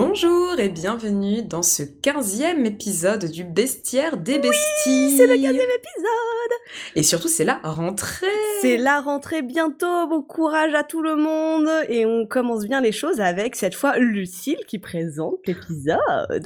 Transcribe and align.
Bonjour 0.00 0.60
et 0.60 0.68
bienvenue 0.68 1.42
dans 1.42 1.64
ce 1.64 1.82
15e 1.82 2.64
épisode 2.64 3.24
du 3.24 3.42
Bestiaire 3.42 4.16
des 4.16 4.38
Besties. 4.38 5.16
C'est 5.16 5.26
le 5.26 5.34
15e 5.34 5.48
épisode 5.48 6.52
Et 6.94 7.02
surtout, 7.02 7.26
c'est 7.26 7.42
la 7.44 7.58
rentrée. 7.64 8.28
C'est 8.62 8.76
la 8.76 9.00
rentrée 9.00 9.42
bientôt, 9.42 10.06
bon 10.08 10.22
courage 10.22 10.72
à 10.74 10.84
tout 10.84 11.02
le 11.02 11.16
monde 11.16 11.68
Et 11.88 12.06
on 12.06 12.26
commence 12.26 12.64
bien 12.64 12.80
les 12.80 12.92
choses 12.92 13.18
avec, 13.20 13.56
cette 13.56 13.74
fois, 13.74 13.98
Lucille 13.98 14.60
qui 14.68 14.78
présente 14.78 15.40
l'épisode. 15.48 15.98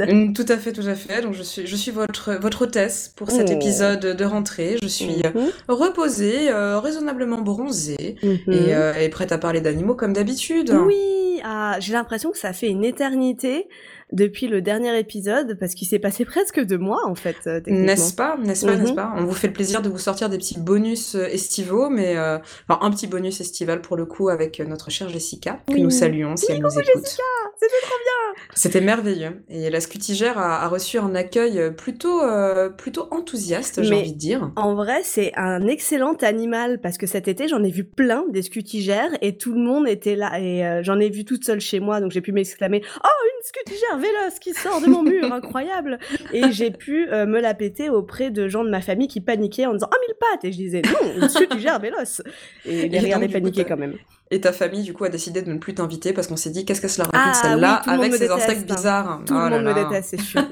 Mm, 0.08 0.32
Tout 0.32 0.46
à 0.48 0.56
fait, 0.56 0.72
tout 0.72 0.86
à 0.86 0.94
fait. 0.94 1.20
Donc 1.20 1.34
je 1.34 1.42
suis, 1.42 1.66
je 1.66 1.76
suis 1.76 1.90
votre, 1.90 2.32
votre 2.40 2.62
hôtesse 2.62 3.12
pour 3.14 3.30
cet 3.30 3.50
Oh. 3.50 3.52
épisode 3.52 4.00
de 4.16 4.24
rentrée. 4.24 4.78
Je 4.82 4.88
suis 4.88 5.20
euh, 5.26 5.30
Mhm, 5.34 5.50
reposée, 5.68 6.48
euh, 6.50 6.78
raisonnablement 6.80 7.42
bronzée 7.42 8.16
mhm. 8.22 8.38
et, 8.50 8.74
euh, 8.74 8.94
et 8.94 9.10
prête 9.10 9.30
à 9.30 9.36
parler 9.36 9.60
d'animaux 9.60 9.94
comme 9.94 10.14
d'habitude. 10.14 10.70
Oui, 10.86 11.31
j'ai 11.80 11.92
l'impression 11.92 12.30
que 12.30 12.38
ça 12.38 12.52
fait 12.52 12.68
une 12.68 12.84
éternité 12.84 13.68
depuis 14.12 14.46
le 14.46 14.60
dernier 14.62 14.98
épisode, 14.98 15.56
parce 15.58 15.74
qu'il 15.74 15.88
s'est 15.88 15.98
passé 15.98 16.24
presque 16.24 16.60
deux 16.64 16.78
mois, 16.78 17.00
en 17.06 17.14
fait, 17.14 17.36
euh. 17.46 17.60
N'est-ce 17.66 18.14
pas, 18.14 18.36
n'est-ce 18.42 18.64
pas, 18.66 18.72
Mhm. 18.76 18.80
n'est-ce 18.82 18.92
pas? 18.92 19.12
On 19.16 19.24
vous 19.24 19.32
fait 19.34 19.48
le 19.48 19.52
plaisir 19.52 19.82
de 19.82 19.88
vous 19.88 19.98
sortir 19.98 20.28
des 20.28 20.38
petits 20.38 20.58
bonus 20.58 21.14
euh, 21.14 21.24
estivaux, 21.26 21.88
mais 21.90 22.16
euh, 22.16 22.38
enfin 22.68 22.78
un 22.84 22.90
petit 22.90 23.06
bonus 23.06 23.40
estival 23.40 23.80
pour 23.80 23.96
le 23.96 24.04
coup 24.06 24.28
avec 24.28 24.60
notre 24.60 24.90
chère 24.90 25.08
Jessica 25.08 25.60
que 25.66 25.72
Oui. 25.74 25.82
nous 25.82 25.90
saluons 25.90 26.36
si 26.36 26.46
Oui, 26.48 26.54
elle 26.56 26.62
nous 26.62 26.68
écoute. 26.70 26.84
Jessica 27.04 27.22
C'était 27.58 27.72
trop 27.82 27.96
bien 28.04 28.42
C'était 28.54 28.80
merveilleux 28.80 29.42
et 29.48 29.70
la 29.70 29.80
scutigère 29.80 30.38
a, 30.38 30.62
a 30.64 30.68
reçu 30.68 30.98
un 30.98 31.14
accueil 31.14 31.72
plutôt 31.76 32.22
euh, 32.22 32.68
plutôt 32.68 33.06
enthousiaste, 33.10 33.82
j'ai 33.82 33.94
envie 33.94 34.12
de 34.12 34.18
dire. 34.18 34.50
En 34.56 34.74
vrai, 34.74 35.00
c'est 35.04 35.32
un 35.36 35.66
excellent 35.66 36.14
animal 36.22 36.80
parce 36.80 36.98
que 36.98 37.06
cet 37.06 37.28
été, 37.28 37.48
j'en 37.48 37.62
ai 37.62 37.70
vu 37.70 37.84
plein 37.84 38.24
des 38.30 38.42
scutigères 38.42 39.10
et 39.20 39.36
tout 39.36 39.52
le 39.52 39.60
monde 39.60 39.86
était 39.88 40.16
là. 40.16 40.38
Et 40.40 40.66
euh, 40.66 40.82
j'en 40.82 40.98
ai 41.00 41.08
vu 41.10 41.24
toute 41.24 41.44
seule 41.44 41.60
chez 41.60 41.80
moi, 41.80 42.00
donc 42.00 42.10
j'ai 42.10 42.20
pu 42.20 42.32
m'exclamer 42.32 42.82
Oh, 43.02 43.08
une 43.38 43.44
scutigère 43.46 43.98
véloce 44.02 44.38
qui 44.40 44.52
sort 44.52 44.80
de 44.82 44.86
mon 44.86 45.02
mur, 45.02 45.24
incroyable 45.32 45.98
Et 46.34 46.50
j'ai 46.52 46.70
pu 46.70 47.08
euh, 47.10 47.24
me 47.24 47.40
la 47.40 47.54
péter 47.54 47.88
auprès 47.88 48.30
de 48.30 48.48
gens 48.48 48.64
de 48.64 48.70
ma 48.70 48.80
famille 48.82 49.08
qui 49.08 49.20
paniquaient 49.22 49.66
en 49.66 49.72
disant 49.72 49.88
Oh, 49.90 49.96
mille 50.06 50.16
pattes 50.18 50.44
Et 50.44 50.52
je 50.52 50.56
disais 50.58 50.82
Non, 50.84 51.22
une 51.22 51.28
scutigère 51.30 51.78
véloce 51.80 52.20
Et 52.66 52.88
les 52.88 52.96
Et 52.96 53.00
regardaient 53.00 53.28
paniquer 53.28 53.64
quand 53.64 53.76
même. 53.78 53.94
Et 54.30 54.40
ta 54.40 54.52
famille 54.52 54.82
du 54.82 54.94
coup 54.94 55.04
a 55.04 55.10
décidé 55.10 55.42
de 55.42 55.52
ne 55.52 55.58
plus 55.58 55.74
t'inviter 55.74 56.12
parce 56.14 56.26
qu'on 56.26 56.36
s'est 56.36 56.48
dit 56.50 56.64
qu'est-ce 56.64 56.80
qu'elle 56.80 56.88
se 56.90 56.98
la 57.00 57.04
raconte 57.04 57.20
Ah, 57.22 57.34
celle-là 57.34 57.82
oui, 57.86 57.92
avec 57.92 58.12
me 58.12 58.16
ses 58.16 58.28
déteste, 58.28 58.42
insectes 58.48 58.70
hein. 58.70 58.74
bizarres. 58.74 59.20
Tout 59.26 59.34
Oh 59.36 59.44
le 59.44 59.50
là 59.50 59.56
monde 59.56 59.64
me 59.64 59.74
là. 59.74 59.84
déteste, 59.84 60.08
c'est 60.10 60.20
sûr. 60.20 60.42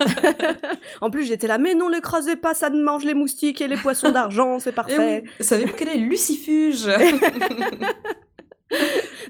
en 1.00 1.10
plus, 1.10 1.24
j'étais 1.24 1.46
là, 1.46 1.56
mais 1.56 1.74
non, 1.74 1.88
l'écrasez 1.88 2.36
pas, 2.36 2.52
ça 2.52 2.68
ne 2.68 2.82
mange 2.82 3.04
les 3.04 3.14
moustiques 3.14 3.60
et 3.62 3.68
les 3.68 3.76
poissons 3.78 4.10
d'argent, 4.12 4.58
c'est 4.58 4.70
Eh 4.70 4.72
parfait. 4.74 5.24
savez-vous 5.40 5.72
quel 5.78 5.88
est 5.88 5.96
Lucifuge 5.96 6.88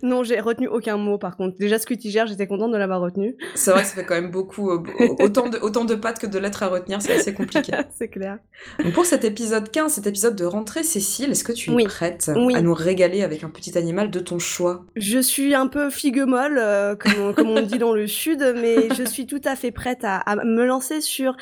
Non, 0.02 0.22
j'ai 0.22 0.40
retenu 0.40 0.66
aucun 0.68 0.96
mot 0.96 1.18
par 1.18 1.36
contre. 1.36 1.58
Déjà, 1.58 1.78
scutigère, 1.78 2.26
j'étais 2.26 2.46
contente 2.46 2.72
de 2.72 2.76
l'avoir 2.78 3.00
retenu. 3.00 3.36
C'est 3.54 3.70
vrai 3.70 3.82
que 3.82 3.88
ça 3.88 3.94
fait 3.94 4.04
quand 4.04 4.14
même 4.14 4.30
beaucoup, 4.30 4.70
euh, 4.70 4.82
autant 5.18 5.48
de, 5.48 5.58
autant 5.58 5.84
de 5.84 5.94
pattes 5.94 6.18
que 6.18 6.26
de 6.26 6.38
lettres 6.38 6.62
à 6.62 6.68
retenir, 6.68 7.02
c'est 7.02 7.14
assez 7.14 7.34
compliqué. 7.34 7.72
c'est 7.98 8.08
clair. 8.08 8.38
Donc 8.82 8.92
pour 8.94 9.04
cet 9.04 9.24
épisode 9.24 9.70
15, 9.70 9.92
cet 9.92 10.06
épisode 10.06 10.36
de 10.36 10.44
rentrée, 10.44 10.84
Cécile, 10.84 11.30
est-ce 11.30 11.44
que 11.44 11.52
tu 11.52 11.70
es 11.78 11.84
prête 11.84 12.30
Oui. 12.34 12.54
à 12.54 12.62
nous 12.62 12.72
régaler 12.74 13.22
avec 13.22 13.44
un 13.44 13.50
petit 13.50 13.76
animal 13.76 14.10
de 14.10 14.20
ton 14.20 14.38
choix? 14.38 14.84
Je 14.96 15.18
suis 15.18 15.54
un 15.54 15.66
peu 15.66 15.90
figue 15.90 16.20
molle, 16.26 16.58
euh, 16.58 16.94
comme, 16.96 17.20
on, 17.20 17.32
comme 17.34 17.50
on 17.50 17.62
dit 17.62 17.78
dans 17.78 17.92
le 17.92 18.06
sud, 18.06 18.54
mais 18.56 18.88
je 18.94 19.04
suis 19.04 19.26
tout 19.26 19.42
à 19.44 19.56
fait 19.56 19.70
prête 19.70 20.04
à, 20.04 20.16
à 20.16 20.36
me 20.36 20.64
lancer 20.64 21.00
sur 21.00 21.36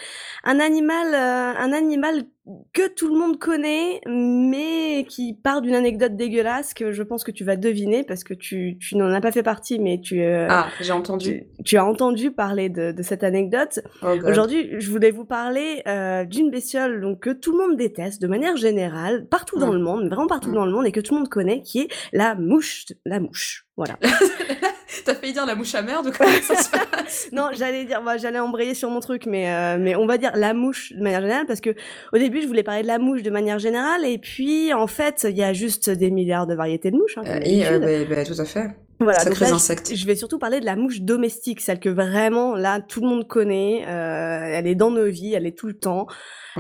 un 0.45 0.59
animal, 0.59 1.15
euh, 1.15 1.59
un 1.59 1.73
animal 1.73 2.25
que 2.73 2.89
tout 2.95 3.13
le 3.13 3.19
monde 3.19 3.39
connaît, 3.39 4.01
mais 4.07 5.05
qui 5.09 5.35
part 5.35 5.61
d'une 5.61 5.75
anecdote 5.75 6.17
dégueulasse 6.17 6.73
que 6.75 6.93
je 6.93 7.03
pense 7.03 7.25
que 7.25 7.31
tu 7.31 7.45
vas 7.45 7.57
deviner 7.57 8.05
parce 8.05 8.25
que 8.25 8.35
tu, 8.35 8.79
tu 8.81 8.97
n'en 8.97 9.11
as 9.13 9.21
pas 9.21 9.33
fait 9.33 9.43
partie, 9.43 9.79
mais 9.79 10.01
tu, 10.01 10.23
euh, 10.23 10.47
Ah, 10.49 10.69
j'ai 10.81 10.93
entendu. 10.93 11.45
tu, 11.59 11.63
tu 11.65 11.77
as 11.77 11.85
entendu 11.85 12.31
parler 12.31 12.69
de, 12.69 12.93
de 12.93 13.03
cette 13.03 13.23
anecdote. 13.25 13.81
Oh. 14.03 14.15
Aujourd'hui, 14.27 14.71
je 14.79 14.91
voulais 14.91 15.11
vous 15.11 15.25
parler 15.25 15.83
euh, 15.87 16.25
d'une 16.25 16.51
bestiole 16.51 17.01
donc, 17.01 17.21
que 17.21 17.31
tout 17.31 17.53
le 17.53 17.59
monde 17.67 17.77
déteste 17.77 18.23
de 18.23 18.27
manière 18.29 18.57
générale, 18.57 19.27
partout 19.27 19.59
dans 19.59 19.69
Mm. 19.71 19.75
le 19.75 19.79
monde, 19.81 20.07
vraiment 20.09 20.27
partout 20.27 20.51
Mm. 20.51 20.55
dans 20.55 20.67
le 20.67 20.73
monde, 20.73 20.87
et 20.87 20.93
que 20.93 21.01
tout 21.01 21.15
le 21.15 21.21
monde 21.21 21.29
connaît, 21.29 21.61
qui 21.63 21.81
est 21.81 21.89
la 22.13 22.35
mouche. 22.35 22.87
La 23.05 23.21
mouche, 23.21 23.67
voilà. 23.77 23.99
T'as 25.05 25.15
failli 25.15 25.33
dire 25.33 25.45
la 25.47 25.55
mouche 25.55 25.75
à 25.75 25.83
merde 25.83 26.07
ou 26.07 26.11
comment 26.17 26.31
ça 26.43 26.57
se 26.57 26.71
passe? 26.71 27.29
Non, 27.33 27.51
j'allais 27.53 27.85
dire, 27.85 28.03
bah, 28.03 28.17
j'allais 28.17 28.39
embrayer 28.39 28.75
sur 28.75 28.91
mon 28.91 29.01
truc, 29.01 29.27
mais, 29.27 29.51
euh, 29.53 29.77
mais 29.79 29.95
on 29.97 30.07
va 30.07 30.19
dire 30.19 30.33
la 30.35 30.55
mouche 30.55 30.93
de 30.93 31.03
manière 31.03 31.21
générale, 31.21 31.47
parce 31.47 31.61
que 31.61 31.75
au 32.13 32.19
début, 32.19 32.41
je 32.43 32.47
voulais 32.47 32.63
parler 32.63 32.83
de 32.83 32.87
la 32.87 32.99
mouche 32.99 33.23
de 33.23 33.31
manière 33.31 33.59
générale, 33.59 34.05
et 34.05 34.19
puis, 34.19 34.73
en 34.73 34.87
fait, 34.87 35.27
il 35.29 35.37
y 35.37 35.43
a 35.43 35.53
juste 35.53 35.91
des 35.91 36.11
milliards 36.11 36.47
de 36.47 36.55
variétés 36.55 36.91
de 36.91 36.97
mouches, 36.97 37.19
hein, 37.19 37.23
Euh, 37.27 37.41
Et 37.45 37.63
bah, 38.07 38.15
bah, 38.17 38.25
tout 38.25 38.41
à 38.41 38.45
fait. 38.45 38.69
Voilà, 39.01 39.19
donc 39.25 39.35
Sacrés 39.35 39.45
là, 39.45 39.51
je- 39.51 39.55
insectes. 39.55 39.95
Je 39.95 40.07
vais 40.07 40.17
surtout 40.17 40.39
parler 40.39 40.59
de 40.61 40.65
la 40.67 40.75
mouche 40.75 41.01
domestique, 41.03 41.61
celle 41.61 41.79
que 41.79 41.89
vraiment, 41.89 42.57
là, 42.57 42.81
tout 42.81 43.01
le 43.01 43.07
monde 43.09 43.27
connaît. 43.29 43.85
euh, 43.87 44.41
elle 44.45 44.67
est 44.67 44.75
dans 44.75 44.91
nos 44.91 45.07
vies, 45.07 45.35
elle 45.35 45.47
est 45.47 45.57
tout 45.57 45.69
le 45.69 45.75
temps. 45.79 46.07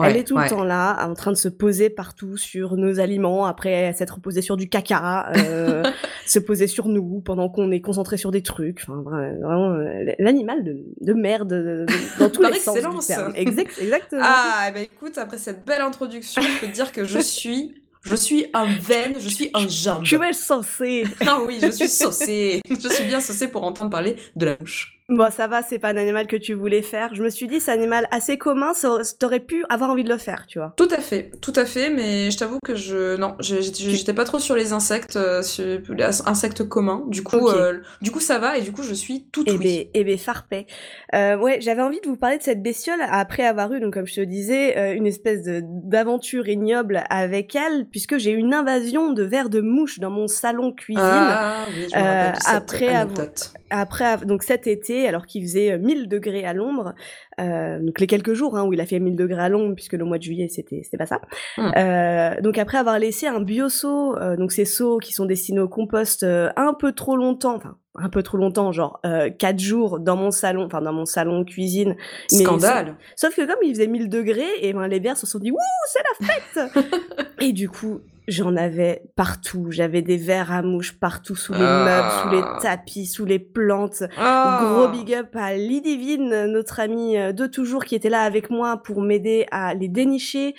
elle 0.00 0.16
est 0.16 0.22
tout 0.22 0.37
ouais. 0.37 0.44
le 0.44 0.49
temps 0.50 0.62
là, 0.62 1.09
en 1.09 1.15
train 1.15 1.32
de 1.32 1.37
se 1.37 1.49
poser 1.49 1.91
partout 1.91 2.37
sur 2.37 2.76
nos 2.76 3.00
aliments, 3.00 3.47
après 3.47 3.93
s'être 3.94 4.21
posée 4.21 4.43
sur 4.43 4.56
du 4.56 4.69
caca, 4.69 5.32
euh, 5.37 5.82
se 6.26 6.38
poser 6.38 6.69
sur 6.69 6.87
nous 6.87 7.21
pendant 7.25 7.49
qu'on 7.49 7.72
est 7.72 7.81
concentré 7.81 8.16
sur 8.16 8.31
des 8.31 8.43
trucs. 8.43 8.82
Enfin, 8.87 9.03
vra- 9.03 9.37
vraiment, 9.41 9.70
euh, 9.72 10.12
l'animal 10.20 10.62
de, 10.62 10.84
de 11.00 11.12
merde 11.15 11.49
de- 11.49 11.87
de- 11.88 12.19
dans 12.20 12.31
tous 12.31 12.43
les 12.43 12.53
sens 12.60 12.75
du 12.75 12.78
excellence. 12.81 13.06
terme. 13.09 13.32
Exact, 13.34 13.72
exactement. 13.81 14.22
Ah, 14.25 14.70
bah 14.72 14.81
écoute, 14.81 15.19
après 15.19 15.38
cette 15.38 15.65
belle 15.66 15.81
introduction, 15.82 16.41
je 16.43 16.60
peux 16.60 16.66
te 16.69 16.72
dire 16.72 16.93
que 16.93 17.03
je 17.05 17.19
suis, 17.37 17.75
je 18.08 18.16
suis 18.16 18.46
un 18.54 18.64
veine, 18.64 19.14
je 19.19 19.28
suis 19.28 19.50
un 19.54 19.69
jambe. 19.69 20.04
Tu 20.04 20.16
es 20.16 20.32
censé. 20.32 21.04
Ah 21.26 21.41
oui, 21.46 21.58
je 21.60 21.70
suis 21.70 21.88
saucée. 21.88 22.60
Je 22.69 22.88
suis 22.88 23.04
bien 23.04 23.20
saucée 23.20 23.48
pour 23.48 23.64
entendre 23.64 23.91
parler 23.91 24.16
de 24.36 24.46
la 24.46 24.56
mouche. 24.58 24.97
Bon, 25.10 25.30
ça 25.30 25.46
va, 25.46 25.62
c'est 25.62 25.78
pas 25.78 25.88
un 25.88 25.96
animal 25.96 26.26
que 26.26 26.36
tu 26.36 26.52
voulais 26.52 26.82
faire. 26.82 27.14
Je 27.14 27.22
me 27.22 27.30
suis 27.30 27.46
dit, 27.46 27.60
c'est 27.60 27.70
un 27.70 27.78
animal 27.78 28.06
assez 28.10 28.36
commun, 28.36 28.72
t'aurais 29.19 29.41
pu 29.41 29.64
avoir 29.70 29.88
envie 29.88 30.04
de 30.04 30.10
le 30.10 30.19
faire, 30.19 30.44
tu 30.46 30.58
vois. 30.58 30.74
Tout 30.76 30.88
à 30.91 30.98
fait, 30.98 31.30
tout 31.41 31.54
à 31.56 31.64
fait, 31.64 31.88
mais 31.88 32.30
je 32.30 32.36
t'avoue 32.36 32.58
que 32.62 32.74
je 32.74 33.16
non, 33.16 33.34
j'étais 33.41 34.12
pas 34.12 34.24
trop 34.24 34.38
sur 34.38 34.54
les 34.54 34.74
insectes, 34.74 35.16
euh, 35.16 35.41
sur 35.41 35.64
les 35.64 36.04
insectes 36.26 36.69
communs. 36.69 37.04
Du 37.06 37.22
coup, 37.22 37.48
euh, 37.48 37.78
du 38.02 38.10
coup 38.10 38.20
ça 38.20 38.38
va 38.38 38.58
et 38.58 38.60
du 38.60 38.70
coup 38.70 38.82
je 38.82 38.92
suis 38.92 39.24
tout 39.32 39.44
Eh 39.46 39.52
oui. 39.52 39.58
ben, 39.58 39.84
eh 39.94 40.04
ben, 40.04 40.19
farpé. 40.19 40.66
Euh, 41.14 41.38
ouais, 41.38 41.58
j'avais 41.62 41.80
envie 41.80 42.02
de 42.02 42.06
vous 42.06 42.19
parler 42.19 42.36
de 42.36 42.42
cette 42.42 42.62
bestiole 42.62 43.00
après 43.10 43.46
avoir 43.46 43.72
eu, 43.72 43.80
donc 43.80 43.94
comme 43.94 44.06
je 44.06 44.16
te 44.16 44.20
disais, 44.20 44.94
une 44.94 45.06
espèce 45.06 45.40
d'aventure 45.46 46.48
ignoble 46.48 47.02
avec 47.08 47.56
elle, 47.56 47.86
puisque 47.86 48.19
j'ai 48.19 48.32
eu 48.32 48.36
une 48.36 48.52
invasion 48.52 49.14
de 49.14 49.22
vers 49.22 49.48
de 49.48 49.62
mouche 49.62 50.00
dans 50.00 50.10
mon 50.10 50.26
salon 50.28 50.70
cuisine. 50.70 51.00
Ah 51.02 51.64
oui, 51.70 51.86
je 51.90 51.98
me 51.98 52.02
rappelle 52.02 52.32
de 52.32 52.42
cette 52.42 52.54
après 52.54 52.88
avoir-. 52.94 53.26
Après, 53.70 54.16
donc 54.19 54.42
cet 54.44 54.66
été, 54.66 54.97
alors 55.06 55.26
qu'il 55.26 55.42
faisait 55.42 55.72
euh, 55.72 55.78
1000 55.78 56.09
degrés 56.09 56.44
à 56.44 56.53
l'ombre, 56.53 56.94
euh, 57.41 57.78
donc 57.81 58.00
les 58.00 58.06
quelques 58.06 58.34
jours 58.34 58.56
hein, 58.56 58.64
où 58.64 58.72
il 58.72 58.81
a 58.81 58.86
fait 58.86 58.98
1000 58.98 59.16
degrés 59.16 59.42
à 59.42 59.48
l'ombre, 59.48 59.75
puisque 59.75 59.92
le 59.92 60.04
mois 60.04 60.19
de 60.19 60.22
juillet 60.22 60.48
c'était 60.48 60.82
pas 60.97 61.06
ça. 61.06 61.20
Hmm. 61.56 61.70
Euh, 61.76 62.41
donc 62.41 62.59
après 62.59 62.78
avoir 62.78 62.98
laissé 62.98 63.26
un 63.26 63.41
bioseau, 63.41 64.16
euh, 64.16 64.37
donc 64.37 64.53
ces 64.53 64.64
seaux 64.64 64.98
qui 64.98 65.12
sont 65.12 65.26
destinés 65.26 65.60
au 65.60 65.69
compost 65.69 66.22
euh, 66.22 66.50
un 66.56 66.75
peu 66.75 66.92
trop 66.92 67.16
longtemps, 67.16 67.54
enfin 67.56 67.76
un 68.00 68.08
peu 68.08 68.22
trop 68.22 68.38
longtemps, 68.38 68.72
genre 68.72 69.00
euh, 69.04 69.31
4 69.31 69.58
jours 69.58 70.00
dans 70.00 70.16
mon 70.16 70.31
salon, 70.31 70.64
enfin 70.64 70.81
dans 70.81 70.92
mon 70.92 71.04
salon 71.04 71.44
cuisine. 71.44 71.97
mais 72.32 72.44
Scandale. 72.44 72.97
Sauf 73.16 73.34
que 73.34 73.42
comme 73.42 73.58
il 73.62 73.75
faisait 73.75 73.87
1000 73.87 74.08
degrés, 74.08 74.47
et 74.60 74.72
ben 74.72 74.87
les 74.87 75.00
vers 75.00 75.16
se 75.16 75.26
sont 75.26 75.38
dit 75.38 75.50
Wouh, 75.50 75.58
c'est 75.87 76.03
la 76.20 76.26
fête 76.26 76.87
Et 77.41 77.53
du 77.53 77.69
coup, 77.69 78.00
j'en 78.28 78.55
avais 78.56 79.03
partout. 79.16 79.66
J'avais 79.71 80.03
des 80.03 80.16
vers 80.16 80.53
à 80.53 80.62
mouches 80.62 80.93
partout, 81.00 81.34
sous 81.34 81.53
les 81.55 81.59
Ah. 81.62 81.84
meubles, 81.84 82.11
sous 82.22 82.37
les 82.37 82.61
tapis, 82.62 83.06
sous 83.06 83.25
les 83.25 83.39
plantes. 83.41 84.05
Ah. 84.16 84.61
Gros 84.62 84.89
big 84.89 85.12
up 85.15 85.34
à 85.34 85.55
Lidivine, 85.55 86.47
notre 86.47 86.78
amie 86.78 87.17
euh, 87.19 87.33
de 87.33 87.47
toujours, 87.47 87.84
qui 87.84 87.94
était 87.97 88.11
là 88.11 88.21
avec 88.22 88.50
moi 88.50 88.77
pour 88.77 89.00
m'aider 89.03 89.47
à 89.50 89.75
les 89.75 89.88
dénicher, 89.88 90.55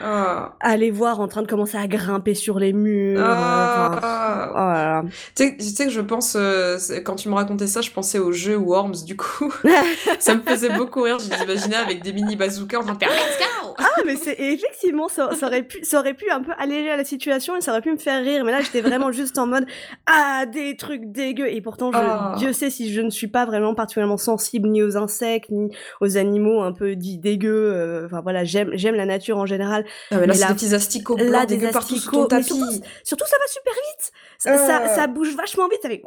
À 0.00 0.76
les 0.76 0.90
voir 0.90 1.20
en 1.20 1.28
train 1.28 1.42
de 1.42 1.46
commencer 1.46 1.76
à 1.78 1.86
grimper 1.86 2.34
sur 2.34 2.58
les 2.58 2.72
murs. 2.72 3.20
euh, 3.20 3.24
enfin, 3.24 4.00
Ah. 4.02 4.48
oh 4.52 4.56
là 4.56 4.84
là. 4.84 5.02
Tu 5.36 5.44
sais- 5.44 5.56
tu 5.56 5.64
sais 5.66 5.84
que 5.86 5.90
je 5.92 6.00
pense, 6.00 6.36
euh, 6.38 6.76
quand 7.04 7.14
tu 7.16 7.28
me 7.28 7.34
racontais 7.34 7.66
ça, 7.66 7.80
je 7.80 7.90
pensais 7.90 8.18
au 8.18 8.32
jeu 8.32 8.56
Worms, 8.56 9.04
du 9.06 9.16
coup. 9.16 9.52
ça 10.18 10.34
me 10.34 10.40
faisait 10.42 10.70
beaucoup 10.76 11.02
rire, 11.02 11.18
je 11.18 11.74
avec 11.74 12.02
des 12.02 12.12
mini 12.12 12.36
bazookas 12.36 12.78
en 12.78 12.82
train 12.82 12.94
de 12.94 12.98
faire 12.98 13.08
Let's 13.10 13.38
go 13.38 13.74
Ah, 13.78 14.00
mais 14.06 14.16
c'est 14.16 14.38
effectivement, 14.38 15.08
ça, 15.08 15.30
ça 15.34 15.46
aurait 15.46 15.62
pu, 15.62 15.84
ça 15.84 15.98
aurait 16.00 16.14
pu 16.14 16.30
un 16.30 16.42
peu 16.42 16.52
alléger 16.58 16.88
la 16.96 17.04
situation 17.04 17.56
et 17.56 17.60
ça 17.60 17.70
aurait 17.72 17.80
pu 17.80 17.90
me 17.92 17.96
faire 17.96 18.22
rire. 18.22 18.44
Mais 18.44 18.52
là, 18.52 18.60
j'étais 18.60 18.80
vraiment 18.80 19.12
juste 19.12 19.38
en 19.38 19.46
mode 19.46 19.66
ah 20.06 20.44
des 20.46 20.76
trucs 20.76 21.10
dégueux. 21.10 21.48
Et 21.52 21.60
pourtant, 21.60 21.90
je, 21.92 21.98
Ah. 22.00 22.34
Dieu 22.38 22.52
sait 22.52 22.70
si 22.70 22.92
je 22.92 23.00
ne 23.00 23.10
suis 23.10 23.28
pas 23.28 23.46
vraiment 23.46 23.74
particulièrement 23.74 24.16
sensible 24.16 24.68
ni 24.68 24.82
aux 24.82 24.96
insectes 24.96 25.50
ni 25.50 25.70
aux 26.00 26.16
animaux 26.16 26.62
un 26.62 26.72
peu 26.72 26.96
dits 26.96 27.18
dégueux. 27.18 27.72
euh, 27.74 28.06
Enfin 28.06 28.20
voilà, 28.22 28.44
j'aime 28.44 28.70
la 28.72 29.06
nature 29.06 29.38
en 29.38 29.46
général. 29.46 29.83
Ah, 30.10 30.16
mais 30.18 30.26
là, 30.26 30.34
c'est 30.34 30.40
là- 30.40 30.48
des 30.48 30.54
petits 30.54 30.74
asticots 30.74 31.16
là, 31.16 31.24
blancs 31.24 31.46
des 31.46 31.56
dégueux 31.56 31.70
partout 31.72 31.94
asticots, 31.94 32.22
ton 32.22 32.26
tapis. 32.28 32.44
surtout- 32.44 32.80
Surtout, 33.04 33.26
ça 33.26 33.36
va 33.40 33.46
super 33.46 33.72
vite. 33.72 34.12
Ça, 34.38 34.58
ça, 34.58 34.82
Ah. 34.84 34.94
ça 34.94 35.06
bouge 35.06 35.34
vachement 35.36 35.68
vite 35.68 35.84
avec. 35.84 36.02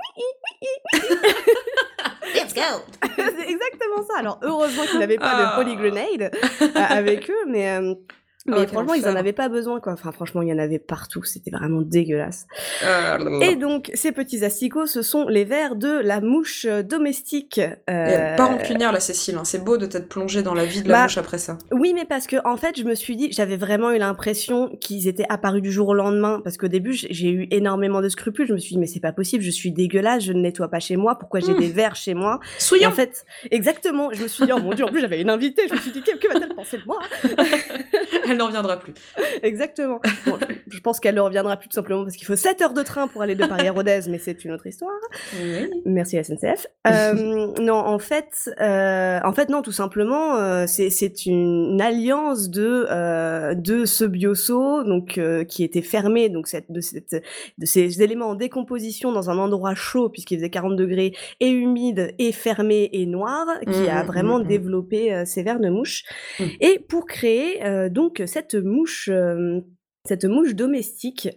Let's 2.36 2.54
go 2.54 2.62
c'est 3.16 3.50
exactement 3.50 4.06
ça. 4.08 4.20
Alors 4.20 4.40
heureusement 4.44 4.84
qu'ils 4.86 5.00
n'avaient 5.00 5.18
pas 5.18 5.32
Ah. 5.34 5.56
de 5.58 5.64
polygrenade 5.64 6.32
euh, 6.62 6.68
avec 6.90 7.30
eux, 7.30 7.46
mais 7.48 7.70
euh, 7.78 7.94
Mais 8.48 8.66
franchement, 8.68 8.94
ils 8.94 9.08
en 9.08 9.16
avaient 9.16 9.34
pas 9.34 9.50
besoin, 9.50 9.80
quoi. 9.80 9.94
Enfin, 9.94 10.12
franchement, 10.12 10.42
il 10.42 10.48
y 10.50 10.54
en 10.54 10.58
avait 10.58 10.80
partout. 10.80 11.24
C'était 11.24 11.52
vraiment 11.52 11.82
dégueulasse. 11.82 12.48
Ah. 12.86 13.18
Et 13.42 13.56
donc, 13.56 13.92
ces 13.94 14.12
petits 14.12 14.44
asticots, 14.46 14.86
ce 14.88 15.02
sont 15.02 15.28
les 15.28 15.44
vers 15.44 15.76
de 15.76 16.00
la 16.00 16.22
mouche 16.22 16.66
euh, 16.70 16.82
domestique. 16.84 17.58
Est 17.60 17.78
pas 17.88 18.44
Euh, 18.44 18.46
rancunière, 18.46 18.92
la 18.92 19.00
Cécile. 19.00 19.36
hein. 19.38 19.44
C'est 19.44 19.64
beau 19.64 19.78
de 19.78 19.86
t'être 19.86 20.08
plongée 20.10 20.44
dans 20.44 20.54
la 20.54 20.66
vie 20.66 20.82
de 20.82 20.88
la 20.88 20.94
Bah, 20.94 21.04
mouche 21.04 21.18
après 21.18 21.38
ça. 21.38 21.58
Oui, 21.72 21.94
mais 21.94 22.06
parce 22.06 22.28
que 22.28 22.38
en 22.46 22.58
fait, 22.58 22.78
je 22.78 22.84
me 22.84 22.96
suis 22.96 23.16
dit, 23.16 23.30
j'avais 23.32 23.58
vraiment 23.58 23.92
eu 23.92 23.98
l'impression 23.98 24.70
qu'ils 24.80 25.08
étaient 25.08 25.26
apparus 25.30 25.62
du 25.62 25.72
jour 25.72 25.90
au 25.90 25.94
lendemain. 25.94 26.42
Parce 26.44 26.58
qu'au 26.58 26.68
début, 26.70 26.94
j'ai 26.94 27.30
eu 27.30 27.48
énormément 27.52 28.02
de 28.02 28.10
scrupules. 28.10 28.48
Je 28.48 28.54
me 28.54 28.58
suis 28.60 28.76
dit, 28.76 28.80
mais 28.80 28.88
c'est 28.88 29.00
pas 29.02 29.12
possible, 29.14 29.44
je 29.44 29.52
suis 29.52 29.72
dégueulasse, 29.72 30.24
je 30.24 30.34
ne 30.34 30.40
nettoie 30.42 30.70
pas 30.70 30.80
chez 30.80 30.96
moi. 30.96 31.18
Pourquoi 31.20 31.40
j'ai 31.42 31.54
Hmm. 31.54 31.60
des 31.60 31.70
vers 31.70 31.96
chez 31.96 32.14
moi? 32.14 32.40
Souillant 32.60 32.90
en 32.90 32.94
fait, 32.94 33.26
exactement, 33.52 34.10
je 34.14 34.24
me 34.24 34.28
suis 34.28 34.46
dit, 34.46 34.52
oh 34.54 34.60
mon 34.60 34.74
dieu, 34.74 34.86
en 34.86 34.90
plus 34.90 35.02
j'avais 35.02 35.22
une 35.22 35.30
invitée. 35.30 35.64
Je 35.68 35.74
me 35.74 35.80
suis 35.80 35.92
dit, 35.92 36.02
que 36.02 36.28
va-t-elle 36.34 36.56
penser 36.56 36.78
de 36.78 36.84
moi? 36.86 37.00
Elle 38.38 38.44
n'en 38.44 38.48
reviendra 38.48 38.78
plus. 38.78 38.94
Exactement. 39.42 40.00
Bon, 40.28 40.38
je- 40.70 40.80
pense 40.80 41.00
qu'elle 41.00 41.16
ne 41.16 41.22
reviendra 41.22 41.58
plus 41.58 41.68
tout 41.70 41.74
simplement 41.76 42.04
parce 42.04 42.16
qu'il 42.16 42.28
faut 42.28 42.36
7 42.36 42.62
heures 42.62 42.74
de 42.74 42.84
train 42.84 43.08
pour 43.08 43.22
aller 43.24 43.34
de 43.36 43.46
Paris 43.46 43.68
à 43.68 43.72
Rodez, 43.72 44.02
mais 44.10 44.20
c'est 44.20 44.46
une 44.46 44.52
autre 44.52 44.68
histoire. 44.68 44.92
Oui. 45.42 45.70
Merci 45.86 46.24
SNCF. 46.24 46.68
Euh, 46.88 47.48
non, 47.60 47.74
en 47.76 47.98
fait, 48.00 48.50
euh, 48.62 49.20
en 49.24 49.34
fait 49.34 49.50
non, 49.50 49.62
tout 49.64 49.72
simplement, 49.72 50.36
euh, 50.38 50.66
c'est 50.68 51.26
une 51.26 51.82
alliance 51.82 52.50
de 52.50 53.54
de 53.56 53.86
ce 53.86 54.06
bioso 54.06 54.84
donc 54.84 55.20
qui 55.48 55.64
était 55.64 55.82
fermé 55.82 56.30
donc 56.30 56.48
cette, 56.48 56.72
de 56.72 56.80
cette 56.80 57.16
de 57.58 57.66
ces 57.66 58.02
éléments 58.02 58.28
en 58.30 58.36
décomposition 58.36 59.12
dans 59.12 59.30
un 59.30 59.38
endroit 59.38 59.74
chaud 59.76 60.10
puisqu'il 60.10 60.38
faisait 60.38 60.50
40 60.50 60.76
degrés 60.76 61.14
et 61.40 61.50
humide 61.50 62.14
et 62.20 62.32
fermé 62.32 62.90
et 62.94 63.06
noir 63.06 63.46
qui 63.66 63.90
a 63.90 64.02
Mhm, 64.04 64.08
vraiment 64.08 64.40
mhm. 64.40 64.48
développé 64.48 65.24
ces 65.26 65.42
vers 65.44 65.60
de 65.60 65.70
mouche 65.70 66.04
et 66.62 66.80
pour 66.88 67.06
créer 67.08 67.90
donc 67.90 68.22
cette 68.28 68.56
mouche 68.56 69.10
euh, 69.12 69.62
cette 70.08 70.26
mouche 70.26 70.56
domestique, 70.56 71.30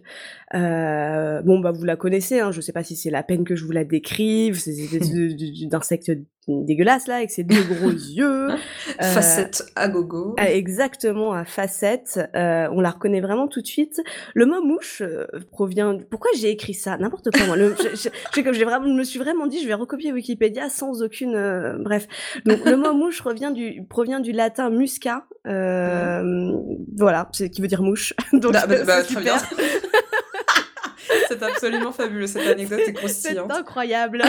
euh, 0.53 1.41
bon 1.43 1.59
bah 1.59 1.71
vous 1.71 1.85
la 1.85 1.95
connaissez, 1.95 2.39
hein, 2.39 2.51
je 2.51 2.61
sais 2.61 2.73
pas 2.73 2.83
si 2.83 2.95
c'est 2.95 3.09
la 3.09 3.23
peine 3.23 3.43
que 3.45 3.55
je 3.55 3.63
vous 3.65 3.71
la 3.71 3.83
décrive, 3.85 4.59
ces 4.59 4.83
espèces 4.83 5.11
d'insectes 5.69 6.11
dégueulasses 6.47 7.07
là 7.07 7.17
avec 7.17 7.29
ses 7.31 7.43
deux 7.43 7.61
gros 7.63 7.91
yeux. 7.91 8.49
euh, 8.49 8.55
Facette 8.99 9.63
à 9.75 9.87
gogo. 9.87 10.35
ah, 10.39 10.51
exactement 10.51 11.33
à 11.33 11.45
facettes, 11.45 12.19
euh, 12.35 12.67
on 12.71 12.81
la 12.81 12.89
reconnaît 12.89 13.21
vraiment 13.21 13.47
tout 13.47 13.61
de 13.61 13.67
suite. 13.67 14.01
Le 14.33 14.45
mot 14.45 14.61
mouche 14.61 15.01
euh, 15.05 15.25
provient. 15.51 15.97
Pourquoi 16.09 16.31
j'ai 16.35 16.49
écrit 16.49 16.73
ça? 16.73 16.97
N'importe 16.97 17.29
quoi. 17.31 17.45
Moi, 17.45 17.55
le, 17.57 17.75
je, 17.75 17.95
je- 17.95 18.09
j'ai- 18.35 18.53
j'ai 18.53 18.65
vraiment, 18.65 18.87
je 18.87 18.93
me 18.93 19.03
suis 19.03 19.19
vraiment 19.19 19.45
dit, 19.47 19.61
je 19.61 19.67
vais 19.67 19.73
recopier 19.75 20.11
Wikipédia 20.11 20.69
sans 20.69 21.01
aucune. 21.03 21.33
bref, 21.83 22.07
donc 22.45 22.65
le 22.65 22.75
mot 22.75 22.93
mouche 22.93 23.21
revient 23.21 23.51
du 23.53 23.83
provient 23.87 24.19
du 24.19 24.31
latin 24.31 24.69
musca, 24.71 25.25
euh, 25.47 26.51
voilà, 26.97 27.29
qui 27.53 27.61
veut 27.61 27.67
dire 27.67 27.83
mouche. 27.83 28.13
Donc 28.33 28.51
Bah, 28.53 28.65
bah, 28.67 28.83
bah, 28.85 29.03
très 29.03 29.21
bien. 29.21 29.35
C'est 31.27 31.41
absolument 31.43 31.91
fabuleux, 31.91 32.27
cette 32.27 32.47
anecdote 32.47 32.79
est 32.79 32.85
C'est 32.85 32.93
croustillante. 32.93 33.51
incroyable. 33.51 34.21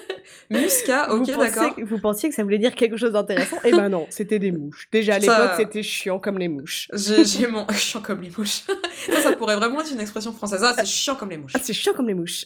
Musca, 0.50 1.12
ok, 1.12 1.18
vous, 1.20 1.32
pensiez, 1.34 1.36
d'accord. 1.36 1.76
que- 1.76 1.82
vous 1.84 1.98
pensiez 1.98 2.28
que 2.28 2.34
ça 2.34 2.42
voulait 2.42 2.58
dire 2.58 2.74
quelque 2.74 2.96
chose 2.96 3.12
d'intéressant? 3.12 3.56
Eh 3.64 3.70
ben 3.72 3.88
non, 3.88 4.06
c'était 4.10 4.38
des 4.38 4.52
mouches. 4.52 4.88
Déjà 4.92 5.14
à 5.14 5.20
Ça- 5.20 5.38
l'époque, 5.40 5.56
c'était 5.56 5.82
chiant 5.82 6.18
comme 6.18 6.38
les 6.38 6.48
mouches. 6.48 6.88
J'ai 6.92 7.24
j'ai 7.24 7.46
mon... 7.46 7.66
Chiant 7.72 8.00
comme 8.02 8.20
les 8.20 8.30
mouches. 8.36 8.62
ça, 9.10 9.20
ça 9.22 9.32
pourrait 9.32 9.56
vraiment 9.56 9.80
être 9.80 9.92
une 9.92 10.00
expression 10.00 10.32
française. 10.32 10.62
Ah, 10.64 10.74
c'est 10.76 10.86
chiant 10.86 11.16
comme 11.16 11.30
les 11.30 11.38
mouches. 11.38 11.52
Ah, 11.54 11.60
c'est 11.62 11.72
chiant 11.72 11.92
comme 11.94 12.08
les 12.08 12.14
mouches. 12.14 12.44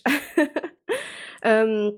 Euh, 1.45 1.91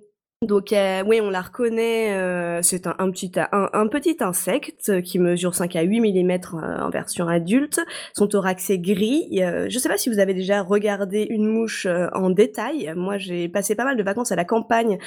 donc 0.42 0.72
euh, 0.74 1.02
oui, 1.06 1.20
on 1.22 1.30
la 1.30 1.40
reconnaît. 1.40 2.12
euh, 2.12 2.60
c'est 2.60 2.86
un, 2.86 2.94
un 2.98 3.10
petit 3.10 3.32
un, 3.36 3.68
un 3.72 3.86
petit 3.88 4.16
insecte 4.20 5.00
qui 5.02 5.18
mesure 5.18 5.54
5 5.54 5.74
à 5.76 5.82
8 5.82 6.00
mm 6.00 6.38
en 6.82 6.90
version 6.90 7.28
adulte. 7.28 7.80
Son 8.14 8.26
thorax 8.28 8.68
est 8.68 8.78
gris. 8.78 9.28
Euh, 9.42 9.66
je 9.70 9.78
sais 9.78 9.88
pas 9.88 9.96
si 9.96 10.10
vous 10.10 10.18
avez 10.18 10.34
déjà 10.34 10.60
regardé 10.62 11.26
une 11.30 11.46
mouche 11.46 11.86
euh, 11.86 12.08
en 12.12 12.28
détail. 12.28 12.92
Moi, 12.94 13.16
j'ai 13.16 13.48
passé 13.48 13.74
pas 13.74 13.84
mal 13.84 13.96
de 13.96 14.02
vacances 14.02 14.32
à 14.32 14.36
la 14.36 14.44
campagne. 14.44 14.98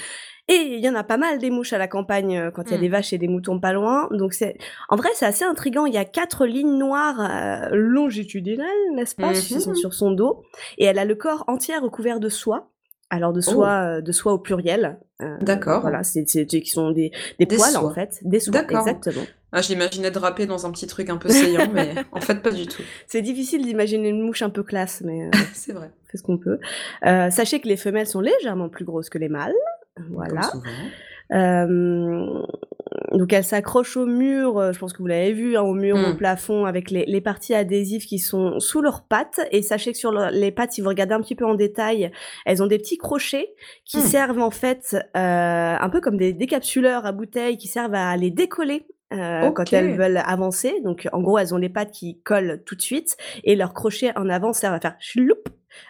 Et 0.50 0.56
il 0.56 0.80
y 0.80 0.90
en 0.90 0.96
a 0.96 1.04
pas 1.04 1.18
mal 1.18 1.40
des 1.40 1.50
mouches 1.52 1.74
à 1.74 1.78
la 1.78 1.90
campagne 1.90 2.38
euh, 2.38 2.52
quand 2.52 2.64
il 2.68 2.72
y 2.72 2.74
a 2.74 2.78
Mm. 2.78 2.82
des 2.82 2.88
vaches 2.90 3.14
et 3.14 3.18
des 3.18 3.28
moutons 3.28 3.60
pas 3.60 3.74
loin. 3.74 4.08
Donc 4.12 4.34
c'est, 4.34 4.58
en 4.90 4.96
vrai, 4.96 5.10
c'est 5.14 5.26
assez 5.26 5.44
intriguant. 5.46 5.86
Il 5.86 5.94
y 5.94 5.98
a 5.98 6.06
quatre 6.06 6.46
lignes 6.48 6.78
noires 6.80 7.20
euh, 7.20 7.68
longitudinales, 7.74 8.68
n'est-ce 8.96 9.14
pas, 9.16 9.34
Mhm. 9.34 9.60
sont 9.60 9.76
sur 9.76 9.94
son 9.94 10.12
dos, 10.12 10.42
et 10.78 10.86
elle 10.86 11.00
a 11.00 11.06
le 11.06 11.16
corps 11.16 11.44
entier 11.48 11.76
recouvert 11.78 12.20
de 12.22 12.30
soie. 12.30 12.72
Alors 13.10 13.32
de 13.34 13.42
soie, 13.42 13.70
euh, 13.98 14.02
de 14.02 14.12
soie 14.12 14.34
au 14.34 14.38
pluriel. 14.40 15.00
Euh, 15.22 15.38
D'accord. 15.42 15.82
Voilà, 15.82 16.04
c'est 16.04 16.26
qui 16.26 16.66
sont 16.66 16.92
des, 16.92 17.12
des, 17.40 17.46
Des 17.46 17.56
poils 17.58 17.72
soies. 17.72 17.86
en 17.86 17.94
fait, 17.94 18.20
des 18.24 18.40
soies. 18.40 18.52
D'accord. 18.52 18.80
Exactement. 18.80 19.26
Ah, 19.54 19.62
je 19.62 19.70
l'imaginais 19.70 20.12
draper 20.12 20.46
dans 20.46 20.66
un 20.66 20.72
petit 20.72 20.88
truc 20.88 21.10
un 21.10 21.16
peu 21.18 21.30
saillant, 21.30 21.70
mais 21.74 21.96
en 22.12 22.20
fait, 22.20 22.42
pas 22.44 22.52
du 22.52 22.68
tout. 22.68 22.82
C'est 23.08 23.22
difficile 23.22 23.64
d'imaginer 23.66 24.10
une 24.10 24.22
mouche 24.22 24.42
un 24.42 24.50
peu 24.50 24.62
classe, 24.62 25.02
mais 25.06 25.28
euh, 25.28 25.32
C'est 25.54 25.72
vrai. 25.72 25.90
on 26.04 26.12
fait 26.12 26.18
ce 26.18 26.24
qu'on 26.24 26.38
peut. 26.38 26.60
Euh, 27.06 27.30
sachez 27.30 27.62
que 27.62 27.68
les 27.68 27.78
femelles 27.78 28.08
sont 28.08 28.20
légèrement 28.20 28.68
plus 28.68 28.84
grosses 28.84 29.10
que 29.10 29.18
les 29.18 29.30
mâles. 29.30 29.54
Voilà. 30.12 30.42
Comme 30.42 30.62
souvent. 30.62 30.74
Donc 33.12 33.32
elle 33.34 33.44
s'accroche 33.44 33.98
au 33.98 34.06
mur, 34.06 34.58
euh, 34.60 34.72
je 34.72 34.80
pense 34.80 34.94
que 34.94 35.00
vous 35.00 35.08
l'avez 35.08 35.32
vu, 35.34 35.58
hein, 35.58 35.62
au 35.62 35.74
mur, 35.74 35.96
au 35.96 36.14
Mm. 36.14 36.18
plafond, 36.18 36.66
avec 36.66 36.92
les, 36.92 37.06
les 37.06 37.22
parties 37.22 37.54
adhésives 37.54 38.06
qui 38.06 38.20
sont 38.20 38.60
sous 38.60 38.82
leurs 38.82 39.04
pattes. 39.04 39.40
Et 39.52 39.62
sachez 39.62 39.92
que 39.92 39.98
sur 39.98 40.12
leur- 40.12 40.32
les 40.32 40.52
pattes, 40.52 40.74
si 40.74 40.82
vous 40.82 40.90
regardez 40.90 41.14
un 41.14 41.22
petit 41.22 41.36
peu 41.36 41.46
en 41.46 41.56
détail, 41.56 42.12
elles 42.46 42.62
ont 42.64 42.68
des 42.68 42.78
petits 42.78 42.98
crochets 42.98 43.54
qui 43.86 43.98
Mm. 43.98 44.02
servent 44.02 44.40
en 44.42 44.52
fait 44.52 44.96
euh, 45.16 45.76
un 45.80 45.90
peu 45.90 46.02
comme 46.02 46.18
des 46.18 46.34
décapsuleurs 46.34 47.06
à 47.06 47.12
bouteilles 47.12 47.58
qui 47.58 47.68
servent 47.68 47.96
à 47.96 48.16
les 48.18 48.32
décoller. 48.32 48.86
euh, 49.14 49.52
quand 49.52 49.72
elles 49.72 49.96
veulent 49.96 50.22
avancer, 50.26 50.82
donc 50.84 51.08
en 51.14 51.22
gros 51.22 51.38
elles 51.38 51.54
ont 51.54 51.58
les 51.58 51.70
pattes 51.70 51.92
qui 51.92 52.20
collent 52.26 52.62
tout 52.66 52.76
de 52.76 52.82
suite 52.82 53.16
et 53.46 53.56
leurs 53.56 53.74
crochets 53.74 54.12
en 54.18 54.28
avant 54.28 54.52
servent 54.52 54.74
à 54.74 54.82
faire 54.82 54.98
chloup 55.00 55.32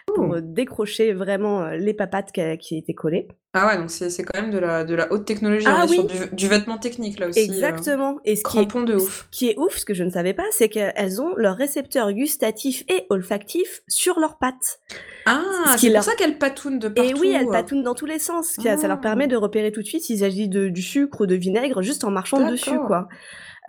pour 0.06 0.34
euh, 0.34 0.40
décrocher 0.42 1.12
vraiment 1.12 1.62
euh, 1.62 1.76
les 1.76 1.94
papates 1.94 2.32
qui, 2.32 2.40
qui 2.58 2.78
étaient 2.78 2.94
collées. 2.94 3.28
Ah 3.54 3.66
ouais, 3.66 3.78
donc 3.78 3.90
c'est 3.90 4.22
quand 4.24 4.40
même 4.40 4.50
de 4.50 4.58
la, 4.58 4.84
de 4.84 4.94
la 4.94 5.10
haute 5.12 5.24
technologie. 5.24 5.64
Ah 5.68 5.80
on 5.80 5.84
est 5.84 5.88
sur 5.94 6.04
oui. 6.04 6.10
du, 6.30 6.36
du 6.36 6.48
vêtement 6.48 6.78
technique, 6.78 7.18
là 7.18 7.28
aussi. 7.28 7.40
euh, 7.40 7.44
Exactement. 7.44 8.18
Et 8.24 8.36
ce 8.36 8.42
qui 8.44 8.58
est 8.58 8.66
de 8.84 8.94
ouf. 8.96 9.28
Ce 9.32 9.38
qui 9.38 9.48
est 9.48 9.58
ouf, 9.58 9.76
ce 9.78 9.84
que 9.84 9.94
je 9.94 10.04
ne 10.04 10.10
savais 10.10 10.34
pas, 10.34 10.44
c'est 10.50 10.68
qu'elles 10.68 11.20
ont 11.22 11.34
leurs 11.36 11.56
récepteurs 11.56 12.12
gustatifs 12.12 12.84
et 12.88 13.06
olfactifs 13.10 13.80
sur 13.88 14.20
leurs 14.20 14.38
pattes. 14.38 14.80
Ah, 15.26 15.42
ce 15.72 15.78
c'est 15.78 15.88
leur- 15.88 16.02
pour 16.04 16.12
ça 16.12 16.16
qu'elle 16.16 16.38
patoune 16.38 16.78
de 16.78 16.88
partout. 16.88 17.10
et 17.10 17.14
oui, 17.14 17.34
elles 17.38 17.48
euh. 17.48 17.52
patounent 17.52 17.82
dans 17.82 17.94
tous 17.94 18.06
les 18.06 18.18
sens. 18.18 18.54
ce 18.56 18.62
Ça 18.62 18.86
leur 18.88 18.98
Ah. 18.98 19.02
permet 19.02 19.26
de 19.26 19.36
repérer 19.36 19.72
tout 19.72 19.80
de 19.80 19.86
suite 19.86 20.02
s'il 20.02 20.18
s'agit 20.18 20.48
du 20.48 20.82
sucre 20.82 21.22
ou 21.22 21.26
de 21.26 21.34
vinaigre 21.34 21.80
juste 21.82 22.04
en 22.04 22.10
marchant 22.10 22.48
dessus, 22.50 22.78
quoi. 22.86 23.08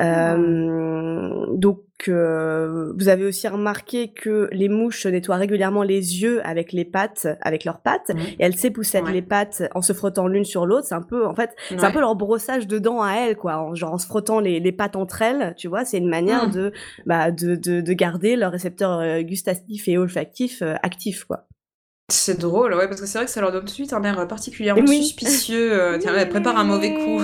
Euh, 0.01 1.45
donc, 1.55 1.81
euh, 2.07 2.93
vous 2.97 3.09
avez 3.09 3.25
aussi 3.25 3.47
remarqué 3.47 4.13
que 4.13 4.47
les 4.53 4.69
mouches 4.69 5.05
nettoient 5.05 5.35
régulièrement 5.35 5.83
les 5.83 6.21
yeux 6.21 6.39
avec 6.45 6.71
les 6.71 6.85
pattes, 6.85 7.27
avec 7.41 7.65
leurs 7.65 7.81
pattes, 7.81 8.09
Mhm. 8.09 8.19
et 8.19 8.35
elles 8.39 8.55
s'époussent 8.55 8.93
Ouais. 8.93 9.11
les 9.11 9.21
pattes 9.21 9.63
en 9.75 9.81
se 9.81 9.91
frottant 9.93 10.27
l'une 10.27 10.45
sur 10.45 10.65
l'autre. 10.65 10.87
C'est 10.87 10.95
un 10.95 11.01
peu, 11.01 11.25
en 11.27 11.35
fait, 11.35 11.51
c'est 11.69 11.83
un 11.83 11.91
peu 11.91 11.99
leur 11.99 12.15
brossage 12.15 12.67
de 12.67 12.79
dents 12.79 13.01
à 13.01 13.13
elles, 13.15 13.35
quoi. 13.35 13.57
En, 13.57 13.75
genre 13.75 13.93
en 13.93 13.97
se 13.97 14.05
frottant 14.07 14.39
les, 14.39 14.59
les 14.59 14.71
pattes 14.71 14.95
entre 14.95 15.21
elles, 15.21 15.53
tu 15.57 15.67
vois. 15.67 15.83
C'est 15.85 15.97
une 15.97 16.07
manière 16.09 16.47
Mm. 16.47 16.51
de, 16.51 16.71
bah, 17.05 17.31
de, 17.31 17.55
de, 17.55 17.81
de 17.81 17.93
garder 17.93 18.35
leurs 18.35 18.51
récepteurs 18.51 18.99
euh, 18.99 19.21
gustatifs 19.21 19.87
et 19.87 19.97
olfactifs 19.97 20.61
euh, 20.61 20.75
actifs, 20.83 21.25
quoi. 21.25 21.47
C'est 22.09 22.39
drôle, 22.39 22.73
ouais, 22.73 22.87
parce 22.87 22.99
que 23.01 23.07
c'est 23.07 23.17
vrai 23.19 23.25
que 23.25 23.31
ça 23.31 23.41
leur 23.41 23.51
donne 23.51 23.61
tout 23.61 23.67
de 23.67 23.71
suite 23.71 23.93
un 23.93 24.03
air 24.03 24.27
particulièrement 24.27 24.83
Oui. 24.87 25.03
suspicieux. 25.03 25.71
euh, 25.71 25.97
tiens, 26.01 26.13
elle 26.17 26.29
prépare 26.29 26.57
un 26.57 26.63
mauvais 26.63 26.93
coup. 26.93 27.21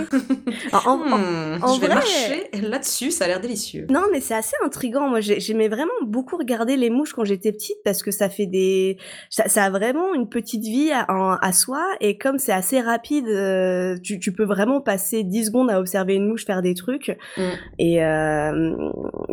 En- 0.74 0.78
en- 0.92 0.98
Hmm, 0.98 1.64
en 1.64 1.74
je 1.74 1.82
vais 1.82 1.88
vrai- 1.88 1.96
marcher 1.96 2.50
là-dessus, 2.62 3.12
ça 3.12 3.26
a 3.26 3.28
l'air 3.28 3.40
délicieux. 3.42 3.88
Non, 3.90 4.04
mais 4.12 4.22
c'est 4.22 4.34
assez 4.36 4.56
intriguant. 4.64 5.08
Moi, 5.10 5.22
j'ai- 5.22 5.40
j'aimais 5.40 5.68
vraiment 5.68 5.92
beaucoup 6.06 6.38
regarder 6.38 6.78
les 6.78 6.90
mouches 6.90 7.14
quand 7.14 7.24
j'étais 7.24 7.52
petite 7.52 7.78
parce 7.84 8.04
que 8.04 8.12
ça 8.12 8.30
fait 8.30 8.46
des, 8.46 8.98
ça, 9.30 9.48
ça 9.48 9.64
a 9.66 9.70
vraiment 9.70 10.14
une 10.14 10.30
petite 10.30 10.64
vie 10.64 10.92
à, 10.92 11.52
soi 11.52 11.84
et 12.02 12.18
comme 12.18 12.38
c'est 12.38 12.52
assez 12.52 12.80
rapide, 12.82 13.28
euh, 13.28 13.98
tu, 14.04 14.20
tu 14.20 14.32
peux 14.34 14.46
vraiment 14.46 14.82
passer 14.82 15.24
10 15.24 15.46
secondes 15.46 15.70
à 15.72 15.80
observer 15.80 16.16
une 16.16 16.28
mouche 16.28 16.46
faire 16.46 16.62
des 16.62 16.74
trucs. 16.74 17.18
Mm. 17.38 17.42
Et, 17.80 18.04
euh, 18.04 18.76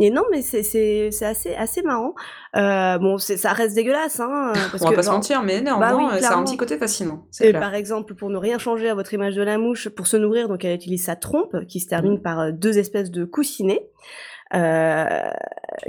et 0.01 0.11
non, 0.11 0.23
mais 0.31 0.43
c'est 0.43 0.63
c'est 0.63 1.11
c'est 1.11 1.27
assez 1.27 1.55
assez 1.55 1.83
marrant. 1.83 2.15
Euh, 2.55 2.99
bon, 2.99 3.17
c'est 3.19 3.37
ça 3.39 3.53
reste 3.53 3.75
dégueulasse, 3.75 4.21
hein. 4.21 4.53
Parce 4.71 4.83
On 4.83 4.87
va 4.87 4.91
que 4.91 4.97
pas 4.97 5.03
se 5.03 5.11
mentir, 5.11 5.43
mais 5.43 5.61
néanmoins, 5.63 5.91
Bah 5.91 5.97
oui, 5.97 6.05
euh, 6.13 6.21
ça 6.21 6.35
a 6.35 6.37
un 6.37 6.45
petit 6.45 6.57
côté 6.59 6.77
fascinant. 6.77 7.27
C'est 7.31 7.47
Et 7.47 7.51
clair. 7.51 7.61
par 7.63 7.75
exemple, 7.75 8.15
pour 8.15 8.29
ne 8.31 8.37
rien 8.37 8.59
changer 8.59 8.89
à 8.91 8.95
votre 8.95 9.15
image 9.15 9.35
de 9.37 9.43
la 9.43 9.57
mouche, 9.59 9.89
pour 9.89 10.07
se 10.07 10.17
nourrir, 10.19 10.49
donc 10.49 10.65
elle 10.65 10.75
utilise 10.75 11.05
sa 11.05 11.17
trompe 11.17 11.65
qui 11.67 11.81
se 11.81 11.89
termine 11.89 12.15
Mhm. 12.15 12.23
par 12.23 12.41
euh, 12.41 12.51
deux 12.53 12.79
espèces 12.79 13.11
de 13.11 13.25
coussinets 13.25 13.89
euh, 14.55 15.07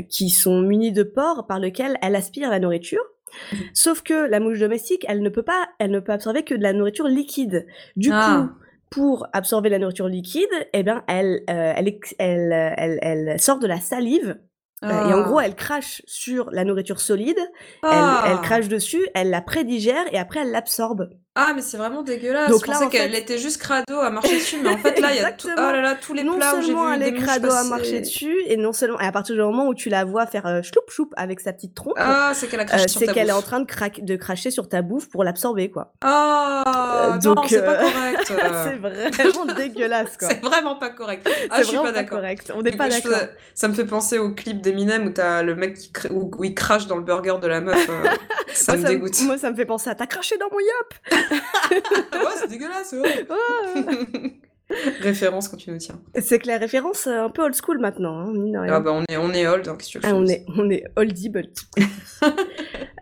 qui 0.10 0.30
sont 0.30 0.62
munis 0.62 0.94
de 0.94 1.04
pores 1.04 1.46
par 1.48 1.60
lesquels 1.60 1.98
elle 2.02 2.16
aspire 2.16 2.50
la 2.50 2.60
nourriture. 2.60 3.04
Mhm. 3.52 3.60
Sauf 3.74 4.02
que 4.04 4.14
la 4.30 4.40
mouche 4.40 4.60
domestique, 4.60 5.06
elle 5.10 5.22
ne 5.22 5.30
peut 5.30 5.44
pas, 5.44 5.68
elle 5.80 5.92
ne 5.92 6.00
peut 6.00 6.12
absorber 6.14 6.44
que 6.44 6.56
de 6.56 6.62
la 6.64 6.72
nourriture 6.72 7.08
liquide. 7.08 7.66
Du 7.98 8.10
Ah. 8.14 8.48
coup, 8.48 8.60
pour 8.90 9.28
absorber 9.34 9.70
la 9.70 9.80
nourriture 9.80 10.08
liquide, 10.08 10.48
eh 10.72 10.84
bien, 10.84 11.04
elle, 11.08 11.42
euh, 11.50 11.74
elle, 11.76 11.98
elle, 12.20 12.74
elle, 12.78 13.00
elle 13.02 13.40
sort 13.40 13.60
de 13.60 13.68
la 13.68 13.80
salive. 13.80 14.38
Euh, 14.84 15.10
et 15.10 15.14
en 15.14 15.20
Ah. 15.20 15.24
gros, 15.24 15.40
elle 15.40 15.56
crache 15.56 16.02
sur 16.06 16.50
la 16.52 16.64
nourriture 16.66 17.00
solide, 17.00 17.38
elle, 17.38 17.90
Ah. 17.92 18.24
elle 18.28 18.42
crache 18.42 18.68
dessus, 18.68 19.06
elle 19.16 19.30
la 19.30 19.42
prédigère 19.42 20.06
et 20.14 20.18
après 20.18 20.42
elle 20.42 20.52
l'absorbe. 20.52 21.10
Ah, 21.36 21.54
mais 21.56 21.64
c'est 21.64 21.78
vraiment 21.78 22.04
dégueulasse. 22.04 22.52
Donc 22.52 22.62
je 22.64 22.68
là, 22.68 22.74
pensais 22.74 22.86
en 22.86 22.90
qu'elle 22.90 23.12
fait- 23.12 23.18
était 23.22 23.38
juste 23.40 23.58
crado 23.60 24.00
à 24.00 24.12
marcher 24.12 24.36
dessus, 24.36 24.58
mais 24.62 24.70
en 24.70 24.78
fait, 24.78 25.00
là, 25.00 25.08
il 25.14 25.18
y 25.18 25.20
a 25.20 25.32
tout... 25.32 25.48
Oh 25.52 25.60
là 25.60 25.82
là, 25.82 25.96
tous 25.96 26.14
les 26.14 26.24
non 26.24 26.38
plats 26.38 26.52
où 26.54 26.62
j'ai 26.62 26.62
vu 26.62 26.66
seulement 26.68 26.94
elle 26.94 27.02
est 27.02 27.14
crado 27.14 27.48
à 27.48 27.50
passer. 27.50 27.70
marcher 27.70 28.02
dessus, 28.02 28.36
et 28.46 28.56
non 28.56 28.72
seulement, 28.72 29.00
et 29.00 29.06
à 29.06 29.12
partir 29.12 29.34
du 29.34 29.42
moment 29.42 29.68
où 29.68 29.74
tu 29.74 29.90
la 29.90 30.06
vois 30.06 30.28
faire 30.28 30.46
euh, 30.46 30.62
chloup 30.62 30.82
chloup 30.90 31.10
avec 31.18 31.40
sa 31.40 31.52
petite 31.52 31.74
trompe, 31.74 31.94
Ah, 31.98 32.34
c'est 32.36 32.46
qu'elle 32.48 32.60
a 32.60 32.66
craché 32.66 32.84
euh, 32.84 32.88
sur 32.88 33.00
c'est 33.00 33.08
qu'elle 33.12 33.30
est 33.30 33.32
en 33.34 33.42
train 33.42 33.62
de, 33.62 33.66
craque- 33.66 34.04
de 34.06 34.16
cracher 34.16 34.52
sur 34.52 34.70
ta 34.70 34.84
bouffe 34.84 35.10
pour 35.10 35.24
l'absorber, 35.24 35.72
quoi. 35.72 35.92
Ah, 36.04 36.64
Euh, 36.68 37.20
non, 37.24 37.34
donc, 37.34 37.46
c'est 37.50 37.66
pas 37.66 37.82
euh, 37.82 37.82
correct. 37.82 38.24
c'est 39.16 39.24
vraiment 39.24 39.46
dégueulasse, 39.56 40.18
quoi. 40.18 40.30
C'est 40.34 40.42
vraiment 40.44 40.76
pas 40.76 40.90
correct. 40.92 41.28
Ah, 41.50 41.64
je 41.64 41.68
suis 41.68 41.78
pas 41.78 41.92
d'accord. 41.92 42.20
On 42.56 42.62
n'est 42.62 42.72
Du 42.72 42.78
pas 42.78 42.90
je 42.92 42.96
d'accord. 43.02 43.12
faisais- 43.12 43.30
Ça 43.56 43.68
me 43.68 43.74
fait 43.74 43.86
penser 43.86 44.20
au 44.20 44.34
clip 44.36 44.62
d'Eminem 44.62 45.08
où 45.08 45.10
t'as 45.10 45.42
le 45.42 45.56
mec 45.56 45.76
qui 45.78 45.90
cra- 45.92 46.12
où, 46.12 46.30
où 46.38 46.44
il 46.44 46.54
crache 46.54 46.86
dans 46.86 46.96
le 46.98 47.04
burger 47.04 47.38
de 47.42 47.48
la 47.48 47.60
meuf. 47.60 47.90
euh, 47.90 48.04
ça 48.54 48.78
me 48.78 48.84
dégoûte. 48.88 49.20
Moi, 49.24 49.38
ça 49.40 49.50
me 49.50 49.56
fait 49.56 49.66
penser 49.66 49.90
à 49.90 49.96
t'as 49.96 50.06
craché 50.06 50.38
dans 50.38 50.50
mon 50.52 50.60
yop. 50.60 51.23
Ouais, 51.32 52.36
c'est 52.38 52.50
dégueulasse. 52.50 52.94
ouais. 52.94 53.28
Référence 55.02 55.50
quand 55.50 55.58
tu 55.58 55.72
nous 55.72 55.78
tiens. 55.78 56.00
C'est 56.20 56.40
que 56.40 56.48
la 56.48 56.58
référence 56.58 57.06
euh, 57.08 57.26
un 57.26 57.30
peu 57.30 57.44
old 57.44 57.54
school 57.54 57.80
maintenant, 57.80 58.20
hein. 58.20 58.66
Ah 58.70 58.80
bah 58.80 58.92
on 58.94 59.04
est 59.12 59.18
on 59.18 59.32
est 59.32 59.46
old, 59.46 59.68
hein, 59.68 59.76
qu'est-ce 59.78 59.94
que 59.94 60.00
tu 60.00 60.08
veux 60.08 60.14
Ah, 60.14 60.16
on 60.16 60.26
est, 60.26 60.46
on 60.58 60.70
est 60.70 60.84
oldie 60.96 61.30
but. 61.30 61.56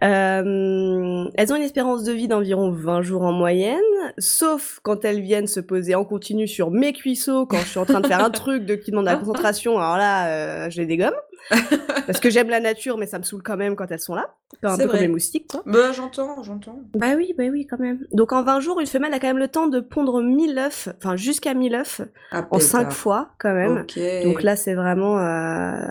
Euh, 0.03 1.25
elles 1.35 1.53
ont 1.53 1.55
une 1.55 1.61
espérance 1.61 2.03
de 2.03 2.11
vie 2.11 2.27
d'environ 2.27 2.71
20 2.71 3.03
jours 3.03 3.21
en 3.21 3.31
moyenne, 3.31 3.77
sauf 4.17 4.79
quand 4.81 5.05
elles 5.05 5.21
viennent 5.21 5.45
se 5.45 5.59
poser 5.59 5.93
en 5.93 6.03
continu 6.05 6.47
sur 6.47 6.71
mes 6.71 6.91
cuisseaux 6.91 7.45
quand 7.45 7.59
je 7.59 7.67
suis 7.67 7.77
en 7.77 7.85
train 7.85 7.99
de 8.01 8.07
faire 8.07 8.23
un 8.23 8.31
truc 8.31 8.65
de, 8.65 8.73
qui 8.73 8.89
demande 8.89 9.05
de 9.05 9.11
la 9.11 9.17
concentration. 9.17 9.77
Alors 9.77 9.97
là, 9.97 10.29
euh, 10.29 10.69
je 10.71 10.81
les 10.81 10.87
dégomme. 10.87 11.13
Parce 12.07 12.19
que 12.19 12.29
j'aime 12.29 12.49
la 12.49 12.59
nature, 12.59 12.97
mais 12.97 13.07
ça 13.07 13.17
me 13.19 13.23
saoule 13.23 13.43
quand 13.43 13.57
même 13.57 13.75
quand 13.75 13.91
elles 13.91 13.99
sont 13.99 14.15
là. 14.15 14.35
Un 14.63 14.75
peu 14.77 14.83
comme 14.83 14.91
vrai. 14.91 15.01
les 15.01 15.07
moustiques, 15.07 15.47
quoi. 15.49 15.63
Bah 15.65 15.91
j'entends, 15.93 16.41
j'entends. 16.43 16.79
Bah 16.93 17.13
oui, 17.17 17.33
bah 17.37 17.45
oui, 17.51 17.65
quand 17.65 17.79
même. 17.79 17.99
Donc 18.13 18.31
en 18.33 18.43
20 18.43 18.59
jours, 18.59 18.79
une 18.79 18.85
femelle 18.87 19.13
a 19.13 19.19
quand 19.19 19.27
même 19.27 19.37
le 19.37 19.47
temps 19.47 19.67
de 19.67 19.79
pondre 19.79 20.21
1000 20.21 20.57
œufs, 20.57 20.89
enfin 20.97 21.15
jusqu'à 21.15 21.53
1000 21.53 21.75
œufs, 21.75 22.01
Ah, 22.31 22.39
en 22.51 22.57
pétard. 22.57 22.61
5 22.61 22.91
fois 22.91 23.29
quand 23.39 23.53
même. 23.53 23.85
Donc 24.23 24.43
là, 24.43 24.55
c'est 24.55 24.75
vraiment. 24.75 25.19
Euh... 25.19 25.87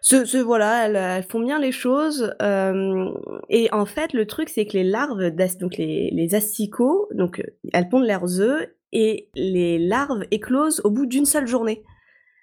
Ce, 0.00 0.24
ce- 0.24 0.38
voilà, 0.38 0.86
elles, 0.86 0.96
elles 0.96 1.22
font 1.24 1.40
bien 1.40 1.58
les 1.60 1.72
choses. 1.72 2.34
euh, 2.42 3.08
et 3.48 3.72
en 3.72 3.86
fait, 3.86 4.12
le 4.12 4.26
truc, 4.26 4.48
c'est 4.48 4.66
que 4.66 4.72
les 4.72 4.84
larves, 4.84 5.30
donc 5.60 5.76
les, 5.76 6.10
les 6.12 6.34
asticots, 6.34 7.08
donc 7.14 7.38
euh, 7.40 7.44
elles 7.72 7.88
pondent 7.88 8.06
leurs 8.06 8.40
œufs 8.40 8.68
et 8.92 9.28
les 9.34 9.78
larves 9.78 10.24
éclosent 10.30 10.80
au 10.84 10.90
bout 10.90 11.06
d'une 11.06 11.24
seule 11.24 11.46
journée. 11.46 11.82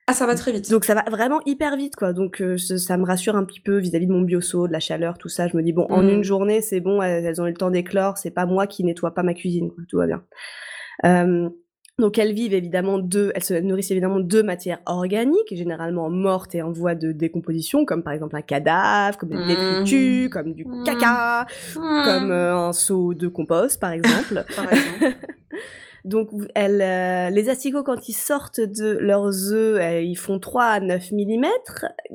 Ah 0.09 0.13
ça 0.13 0.25
va 0.25 0.33
très 0.33 0.51
vite. 0.51 0.71
Donc 0.71 0.85
ça 0.85 0.95
va 0.95 1.03
vraiment 1.09 1.39
hyper 1.45 1.77
vite, 1.77 1.95
quoi. 1.95 2.13
Donc 2.13 2.41
euh, 2.41 2.57
ça 2.57 2.97
me 2.97 3.05
rassure 3.05 3.35
un 3.35 3.43
petit 3.43 3.59
peu 3.59 3.77
vis-à-vis 3.77 4.07
de 4.07 4.11
mon 4.11 4.21
biosaut, 4.21 4.67
de 4.67 4.73
la 4.73 4.79
chaleur, 4.79 5.17
tout 5.19 5.29
ça. 5.29 5.47
Je 5.47 5.55
me 5.55 5.61
dis 5.61 5.71
bon, 5.73 5.85
en 5.89 6.01
Mm. 6.01 6.09
une 6.09 6.23
journée, 6.23 6.61
c'est 6.61 6.79
bon, 6.79 7.01
elles, 7.01 7.25
elles 7.25 7.39
ont 7.41 7.45
eu 7.45 7.51
le 7.51 7.55
temps 7.57 7.69
d'éclore. 7.69 8.17
C'est 8.17 8.31
pas 8.31 8.45
moi 8.47 8.65
qui 8.65 8.83
nettoie 8.83 9.13
pas 9.13 9.21
ma 9.23 9.33
cuisine, 9.35 9.69
quoi. 9.69 9.83
Tout 9.87 9.97
va 9.97 10.07
bien. 10.07 10.23
Euh, 11.05 11.49
donc 11.99 12.17
elles 12.17 12.31
vivent 12.33 12.53
évidemment 12.53 12.97
de, 12.97 13.31
elles 13.35 13.43
se 13.43 13.53
nourrissent 13.55 13.91
évidemment 13.91 14.19
de 14.21 14.41
matières 14.41 14.79
organiques, 14.85 15.51
généralement 15.53 16.09
mortes 16.09 16.55
et 16.55 16.61
en 16.61 16.71
voie 16.71 16.95
de 16.95 17.11
décomposition, 17.11 17.83
comme 17.85 18.03
par 18.03 18.13
exemple 18.13 18.35
un 18.37 18.41
cadavre, 18.41 19.17
comme 19.17 19.29
des 19.29 19.35
Mm. 19.37 19.47
détritus, 19.47 20.29
comme 20.29 20.53
du 20.53 20.63
Mm. 20.65 20.83
caca, 20.85 21.45
comme 21.75 22.31
euh, 22.31 22.55
un 22.55 22.73
seau 22.73 23.13
de 23.13 23.27
compost 23.27 23.79
par 23.79 23.91
exemple. 23.91 24.43
Par 24.55 24.71
exemple. 24.71 25.13
Donc, 26.09 26.29
elles, 26.55 26.81
euh, 26.81 27.29
les 27.29 27.49
asticots, 27.49 27.83
quand 27.83 28.09
ils 28.09 28.13
sortent 28.13 28.59
de 28.59 28.97
leurs 28.99 29.53
œufs, 29.53 29.79
euh, 29.79 30.01
ils 30.01 30.15
font 30.17 30.39
3 30.39 30.63
à 30.65 30.79
9 30.79 31.11
mm. 31.11 31.45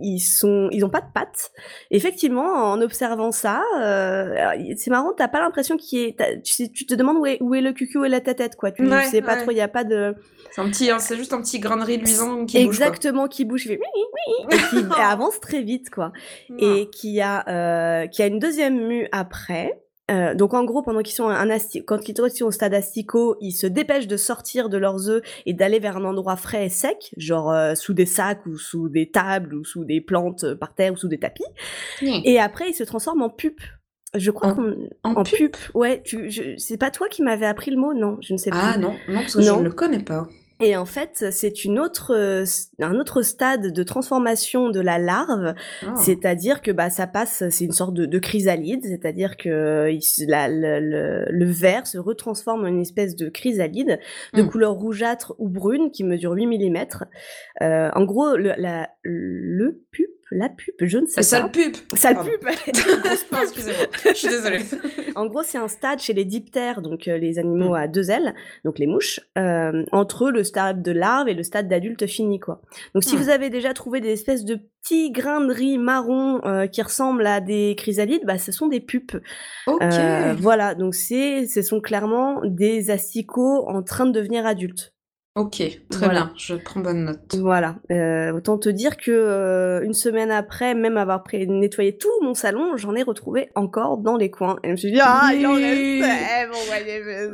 Ils 0.02 0.18
sont, 0.20 0.68
ils 0.72 0.84
ont 0.84 0.88
pas 0.90 1.00
de 1.00 1.06
pattes. 1.14 1.52
Effectivement, 1.90 2.42
en 2.72 2.80
observant 2.82 3.30
ça, 3.32 3.62
euh, 3.80 4.34
c'est 4.76 4.90
marrant, 4.90 5.12
t'as 5.16 5.28
pas 5.28 5.40
l'impression 5.40 5.76
qu'il 5.76 5.98
y 6.00 6.02
ait, 6.04 6.14
t'as- 6.18 6.36
tu, 6.38 6.70
tu 6.72 6.86
te 6.86 6.94
demandes 6.94 7.16
où 7.18 7.26
est, 7.26 7.38
où 7.40 7.54
est 7.54 7.60
le 7.60 7.72
cucu, 7.72 7.98
où 7.98 8.04
est 8.04 8.08
la 8.08 8.20
tête, 8.20 8.56
quoi. 8.56 8.70
Tu 8.72 8.86
Ouais, 8.86 9.04
sais 9.04 9.22
pas 9.22 9.34
ouais. 9.36 9.42
trop, 9.42 9.50
il 9.52 9.56
y 9.56 9.60
a 9.60 9.68
pas 9.68 9.84
de, 9.84 10.14
C'est 10.50 10.60
un 10.60 10.68
petit, 10.68 10.90
hein, 10.90 10.98
c'est 10.98 11.16
juste 11.16 11.32
un 11.32 11.40
petit 11.40 11.58
grain 11.60 11.76
de 11.76 11.84
riz 11.84 11.96
luisant 11.98 12.44
qui 12.46 12.56
bouge. 12.56 12.64
exactement, 12.66 13.28
qui 13.28 13.44
bouge, 13.44 13.64
fait, 13.66 13.78
oui, 13.80 13.86
oui, 13.94 14.46
oui, 14.50 14.56
et 14.56 14.84
qui 14.94 15.00
avance 15.00 15.38
très 15.40 15.62
vite, 15.62 15.90
quoi. 15.90 16.12
quoi. 16.48 16.56
et 16.58 16.90
qui 16.90 17.20
a 17.20 17.44
euh, 17.48 18.06
qui 18.08 18.22
a 18.22 18.26
une 18.26 18.38
deuxième 18.40 18.86
mue 18.86 19.08
après. 19.12 19.80
Euh, 20.10 20.34
donc 20.34 20.52
en 20.52 20.64
gros, 20.64 20.82
pendant 20.82 21.00
qu'ils 21.00 21.14
sont 21.14 21.28
un 21.28 21.48
quand 21.86 22.08
ils 22.08 22.30
sont 22.36 22.44
au 22.44 22.50
stade 22.50 22.74
asticot, 22.74 23.36
ils 23.40 23.52
se 23.52 23.66
dépêchent 23.66 24.06
de 24.06 24.16
sortir 24.18 24.68
de 24.68 24.76
leurs 24.76 25.08
œufs 25.08 25.22
et 25.46 25.54
d'aller 25.54 25.78
vers 25.78 25.96
un 25.96 26.04
endroit 26.04 26.36
frais 26.36 26.66
et 26.66 26.68
sec, 26.68 27.14
genre 27.16 27.50
euh, 27.50 27.74
sous 27.74 27.94
des 27.94 28.04
sacs 28.06 28.44
ou 28.46 28.58
sous 28.58 28.88
des 28.90 29.10
tables 29.10 29.54
ou 29.54 29.64
sous 29.64 29.84
des 29.84 30.00
plantes 30.02 30.44
euh, 30.44 30.54
par 30.54 30.74
terre 30.74 30.92
ou 30.92 30.96
sous 30.96 31.08
des 31.08 31.18
tapis. 31.18 31.44
Et 32.02 32.38
après, 32.38 32.68
ils 32.70 32.74
se 32.74 32.84
transforment 32.84 33.22
en 33.22 33.30
pupe. 33.30 33.62
Je 34.14 34.30
crois 34.30 34.50
En- 34.50 34.54
qu'on 34.54 34.76
en 35.04 35.14
en 35.16 35.22
pupe 35.24 35.36
pupe. 35.38 35.56
Ouais, 35.74 36.02
tu, 36.04 36.30
je, 36.30 36.54
c'est 36.58 36.76
pas 36.76 36.90
toi 36.90 37.08
qui 37.08 37.22
m'avais 37.22 37.46
appris 37.46 37.70
le 37.70 37.78
mot, 37.78 37.94
non 37.94 38.18
Je 38.20 38.32
ne 38.34 38.38
sais 38.38 38.50
plus. 38.50 38.58
Ah 38.62 38.76
non, 38.78 38.94
non 39.08 39.20
parce 39.20 39.34
que 39.34 39.40
Non. 39.40 39.54
je 39.56 39.58
ne 39.60 39.64
le 39.64 39.72
connais 39.72 39.98
pas. 40.04 40.28
Et 40.60 40.76
en 40.76 40.84
fait, 40.86 41.26
c'est 41.32 41.64
une 41.64 41.78
autre, 41.80 42.14
euh, 42.14 42.44
un 42.80 42.94
autre 42.94 43.22
stade 43.22 43.72
de 43.72 43.82
transformation 43.82 44.70
de 44.70 44.80
la 44.80 44.98
larve 44.98 45.54
Ah. 45.82 45.94
c'est-à-dire 45.96 46.62
que 46.62 46.70
bah 46.70 46.90
ça 46.90 47.06
passe, 47.06 47.42
c'est 47.50 47.64
une 47.64 47.72
sorte 47.72 47.92
de, 47.94 48.06
de 48.06 48.18
chrysalide, 48.18 48.84
c'est-à-dire 48.84 49.36
que 49.36 49.90
il 49.90 50.00
se- 50.02 50.24
la- 50.28 50.48
le, 50.48 50.78
le, 50.80 51.24
le 51.28 51.44
verre 51.46 51.86
se 51.86 51.98
retransforme 51.98 52.64
en 52.64 52.68
une 52.68 52.80
espèce 52.80 53.16
de 53.16 53.28
chrysalide 53.28 53.98
de 54.32 54.42
Mm. 54.42 54.48
couleur 54.48 54.72
rougeâtre 54.74 55.34
ou 55.38 55.48
brune 55.48 55.90
qui 55.90 56.04
mesure 56.04 56.32
8 56.32 56.46
mm. 56.46 56.86
Euh, 57.62 57.90
en 57.94 58.04
gros, 58.04 58.36
le, 58.36 58.52
la, 58.56 58.90
le 59.02 59.82
pupe, 59.90 60.10
la 60.30 60.48
pupe, 60.48 60.74
je 60.84 60.98
ne 60.98 61.06
sais 61.06 61.18
La 61.18 61.22
sale 61.22 61.42
pas. 61.42 61.48
pub. 61.50 61.74
Sale 61.94 62.14
Pardon. 62.14 62.30
Ah, 62.46 62.52
Excusez-moi, 63.42 63.86
je 64.06 64.12
suis 64.14 64.28
désolée. 64.28 64.60
En 65.14 65.26
gros, 65.26 65.42
c'est 65.42 65.58
un 65.58 65.68
stade 65.68 66.00
chez 66.00 66.12
les 66.12 66.24
diptères, 66.24 66.82
donc 66.82 67.08
euh, 67.08 67.18
les 67.18 67.38
animaux 67.38 67.70
Mm. 67.70 67.74
à 67.74 67.88
deux 67.88 68.10
ailes, 68.10 68.34
donc 68.64 68.78
les 68.78 68.86
mouches, 68.86 69.20
euh, 69.38 69.84
entre 69.92 70.30
le 70.30 70.42
stade 70.44 70.82
de 70.82 70.92
larve 70.92 71.28
et 71.28 71.34
le 71.34 71.42
stade 71.42 71.68
d'adulte 71.68 72.06
fini, 72.06 72.40
quoi. 72.40 72.60
Donc, 72.94 73.04
si 73.04 73.14
Mm. 73.14 73.18
vous 73.18 73.28
avez 73.28 73.50
déjà 73.50 73.74
trouvé 73.74 74.00
des 74.00 74.10
espèces 74.12 74.44
de 74.44 74.58
petits 74.82 75.10
grains 75.12 75.40
de 75.40 75.52
riz 75.52 75.78
marron 75.78 76.40
euh, 76.44 76.66
qui 76.66 76.82
ressemblent 76.82 77.26
à 77.26 77.40
des 77.40 77.74
chrysalides, 77.76 78.24
bah, 78.24 78.38
ce 78.38 78.52
sont 78.52 78.66
des 78.68 78.80
pupes. 78.80 79.16
Ok. 79.66 79.82
Euh, 79.82 80.34
voilà, 80.38 80.74
donc 80.74 80.94
c'est, 80.94 81.46
ce 81.46 81.62
sont 81.62 81.80
clairement 81.80 82.40
des 82.44 82.90
asticots 82.90 83.68
en 83.68 83.82
train 83.82 84.06
de 84.06 84.12
devenir 84.12 84.46
adultes. 84.46 84.93
Ok, 85.36 85.56
très 85.90 86.04
Voilà. 86.04 86.12
bien, 86.26 86.32
je 86.36 86.54
prends 86.54 86.78
bonne 86.78 87.06
note. 87.06 87.34
Voilà, 87.40 87.74
euh, 87.90 88.32
autant 88.32 88.56
te 88.56 88.68
dire 88.68 88.96
que 88.96 89.10
euh, 89.10 89.82
une 89.82 89.92
semaine 89.92 90.30
après, 90.30 90.74
même 90.76 90.96
avoir 90.96 91.24
nettoyé 91.48 91.96
tout 91.98 92.08
mon 92.22 92.34
salon, 92.34 92.76
j'en 92.76 92.94
ai 92.94 93.02
retrouvé 93.02 93.50
encore 93.56 93.96
dans 93.98 94.16
les 94.16 94.30
coins. 94.30 94.58
Et 94.62 94.68
je 94.68 94.72
me 94.72 94.76
suis 94.76 94.92
dit 94.92 95.00
ah 95.02 95.32
il 95.34 95.44
en 95.44 95.54
restait, 95.54 96.00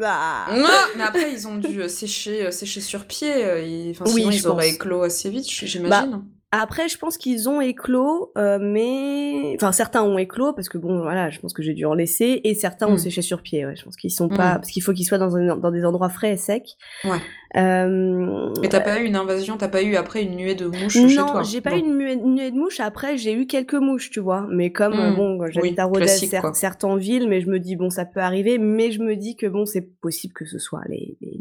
ça 0.01 0.47
Non, 0.57 0.69
mais 0.97 1.03
après 1.05 1.31
ils 1.31 1.47
ont 1.47 1.57
dû 1.57 1.83
euh, 1.83 1.89
sécher, 1.89 2.51
sécher 2.53 2.81
sur 2.81 3.05
pied. 3.05 3.29
ils- 3.67 3.95
Oui, 4.07 4.13
sinon 4.23 4.31
je 4.31 4.37
ils 4.39 4.49
auraient 4.49 4.71
éclos 4.71 5.03
assez 5.03 5.29
vite, 5.29 5.51
j- 5.51 5.67
j'imagine. 5.67 6.23
Après, 6.53 6.89
je 6.89 6.99
pense 6.99 7.17
qu'ils 7.17 7.49
ont 7.49 7.61
éclos, 7.61 8.33
euh, 8.37 8.59
mais 8.61 9.55
enfin 9.55 9.71
certains 9.71 10.03
ont 10.03 10.19
éclos 10.19 10.53
parce 10.53 10.69
que 10.69 10.79
bon 10.79 10.99
voilà, 11.01 11.31
je 11.31 11.39
pense 11.39 11.53
que 11.53 11.63
j'ai 11.63 11.75
dû 11.75 11.85
en 11.87 11.95
laisser 11.95 12.41
et 12.43 12.55
certains 12.55 12.89
ont 12.89 12.95
Mm. 12.95 12.99
séché 12.99 13.23
sur 13.23 13.41
pied. 13.41 13.65
Ouais, 13.65 13.77
je 13.77 13.85
pense 13.85 13.95
qu'ils 13.97 14.11
sont 14.11 14.29
pas 14.29 14.55
Mm. 14.55 14.57
parce 14.57 14.71
qu'il 14.71 14.83
faut 14.83 14.93
qu'ils 14.93 15.05
soient 15.07 15.19
dans, 15.19 15.37
un- 15.37 15.57
dans 15.57 15.71
des 15.71 15.85
endroits 15.85 16.09
frais 16.09 16.33
et 16.33 16.37
secs. 16.37 16.77
Ouais. 17.05 17.19
Euh, 17.57 18.53
Mais 18.61 18.69
t'as 18.69 18.81
pas 18.81 18.99
eu 19.01 19.05
une 19.05 19.15
invasion, 19.15 19.59
t'as 19.59 19.69
pas 19.69 19.83
eu 19.83 19.95
après 19.95 20.25
une 20.25 20.35
nuée 20.35 20.57
de 20.57 20.67
mouches 20.67 20.95
chez 20.95 21.15
toi? 21.15 21.35
Non, 21.35 21.43
j'ai 21.45 21.61
pas 21.61 21.71
Bon. 21.71 21.77
eu 21.77 21.81
une 21.81 21.97
nuée, 21.99 22.13
une 22.15 22.35
nuée 22.35 22.51
de 22.51 22.57
mouches. 22.57 22.81
Après, 22.81 23.17
j'ai 23.17 23.33
eu 23.33 23.47
quelques 23.47 23.75
mouches, 23.75 24.11
tu 24.11 24.19
vois. 24.19 24.45
Mais 24.51 24.73
comme, 24.73 24.95
euh, 24.99 25.13
Mm. 25.13 25.17
bon, 25.17 25.47
j'habite 25.51 25.73
Oui, 25.75 25.79
à 25.81 25.85
Rodez, 25.85 26.01
classique, 26.07 26.31
certes, 26.31 26.43
quoi. 26.47 26.55
certes 26.55 26.83
en 26.83 26.97
ville, 26.97 27.29
mais 27.29 27.41
je 27.41 27.49
me 27.49 27.61
dis, 27.61 27.77
bon, 27.77 27.91
ça 27.91 28.05
peut 28.05 28.21
arriver. 28.21 28.59
Mais 28.59 28.91
je 28.91 29.01
me 29.01 29.15
dis 29.15 29.37
que, 29.37 29.47
bon, 29.47 29.67
c'est 29.67 29.83
possible 30.01 30.35
que 30.35 30.47
ce 30.47 30.59
soit 30.59 30.83
les, 30.89 31.17
les, 31.21 31.41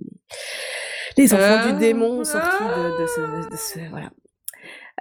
les 1.18 1.34
enfants 1.34 1.42
Euh, 1.68 1.72
du 1.72 1.80
démon 1.80 2.24
sortis 2.24 2.64
de, 2.64 3.02
de 3.02 3.08
ce, 3.08 3.50
de 3.52 3.56
ce- 3.58 3.90
voilà. 3.90 4.12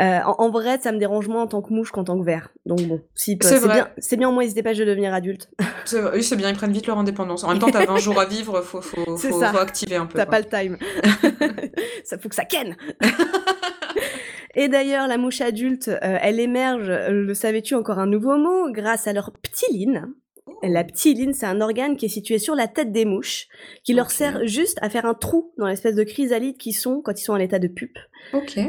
Euh, 0.01 0.21
en, 0.25 0.45
en 0.45 0.51
vrai, 0.51 0.79
ça 0.81 0.93
me 0.93 0.99
dérange 0.99 1.27
moins 1.29 1.43
en 1.43 1.47
tant 1.49 1.61
que 1.61 1.73
mouche 1.73 1.91
qu'en 1.91 2.05
tant 2.05 2.19
que 2.19 2.25
ver. 2.25 2.51
Donc 2.67 2.81
bon, 2.83 3.01
si, 3.15 3.37
C'est 3.43 3.59
c'est 3.59 3.69
bien, 3.69 3.89
c'est 3.99 4.17
bien 4.17 4.29
au 4.29 4.33
moins 4.33 4.45
ils 4.45 4.51
se 4.51 4.55
dépêchent 4.55 4.79
de 4.79 4.85
devenir 4.85 5.13
adultes. 5.13 5.51
Oui, 6.13 6.23
c'est 6.23 6.37
bien, 6.37 6.51
ils 6.51 6.55
prennent 6.55 6.73
vite 6.73 6.87
leur 6.87 6.99
indépendance. 6.99 7.45
En 7.45 7.49
même 7.49 7.59
temps, 7.59 7.71
t'as 7.71 7.87
20 7.87 7.97
jours 7.97 8.21
à 8.21 8.27
vivre, 8.27 8.61
faut, 8.61 8.83
faut, 8.83 9.17
faut, 9.17 9.41
faut 9.41 9.57
activer 9.57 9.97
un 9.97 10.05
peu. 10.05 10.19
T'as 10.19 10.27
pas 10.27 10.39
le 10.39 10.45
time. 10.45 10.77
ça 12.05 12.19
faut 12.19 12.29
que 12.29 12.35
ça 12.35 12.45
ken. 12.45 12.77
Et 14.55 14.69
d'ailleurs, 14.69 15.07
la 15.07 15.19
mouche 15.19 15.41
adulte, 15.41 15.89
euh, 15.89 16.19
elle 16.21 16.41
émerge, 16.41 16.89
euh, 16.89 17.11
le 17.11 17.33
savais-tu 17.33 17.75
encore 17.75 17.99
un 17.99 18.07
nouveau 18.07 18.37
mot, 18.37 18.71
grâce 18.73 19.07
à 19.07 19.13
leur 19.13 19.31
ptiline. 19.33 20.13
La 20.63 20.85
ptiline, 20.85 21.35
c'est 21.35 21.47
un 21.47 21.61
organe 21.61 21.97
qui 21.97 22.07
est 22.07 22.11
situé 22.11 22.39
sur 22.39 22.55
la 22.55 22.69
tête 22.69 22.93
des 22.93 23.05
mouches, 23.05 23.49
qui 23.85 23.95
leur 23.95 24.11
sert 24.11 24.47
juste 24.47 24.79
à 24.83 24.91
faire 24.91 25.07
un 25.07 25.15
trou 25.15 25.53
dans 25.59 25.67
l'espèce 25.67 25.95
de 25.95 26.03
chrysalide 26.03 26.57
qu'ils 26.57 26.75
sont 26.75 27.01
quand 27.03 27.19
ils 27.19 27.25
sont 27.25 27.33
en 27.33 27.39
état 27.39 27.59
de 27.59 27.69
pupe. 27.69 27.99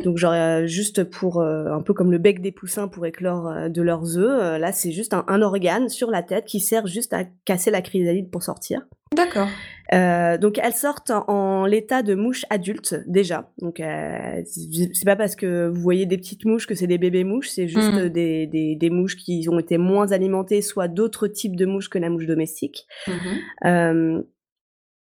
Donc 0.03 0.17
genre 0.17 0.33
euh, 0.33 0.65
juste 0.65 1.03
pour 1.03 1.41
euh, 1.41 1.71
un 1.71 1.81
peu 1.81 1.93
comme 1.93 2.11
le 2.11 2.17
bec 2.17 2.41
des 2.41 2.51
poussins 2.51 2.87
pour 2.87 3.05
éclore 3.05 3.47
euh, 3.47 3.69
de 3.69 3.81
leurs 3.81 4.17
œufs, 4.17 4.59
là 4.59 4.71
c'est 4.71 4.91
juste 4.91 5.13
un, 5.13 5.25
un 5.27 5.41
organe 5.41 5.89
sur 5.89 6.11
la 6.11 6.23
tête 6.23 6.45
qui 6.45 6.59
sert 6.59 6.87
juste 6.87 7.13
à 7.13 7.23
casser 7.45 7.71
la 7.71 7.81
chrysalide 7.81 8.29
pour 8.29 8.43
sortir. 8.43 8.81
D'accord. 9.15 9.47
Euh, 9.93 10.37
donc 10.37 10.59
elles 10.61 10.73
sortent 10.73 11.09
en, 11.09 11.23
en 11.27 11.65
l'état 11.65 12.03
de 12.03 12.13
mouche 12.15 12.45
adulte 12.49 12.95
déjà. 13.07 13.49
Donc 13.59 13.79
euh, 13.79 14.41
c'est 14.45 15.05
pas 15.05 15.15
parce 15.15 15.35
que 15.35 15.67
vous 15.67 15.81
voyez 15.81 16.05
des 16.05 16.17
petites 16.17 16.45
mouches 16.45 16.67
que 16.67 16.75
c'est 16.75 16.85
des 16.87 16.97
bébés 16.99 17.23
mouches, 17.23 17.49
c'est 17.49 17.67
juste 17.67 17.93
Mhm. 17.93 18.09
des, 18.09 18.45
des, 18.47 18.75
des 18.75 18.89
mouches 18.89 19.15
qui 19.15 19.47
ont 19.49 19.57
été 19.59 19.77
moins 19.77 20.11
alimentées, 20.11 20.61
soit 20.61 20.87
d'autres 20.87 21.27
types 21.27 21.55
de 21.55 21.65
mouches 21.65 21.89
que 21.89 21.97
la 21.97 22.09
mouche 22.09 22.27
domestique. 22.27 22.85
Mhm. 23.07 24.23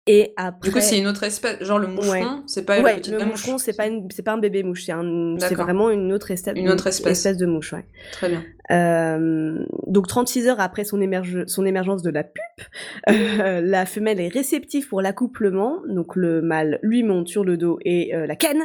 Et 0.08 0.34
après. 0.36 0.70
Du 0.70 0.74
coup, 0.74 0.80
c'est 0.82 0.98
une 0.98 1.06
autre 1.06 1.22
espèce, 1.24 1.62
genre 1.64 1.78
le 1.78 1.86
moucheron, 1.86 2.42
c'est 2.48 2.66
pas 2.66 2.82
ouais, 2.82 2.94
une 2.94 2.98
petite 3.02 3.14
le 3.14 3.20
mouche. 3.20 3.30
moucheron, 3.30 3.58
c'est 3.60 3.78
pas 3.78 3.86
une, 3.86 4.10
c'est 4.10 4.24
pas 4.24 4.32
un 4.34 4.40
bébé 4.40 4.64
mouche, 4.64 4.84
c'est 4.86 4.92
un, 4.92 5.36
vraiment 5.56 5.92
une 5.92 6.12
autre, 6.12 6.32
espèce, 6.32 6.56
Une 6.58 6.70
autre 6.70 6.88
espèce. 6.88 7.38
de 7.38 7.46
mouche, 7.46 7.72
ouais. 7.74 7.86
Très 8.14 8.30
bien. 8.30 8.44
Euh, 8.72 9.64
donc 9.86 10.08
36 10.08 10.48
heures 10.48 10.60
après 10.60 10.86
son, 10.86 11.00
émerge- 11.02 11.46
son 11.46 11.66
émergence 11.68 12.02
de 12.02 12.10
la 12.10 12.24
pupe, 12.24 12.68
euh, 13.10 13.62
la 13.62 13.86
femelle 13.86 14.20
est 14.20 14.30
réceptive 14.30 14.88
pour 14.88 15.02
l'accouplement, 15.04 15.82
donc 15.88 16.16
le 16.16 16.42
mâle 16.42 16.80
lui 16.82 17.04
monte 17.04 17.28
sur 17.28 17.44
le 17.44 17.58
dos 17.58 17.78
et 17.86 18.16
euh, 18.16 18.26
la 18.26 18.36
canne. 18.36 18.64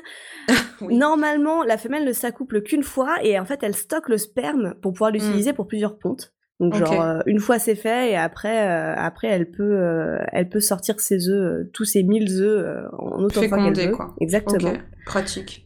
Oui. 0.82 0.94
Normalement, 0.94 1.62
la 1.64 1.78
femelle 1.78 2.04
ne 2.04 2.12
s'accouple 2.12 2.60
qu'une 2.60 2.82
fois 2.82 3.16
et 3.22 3.38
en 3.40 3.46
fait 3.46 3.60
elle 3.62 3.74
stocke 3.74 4.10
le 4.10 4.18
sperme 4.18 4.74
pour 4.82 4.92
pouvoir 4.92 5.10
l'utiliser 5.10 5.54
pour 5.54 5.66
plusieurs 5.66 5.96
pontes. 5.98 6.34
Donc 6.58 6.74
genre 6.74 7.02
euh, 7.02 7.20
une 7.26 7.38
fois 7.38 7.58
c'est 7.58 7.74
fait 7.74 8.12
et 8.12 8.16
après 8.16 8.66
euh, 8.66 8.94
après 8.96 9.28
elle 9.28 9.50
peut 9.50 9.62
euh, 9.62 10.16
elle 10.32 10.48
peut 10.48 10.60
sortir 10.60 11.00
ses 11.00 11.28
œufs 11.28 11.66
tous 11.74 11.84
ses 11.84 12.02
1000 12.02 12.32
œufs 12.40 12.64
euh, 12.64 12.88
en 12.98 13.22
autant 13.22 13.42
qu'elle 13.42 13.76
veut. 13.88 13.92
quoi. 13.92 14.14
Exactement. 14.20 14.72
Pratique. 15.04 15.65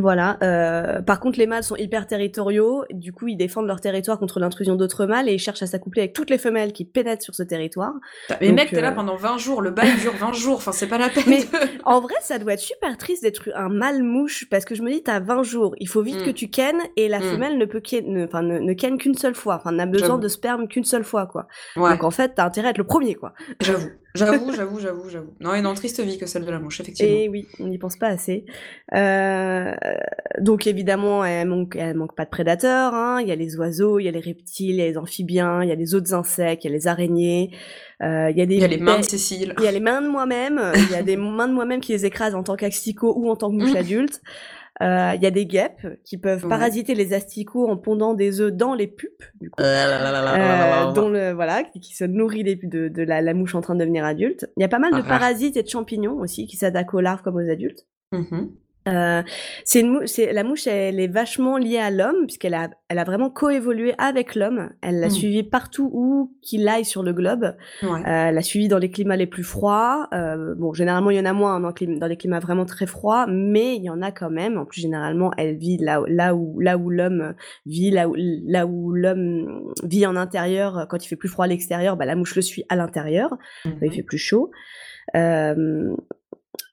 Voilà. 0.00 0.38
euh, 0.42 1.00
par 1.02 1.20
contre, 1.20 1.38
les 1.38 1.46
mâles 1.46 1.62
sont 1.64 1.76
hyper 1.76 2.06
territoriaux. 2.06 2.84
Du 2.90 3.12
coup, 3.12 3.28
ils 3.28 3.36
défendent 3.36 3.66
leur 3.66 3.80
territoire 3.80 4.18
contre 4.18 4.40
l'intrusion 4.40 4.76
d'autres 4.76 5.06
mâles 5.06 5.28
et 5.28 5.34
ils 5.34 5.38
cherchent 5.38 5.62
à 5.62 5.66
s'accoupler 5.66 6.02
avec 6.02 6.12
toutes 6.12 6.30
les 6.30 6.38
femelles 6.38 6.72
qui 6.72 6.84
pénètrent 6.84 7.22
sur 7.22 7.34
ce 7.34 7.42
territoire. 7.42 7.92
Mais 8.40 8.48
Donc, 8.48 8.56
mec, 8.56 8.70
t'es 8.70 8.80
là 8.80 8.90
euh, 8.90 8.94
pendant 8.94 9.16
20 9.16 9.38
jours, 9.38 9.62
le 9.62 9.70
bail 9.70 9.94
dure 10.00 10.14
20 10.14 10.32
jours, 10.32 10.56
enfin 10.56 10.72
c'est 10.72 10.86
pas 10.86 10.98
la 10.98 11.08
peine. 11.08 11.24
Mais- 11.26 11.44
En 11.84 12.00
vrai, 12.00 12.14
ça 12.20 12.38
doit 12.38 12.52
être 12.54 12.60
super 12.60 12.96
triste 12.96 13.22
d'être 13.22 13.48
un 13.54 13.68
mâle 13.68 14.02
mouche 14.02 14.46
parce 14.50 14.64
que 14.64 14.74
je 14.74 14.82
me 14.82 14.90
dis, 14.90 15.02
t'as 15.02 15.20
20 15.20 15.42
jours, 15.42 15.74
il 15.78 15.88
faut 15.88 16.02
vite 16.02 16.20
Mm. 16.20 16.24
que 16.24 16.30
tu 16.30 16.48
kennes 16.50 16.80
et 16.96 17.08
la 17.08 17.18
Mm. 17.20 17.22
femelle 17.22 17.58
ne 17.58 17.64
peut 17.64 17.80
ken, 17.80 18.04
ne, 18.12 18.24
enfin, 18.24 18.42
ne, 18.42 18.58
ne 18.58 18.72
ken 18.74 18.98
qu'une 18.98 19.14
seule 19.14 19.34
fois. 19.34 19.56
Enfin, 19.56 19.72
n'a 19.72 19.86
besoin 19.86 20.18
de 20.18 20.28
sperme 20.28 20.68
qu'une 20.68 20.84
seule 20.84 21.04
fois, 21.04 21.26
quoi. 21.26 21.46
Ouais, 21.76 21.90
Donc 21.90 22.04
en 22.04 22.10
fait, 22.10 22.32
t'as 22.36 22.44
intérêt 22.44 22.68
à 22.68 22.70
être 22.70 22.78
le 22.78 22.84
premier, 22.84 23.14
quoi. 23.14 23.32
j'avoue, 23.60 23.88
j'avoue, 24.18 24.52
j'avoue, 24.52 24.78
j'avoue, 24.80 25.08
j'avoue. 25.08 25.32
Non, 25.40 25.54
une 25.54 25.74
triste 25.74 26.00
vie 26.00 26.18
que 26.18 26.26
celle 26.26 26.44
de 26.44 26.50
la 26.50 26.58
mouche, 26.58 26.80
effectivement. 26.80 27.12
Et 27.14 27.28
oui, 27.28 27.48
on 27.58 27.66
n'y 27.68 27.78
pense 27.78 27.96
pas 27.96 28.08
assez. 28.08 28.44
Euh, 28.94 29.74
donc 30.40 30.66
évidemment, 30.66 31.24
elle 31.24 31.48
manque, 31.48 31.76
elle 31.76 31.96
manque 31.96 32.14
pas 32.14 32.24
de 32.24 32.30
prédateurs. 32.30 32.94
hein. 32.94 33.20
Il 33.20 33.28
y 33.28 33.32
a 33.32 33.36
les 33.36 33.56
oiseaux, 33.56 33.98
il 33.98 34.04
y 34.04 34.08
a 34.08 34.12
les 34.12 34.20
reptiles, 34.20 34.70
il 34.70 34.76
y 34.76 34.82
a 34.82 34.86
les 34.86 34.98
amphibiens, 34.98 35.62
il 35.62 35.68
y 35.68 35.72
a 35.72 35.76
les 35.76 35.94
autres 35.94 36.14
insectes, 36.14 36.64
il 36.64 36.68
y 36.68 36.70
a 36.70 36.76
les 36.76 36.86
araignées, 36.86 37.50
euh, 38.02 38.30
il 38.30 38.36
y 38.38 38.42
a 38.42 38.46
des 38.46 38.56
Il 38.56 38.60
y 38.60 38.64
a 38.64 38.68
les 38.68 38.78
mains 38.78 38.98
de 38.98 39.04
Cécile. 39.04 39.54
il 39.58 39.64
y 39.64 39.66
a 39.68 39.72
les 39.72 39.80
mains 39.80 40.02
de 40.02 40.08
moi-même, 40.08 40.60
il 40.74 40.90
y 40.90 40.94
a 40.94 41.02
des 41.02 41.16
mains 41.16 41.48
de 41.48 41.52
moi-même 41.54 41.80
qui 41.80 41.92
les 41.92 42.04
écrasent 42.06 42.34
en 42.34 42.42
tant 42.42 42.56
qu'asticot 42.56 43.14
ou 43.16 43.30
en 43.30 43.36
tant 43.36 43.50
que 43.50 43.56
mouche 43.56 43.70
Mhm. 43.78 44.08
Euh, 44.80 45.12
Il 45.16 45.22
y 45.22 45.26
a 45.26 45.30
des 45.30 45.44
guêpes 45.46 45.86
qui 46.04 46.18
peuvent 46.18 46.44
Ouais. 46.44 46.48
parasiter 46.48 46.94
les 46.94 47.12
asticots 47.12 47.68
en 47.68 47.76
pondant 47.76 48.14
des 48.14 48.40
œufs 48.40 48.52
dans 48.52 48.74
les 48.74 48.86
pupes, 48.86 49.24
du 49.40 49.50
coup. 49.50 49.60
Euh, 49.62 50.92
dont 50.92 51.08
le 51.08 51.32
voilà 51.32 51.64
qui, 51.64 51.94
se 51.94 52.04
nourrit 52.04 52.44
de, 52.44 52.88
de 52.88 53.02
la, 53.02 53.20
la 53.20 53.34
mouche 53.34 53.54
en 53.54 53.60
train 53.60 53.74
de 53.74 53.80
devenir 53.80 54.04
adulte. 54.04 54.46
Il 54.56 54.60
y 54.60 54.64
a 54.64 54.68
pas 54.68 54.78
mal 54.78 54.92
de 54.92 55.00
Ah. 55.04 55.08
parasites 55.08 55.56
et 55.56 55.62
de 55.62 55.68
champignons 55.68 56.18
aussi 56.18 56.46
qui 56.46 56.56
s'attaquent 56.56 56.94
aux 56.94 57.00
larves 57.00 57.22
comme 57.22 57.36
aux 57.36 57.50
adultes. 57.50 57.86
Mhm. 58.12 58.50
Euh, 58.88 59.22
c'est 59.64 59.80
une 59.80 59.90
mou- 59.92 60.06
c'est 60.06 60.32
la 60.32 60.44
mouche, 60.44 60.66
elle 60.66 60.98
est 61.00 61.06
vachement 61.12 61.56
liée 61.58 61.78
à 61.78 61.90
l'homme 61.90 62.26
puisqu'elle 62.26 62.54
a, 62.54 62.70
elle 62.88 62.98
a 62.98 63.04
vraiment 63.04 63.30
coévolué 63.30 63.94
avec 63.98 64.34
l'homme. 64.34 64.70
Elle 64.82 65.00
l'a 65.00 65.06
Mhm. 65.08 65.12
suivi 65.12 65.42
partout 65.42 65.90
où 65.92 66.32
qu'il 66.42 66.66
aille 66.68 66.84
sur 66.84 67.02
le 67.02 67.12
globe. 67.12 67.54
Ouais. 67.82 67.88
Euh, 68.06 68.28
elle 68.28 68.34
l'a 68.34 68.42
suivi 68.42 68.68
dans 68.68 68.78
les 68.78 68.90
climats 68.90 69.16
les 69.16 69.26
plus 69.26 69.42
froids. 69.44 70.08
Euh, 70.14 70.54
bon, 70.56 70.72
généralement 70.72 71.10
il 71.10 71.16
y 71.16 71.20
en 71.20 71.24
a 71.26 71.32
moins 71.32 71.56
hein, 71.56 71.60
dans, 71.60 71.72
dans 71.98 72.06
les 72.06 72.16
climats 72.16 72.40
vraiment 72.40 72.64
très 72.64 72.86
froids, 72.86 73.26
mais 73.28 73.76
il 73.76 73.82
y 73.82 73.90
en 73.90 74.02
a 74.02 74.10
quand 74.12 74.30
même. 74.30 74.58
En 74.58 74.64
plus, 74.64 74.80
généralement, 74.80 75.30
elle 75.36 75.56
vit 75.56 75.76
là, 75.78 76.00
où- 76.00 76.06
là 76.06 76.34
où 76.34 76.58
là 76.60 76.76
où 76.78 76.90
l'homme 76.90 77.34
vit, 77.66 77.90
là 77.90 78.08
où 78.08 78.14
là 78.16 78.66
où 78.66 78.92
l'homme 78.92 79.72
vit 79.84 80.06
en 80.06 80.16
intérieur. 80.16 80.86
Quand 80.88 81.04
il 81.04 81.08
fait 81.08 81.16
plus 81.16 81.28
froid 81.28 81.44
à 81.44 81.48
l'extérieur, 81.48 81.96
bah, 81.96 82.04
la 82.06 82.16
mouche 82.16 82.34
le 82.36 82.42
suit 82.42 82.64
à 82.68 82.76
l'intérieur. 82.76 83.36
Il 83.82 83.92
fait 83.92 84.02
plus 84.02 84.18
chaud. 84.18 84.50
Euh, 85.16 85.94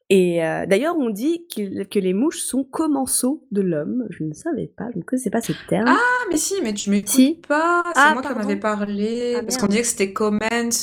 et 0.10 0.44
euh, 0.46 0.66
d'ailleurs, 0.68 0.96
on 0.98 1.10
dit 1.10 1.48
que 1.56 2.00
les 2.00 2.14
mouches 2.14 2.40
sont 2.42 2.64
commensaux 2.64 3.44
de 3.52 3.62
l'homme. 3.62 4.06
Je 4.12 4.24
ne 4.24 4.34
savais 4.34 4.68
pas, 4.68 4.86
je 4.94 5.00
ne 5.00 5.04
connaissais 5.04 5.30
pas 5.32 5.42
ce 5.42 5.54
terme. 5.68 5.88
Ah, 5.90 6.26
mais 6.30 6.38
si, 6.38 6.54
mais 6.62 6.74
tu 6.74 6.90
m'écoutes 6.92 7.10
Si. 7.10 7.42
pas. 7.48 7.82
C'est 7.88 7.94
Ah, 8.04 8.14
moi 8.14 8.22
qui 8.22 8.28
en 8.30 8.38
avais 8.38 8.56
parlé. 8.58 9.36
Ah, 9.38 9.41
parce 9.44 9.58
qu'on 9.58 9.68
disait 9.68 9.82
que 9.82 9.88
c'était 9.88 10.13
comments. 10.13 10.39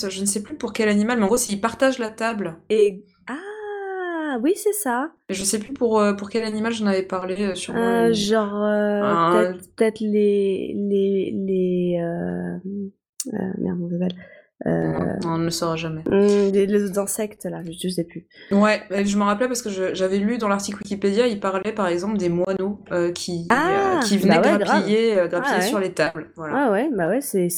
Je 0.09 0.21
ne 0.21 0.27
sais 0.27 0.43
plus 0.43 0.57
pour 0.57 0.73
quel 0.73 0.89
animal, 0.89 1.19
mais 1.19 1.25
en 1.25 1.29
gros, 1.29 1.37
c'est 1.37 1.53
ils 1.53 1.61
partagent 1.61 1.99
la 2.01 2.11
table. 2.11 2.57
Et 2.69 3.05
ah, 3.29 4.39
oui, 4.43 4.55
c'est 4.57 4.73
ça. 4.73 5.13
Et 5.29 5.35
je 5.35 5.45
sais 5.45 5.59
plus 5.59 5.73
pour, 5.73 6.01
euh, 6.01 6.15
pour 6.15 6.29
quel 6.31 6.43
animal 6.45 6.73
j'en 6.73 6.87
avais 6.87 7.03
parlé 7.03 7.37
euh, 7.43 7.55
sur 7.55 7.77
Euh, 7.77 8.09
mon- 8.09 8.13
genre 8.15 8.65
euh, 8.65 9.53
peut-être 9.77 10.01
les 10.01 10.75
les 10.75 11.31
les 11.33 11.99
merde, 13.59 13.79
on 13.83 13.89
s'appelle 13.91 14.15
euh, 14.67 15.17
on 15.25 15.39
ne 15.39 15.45
le 15.45 15.51
saura 15.51 15.77
jamais. 15.77 16.03
hum, 16.07 16.53
les, 16.53 16.99
insectes 16.99 17.45
là, 17.47 17.63
je, 17.65 17.73
je 17.73 17.89
sais 17.89 18.05
plus. 18.05 18.27
Ouais, 18.51 18.83
je 18.91 19.17
me 19.17 19.23
rappelais 19.25 19.49
parce 19.49 19.63
que 19.63 19.71
je- 19.71 19.95
j'avais 19.95 20.19
lu 20.19 20.39
dans 20.39 20.49
l'article 20.49 20.79
Wikipédia, 20.83 21.27
il 21.27 21.41
parlait 21.41 21.73
par 21.73 21.89
exemple 21.89 22.17
des 22.19 22.29
moineaux 22.29 22.81
euh, 22.93 23.13
qui, 23.13 23.47
Ah, 23.51 23.97
euh, 23.97 24.01
qui 24.01 24.19
venaient 24.19 24.41
bah 24.41 24.53
ouais, 24.53 24.59
grappiller, 24.65 25.15
grappiller 25.29 25.53
Ah 25.55 25.59
ouais. 25.59 25.67
sur 25.67 25.79
les 25.81 25.93
tables. 25.93 26.31
Voilà. 26.37 26.55
Ah 26.67 26.71
ouais, 26.73 26.89
bah 26.93 27.09
ouais, 27.09 27.21
c'est 27.21 27.49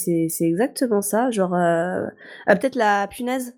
exactement 0.41 1.03
ça. 1.03 1.31
Genre 1.31 1.55
euh, 1.55 2.07
peut-être 2.47 2.77
la 2.77 3.07
punaise. 3.09 3.55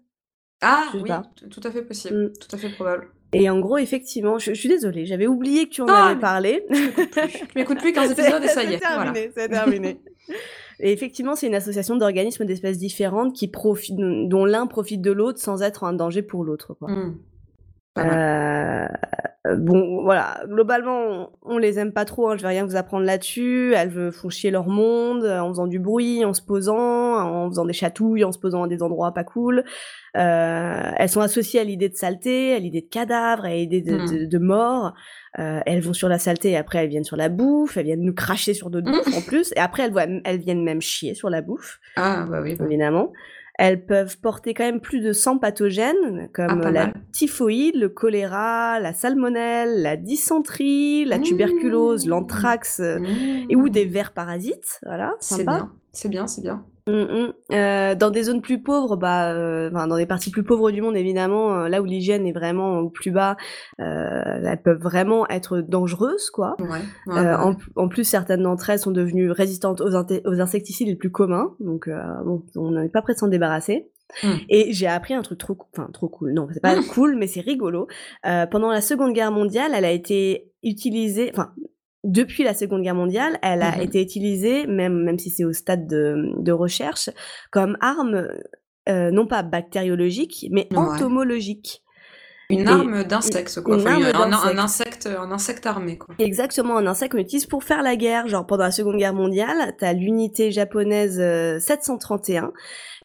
Ah, 0.62 0.85
Je 0.94 0.98
oui, 0.98 1.09
pas. 1.09 1.22
tout 1.50 1.61
à 1.64 1.70
fait 1.70 1.82
possible, 1.82 2.16
Mm. 2.16 2.32
tout 2.40 2.56
à 2.56 2.59
fait 2.59 2.70
probable. 2.70 3.09
Et 3.32 3.50
en 3.50 3.59
gros, 3.61 3.76
effectivement, 3.76 4.38
je, 4.38 4.54
je 4.54 4.59
suis 4.59 4.68
désolée, 4.68 5.04
j'avais 5.04 5.26
oublié 5.26 5.66
que 5.66 5.74
tu 5.74 5.82
en 5.82 5.87
Ah, 5.88 6.06
avais 6.11 6.18
parlé. 6.20 6.64
Tu 6.70 7.44
m'écoutes 7.56 7.80
plus 7.80 7.92
15 7.92 8.11
épisodes 8.18 8.42
et 8.42 8.48
ça 8.48 8.62
y 8.64 8.72
est, 8.72 8.78
C'est 8.78 8.94
voilà. 8.94 9.12
terminé, 9.12 9.30
c'est 9.37 9.48
terminé. 9.48 10.00
Et 10.81 10.93
effectivement, 10.93 11.37
c'est 11.37 11.47
une 11.47 11.55
association 11.55 11.97
d'organismes 11.97 12.45
d'espèces 12.45 12.79
différentes 12.79 13.35
dont 13.91 14.45
l'un 14.45 14.67
profite 14.67 15.01
de 15.01 15.11
l'autre 15.12 15.39
sans 15.39 15.62
être 15.62 15.85
un 15.85 15.93
danger 15.93 16.23
pour 16.23 16.45
l'autre. 16.45 16.75
quoi. 16.75 16.91
Mm. 16.91 17.19
Euh, 17.98 18.87
bon, 19.56 20.02
voilà. 20.02 20.40
Globalement, 20.48 21.30
on, 21.44 21.54
on 21.54 21.59
les 21.59 21.78
aime 21.78 21.92
pas 21.92 22.04
trop. 22.04 22.28
Hein, 22.28 22.37
je 22.37 22.42
vais 22.42 22.48
rien 22.48 22.64
vous 22.64 22.76
apprendre 22.76 23.04
là-dessus. 23.04 23.74
Elles 23.76 24.12
font 24.12 24.28
chier 24.28 24.50
leur 24.50 24.66
monde 24.68 25.24
euh, 25.24 25.40
en 25.40 25.48
faisant 25.48 25.66
du 25.66 25.78
bruit, 25.78 26.24
en 26.24 26.35
se 26.35 26.42
posant, 26.42 26.76
en 26.76 27.48
faisant 27.48 27.64
des 27.64 27.72
chatouilles, 27.72 28.24
en 28.24 28.32
se 28.32 28.38
posant 28.38 28.64
à 28.64 28.68
des 28.68 28.82
endroits 28.82 29.12
pas 29.12 29.24
cool. 29.24 29.64
Euh, 30.16 30.90
elles 30.96 31.09
sont 31.09 31.20
associées 31.20 31.61
à 31.61 31.64
l'idée 31.64 31.88
de 31.88 31.94
saleté, 31.94 32.54
à 32.54 32.59
l'idée 32.59 32.80
de 32.80 32.88
cadavre, 32.88 33.44
à 33.44 33.50
l'idée 33.50 33.82
de, 33.82 33.96
Mm. 33.96 34.11
de, 34.20 34.24
de 34.26 34.38
mort. 34.38 34.94
Euh, 35.38 35.61
elles 35.66 35.80
vont 35.80 35.92
sur 35.92 36.09
la 36.09 36.18
saleté 36.18 36.52
et 36.52 36.56
après 36.56 36.78
elles 36.78 36.88
viennent 36.88 37.04
sur 37.04 37.16
la 37.16 37.28
bouffe. 37.28 37.76
Elles 37.76 37.85
viennent 37.87 38.00
nous 38.02 38.14
cracher 38.14 38.54
sur 38.54 38.70
d'autres 38.70 38.88
Mm. 38.90 38.92
bouffes 39.04 39.16
en 39.16 39.20
plus. 39.20 39.52
Et 39.56 39.61
après 39.61 39.85
elles, 39.85 40.22
elles 40.24 40.38
viennent 40.40 40.64
même 40.64 40.80
chier 40.80 41.14
sur 41.14 41.28
la 41.30 41.42
bouffe 41.42 41.78
Ah, 41.96 42.24
bah 42.28 42.40
oui. 42.42 42.56
bah. 42.56 42.64
évidemment. 42.66 43.12
Elles 43.59 43.87
peuvent 43.87 44.19
porter 44.21 44.53
quand 44.53 44.64
même 44.64 44.81
plus 44.81 45.01
de 45.01 45.12
100 45.12 45.38
pathogènes, 45.38 46.29
comme 46.35 46.61
Ah, 46.64 46.71
la 46.71 46.85
mal. 46.87 46.95
typhoïde, 47.12 47.77
le 47.77 47.88
choléra, 47.88 48.79
la 48.81 48.92
salmonelle, 48.92 49.81
la 49.83 49.97
dysenterie, 49.97 51.05
la 51.07 51.19
Mmh. 51.19 51.23
tuberculose, 51.23 52.07
l'anthrax, 52.07 52.81
euh, 52.81 52.99
Mm. 52.99 53.07
et 53.49 53.57
ou 53.57 53.69
des 53.71 53.87
vers 53.87 54.12
parasites. 54.12 54.79
Voilà, 54.85 55.14
C'est 55.21 55.45
bien, 55.45 55.73
c'est 55.92 56.09
bien, 56.11 56.27
c'est 56.27 56.42
bien. 56.42 56.66
Mm, 56.88 56.92
mm. 56.92 57.33
Euh, 57.53 57.94
dans 57.96 58.11
des 58.11 58.25
zones 58.25 58.40
plus 58.40 58.62
pauvres, 58.62 58.96
bah, 58.96 59.33
euh, 59.33 59.70
enfin, 59.72 59.88
dans 59.88 59.96
des 59.96 60.07
parties 60.07 60.31
plus 60.31 60.44
pauvres 60.44 60.70
du 60.70 60.83
monde, 60.83 60.96
évidemment, 60.96 61.55
euh, 61.55 61.68
là 61.68 61.83
où 61.83 61.85
l'hygiène 61.85 62.27
est 62.27 62.33
vraiment 62.33 62.79
au 62.79 62.90
plus 62.90 63.11
bas, 63.11 63.37
euh, 63.81 64.22
elles 64.44 64.62
peuvent 64.62 64.81
vraiment 64.81 65.29
être 65.29 65.59
dangereuses, 65.59 66.31
quoi. 66.31 66.57
Ouais. 66.61 66.68
ouais, 67.09 67.18
Euh, 67.18 67.55
en, 67.75 67.88
plus, 67.88 68.05
certaines 68.05 68.42
d'entre 68.42 68.70
elles 68.70 68.79
sont 68.79 68.92
devenues 68.92 69.33
résistantes 69.33 69.81
aux, 69.81 70.40
insecticides 70.40 70.87
les 70.87 70.96
plus 70.96 71.11
communs, 71.11 71.55
donc 71.59 71.88
euh, 71.88 72.01
bon, 72.25 72.44
on 72.55 72.70
n'est 72.70 72.88
pas 72.88 73.03
prêt 73.03 73.14
de 73.14 73.18
s'en 73.18 73.29
débarrasser. 73.29 73.90
Mm. 74.22 74.29
Et 74.49 74.72
j'ai 74.72 74.87
appris 74.87 75.14
un 75.14 75.22
truc 75.22 75.38
trop, 75.38 75.59
enfin 75.77 75.88
trop 75.92 76.09
cool. 76.09 76.33
Non, 76.33 76.46
c'est 76.53 76.61
pas 76.61 76.81
cool, 76.94 77.16
mais 77.16 77.27
c'est 77.27 77.40
rigolo. 77.40 77.88
Euh, 78.25 78.46
pendant 78.46 78.70
la 78.70 78.81
Seconde 78.81 79.12
Guerre 79.12 79.33
mondiale, 79.33 79.72
elle 79.75 79.85
a 79.85 79.90
été 79.90 80.53
utilisée, 80.62 81.31
enfin 81.33 81.51
depuis 82.07 82.42
la 82.45 82.55
Seconde 82.55 82.83
Guerre 82.83 82.95
mondiale, 82.95 83.38
elle 83.42 83.62
a 83.62 83.77
Mhm. 83.77 83.83
été 83.83 84.01
utilisée, 84.01 84.66
même 84.66 85.03
même 85.05 85.19
si 85.19 85.29
c'est 85.31 85.45
au 85.45 85.53
stade 85.53 85.87
de, 85.87 86.31
de 86.38 86.53
recherche, 86.53 87.11
comme 87.51 87.77
arme 87.81 88.29
euh, 88.88 89.11
non 89.11 89.27
pas 89.27 89.42
bactériologique, 89.42 90.47
mais 90.51 90.69
Ouais. 90.71 90.79
entomologique. 90.79 91.83
Une 92.49 92.61
et- 92.61 92.66
arme 92.69 93.03
d'insecte, 93.03 93.61
quoi. 93.61 93.75
Enfin, 93.75 94.01
arme 94.01 94.33
un, 94.33 94.33
un 94.33 94.59
insecte, 94.59 95.07
un 95.09 95.33
insecte 95.33 95.66
armé, 95.66 95.99
quoi. 95.99 96.14
Exactement, 96.21 96.77
un 96.77 96.87
insecte 96.87 97.11
qu'on 97.12 97.19
utilise 97.19 97.47
pour 97.47 97.64
faire 97.64 97.83
la 97.83 97.97
guerre. 97.97 98.29
Genre 98.29 98.47
pendant 98.47 98.62
la 98.62 98.71
Seconde 98.71 98.97
Guerre 98.99 99.14
mondiale, 99.14 99.75
t'as 99.79 99.92
l'unité 99.92 100.53
japonaise 100.53 101.19
euh, 101.19 101.59
731 101.59 102.53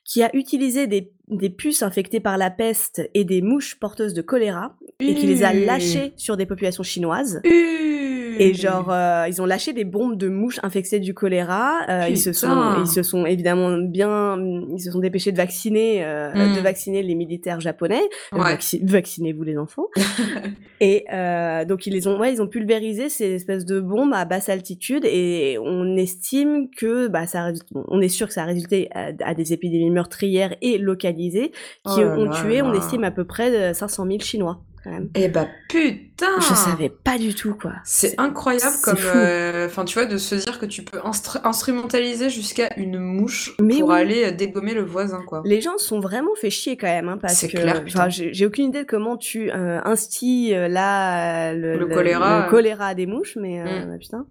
qui 0.03 0.21
a 0.21 0.29
utilisé 0.35 0.85
des, 0.85 1.11
des 1.27 1.49
puces 1.49 1.81
infectées 1.81 2.19
par 2.19 2.37
la 2.37 2.51
peste 2.51 3.01
et 3.15 3.23
des 3.23 3.41
mouches 3.41 3.79
porteuses 3.79 4.13
de 4.13 4.21
choléra 4.21 4.75
et 5.09 5.15
qui 5.15 5.27
les 5.27 5.43
a 5.43 5.53
Mmh. 5.53 5.65
lâchées 5.65 6.13
sur 6.17 6.37
des 6.37 6.45
populations 6.45 6.83
chinoises. 6.83 7.41
Uh. 7.45 8.37
Et 8.39 8.53
genre, 8.53 8.89
euh, 8.89 9.25
ils 9.27 9.41
ont 9.41 9.45
lâché 9.45 9.73
des 9.73 9.83
bombes 9.83 10.17
de 10.17 10.27
mouches 10.29 10.59
infectées 10.63 10.99
du 10.99 11.13
choléra. 11.13 11.81
Euh, 11.89 12.05
ils 12.09 12.17
se 12.17 12.31
sont, 12.33 12.75
ils 12.79 12.87
se 12.87 13.03
sont 13.03 13.25
évidemment 13.25 13.77
bien, 13.77 14.37
ils 14.73 14.79
se 14.79 14.89
sont 14.89 14.99
dépêchés 14.99 15.31
de 15.31 15.37
vacciner, 15.37 16.03
euh, 16.05 16.31
de 16.31 16.59
Mm. 16.59 16.63
vacciner 16.63 17.03
les 17.03 17.13
militaires 17.13 17.59
japonais. 17.59 18.01
Ouais. 18.31 18.39
Vacci- 18.55 18.79
Vaccinez-vous 18.83 19.43
les 19.43 19.57
enfants. 19.57 19.87
et 20.79 21.05
euh, 21.13 21.65
donc 21.65 21.85
ils 21.85 21.93
les 21.93 22.07
ont, 22.07 22.19
ouais, 22.19 22.33
ils 22.33 22.41
ont 22.41 22.47
pulvérisé 22.47 23.09
ces 23.09 23.31
espèces 23.35 23.65
de 23.65 23.79
bombes 23.79 24.13
à 24.13 24.25
basse 24.25 24.49
altitude 24.49 25.05
et 25.05 25.57
on 25.61 25.95
estime 25.97 26.69
que, 26.75 27.07
bah, 27.09 27.27
ça, 27.27 27.51
on 27.75 28.01
est 28.01 28.07
sûr 28.09 28.27
que 28.27 28.33
ça 28.33 28.43
a 28.43 28.45
résulté 28.45 28.89
à, 28.93 29.11
à 29.23 29.33
des 29.35 29.53
épidémies 29.53 29.91
meurtrières 29.91 30.55
et 30.61 30.77
localisées 30.77 31.51
qui 31.85 31.99
Oh 31.99 32.01
ont 32.17 32.25
là 32.25 32.41
tué, 32.41 32.61
on 32.61 32.73
estime 32.73 33.03
à 33.03 33.11
peu 33.11 33.25
près 33.25 33.69
de 33.69 33.73
500 33.73 34.05
000 34.07 34.19
Chinois. 34.21 34.61
Quand 34.83 34.89
même. 34.89 35.09
Eh 35.13 35.27
bah 35.27 35.45
putain 35.69 36.39
Je 36.39 36.53
savais 36.55 36.89
pas 36.89 37.17
du 37.19 37.35
tout 37.35 37.53
quoi. 37.53 37.73
C'est 37.83 38.19
incroyable 38.19 38.75
comme, 38.83 38.95
euh, 39.15 39.67
enfin 39.67 39.85
tu 39.85 39.93
vois, 39.99 40.07
de 40.07 40.17
se 40.17 40.33
dire 40.35 40.59
que 40.59 40.65
tu 40.65 40.81
peux 40.83 40.97
instru- 40.99 41.39
instrumentaliser 41.43 42.29
jusqu'à 42.31 42.69
une 42.77 42.97
mouche 42.97 43.55
Mais 43.61 43.79
pour 43.79 43.89
oui. 43.89 43.95
aller 43.95 44.23
euh, 44.25 44.31
dégommer 44.31 44.73
le 44.73 44.81
voisin, 44.83 45.21
quoi. 45.27 45.43
Les 45.45 45.61
gens 45.61 45.77
se 45.77 45.85
sont 45.85 45.99
vraiment 45.99 46.33
fait 46.39 46.49
chier 46.49 46.77
quand 46.77 46.87
même, 46.87 47.09
hein, 47.09 47.19
parce 47.21 47.35
C'est 47.35 47.47
que 47.47 47.57
clair, 47.57 47.83
j'ai 48.09 48.45
aucune 48.45 48.69
idée 48.69 48.79
de 48.83 48.87
comment 48.87 49.17
tu 49.17 49.51
euh, 49.51 49.79
instilles 49.85 50.55
euh, 50.55 50.67
là 50.67 51.53
le, 51.53 51.77
Le 51.77 51.85
choléra, 51.87 52.45
le 52.45 52.49
choléra 52.49 52.87
à 52.87 52.93
des 52.95 53.05
mouches, 53.05 53.37
mais 53.39 53.61
euh, 53.61 53.85
Mm. 53.85 53.89
bah, 53.91 53.97
putain. 53.99 54.25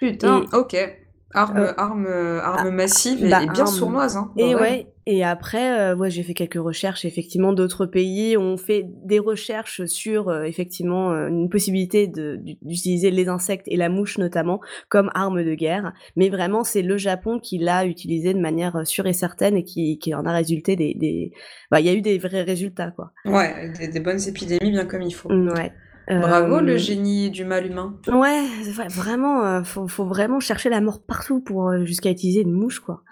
Putain, 0.00 0.42
Et- 0.52 0.56
ok. 0.56 0.98
Arme, 1.34 1.58
Euh, 1.58 1.72
arme, 1.76 2.06
arme 2.06 2.70
massive 2.70 3.24
et, 3.24 3.28
bah, 3.28 3.42
et 3.42 3.46
bien 3.48 3.64
arme. 3.64 3.74
sournoise, 3.74 4.16
hein. 4.16 4.30
Et 4.36 4.54
ouais, 4.54 4.86
et 5.06 5.24
après, 5.24 5.78
euh, 5.78 5.96
ouais, 5.96 6.08
j'ai 6.10 6.22
fait 6.22 6.34
quelques 6.34 6.54
recherches. 6.54 7.04
Effectivement, 7.04 7.52
d'autres 7.52 7.84
pays 7.84 8.36
ont 8.36 8.56
fait 8.56 8.84
des 9.04 9.18
recherches 9.18 9.84
sur 9.86 10.28
euh, 10.28 10.44
effectivement 10.44 11.12
euh, 11.12 11.28
une 11.28 11.48
possibilité 11.50 12.06
d'utiliser 12.06 13.10
les 13.10 13.28
insectes 13.28 13.66
et 13.68 13.76
la 13.76 13.88
mouche 13.88 14.18
notamment 14.18 14.60
comme 14.88 15.10
arme 15.14 15.44
de 15.44 15.54
guerre. 15.54 15.92
Mais 16.14 16.28
vraiment, 16.28 16.64
c'est 16.64 16.82
le 16.82 16.96
Japon 16.96 17.38
qui 17.40 17.58
l'a 17.58 17.86
utilisé 17.86 18.32
de 18.32 18.40
manière 18.40 18.76
euh, 18.76 18.84
sûre 18.84 19.06
et 19.06 19.12
certaine 19.12 19.56
et 19.56 19.64
qui, 19.64 19.98
qui 19.98 20.14
en 20.14 20.24
a 20.26 20.32
résulté 20.32 20.74
des, 20.76 20.94
des... 20.94 21.32
Bah, 21.70 21.80
il 21.80 21.86
y 21.86 21.88
a 21.88 21.94
eu 21.94 22.02
des 22.02 22.18
vrais 22.18 22.42
résultats 22.42 22.92
quoi. 22.92 23.10
Ouais, 23.24 23.72
des, 23.78 23.88
des 23.88 24.00
bonnes 24.00 24.20
épidémies 24.26 24.70
bien 24.70 24.86
comme 24.86 25.02
il 25.02 25.12
faut. 25.14 25.30
Ouais. 25.30 25.72
Bravo 26.08 26.56
Euh, 26.56 26.60
le 26.60 26.76
génie 26.76 27.30
du 27.30 27.44
mal 27.44 27.66
humain. 27.66 27.96
Ouais, 28.08 28.46
vraiment, 28.88 29.44
euh, 29.44 29.62
faut, 29.64 29.88
faut 29.88 30.04
vraiment 30.04 30.40
chercher 30.40 30.68
la 30.68 30.80
mort 30.80 31.02
partout 31.02 31.40
pour 31.40 31.68
euh, 31.68 31.84
jusqu'à 31.84 32.10
utiliser 32.10 32.42
une 32.42 32.52
mouche, 32.52 32.80
quoi. 32.80 33.02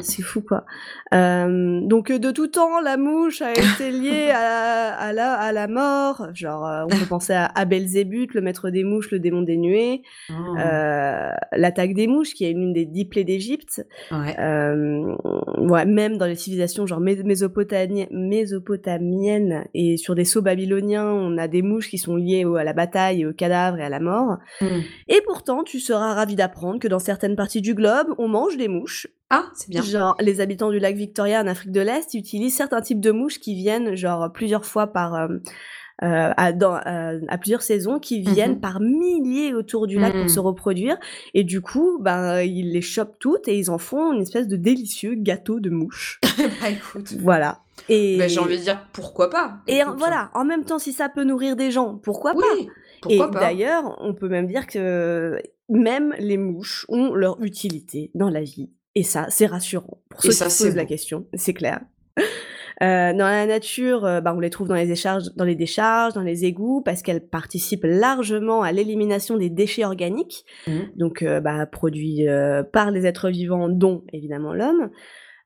C'est 0.00 0.22
fou, 0.22 0.42
quoi. 0.42 0.64
Euh, 1.14 1.80
donc, 1.82 2.10
euh, 2.10 2.18
de 2.18 2.30
tout 2.30 2.48
temps, 2.48 2.80
la 2.80 2.96
mouche 2.96 3.42
a 3.42 3.52
été 3.52 3.90
liée 3.90 4.30
à, 4.30 4.92
à, 4.94 5.12
la, 5.12 5.32
à 5.34 5.52
la 5.52 5.68
mort. 5.68 6.28
Genre, 6.34 6.66
euh, 6.66 6.84
on 6.84 6.88
peut 6.88 7.06
penser 7.08 7.32
à, 7.32 7.46
à 7.46 7.64
Belzébuth, 7.64 8.34
le 8.34 8.40
maître 8.40 8.70
des 8.70 8.84
mouches, 8.84 9.10
le 9.10 9.18
démon 9.18 9.42
des 9.42 9.56
nuées. 9.56 10.02
Oh. 10.30 10.32
Euh, 10.58 11.30
L'attaque 11.52 11.94
des 11.94 12.06
mouches, 12.06 12.34
qui 12.34 12.44
est 12.44 12.52
l'une 12.52 12.72
des 12.72 12.86
dix 12.86 13.04
plaies 13.04 13.24
d'Égypte. 13.24 13.84
Ouais. 14.10 14.38
Euh, 14.38 15.14
ouais, 15.58 15.84
même 15.86 16.18
dans 16.18 16.26
les 16.26 16.34
civilisations 16.34 16.86
genre 16.86 17.00
mé- 17.00 17.22
mésopotami- 17.22 18.08
mésopotamiennes 18.10 19.64
et 19.74 19.96
sur 19.96 20.14
des 20.14 20.24
sceaux 20.24 20.42
babyloniens, 20.42 21.06
on 21.06 21.38
a 21.38 21.48
des 21.48 21.62
mouches 21.62 21.88
qui 21.90 21.98
sont 21.98 22.16
liées 22.16 22.44
au- 22.44 22.56
à 22.56 22.64
la 22.64 22.72
bataille, 22.72 23.26
au 23.26 23.32
cadavre 23.32 23.78
et 23.78 23.84
à 23.84 23.88
la 23.88 24.00
mort. 24.00 24.38
Mm. 24.60 24.66
Et 25.08 25.20
pourtant, 25.26 25.62
tu 25.64 25.78
seras 25.80 26.14
ravi 26.14 26.34
d'apprendre 26.36 26.78
que 26.78 26.88
dans 26.88 26.98
certaines 26.98 27.36
parties 27.36 27.60
du 27.60 27.74
globe, 27.74 28.08
on 28.18 28.28
mange 28.28 28.56
des 28.56 28.68
mouches. 28.68 29.06
Ah, 29.34 29.46
c'est 29.54 29.70
bien. 29.70 29.82
Genre, 29.82 30.14
les 30.20 30.40
habitants 30.40 30.70
du 30.70 30.78
lac 30.78 30.94
Victoria 30.94 31.40
en 31.42 31.46
Afrique 31.46 31.72
de 31.72 31.80
l'Est 31.80 32.12
utilisent 32.14 32.54
certains 32.56 32.82
types 32.82 33.00
de 33.00 33.10
mouches 33.10 33.40
qui 33.40 33.54
viennent, 33.54 33.94
genre, 33.96 34.30
plusieurs 34.32 34.64
fois 34.66 34.86
par. 34.88 35.14
euh, 35.14 35.28
euh, 36.02 36.32
à, 36.36 36.52
dans, 36.52 36.74
euh, 36.86 37.20
à 37.28 37.38
plusieurs 37.38 37.62
saisons, 37.62 38.00
qui 38.00 38.20
viennent 38.22 38.54
Mhm. 38.54 38.60
par 38.60 38.80
milliers 38.80 39.54
autour 39.54 39.86
du 39.86 40.00
lac 40.00 40.16
pour 40.18 40.28
se 40.28 40.40
reproduire. 40.40 40.96
Et 41.32 41.44
du 41.44 41.60
coup, 41.60 41.98
ben, 42.00 42.40
ils 42.40 42.72
les 42.72 42.80
chopent 42.82 43.18
toutes 43.20 43.46
et 43.46 43.56
ils 43.56 43.70
en 43.70 43.78
font 43.78 44.12
une 44.12 44.22
espèce 44.22 44.48
de 44.48 44.56
délicieux 44.56 45.14
gâteau 45.14 45.60
de 45.60 45.70
mouches. 45.70 46.18
bah 46.60 46.70
écoute. 46.70 47.12
voilà. 47.20 47.60
Et, 47.88 48.18
Bah, 48.18 48.26
j'ai 48.26 48.40
envie 48.40 48.58
de 48.58 48.62
dire 48.64 48.84
pourquoi 48.92 49.30
pas? 49.30 49.58
et 49.68 49.76
Écoute. 49.78 49.94
voilà, 49.98 50.30
en 50.34 50.44
même 50.44 50.64
temps, 50.64 50.80
si 50.80 50.92
ça 50.92 51.08
peut 51.08 51.22
nourrir 51.24 51.54
des 51.54 51.70
gens, 51.70 51.94
pourquoi 52.02 52.32
pas? 52.32 52.40
pourquoi 53.00 53.26
et 53.28 53.30
d'ailleurs, 53.30 53.96
on 54.00 54.12
peut 54.12 54.28
même 54.28 54.46
dire 54.48 54.66
que 54.66 55.40
même 55.68 56.14
les 56.18 56.36
mouches 56.36 56.84
ont 56.88 57.14
leur 57.14 57.40
utilité 57.44 58.10
dans 58.14 58.28
la 58.30 58.42
vie. 58.42 58.70
Et 58.94 59.02
ça, 59.02 59.26
c'est 59.30 59.46
rassurant. 59.46 60.02
Pour 60.10 60.20
Et 60.24 60.28
ceux 60.28 60.32
ça, 60.32 60.44
qui 60.46 60.50
se 60.52 60.64
posent 60.64 60.76
la 60.76 60.84
question, 60.84 61.26
c'est 61.34 61.54
clair. 61.54 61.80
Euh, 62.82 63.12
dans 63.12 63.26
la 63.26 63.46
nature, 63.46 64.04
euh, 64.04 64.20
bah, 64.20 64.34
on 64.36 64.40
les 64.40 64.50
trouve 64.50 64.66
dans 64.66 64.74
les, 64.74 64.90
écharges, 64.90 65.24
dans 65.36 65.44
les 65.44 65.54
décharges, 65.54 66.14
dans 66.14 66.22
les 66.22 66.44
égouts, 66.44 66.82
parce 66.82 67.02
qu'elles 67.02 67.24
participent 67.24 67.84
largement 67.84 68.62
à 68.62 68.72
l'élimination 68.72 69.36
des 69.36 69.50
déchets 69.50 69.84
organiques, 69.84 70.44
Mhm. 70.66 70.90
donc 70.96 71.22
euh, 71.22 71.40
bah, 71.40 71.64
produits 71.66 72.26
euh, 72.28 72.62
par 72.64 72.90
les 72.90 73.06
êtres 73.06 73.30
vivants, 73.30 73.68
dont 73.68 74.04
évidemment 74.12 74.52
l'homme. 74.52 74.90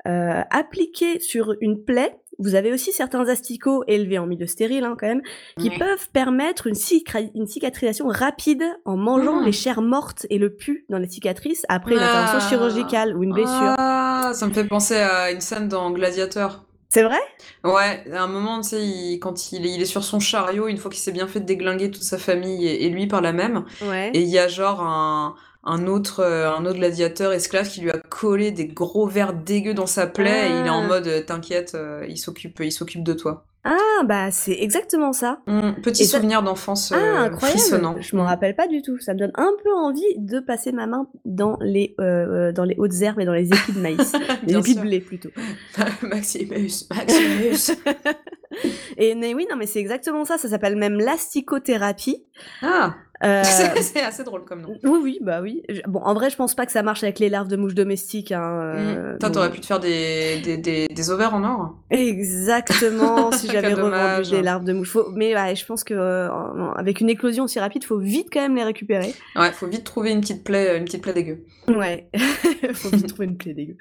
Euh, 0.09 0.41
appliqués 0.51 1.19
sur 1.19 1.55
une 1.61 1.83
plaie, 1.85 2.17
vous 2.39 2.55
avez 2.55 2.73
aussi 2.73 2.93
certains 2.93 3.29
asticots 3.29 3.85
élevés 3.87 4.19
en 4.19 4.27
milieu 4.27 4.47
stérile 4.47 4.85
hein, 4.85 4.97
quand 4.99 5.07
même, 5.07 5.23
qui 5.59 5.69
Ouais. 5.71 5.79
peuvent 5.79 6.09
permettre 6.13 6.67
une, 6.67 6.75
cicatrisation 6.75 8.09
rapide 8.09 8.63
en 8.85 8.97
mangeant 8.97 9.41
Mm. 9.41 9.45
les 9.47 9.53
chairs 9.53 9.83
mortes 9.83 10.27
et 10.31 10.39
le 10.39 10.51
pu 10.51 10.85
dans 10.89 10.99
les 10.99 11.09
cicatrices 11.09 11.65
après 11.69 11.93
une 11.93 11.99
intervention 12.03 12.39
Ah. 12.43 12.49
chirurgicale 12.49 13.17
ou 13.17 13.23
une 13.23 13.33
blessure. 13.33 13.75
Ah, 13.79 14.33
ça 14.35 14.47
me 14.47 14.53
fait 14.53 14.65
penser 14.65 14.97
à 14.97 15.31
une 15.31 15.41
scène 15.41 15.69
dans 15.69 15.91
Gladiateur. 15.91 16.65
C'est 16.97 17.03
vrai? 17.03 17.19
Ouais, 17.63 18.05
à 18.11 18.23
un 18.23 18.27
moment, 18.27 18.63
tu 18.63 18.71
sais, 18.71 18.83
il- 18.83 19.19
quand 19.19 19.53
il 19.53 19.67
est, 19.67 19.71
il 19.75 19.83
est 19.83 19.85
sur 19.85 20.03
son 20.03 20.19
chariot, 20.19 20.67
une 20.67 20.79
fois 20.79 20.91
qu'il 20.91 21.01
s'est 21.01 21.13
bien 21.13 21.29
fait 21.29 21.41
déglinguer 21.41 21.91
toute 21.91 22.03
sa 22.05 22.17
famille 22.17 22.67
et, 22.67 22.87
et 22.87 22.89
lui 22.89 23.07
par 23.07 23.21
la 23.21 23.35
même, 23.35 23.67
Ouais. 23.83 24.11
et 24.15 24.21
il 24.23 24.29
y 24.31 24.39
a 24.39 24.49
genre 24.49 24.81
un, 24.81 25.35
un 25.63 25.87
autre, 25.89 26.21
euh, 26.21 26.51
un 26.51 26.65
autre 26.65 26.79
gladiateur 26.79 27.33
esclave 27.35 27.69
qui 27.69 27.83
lui 27.83 27.91
a 27.91 27.99
collé 27.99 28.51
des 28.51 28.67
gros 28.69 29.07
vers 29.07 29.35
dégueux 29.35 29.75
dans 29.75 29.85
sa 29.87 30.07
plaie, 30.07 30.47
et 30.47 30.51
il 30.61 30.67
est 30.67 30.71
en 30.71 30.85
Ah. 30.85 30.87
mode 30.87 31.07
euh, 31.07 31.21
t'inquiète, 31.23 31.75
euh, 31.75 32.07
il 32.09 32.17
s'occupe, 32.17 32.61
il 32.65 32.73
s'occupe 32.73 33.03
de 33.05 33.13
toi. 33.13 33.45
Ah 33.69 34.05
bah 34.05 34.31
c'est 34.31 34.53
exactement 34.61 35.13
ça. 35.13 35.41
Hum, 35.49 35.75
petit 35.83 36.05
Et 36.05 36.07
ça- 36.07 36.19
souvenir 36.19 36.43
d'enfance 36.43 36.93
Ah 36.93 36.99
euh, 36.99 37.17
incroyable. 37.27 37.37
frissonnant. 37.59 37.97
Je 38.01 38.15
m'en 38.15 38.25
rappelle 38.25 38.55
pas 38.55 38.69
du 38.69 38.81
tout. 38.81 38.99
Ça 39.01 39.13
me 39.15 39.19
donne 39.19 39.33
un 39.35 39.51
peu 39.65 39.73
envie 39.75 40.05
de 40.19 40.39
passer 40.39 40.71
ma 40.71 40.87
main 40.87 41.09
dans 41.25 41.59
les 41.61 41.95
euh, 42.01 42.49
euh, 42.51 42.53
dans 42.53 42.65
les 42.65 42.77
hautes 42.79 43.01
herbes 43.03 43.19
et 43.21 43.25
dans 43.25 43.33
les 43.35 43.49
épis 43.49 43.73
de 43.73 43.81
maïs, 43.81 44.13
les 44.47 44.55
épis 44.57 44.75
de 44.77 44.81
blé 44.83 45.01
plutôt. 45.01 45.31
Maximus, 46.03 46.87
Maximus. 46.95 47.77
Et 48.97 49.15
mais 49.17 49.35
oui 49.35 49.47
non 49.51 49.57
mais 49.57 49.67
c'est 49.67 49.81
exactement 49.81 50.25
ça. 50.25 50.39
Ça 50.39 50.49
s'appelle 50.49 50.77
même 50.77 50.99
l'asticothérapie. 50.99 52.25
ah, 52.63 52.95
Euh, 53.25 53.43
c'est 53.81 54.03
assez 54.03 54.25
drôle 54.25 54.45
comme 54.45 54.61
nom. 54.63 54.77
oui 54.85 54.99
oui 55.03 55.19
bah 55.23 55.41
oui. 55.43 55.63
Bon 55.89 56.01
en 56.01 56.13
vrai 56.15 56.29
je 56.31 56.37
pense 56.37 56.55
pas 56.55 56.67
que 56.67 56.73
ça 56.73 56.83
marche 56.83 57.03
avec 57.03 57.19
les 57.19 57.29
larves 57.29 57.49
de 57.49 57.57
mouches 57.57 57.75
domestiques. 57.75 58.33
Hein, 58.33 58.43
euh, 58.77 59.13
Hum, 59.13 59.19
Toi, 59.19 59.31
t'aurais 59.31 59.51
pu 59.51 59.61
te 59.61 59.67
faire 59.67 59.81
des, 59.81 60.41
des, 60.41 60.57
des, 60.59 60.87
des 60.89 61.11
ovaires 61.11 61.35
en 61.35 61.43
or. 61.45 61.77
Exactement, 61.91 63.31
si 63.33 63.47
j'avais 63.51 63.73
revendu 63.75 64.31
des 64.31 64.43
larves 64.43 64.65
de 64.65 64.73
mouches. 64.73 64.91
Faut- 64.91 65.11
Mais 65.15 65.35
ouais, 65.35 65.57
je 65.57 65.65
pense 65.65 65.85
que 65.85 65.95
euh, 65.95 66.29
avec 66.77 67.01
une 67.01 67.09
éclosion 67.09 67.45
aussi 67.45 67.59
rapide, 67.59 67.85
faut 67.85 67.99
vite 67.99 68.29
quand 68.33 68.41
même 68.41 68.57
les 68.57 68.65
récupérer. 68.65 69.15
Ouais, 69.37 69.53
faut 69.53 69.67
vite 69.67 69.85
trouver 69.85 70.11
une 70.13 70.21
petite 70.21 70.45
plaie, 70.45 70.77
une 70.77 70.85
petite 70.85 71.03
plaie 71.03 71.13
dégueu. 71.15 71.45
Ouais, 71.69 72.09
faut 72.75 72.91
vite 72.91 73.09
trouver 73.09 73.27
une 73.27 73.37
plaie 73.37 73.55
dégueu. 73.55 73.77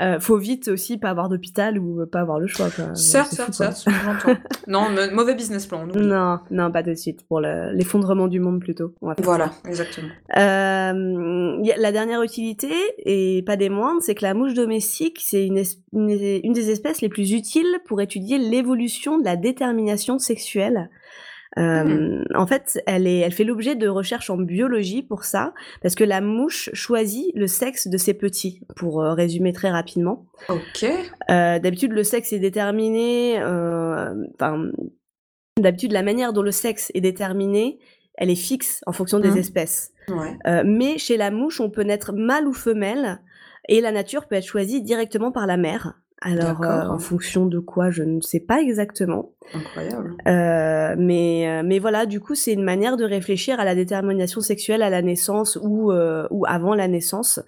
Euh, 0.00 0.20
faut 0.20 0.36
vite 0.38 0.68
aussi 0.68 0.96
pas 0.96 1.10
avoir 1.10 1.28
d'hôpital 1.28 1.76
ou 1.78 2.06
pas 2.06 2.20
avoir 2.20 2.38
le 2.38 2.46
choix. 2.46 2.70
Quoi. 2.70 2.94
Certes, 2.94 3.32
certes, 3.32 3.56
quoi. 3.56 3.72
certes, 3.72 3.84
j'entends. 4.04 4.38
non, 4.68 4.86
mauvais 5.12 5.34
business 5.34 5.66
plan. 5.66 5.86
Non, 5.86 6.38
non, 6.52 6.70
pas 6.70 6.84
de 6.84 6.94
suite. 6.94 7.26
Pour 7.26 7.40
le- 7.40 7.72
l'effondrement 7.72 8.28
du 8.28 8.38
monde 8.38 8.60
plutôt. 8.60 8.94
On 9.02 9.08
va 9.08 9.14
faire 9.16 9.24
Voilà, 9.24 9.50
exactement. 9.66 10.08
Euh, 10.36 11.62
la 11.76 11.92
dernière 11.92 12.22
utilité, 12.22 12.68
et 13.04 13.42
pas 13.44 13.56
des 13.56 13.68
moindres, 13.68 14.02
c'est 14.02 14.14
que 14.14 14.22
la 14.24 14.34
mouche 14.34 14.54
domestique, 14.54 15.18
c'est 15.22 15.44
une, 15.46 15.58
es- 15.58 15.78
une, 15.92 16.10
une 16.44 16.52
des 16.52 16.70
espèces 16.70 17.00
les 17.00 17.08
plus 17.08 17.32
utiles 17.32 17.78
pour 17.86 18.00
étudier 18.00 18.38
l'évolution 18.38 19.18
de 19.18 19.24
la 19.24 19.36
détermination 19.36 20.18
sexuelle. 20.18 20.90
Euh, 21.58 22.22
En 22.34 22.46
fait, 22.46 22.80
elle, 22.86 23.06
est, 23.06 23.18
elle 23.18 23.32
fait 23.32 23.44
l'objet 23.44 23.74
de 23.74 23.88
recherches 23.88 24.30
en 24.30 24.36
biologie 24.36 25.02
pour 25.02 25.24
ça, 25.24 25.52
parce 25.82 25.94
que 25.94 26.04
la 26.04 26.20
mouche 26.20 26.70
choisit 26.72 27.32
le 27.34 27.46
sexe 27.46 27.88
de 27.88 27.96
ses 27.98 28.14
petits, 28.14 28.60
pour 28.76 29.02
euh, 29.02 29.12
résumer 29.14 29.52
très 29.52 29.70
rapidement. 29.70 30.26
Ok. 30.48 30.84
Euh, 31.30 31.58
d'habitude, 31.58 31.92
le 31.92 32.04
sexe 32.04 32.32
est 32.32 32.38
déterminé. 32.38 33.38
Enfin, 33.42 34.70
d'habitude, 35.60 35.92
la 35.92 36.02
manière 36.02 36.32
dont 36.32 36.42
le 36.42 36.52
sexe 36.52 36.90
est 36.94 37.00
déterminé, 37.00 37.78
elle 38.14 38.30
est 38.30 38.34
fixe 38.36 38.82
en 38.86 38.92
fonction 38.92 39.18
des 39.20 39.30
Mhm. 39.30 39.38
espèces. 39.38 39.92
Ouais. 40.08 40.62
Mais 40.64 40.98
chez 40.98 41.16
la 41.16 41.30
mouche, 41.30 41.60
on 41.60 41.70
peut 41.70 41.82
naître 41.82 42.12
mâle 42.12 42.46
ou 42.46 42.52
femelle, 42.52 43.20
et 43.68 43.80
la 43.80 43.92
nature 43.92 44.26
peut 44.28 44.36
être 44.36 44.46
choisie 44.46 44.82
directement 44.82 45.32
par 45.32 45.46
la 45.46 45.56
mère. 45.56 45.94
Alors, 46.20 46.62
euh, 46.62 46.86
en 46.88 46.98
fonction 46.98 47.46
de 47.46 47.60
quoi, 47.60 47.90
je 47.90 48.02
ne 48.02 48.20
sais 48.20 48.40
pas 48.40 48.60
exactement. 48.60 49.32
Incroyable. 49.54 50.16
Euh, 50.26 50.96
mais, 50.98 51.48
euh, 51.48 51.62
mais 51.64 51.78
voilà, 51.78 52.06
du 52.06 52.20
coup, 52.20 52.34
c'est 52.34 52.52
une 52.52 52.64
manière 52.64 52.96
de 52.96 53.04
réfléchir 53.04 53.60
à 53.60 53.64
la 53.64 53.74
détermination 53.74 54.40
sexuelle 54.40 54.82
à 54.82 54.90
la 54.90 55.00
naissance 55.00 55.56
ou, 55.62 55.92
euh, 55.92 56.26
ou 56.30 56.44
avant 56.46 56.74
la 56.74 56.88
naissance. 56.88 57.38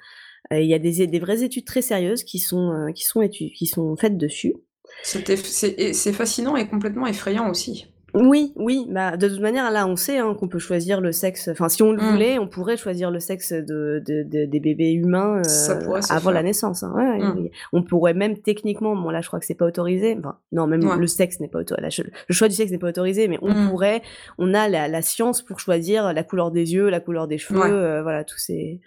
Euh, 0.52 0.60
Il 0.60 0.68
y 0.68 0.74
a 0.74 0.78
des, 0.78 1.06
des 1.06 1.18
vraies 1.18 1.42
études 1.42 1.64
très 1.64 1.82
sérieuses 1.82 2.22
qui 2.22 2.38
sont, 2.38 2.70
euh, 2.70 2.92
qui 2.92 3.04
sont, 3.04 3.28
qui 3.28 3.66
sont 3.66 3.96
faites 3.96 4.16
dessus. 4.16 4.54
C'est 5.02 6.12
fascinant 6.12 6.56
et 6.56 6.68
complètement 6.68 7.06
effrayant 7.06 7.50
aussi. 7.50 7.86
Oui, 8.14 8.52
oui, 8.56 8.86
bah, 8.88 9.16
de 9.16 9.28
toute 9.28 9.40
manière, 9.40 9.70
là, 9.70 9.86
on 9.86 9.96
sait 9.96 10.18
hein, 10.18 10.34
qu'on 10.34 10.48
peut 10.48 10.58
choisir 10.58 11.00
le 11.00 11.12
sexe. 11.12 11.48
Enfin, 11.48 11.68
si 11.68 11.82
on 11.82 11.92
le 11.92 12.02
Mm. 12.02 12.10
voulait, 12.10 12.38
on 12.38 12.46
pourrait 12.48 12.76
choisir 12.76 13.10
le 13.10 13.20
sexe 13.20 13.52
de, 13.52 14.02
de- 14.06 14.22
de- 14.24 14.44
des 14.46 14.60
bébés 14.60 14.92
humains 14.92 15.42
euh, 15.46 16.00
avant 16.10 16.30
la 16.30 16.42
naissance. 16.42 16.82
hein. 16.82 16.92
Ouais, 16.96 17.18
Mm. 17.18 17.34
oui. 17.36 17.50
On 17.72 17.82
pourrait 17.82 18.14
même 18.14 18.38
techniquement, 18.38 18.96
bon 18.96 19.10
là, 19.10 19.20
je 19.20 19.28
crois 19.28 19.38
que 19.40 19.46
c'est 19.46 19.54
pas 19.54 19.66
autorisé. 19.66 20.16
Enfin, 20.18 20.36
non, 20.52 20.66
même 20.66 20.82
Ouais. 20.84 20.96
le 20.96 21.06
sexe 21.06 21.40
n'est 21.40 21.48
pas 21.48 21.60
autorisé. 21.60 22.04
Le 22.28 22.34
choix 22.34 22.48
du 22.48 22.54
sexe 22.54 22.70
n'est 22.70 22.78
pas 22.78 22.88
autorisé, 22.88 23.28
mais 23.28 23.38
on 23.42 23.50
Mm. 23.54 23.68
pourrait. 23.70 24.02
On 24.38 24.54
a 24.54 24.68
la, 24.68 24.88
la 24.88 25.02
science 25.02 25.42
pour 25.42 25.60
choisir 25.60 26.12
la 26.12 26.22
couleur 26.24 26.50
des 26.50 26.72
yeux, 26.74 26.88
la 26.90 27.00
couleur 27.00 27.28
des 27.28 27.38
cheveux, 27.38 27.60
Ouais. 27.60 27.70
euh, 27.70 28.02
voilà, 28.02 28.24
tous 28.24 28.38
ces. 28.38 28.80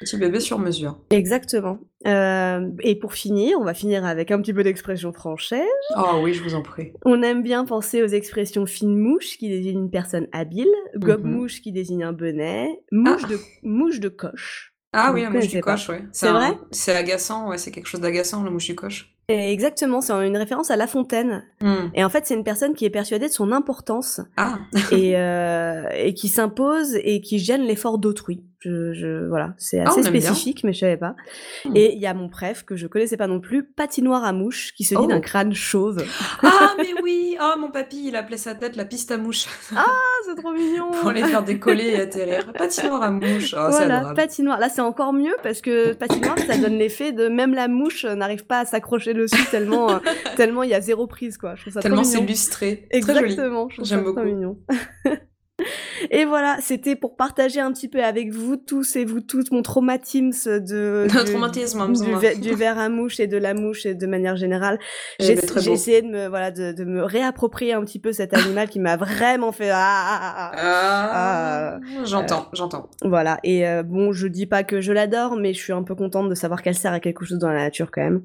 Petit 0.00 0.16
bébé 0.16 0.40
sur 0.40 0.58
mesure. 0.58 0.98
Exactement. 1.10 1.78
Euh, 2.06 2.70
et 2.82 2.94
pour 2.98 3.12
finir, 3.12 3.58
on 3.60 3.64
va 3.64 3.74
finir 3.74 4.04
avec 4.06 4.30
un 4.30 4.40
petit 4.40 4.54
peu 4.54 4.62
d'expression 4.62 5.12
française. 5.12 5.60
Oh 5.96 6.20
oui, 6.22 6.32
je 6.32 6.42
vous 6.42 6.54
en 6.54 6.62
prie. 6.62 6.92
On 7.04 7.22
aime 7.22 7.42
bien 7.42 7.66
penser 7.66 8.02
aux 8.02 8.06
expressions 8.06 8.64
fine 8.64 8.96
mouche 8.96 9.36
qui 9.38 9.48
désigne 9.50 9.78
une 9.80 9.90
personne 9.90 10.26
habile, 10.32 10.68
gobe 10.96 11.24
Mhm. 11.26 11.32
mouche 11.32 11.60
qui 11.60 11.70
désigne 11.72 12.02
un 12.04 12.12
bonnet, 12.14 12.80
mouche, 12.90 13.26
de, 13.28 13.38
mouche 13.62 14.00
de 14.00 14.08
coche. 14.08 14.72
Ah 14.94 15.12
oui, 15.12 15.22
la 15.22 15.30
mouche 15.30 15.48
du 15.48 15.60
coche, 15.60 15.88
ouais. 15.90 16.02
C'est 16.12 16.30
vrai? 16.30 16.52
C'est 16.72 16.96
agaçant, 16.96 17.48
ouais, 17.48 17.58
c'est 17.58 17.70
quelque 17.70 17.86
chose 17.86 18.00
d'agaçant, 18.00 18.42
la 18.42 18.50
mouche 18.50 18.66
du 18.66 18.74
coche. 18.74 19.14
Et 19.28 19.52
exactement, 19.52 20.00
c'est 20.00 20.12
une 20.26 20.36
référence 20.36 20.72
à 20.72 20.76
La 20.76 20.88
Fontaine. 20.88 21.44
Hmm. 21.60 21.90
Et 21.94 22.02
en 22.02 22.08
fait, 22.08 22.26
c'est 22.26 22.34
une 22.34 22.42
personne 22.42 22.74
qui 22.74 22.84
est 22.86 22.90
persuadée 22.90 23.28
de 23.28 23.32
son 23.32 23.52
importance 23.52 24.20
Ah, 24.36 24.58
et, 24.92 25.16
euh, 25.16 25.84
et 25.94 26.14
qui 26.14 26.26
s'impose 26.26 26.96
et 26.96 27.20
qui 27.20 27.38
gêne 27.38 27.62
l'effort 27.62 27.98
d'autrui. 27.98 28.42
Je, 28.60 28.92
je- 28.92 29.26
voilà, 29.26 29.54
c'est 29.56 29.80
Ah, 29.80 29.88
assez 29.88 30.02
bien. 30.02 30.10
spécifique, 30.20 30.64
mais 30.64 30.72
je 30.74 30.80
savais 30.80 30.98
pas. 30.98 31.16
Hmm. 31.64 31.72
Et 31.74 31.94
il 31.94 31.98
y 32.00 32.06
a 32.06 32.12
mon 32.12 32.28
préf 32.28 32.62
que 32.64 32.76
je 32.76 32.86
connaissais 32.86 33.16
pas 33.16 33.26
non 33.26 33.40
plus, 33.40 33.64
patinoire 33.64 34.22
à 34.24 34.32
mouche, 34.34 34.72
qui 34.76 34.84
se 34.84 34.94
dit 34.94 35.00
Oh. 35.02 35.06
d'un 35.06 35.20
crâne 35.20 35.54
chauve. 35.54 36.04
ah 36.42 36.74
mais 36.76 36.90
oui 37.02 37.36
Ah, 37.40 37.54
mon 37.58 37.70
papy, 37.70 38.08
il 38.08 38.16
appelait 38.16 38.36
sa 38.36 38.54
tête 38.54 38.76
la 38.76 38.84
piste 38.84 39.10
à 39.12 39.16
mouche. 39.16 39.46
Ah, 39.74 39.86
c'est 40.26 40.34
trop 40.34 40.52
mignon. 40.52 40.90
pour 41.00 41.10
les 41.10 41.24
faire 41.24 41.42
décoller 41.42 41.88
et 41.88 42.00
atterrir. 42.00 42.52
Patinoire 42.52 43.02
à 43.02 43.10
mouche. 43.10 43.54
Oh, 43.58 43.68
c'est 43.70 43.86
voilà, 43.86 44.12
patinoire. 44.14 44.58
Là, 44.60 44.68
c'est 44.68 44.82
encore 44.82 45.14
mieux 45.14 45.34
parce 45.42 45.62
que 45.62 45.94
patinoire, 45.94 46.38
ça 46.38 46.58
donne 46.58 46.74
l'effet 46.78 47.12
de 47.12 47.28
même 47.28 47.54
la 47.54 47.66
mouche 47.66 48.04
n'arrive 48.04 48.44
pas 48.44 48.60
à 48.60 48.64
s'accrocher 48.66 49.14
dessus 49.14 49.42
tellement 49.50 49.90
euh, 49.90 49.98
tellement 50.36 50.62
il 50.64 50.70
y 50.70 50.74
a 50.74 50.80
zéro 50.82 51.06
prise 51.06 51.38
quoi. 51.38 51.54
Je 51.54 51.62
trouve 51.62 51.72
ça 51.72 51.80
Tellement 51.80 52.02
trop 52.02 52.10
c'est 52.10 52.20
lustré. 52.20 52.86
Exactement, 52.90 53.68
J'aime 53.82 54.02
trop 54.02 54.12
beaucoup. 54.12 54.26
mignon. 54.26 54.58
Et 56.10 56.24
voilà, 56.24 56.56
c'était 56.60 56.96
pour 56.96 57.16
partager 57.16 57.60
un 57.60 57.72
petit 57.72 57.88
peu 57.88 58.02
avec 58.02 58.32
vous 58.32 58.56
tous 58.56 58.96
et 58.96 59.04
vous 59.04 59.20
toutes 59.20 59.50
mon 59.52 59.62
traumatisme 59.62 60.60
de 60.60 61.06
du- 61.24 61.24
traumatisme, 61.32 61.92
du, 61.92 62.10
ver- 62.20 62.38
du 62.38 62.54
verre 62.54 62.78
à 62.78 62.88
mouche 62.88 63.20
et 63.20 63.26
de 63.26 63.36
la 63.36 63.54
mouche 63.54 63.86
et 63.86 63.94
de 63.94 64.06
manière 64.06 64.36
générale. 64.36 64.78
J'ai 65.18 65.32
Eh 65.32 65.36
ben, 65.36 65.42
j'ai 65.60 65.68
beau. 65.70 65.74
essayé 65.74 66.02
de 66.02 66.08
me 66.08 66.28
voilà 66.28 66.50
de, 66.50 66.72
de 66.72 66.84
me 66.84 67.02
réapproprier 67.04 67.72
un 67.74 67.84
petit 67.84 67.98
peu 67.98 68.12
cet 68.12 68.34
animal 68.34 68.68
qui 68.68 68.80
m'a 68.80 68.96
vraiment 68.96 69.52
fait 69.52 69.70
ah, 69.70 69.76
ah, 69.78 70.20
ah, 70.32 70.52
ah. 70.56 71.10
Ah, 71.12 71.74
Euh, 71.76 72.04
j'entends, 72.04 72.46
j'entends. 72.52 72.88
Voilà, 73.02 73.38
et 73.44 73.66
euh, 73.68 73.82
bon, 73.82 74.12
je 74.12 74.26
dis 74.26 74.46
pas 74.46 74.62
que 74.64 74.80
je 74.80 74.92
l'adore, 74.92 75.36
mais 75.36 75.52
je 75.54 75.58
suis 75.60 75.72
un 75.72 75.82
peu 75.82 75.94
contente 75.94 76.28
de 76.28 76.34
savoir 76.34 76.62
qu'elle 76.62 76.74
sert 76.76 76.92
à 76.92 77.00
quelque 77.00 77.24
chose 77.24 77.38
dans 77.38 77.48
la 77.48 77.62
nature 77.64 77.90
quand 77.90 78.02
même. 78.02 78.22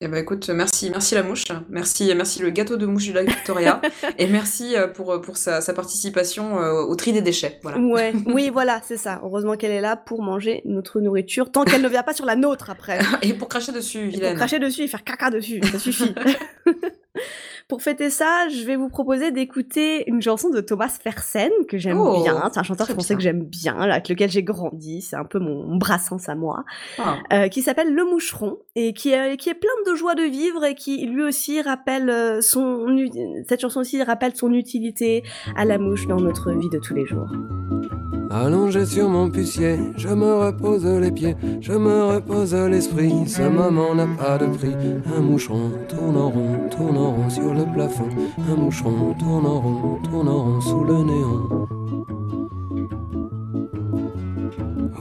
Eh 0.00 0.06
ben 0.06 0.18
écoute, 0.18 0.48
merci, 0.50 0.90
merci 0.90 1.16
la 1.16 1.24
mouche, 1.24 1.42
merci, 1.68 2.12
merci 2.14 2.40
le 2.40 2.50
gâteau 2.50 2.76
de 2.76 2.86
mouche 2.86 3.02
du 3.02 3.12
lac 3.12 3.26
Victoria, 3.28 3.80
et 4.18 4.28
merci 4.28 4.76
euh, 4.76 4.86
pour, 4.86 5.20
pour 5.20 5.36
sa, 5.36 5.60
sa 5.60 5.74
participation 5.74 6.60
euh, 6.62 6.82
au 6.82 6.94
tri 6.94 7.12
des 7.12 7.20
déchets. 7.20 7.58
Voilà. 7.64 7.78
Ouais, 7.78 8.12
oui, 8.26 8.48
voilà, 8.48 8.80
c'est 8.86 8.96
ça. 8.96 9.18
Heureusement 9.24 9.56
qu'elle 9.56 9.72
est 9.72 9.80
là 9.80 9.96
pour 9.96 10.22
manger 10.22 10.62
notre 10.66 11.00
nourriture, 11.00 11.50
tant 11.50 11.64
qu'elle 11.64 11.82
ne 11.82 11.88
vient 11.88 12.04
pas 12.04 12.14
sur 12.14 12.26
la 12.26 12.36
nôtre 12.36 12.70
après. 12.70 13.00
Et 13.22 13.34
pour 13.34 13.48
cracher 13.48 13.72
dessus, 13.72 13.98
Et 13.98 14.02
pour 14.04 14.12
vilaine. 14.12 14.36
cracher 14.36 14.60
dessus 14.60 14.82
et 14.82 14.86
faire 14.88 15.02
caca 15.02 15.30
dessus, 15.30 15.60
ça 15.72 15.80
suffit. 15.80 16.14
Pour 17.68 17.82
fêter 17.82 18.08
ça, 18.08 18.48
je 18.48 18.64
vais 18.64 18.76
vous 18.76 18.88
proposer 18.88 19.30
d'écouter 19.30 20.08
une 20.08 20.22
chanson 20.22 20.48
de 20.48 20.60
Thomas 20.62 20.88
Fersen 20.88 21.50
que 21.68 21.76
j'aime 21.76 22.00
Oh, 22.00 22.22
bien. 22.22 22.48
C'est 22.50 22.60
un 22.60 22.62
chanteur 22.62 22.86
français 22.88 23.14
bien. 23.14 23.16
que 23.18 23.22
j'aime 23.22 23.44
bien, 23.44 23.78
avec 23.78 24.08
lequel 24.08 24.30
j'ai 24.30 24.42
grandi. 24.42 25.02
C'est 25.02 25.16
un 25.16 25.24
peu 25.26 25.38
mon, 25.38 25.76
brassens 25.76 26.28
à 26.28 26.34
moi. 26.34 26.64
Ah. 26.98 27.18
euh, 27.32 27.48
qui 27.48 27.60
s'appelle 27.60 27.92
Le 27.92 28.04
Moucheron 28.04 28.56
et 28.74 28.94
qui 28.94 29.12
est, 29.12 29.36
qui 29.36 29.50
est 29.50 29.54
plein 29.54 29.68
de 29.86 29.94
joie 29.94 30.14
de 30.14 30.22
vivre 30.22 30.64
et 30.64 30.74
qui 30.74 31.04
lui 31.06 31.22
aussi 31.22 31.60
rappelle 31.60 32.08
euh, 32.08 32.40
son 32.40 32.86
cette 33.46 33.60
chanson 33.60 33.80
aussi 33.80 34.02
rappelle 34.02 34.34
son 34.34 34.52
utilité 34.54 35.22
à 35.54 35.66
la 35.66 35.76
mouche 35.78 36.06
dans 36.06 36.20
notre 36.20 36.52
vie 36.52 36.70
de 36.70 36.78
tous 36.78 36.94
les 36.94 37.04
jours. 37.04 37.28
Allongé 38.30 38.84
sur 38.84 39.08
mon 39.08 39.30
pucier, 39.30 39.78
je 39.96 40.08
me 40.08 40.34
repose 40.34 40.84
les 40.84 41.10
pieds, 41.10 41.34
je 41.62 41.72
me 41.72 42.04
repose 42.04 42.54
l'esprit. 42.54 43.26
Ce 43.26 43.42
moment 43.42 43.94
n'a 43.94 44.06
pas 44.06 44.36
de 44.36 44.46
prix. 44.46 44.74
Un 45.16 45.20
moucheron 45.20 45.72
tourne 45.88 46.16
en 46.16 46.28
rond, 46.28 46.68
tourne 46.70 46.98
en 46.98 47.14
rond 47.14 47.30
sur 47.30 47.54
le 47.54 47.64
plafond. 47.72 48.08
Un 48.50 48.54
moucheron 48.54 49.14
tourne 49.18 49.46
en 49.46 49.60
rond, 49.60 49.98
tourne 50.02 50.28
en 50.28 50.42
rond 50.42 50.60
sous 50.60 50.84
le 50.84 51.04
néon. 51.04 51.77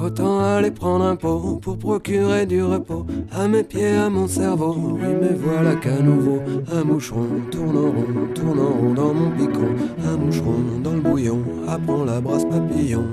Autant 0.08 0.40
aller 0.40 0.72
prendre 0.72 1.04
un 1.04 1.18
pot 1.18 1.60
pour 1.62 1.78
procurer 1.78 2.46
du 2.46 2.64
repos 2.64 3.06
à 3.30 3.46
mes 3.50 3.62
pieds, 3.62 3.98
à 3.98 4.10
mon 4.10 4.26
cerveau. 4.26 4.74
Oui, 4.94 5.02
mais 5.22 5.36
voilà 5.38 5.76
qu'à 5.76 6.00
nouveau, 6.00 6.40
un 6.72 6.86
moucheron 6.86 7.28
tourne 7.52 7.78
en 7.78 7.92
rond, 7.92 8.28
tourne 8.34 8.60
en 8.60 8.70
rond 8.70 8.94
dans 8.94 9.14
mon 9.14 9.32
picon. 9.32 9.68
Un 10.08 10.16
moucheron 10.16 10.80
dans 10.82 10.94
le 10.94 11.02
bouillon, 11.02 11.42
apprends 11.68 12.06
la 12.06 12.22
brasse 12.22 12.46
papillon. 12.46 13.04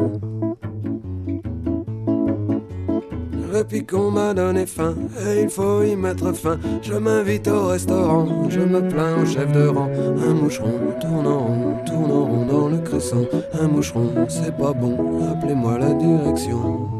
Le 3.54 3.62
picon 3.62 4.10
m'a 4.10 4.34
donné 4.34 4.66
faim 4.66 4.96
et 5.24 5.42
il 5.42 5.48
faut 5.48 5.84
y 5.84 5.94
mettre 5.94 6.32
fin. 6.34 6.58
Je 6.82 6.94
m'invite 6.94 7.46
au 7.46 7.68
restaurant, 7.68 8.50
je 8.50 8.58
me 8.58 8.80
plains 8.88 9.22
au 9.22 9.24
chef 9.24 9.52
de 9.52 9.68
rang. 9.68 9.88
Un 10.28 10.34
moucheron 10.34 10.72
tourne 11.00 11.26
en 11.28 11.38
rond, 11.38 11.76
tourne 11.86 12.10
en 12.10 12.24
rond 12.24 12.46
dans 12.46 12.68
le 12.68 12.78
crescent. 12.78 13.24
Un 13.52 13.68
moucheron, 13.68 14.26
c'est 14.28 14.56
pas 14.56 14.72
bon, 14.72 14.96
appelez-moi 15.30 15.78
la 15.78 15.94
direction. 15.94 16.93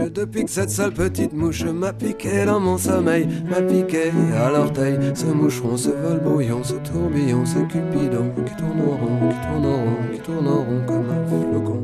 Depuis 0.00 0.44
que 0.44 0.50
cette 0.50 0.70
sale 0.70 0.92
petite 0.92 1.32
mouche 1.32 1.64
m'a 1.64 1.92
piqué 1.92 2.44
dans 2.44 2.60
mon 2.60 2.78
sommeil, 2.78 3.28
m'a 3.48 3.60
piqué 3.62 4.10
à 4.36 4.50
l'orteil. 4.50 4.98
Ce 5.14 5.26
moucheron, 5.26 5.76
ce 5.76 5.90
vol 5.90 6.20
brouillon, 6.20 6.62
ce 6.62 6.74
tourbillon, 6.74 7.44
ce 7.44 7.58
cupidon 7.60 8.30
qui 8.44 8.56
tourne 8.56 8.80
en 8.80 8.96
rond, 8.96 9.28
qui 9.28 9.36
tourne 9.46 9.66
en 9.66 9.76
rond, 9.76 9.96
qui 10.12 10.20
tourne 10.20 10.48
en 10.48 10.64
rond 10.64 10.82
comme 10.86 11.10
un 11.10 11.24
flocon. 11.50 11.80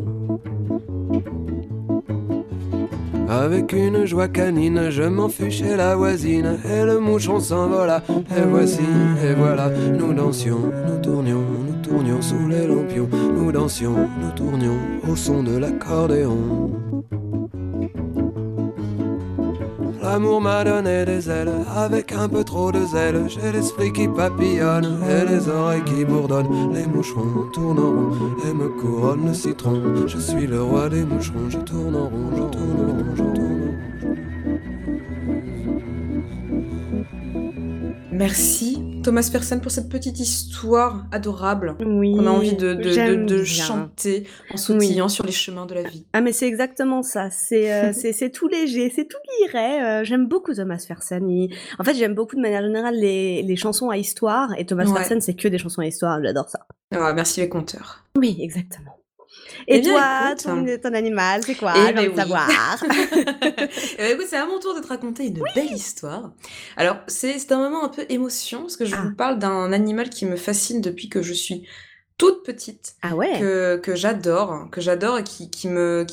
Avec 3.29 3.73
une 3.73 4.05
joie 4.07 4.29
canine, 4.29 4.91
je 4.91 5.05
m'enfuis 5.05 5.53
chez 5.53 5.77
la 5.77 5.95
voisine 5.95 6.59
et 6.65 6.85
le 6.85 6.99
moucheron 6.99 7.39
s'envola. 7.39 8.03
Et 8.37 8.43
voici, 8.49 8.81
et 9.25 9.35
voilà, 9.35 9.71
nous 9.71 10.13
dansions, 10.13 10.73
nous 10.89 11.01
tournions, 11.01 11.45
nous 11.67 11.81
tournions 11.89 12.21
sous 12.21 12.49
les 12.49 12.67
lampions, 12.67 13.09
nous 13.37 13.53
dansions, 13.53 14.09
nous 14.21 14.31
tournions 14.35 14.77
au 15.09 15.15
son 15.15 15.45
de 15.45 15.57
l'accordéon. 15.57 16.80
L'amour 20.11 20.41
m'a 20.41 20.65
donné 20.65 21.05
des 21.05 21.31
ailes, 21.31 21.53
avec 21.73 22.11
un 22.11 22.29
peu 22.29 22.43
trop 22.43 22.73
de 22.73 22.85
zèle. 22.85 23.27
J'ai 23.29 23.53
l'esprit 23.53 23.93
qui 23.93 24.09
papillonne 24.09 24.99
et 25.09 25.25
les 25.25 25.49
oreilles 25.49 25.85
qui 25.85 26.05
bourdonnent. 26.05 26.75
Les 26.75 26.85
moucherons 26.85 27.49
tournent 27.53 27.79
en 27.79 27.91
rond 27.93 28.35
et 28.45 28.53
me 28.53 28.69
couronnent 28.71 29.27
le 29.29 29.35
citron. 29.35 29.81
Je 30.09 30.19
suis 30.19 30.49
le 30.49 30.65
roi 30.65 30.89
des 30.89 31.05
moucherons, 31.05 31.49
je 31.49 31.59
tourne 31.59 31.95
en 31.95 32.09
rond, 32.09 32.31
je 32.33 32.43
tourne 32.43 32.81
en 32.81 32.87
rond, 32.87 33.15
je 33.15 33.23
tourne 33.23 33.39
en 33.39 33.45
rond. 33.45 33.77
Merci 38.11 38.70
Thomas 39.03 39.29
Fersen 39.33 39.61
pour 39.61 39.71
cette 39.73 39.89
petite 39.89 40.21
histoire 40.21 41.07
adorable 41.11 41.75
Oui. 41.81 42.15
qu'on 42.17 42.27
a 42.27 42.31
envie 42.31 42.55
de, 42.55 42.75
de, 42.75 42.83
de, 42.83 42.91
j'aime 42.91 43.27
de 43.27 43.37
bien. 43.37 43.45
chanter 43.45 44.27
en 44.53 44.57
sautillant 44.57 45.09
sur 45.09 45.25
les 45.25 45.33
chemins 45.33 45.65
de 45.67 45.75
la 45.75 45.83
vie. 45.83 46.07
Ah 46.13 46.21
mais 46.21 46.33
c'est 46.33 46.47
exactement 46.47 47.03
ça. 47.03 47.31
C'est 47.31 47.73
euh, 47.73 47.93
c'est 47.95 48.31
tout 48.31 48.49
léger, 48.49 48.93
c'est 48.95 49.07
tout 49.09 49.19
guiré. 49.41 49.83
Euh, 49.83 50.05
j'aime 50.05 50.27
beaucoup 50.27 50.55
Thomas 50.55 50.85
Fersen. 50.87 51.29
Il- 51.31 51.55
En 51.79 51.85
fait, 51.85 51.95
j'aime 51.95 52.15
beaucoup 52.15 52.37
de 52.37 52.41
manière 52.43 52.63
générale 52.63 52.97
les, 52.97 53.43
les 53.43 53.57
chansons 53.57 53.89
à 53.91 53.97
histoire 53.97 54.51
et 54.59 54.67
Thomas 54.67 54.85
Ouais. 54.85 54.95
Fersen 54.99 55.21
c'est 55.21 55.35
que 55.35 55.49
des 55.49 55.59
chansons 55.59 55.81
à 55.81 55.87
histoire. 55.87 56.23
J'adore 56.23 56.49
ça. 56.49 56.67
Ah, 56.95 57.13
merci 57.15 57.41
les 57.41 57.49
conteurs. 57.49 58.05
Oui, 58.17 58.37
exactement. 58.41 58.97
Et 59.69 59.77
Eh 59.77 59.81
bien, 59.81 59.93
toi, 59.93 60.33
écoute. 60.33 60.45
ton, 60.81 60.91
ton 60.91 60.95
animal, 60.95 61.43
c'est 61.45 61.55
quoi 61.55 61.73
Eh 61.77 61.87
J'ai 61.87 61.93
ben 61.93 61.99
envie 61.99 62.09
de 62.09 62.13
oui. 62.13 62.17
savoir. 62.17 62.85
Eh 62.91 63.97
ben, 63.99 64.13
écoute, 64.15 64.27
c'est 64.29 64.37
à 64.37 64.47
mon 64.47 64.59
tour 64.59 64.75
de 64.75 64.81
te 64.81 64.87
raconter 64.89 65.27
une 65.27 65.43
belle 65.55 65.73
histoire. 65.73 66.33
Alors, 66.77 66.97
c'est 67.09 67.51
un 67.53 67.59
moment 67.59 67.85
un 67.85 67.89
peu 67.89 68.05
émotion, 68.09 68.61
parce 68.63 68.77
que 68.77 68.85
je 68.85 68.95
Ah. 68.97 69.03
vous 69.03 69.15
parle 69.15 69.39
d'un 69.39 69.73
animal 69.73 70.11
qui 70.11 70.27
me 70.27 70.37
fascine 70.37 70.81
depuis 70.81 71.09
que 71.09 71.23
je 71.23 71.33
suis 71.33 71.67
toute 72.19 72.45
petite 72.45 72.95
Ah 73.03 73.15
ouais 73.17 73.39
que, 73.41 73.95
j'adore, 73.95 74.69
que 74.71 74.81
j'adore 74.81 75.19
et 75.19 75.25
qui, 75.25 75.51
qui 75.51 75.69
me 75.69 76.05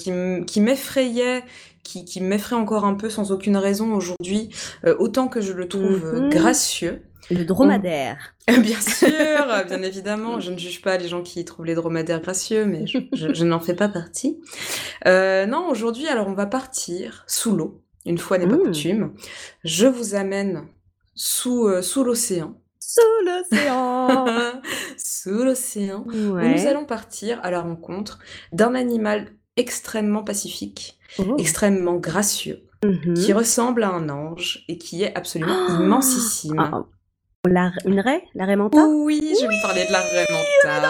qui, 0.45 0.61
m'effrayait, 0.61 1.43
qui, 1.83 2.05
qui 2.05 2.21
m'effraie 2.21 2.55
encore 2.55 2.85
un 2.85 2.93
peu 2.95 3.09
sans 3.09 3.31
aucune 3.33 3.57
raison 3.57 3.93
aujourd'hui, 3.93 4.49
euh, 4.85 4.95
autant 4.99 5.27
que 5.27 5.41
je 5.41 5.51
le 5.53 5.67
trouve 5.67 6.13
Mhm. 6.13 6.29
gracieux. 6.29 7.01
Le 7.29 7.43
dromadaire. 7.43 8.33
Bien 8.47 8.79
sûr, 8.79 9.09
bien 9.67 9.81
évidemment, 9.83 10.39
je 10.39 10.51
ne 10.51 10.57
juge 10.57 10.81
pas 10.81 10.97
les 10.97 11.07
gens 11.09 11.21
qui 11.21 11.43
trouvent 11.43 11.65
les 11.65 11.75
dromadaires 11.75 12.21
gracieux, 12.21 12.65
mais 12.65 12.87
je, 12.87 12.99
je- 13.11 13.33
je 13.33 13.43
n'en 13.43 13.59
fais 13.59 13.73
pas 13.75 13.89
partie. 13.89 14.39
Euh, 15.05 15.45
non, 15.45 15.67
aujourd'hui, 15.69 16.07
alors 16.07 16.27
on 16.29 16.33
va 16.33 16.45
partir 16.45 17.25
sous 17.27 17.55
l'eau, 17.55 17.81
une 18.05 18.17
fois 18.17 18.37
n'est 18.37 18.47
pas 18.47 18.55
Mm. 18.55 18.63
coutume. 18.63 19.13
Je 19.65 19.85
vous 19.87 20.15
amène 20.15 20.63
sous, 21.15 21.67
euh, 21.67 21.81
sous 21.81 22.03
l'océan. 22.05 22.55
Sous 22.79 23.01
l'océan. 23.25 24.25
sous 24.97 25.43
l'océan. 25.43 26.05
ouais. 26.07 26.53
Nous 26.55 26.67
allons 26.67 26.85
partir 26.85 27.39
à 27.43 27.51
la 27.51 27.59
rencontre 27.59 28.19
d'un 28.53 28.75
animal 28.75 29.27
extrêmement 29.57 30.23
pacifique, 30.23 30.97
Oh. 31.19 31.35
extrêmement 31.37 31.95
gracieux, 31.97 32.63
Mhm. 32.85 33.15
qui 33.15 33.33
ressemble 33.33 33.83
à 33.83 33.89
un 33.89 34.07
ange 34.09 34.63
et 34.69 34.77
qui 34.77 35.03
est 35.03 35.13
absolument 35.17 35.57
Oh 35.69 35.81
immensissime. 35.83 36.59
Ah, 36.59 36.85
la- 37.47 37.71
une 37.85 37.99
raie 37.99 38.23
La 38.35 38.45
raie 38.45 38.55
manta 38.55 38.85
Oui, 38.87 39.19
je 39.39 39.45
vais 39.45 39.53
vous 39.55 39.61
parler 39.61 39.85
de 39.87 39.91
la 39.91 39.99
raie 39.99 40.25
manta. 40.29 40.83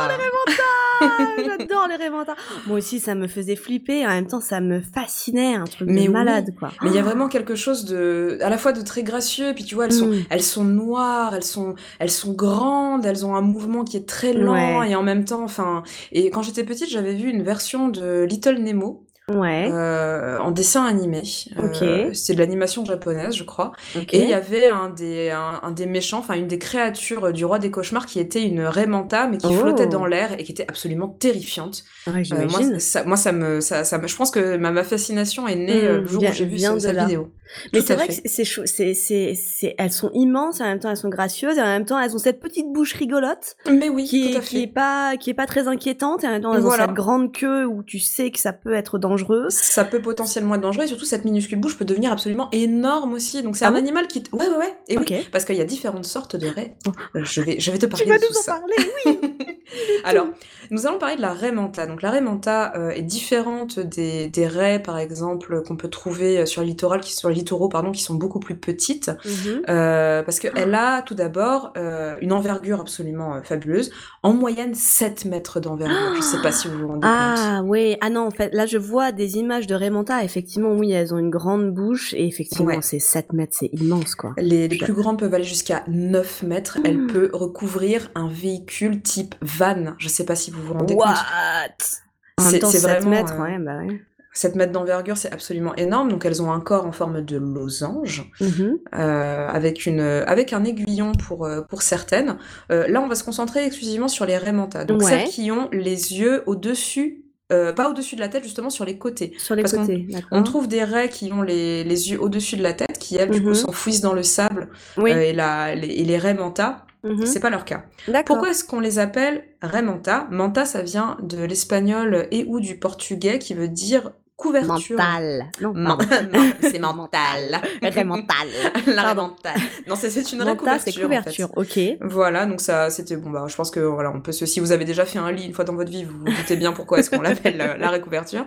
Ah, 1.00 1.08
J'adore 1.38 1.88
les 1.88 1.96
raies 1.96 2.10
manta. 2.10 2.36
Moi 2.66 2.78
aussi, 2.80 3.00
ça 3.00 3.14
me 3.16 3.28
faisait 3.28 3.56
flipper. 3.56 4.06
En 4.06 4.10
même 4.10 4.28
temps, 4.28 4.42
ça 4.42 4.62
me 4.62 4.82
fascinait. 4.82 5.56
Un 5.56 5.66
truc 5.66 5.88
Mais 5.90 6.04
de 6.04 6.08
oui. 6.08 6.14
malade, 6.14 6.54
quoi. 6.58 6.72
Mais 6.82 6.90
il 6.90 6.96
y 6.96 7.00
a 7.00 7.04
vraiment 7.04 7.28
quelque 7.28 7.56
chose 7.56 7.86
de, 7.86 8.38
à 8.42 8.50
la 8.50 8.58
fois 8.58 8.72
de 8.74 8.82
très 8.82 9.04
gracieux, 9.04 9.50
et 9.50 9.54
puis 9.54 9.64
tu 9.64 9.76
vois, 9.76 9.86
elles 9.86 9.92
sont, 9.94 10.08
Mm. 10.08 10.24
elles 10.30 10.42
sont 10.44 10.64
noires, 10.64 11.36
elles 11.36 11.44
sont, 11.44 11.76
elles 12.00 12.10
sont 12.12 12.34
grandes, 12.34 13.06
elles 13.06 13.26
ont 13.26 13.36
un 13.36 13.42
mouvement 13.42 13.84
qui 13.84 13.98
est 13.98 14.08
très 14.08 14.34
lent, 14.34 14.80
Ouais. 14.80 14.92
et 14.92 14.96
en 14.96 15.04
même 15.04 15.26
temps, 15.26 15.44
enfin, 15.44 15.84
et 16.12 16.30
quand 16.32 16.42
j'étais 16.42 16.64
petite, 16.64 16.90
j'avais 16.90 17.14
vu 17.14 17.30
une 17.30 17.44
version 17.44 17.90
de 17.90 18.24
Little 18.24 18.58
Nemo, 18.60 19.04
Ouais. 19.30 19.70
euh, 19.70 20.40
en 20.40 20.52
dessin 20.52 20.86
animé. 20.86 21.22
Euh, 21.58 22.14
c'est 22.14 22.34
de 22.34 22.40
l'animation 22.40 22.86
japonaise, 22.86 23.36
je 23.36 23.44
crois. 23.44 23.74
ok. 23.96 24.14
Et 24.14 24.22
il 24.24 24.30
y 24.30 24.34
avait 24.34 24.70
un 24.70 24.90
des, 24.90 25.32
un, 25.32 25.60
un 25.64 25.72
des 25.72 25.86
méchants, 25.86 26.20
enfin 26.20 26.36
une 26.36 26.48
des 26.48 26.60
créatures 26.60 27.34
du 27.34 27.44
roi 27.44 27.60
des 27.60 27.70
cauchemars 27.70 28.06
qui 28.06 28.20
était 28.22 28.44
une 28.44 28.62
raie 28.62 28.88
manta, 28.88 29.28
mais 29.28 29.38
qui 29.38 29.48
Oh. 29.48 29.52
flottait 29.52 29.88
dans 29.88 30.06
l'air 30.06 30.32
et 30.40 30.44
qui 30.44 30.52
était 30.54 30.68
absolument 30.70 31.10
terrifiante. 31.10 31.84
Ouais, 32.08 32.24
Euh, 32.32 32.48
moi, 32.48 32.80
ça, 32.80 33.04
moi, 33.04 33.18
ça 33.18 33.32
me, 33.34 33.60
ça, 33.60 33.84
ça 33.84 33.98
me, 33.98 34.08
je 34.08 34.16
pense 34.16 34.32
que 34.32 34.56
ma, 34.58 34.72
ma 34.72 34.84
fascination 34.86 35.48
est 35.48 35.56
née 35.56 35.84
euh, 35.86 35.98
Mm, 36.00 36.02
le 36.02 36.08
jour 36.08 36.24
où 36.24 36.32
j'ai 36.32 36.46
vu 36.46 36.58
cette 36.80 36.96
vidéo. 37.06 37.37
Mais 37.74 37.82
c'est 37.82 37.96
vrai 37.96 38.08
fait. 38.08 38.22
que 38.22 38.30
c'est, 38.30 38.44
c'est, 38.46 38.94
c'est, 38.94 39.34
c'est, 39.36 39.76
elles 39.78 39.92
sont 39.92 40.12
immenses, 40.14 40.62
en 40.62 40.66
même 40.66 40.80
temps 40.80 40.90
elles 40.90 40.98
sont 40.98 41.10
gracieuses, 41.10 41.58
et 41.58 41.62
en 41.62 41.66
même 41.66 41.86
temps 41.86 42.00
elles 42.00 42.16
ont 42.16 42.20
cette 42.20 42.40
petite 42.40 42.72
bouche 42.72 42.94
rigolote 42.94 43.56
Mais 43.70 43.90
oui, 43.90 44.06
qui, 44.06 44.32
tout 44.32 44.38
à 44.38 44.42
est, 44.42 44.44
qui 44.44 44.62
est 44.64 44.68
pas, 44.68 45.18
qui 45.18 45.30
est 45.30 45.34
pas 45.34 45.46
très 45.46 45.68
inquiétante, 45.68 46.24
et 46.24 46.28
en 46.28 46.32
même 46.32 46.42
temps 46.42 46.54
elles 46.54 46.62
Voilà. 46.62 46.84
ont 46.84 46.88
cette 46.88 46.96
grande 46.96 47.32
queue 47.34 47.66
où 47.66 47.84
tu 47.84 48.00
sais 48.00 48.32
que 48.32 48.40
ça 48.40 48.54
peut 48.54 48.74
être 48.74 48.98
dangereux. 49.00 49.46
Ça 49.50 49.86
peut 49.86 50.02
potentiellement 50.02 50.56
être 50.56 50.62
dangereux 50.62 50.84
et 50.86 50.88
surtout 50.88 51.06
cette 51.06 51.26
minuscule 51.26 51.60
bouche 51.60 51.78
peut 51.78 51.86
devenir 51.86 52.12
absolument 52.12 52.50
énorme 52.52 53.14
aussi. 53.14 53.42
Donc 53.44 53.56
c'est 53.58 53.66
Ah 53.66 53.70
un 53.70 53.72
bon 53.72 53.78
animal 53.78 54.08
qui... 54.08 54.24
t- 54.24 54.30
Ouais, 54.36 54.48
ouais, 54.48 54.58
ouais. 54.58 54.74
Et 54.88 54.98
oui, 54.98 55.06
parce 55.32 55.46
qu'il 55.46 55.56
y 55.56 55.62
a 55.62 55.66
différentes 55.66 56.06
sortes 56.06 56.36
de 56.36 56.48
raies. 56.48 56.76
Euh, 57.16 57.24
Je 57.24 57.42
vais, 57.42 57.60
je 57.60 57.72
vais 57.72 57.78
te 57.78 57.86
parler 57.86 58.06
Tu 58.06 58.10
vas 58.12 58.18
de 58.18 58.24
nous 58.24 58.30
tout 58.30 58.38
en 58.38 58.42
ça. 58.42 58.60
parler, 58.60 58.76
oui. 59.06 59.20
Alors, 60.04 60.28
nous 60.72 60.86
allons 60.88 60.98
parler 61.00 61.16
de 61.16 61.22
la 61.22 61.34
raie 61.34 61.52
manta. 61.52 61.86
Donc 61.88 62.02
la 62.02 62.12
raie 62.12 62.22
manta 62.22 62.74
euh, 62.76 62.90
est 62.90 63.02
différente 63.02 63.80
des, 63.80 64.28
des 64.28 64.48
raies, 64.48 64.80
par 64.80 64.98
exemple, 64.98 65.62
qu'on 65.64 65.76
peut 65.78 65.90
trouver 65.90 66.46
sur 66.46 66.62
le 66.62 66.68
littoral, 66.68 67.00
qui, 67.02 67.14
sur 67.16 67.30
les 67.30 67.36
littoraux, 67.36 67.70
pardon, 67.70 67.92
qui 67.92 68.02
sont 68.04 68.16
beaucoup 68.16 68.40
plus 68.40 68.56
petites. 68.58 69.10
Mhm. 69.26 69.62
Euh, 69.70 70.24
parce 70.24 70.40
qu'elle 70.40 70.74
a 70.76 71.02
tout 71.02 71.16
d'abord 71.16 71.74
euh, 71.78 72.16
une 72.22 72.34
envergure 72.34 72.80
absolument 72.82 73.36
euh, 73.36 73.42
fabuleuse, 73.44 73.92
en 74.24 74.34
moyenne 74.34 74.74
7 74.76 75.26
mètres 75.26 75.60
d'envergure. 75.60 76.16
Je 76.16 76.22
sais 76.22 76.42
pas 76.42 76.52
si 76.52 76.68
vous 76.68 76.80
vous 76.80 76.88
rendez 76.88 77.02
compte. 77.02 77.12
Ah 77.18 77.62
oui, 77.64 77.98
ah 78.02 78.10
non, 78.10 78.22
en 78.28 78.32
fait, 78.32 78.50
là 78.54 78.66
je 78.66 78.78
vois 78.78 79.12
des 79.12 79.38
images 79.38 79.68
de 79.68 79.76
Raymanta, 79.76 80.24
effectivement, 80.24 80.72
oui, 80.74 80.92
elles 80.92 81.14
ont 81.14 81.18
une 81.18 81.30
grande 81.30 81.72
bouche, 81.74 82.14
et 82.14 82.26
effectivement, 82.28 82.68
Ouais. 82.68 82.80
c'est 82.82 83.00
7 83.00 83.34
mètres, 83.34 83.56
c'est 83.58 83.70
immense, 83.74 84.16
quoi. 84.16 84.34
Les, 84.38 84.68
les 84.68 84.78
plus 84.78 84.94
grandes 84.94 85.20
peuvent 85.20 85.34
aller 85.34 85.44
jusqu'à 85.44 85.84
9 85.88 86.44
mètres. 86.44 86.78
Elle 86.84 86.98
Mm. 86.98 87.08
peut 87.08 87.30
recouvrir 87.34 88.10
un 88.16 88.28
véhicule 88.28 89.02
type 89.02 89.36
van. 89.42 89.67
Je 89.98 90.08
sais 90.08 90.26
pas 90.26 90.36
si 90.36 90.52
vous 90.52 90.62
vous 90.64 90.74
rendez 90.74 90.94
What? 90.94 91.06
Compte. 91.06 92.52
Même 92.52 92.62
C'est- 92.62 92.66
7 92.78 92.82
vraiment, 92.82 93.10
mètres, 93.10 93.34
euh, 93.40 93.44
ouais, 93.44 93.58
bah 93.60 93.78
ouais. 93.80 94.02
7 94.34 94.56
mètres 94.56 94.72
d'envergure, 94.72 95.18
c'est 95.18 95.34
absolument 95.34 95.74
énorme. 95.76 96.10
Donc 96.12 96.24
elles 96.26 96.42
ont 96.44 96.52
un 96.52 96.60
corps 96.60 96.86
en 96.86 96.92
forme 96.92 97.22
de 97.22 97.38
losange. 97.38 98.30
Mhm. 98.40 98.78
euh, 98.94 99.48
avec 99.48 99.86
une 99.88 100.00
avec 100.02 100.54
un 100.54 100.64
aiguillon 100.64 101.12
pour 101.14 101.46
euh, 101.46 101.62
pour 101.62 101.82
certaines. 101.82 102.38
Euh, 102.72 102.88
là, 102.88 103.02
on 103.02 103.08
va 103.08 103.16
se 103.16 103.24
concentrer 103.24 103.66
exclusivement 103.66 104.08
sur 104.08 104.26
les 104.28 104.38
Raymanta. 104.38 104.86
Donc 104.86 105.02
Ouais. 105.02 105.10
celles 105.10 105.28
qui 105.30 105.50
ont 105.52 105.68
les 105.72 106.14
yeux 106.20 106.44
au-dessus, 106.46 107.24
euh, 107.52 107.74
pas 107.74 107.90
au-dessus 107.90 108.16
de 108.16 108.20
la 108.22 108.28
tête, 108.28 108.44
justement 108.44 108.70
sur 108.70 108.86
les 108.86 108.98
côtés. 109.00 109.34
Sur 109.40 109.56
les 109.56 109.64
Parce 109.64 109.74
côtés. 109.76 110.08
On 110.32 110.44
trouve 110.44 110.68
des 110.68 110.84
raies 110.84 111.10
qui 111.10 111.32
ont 111.34 111.42
les, 111.42 111.84
les 111.84 112.12
yeux 112.12 112.22
au-dessus 112.22 112.58
de 112.58 112.62
la 112.64 112.74
tête, 112.74 113.00
qui 113.00 113.16
elles 113.16 113.32
du 113.32 113.42
coup 113.42 113.50
Mhm. 113.50 113.54
s'enfouissent 113.56 114.02
dans 114.02 114.14
le 114.14 114.22
sable 114.24 114.70
Oui, 114.98 115.12
euh, 115.14 115.22
et, 115.22 115.34
la, 115.34 115.74
les, 115.74 115.88
et 115.88 116.04
les 116.04 116.18
raies 116.20 116.34
manta, 116.36 116.86
mhm. 117.14 117.26
c'est 117.26 117.40
pas 117.40 117.50
leur 117.50 117.66
cas. 117.66 117.84
Pourquoi 118.26 118.50
est-ce 118.50 118.64
qu'on 118.64 118.80
les 118.80 119.00
appelle 119.00 119.44
raies 119.62 119.82
manta 119.82 120.66
ça 120.66 120.82
vient 120.82 121.18
de 121.22 121.44
l'espagnol 121.44 122.28
et 122.32 122.46
ou 122.48 122.60
du 122.60 122.78
portugais 122.78 123.40
qui 123.40 123.54
veut 123.54 123.68
dire 123.68 124.12
couverture. 124.38 124.98
Mental. 124.98 125.46
Non, 125.60 125.74
Man- 125.74 125.98
c'est 126.62 126.80
mental. 126.80 127.60
Raymental. 127.82 128.48
La 128.86 129.14
mentale. 129.16 129.60
Non, 129.88 129.96
c'est 129.96 130.32
une 130.32 130.44
raie 130.44 130.54
Mental, 130.56 130.80
c'est 130.80 130.94
couverture. 130.94 131.50
en 131.50 131.64
fait. 131.64 131.64
couverture, 131.66 131.98
ok. 132.02 132.10
Voilà, 132.12 132.46
donc 132.46 132.62
ça, 132.62 132.90
c'était 132.90 133.18
bon. 133.18 133.32
Bah, 133.32 133.46
je 133.48 133.56
pense 133.56 133.72
que 133.72 133.80
voilà, 133.80 134.12
on 134.12 134.22
peut. 134.22 134.32
Se, 134.32 134.46
si 134.46 134.60
vous 134.60 134.72
avez 134.72 134.86
déjà 134.86 135.06
fait 135.06 135.20
un 135.20 135.32
lit 135.32 135.46
une 135.46 135.54
fois 135.54 135.66
dans 135.66 135.74
votre 135.76 135.90
vie, 135.90 136.06
vous 136.06 136.20
vous 136.20 136.26
doutez 136.26 136.56
bien 136.56 136.72
pourquoi 136.72 137.00
est-ce 137.00 137.10
qu'on 137.10 137.22
l'appelle 137.22 137.58
la, 137.58 137.78
la 137.78 137.90
récouverture. 137.90 138.46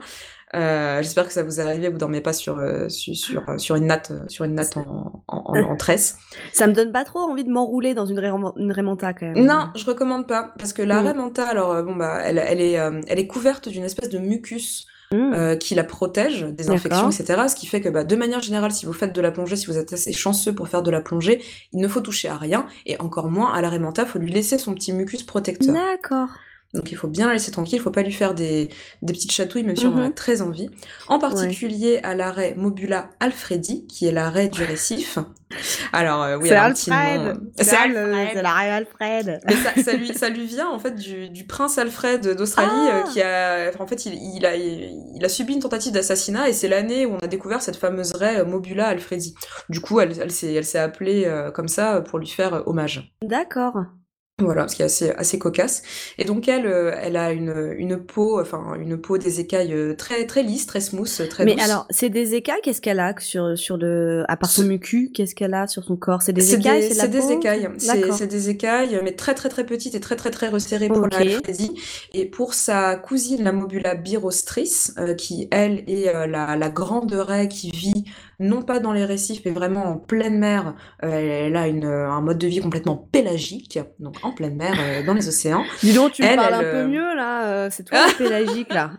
Euh, 0.54 0.98
J'espère 1.02 1.26
que 1.26 1.32
ça 1.32 1.42
vous 1.42 1.60
est 1.60 1.62
arrivé. 1.62 1.88
Vous 1.88 1.98
dormez 1.98 2.20
pas 2.20 2.32
sur 2.32 2.58
euh, 2.58 2.88
sur 2.88 3.14
sur, 3.14 3.48
euh, 3.48 3.58
sur 3.58 3.76
une 3.76 3.86
natte 3.86 4.12
sur 4.28 4.44
une 4.44 4.54
natte 4.54 4.76
en, 4.76 5.22
en, 5.28 5.42
en, 5.46 5.62
en 5.62 5.76
tresse. 5.76 6.16
Ça 6.52 6.66
me 6.66 6.72
donne 6.72 6.90
pas 6.92 7.04
trop 7.04 7.20
envie 7.20 7.44
de 7.44 7.50
m'enrouler 7.50 7.94
dans 7.94 8.06
une, 8.06 8.18
une 8.56 8.72
Raymanta, 8.72 9.12
quand 9.14 9.26
même. 9.32 9.44
Non, 9.46 9.68
je 9.76 9.84
recommande 9.86 10.26
pas 10.26 10.52
parce 10.58 10.72
que 10.72 10.82
la 10.82 11.00
Mm. 11.02 11.06
raie 11.06 11.14
manta, 11.14 11.46
alors 11.46 11.82
bon 11.84 11.94
bah, 11.96 12.18
elle, 12.24 12.38
elle 12.38 12.60
est 12.60 12.72
elle 12.72 13.18
est 13.18 13.26
couverte 13.26 13.68
d'une 13.68 13.84
espèce 13.84 14.08
de 14.08 14.18
mucus 14.18 14.86
Mm. 15.12 15.32
euh, 15.34 15.56
qui 15.56 15.74
la 15.74 15.82
protège 15.82 16.42
des 16.44 16.70
infections, 16.70 17.10
etc. 17.10 17.42
Ce 17.48 17.56
qui 17.56 17.66
fait 17.66 17.80
que, 17.80 17.88
bah, 17.88 18.04
de 18.04 18.14
manière 18.14 18.40
générale, 18.42 18.70
si 18.70 18.86
vous 18.86 18.92
faites 18.92 19.12
de 19.12 19.20
la 19.20 19.32
plongée, 19.32 19.56
si 19.56 19.66
vous 19.66 19.76
êtes 19.76 19.92
assez 19.92 20.12
chanceux 20.12 20.54
pour 20.54 20.68
faire 20.68 20.82
de 20.84 20.90
la 20.92 21.00
plongée, 21.00 21.42
il 21.72 21.80
ne 21.80 21.88
faut 21.88 22.00
toucher 22.00 22.28
à 22.28 22.36
rien, 22.36 22.64
et 22.86 22.96
encore 23.00 23.28
moins 23.28 23.52
à 23.52 23.60
la 23.60 23.70
raie 23.70 23.80
manta, 23.80 24.06
faut 24.06 24.20
lui 24.20 24.30
laisser 24.30 24.56
son 24.56 24.72
petit 24.72 24.92
mucus 24.92 25.24
protecteur. 25.24 25.74
D'accord. 25.74 26.28
Donc 26.72 26.92
il 26.92 26.96
faut 26.96 27.08
bien 27.08 27.26
la 27.26 27.32
laisser 27.32 27.50
tranquille, 27.50 27.78
il 27.78 27.82
faut 27.82 27.90
pas 27.90 28.02
lui 28.02 28.12
faire 28.12 28.32
des, 28.32 28.68
des 29.02 29.12
petites 29.12 29.32
chatouilles, 29.32 29.64
même 29.64 29.74
si 29.76 29.86
on 29.86 29.92
en 29.94 29.98
a 29.98 30.06
Mhm. 30.08 30.14
très 30.14 30.40
envie. 30.40 30.70
En 31.08 31.18
particulier 31.18 31.98
à 32.04 32.14
l'arrêt 32.14 32.54
Mobula 32.56 33.10
alfredi, 33.18 33.86
qui 33.88 34.06
est 34.06 34.12
l'arrêt 34.12 34.48
du 34.48 34.62
récif. 34.62 35.18
Alors 35.92 36.22
euh, 36.22 36.36
oui, 36.40 36.48
c'est 36.48 36.54
Alfred. 36.54 37.20
euh, 37.20 37.34
C'est 37.56 37.76
Alfred. 37.76 38.28
c'est 38.34 38.42
la 38.42 38.52
Ray 38.52 38.70
Alfred. 38.70 39.40
Mais 39.48 39.54
ça, 39.56 39.82
ça 39.82 39.92
lui, 39.94 40.14
ça 40.14 40.28
lui 40.28 40.46
vient 40.46 40.68
en 40.68 40.78
fait 40.78 40.94
du, 40.94 41.28
du 41.28 41.44
prince 41.44 41.76
Alfred 41.76 42.36
d'Australie 42.36 42.70
Ah. 42.72 42.98
euh, 42.98 43.02
qui 43.12 43.20
a, 43.20 43.72
en 43.80 43.86
fait, 43.88 44.06
il, 44.06 44.14
il 44.36 44.46
a, 44.46 44.54
il 44.54 45.24
a 45.24 45.28
subi 45.28 45.54
une 45.54 45.60
tentative 45.60 45.92
d'assassinat 45.92 46.48
et 46.48 46.52
c'est 46.52 46.68
l'année 46.68 47.04
où 47.04 47.14
on 47.14 47.18
a 47.18 47.26
découvert 47.26 47.62
cette 47.62 47.76
fameuse 47.76 48.12
raie 48.14 48.38
euh, 48.38 48.44
Mobula 48.44 48.86
alfredi. 48.86 49.34
Du 49.68 49.80
coup, 49.80 49.98
elle, 49.98 50.12
elle 50.20 50.30
s'est, 50.30 50.78
appelée 50.78 51.24
euh, 51.26 51.50
comme 51.50 51.66
ça 51.68 52.00
pour 52.00 52.20
lui 52.20 52.28
faire 52.28 52.62
hommage. 52.66 53.12
D'accord. 53.24 53.74
Voilà, 54.44 54.68
ce 54.68 54.76
qui 54.76 54.82
est 54.82 54.86
assez, 54.86 55.10
assez 55.10 55.38
cocasse. 55.38 55.82
Et 56.18 56.24
donc 56.24 56.48
elle, 56.48 56.66
euh, 56.66 56.92
elle 57.00 57.16
a 57.16 57.32
une, 57.32 57.74
une 57.78 57.96
peau, 57.98 58.40
enfin 58.40 58.74
une 58.80 58.96
peau 58.98 59.18
des 59.18 59.40
écailles 59.40 59.72
euh, 59.74 59.94
très, 59.94 60.26
très 60.26 60.42
lisse, 60.42 60.66
très 60.66 60.80
smooth, 60.80 61.28
très 61.28 61.44
Mais 61.44 61.54
douce. 61.54 61.64
alors, 61.64 61.86
c'est 61.90 62.08
des 62.10 62.34
écailles, 62.34 62.60
qu'est-ce 62.62 62.80
qu'elle 62.80 63.00
a 63.00 63.14
sur, 63.18 63.56
sur 63.58 63.76
le. 63.76 64.24
À 64.28 64.36
part 64.36 64.50
son 64.50 64.64
mucu, 64.64 65.10
qu'est-ce 65.12 65.34
qu'elle 65.34 65.54
a 65.54 65.66
sur 65.66 65.84
son 65.84 65.96
corps? 65.96 66.22
C'est 66.22 66.32
des 66.32 66.54
écailles 66.54 66.92
C'est 66.92 67.08
des 67.08 67.32
écailles. 67.32 67.68
C'est 67.78 68.26
des 68.26 68.50
écailles, 68.50 69.00
mais 69.02 69.12
très 69.12 69.34
très 69.34 69.48
très 69.48 69.64
petites 69.64 69.94
et 69.94 70.00
très 70.00 70.16
très 70.16 70.30
très 70.30 70.48
resserrées 70.48 70.88
pour 70.88 70.98
Ok. 70.98 71.12
la 71.12 71.18
Alfredi. 71.18 71.72
Et 72.14 72.26
pour 72.26 72.54
sa 72.54 72.96
cousine, 72.96 73.42
la 73.44 73.52
Mobula 73.52 73.94
birostris, 73.94 74.88
euh, 74.98 75.14
qui 75.14 75.48
elle 75.50 75.84
est 75.86 76.08
euh, 76.14 76.26
la, 76.26 76.56
la 76.56 76.68
grande 76.70 77.12
raie 77.12 77.48
qui 77.48 77.70
vit 77.70 78.04
non 78.38 78.62
pas 78.62 78.78
dans 78.80 78.92
les 78.92 79.04
récifs, 79.04 79.42
mais 79.44 79.50
vraiment 79.50 79.84
en 79.84 79.96
pleine 79.96 80.38
mer. 80.38 80.74
Euh, 81.04 81.46
elle 81.46 81.56
a 81.56 81.68
une, 81.68 81.84
un 81.84 82.20
mode 82.22 82.38
de 82.38 82.46
vie 82.46 82.60
complètement 82.60 82.96
pélagique, 82.96 83.78
donc 83.98 84.16
en 84.30 84.34
pleine 84.34 84.56
mer, 84.56 84.74
euh, 84.80 85.02
dans 85.04 85.14
les 85.14 85.28
océans. 85.28 85.64
Dis 85.82 85.92
donc, 85.92 86.12
tu 86.12 86.22
me 86.22 86.28
Elle, 86.28 86.36
parles 86.36 86.54
elle, 86.54 86.66
un 86.66 86.70
peu 86.70 86.76
euh, 86.78 86.86
mieux 86.88 87.14
là. 87.14 87.46
euh, 87.46 87.68
C'est 87.70 87.84
toi 87.84 87.98
pélagique 88.18 88.72
là. 88.72 88.92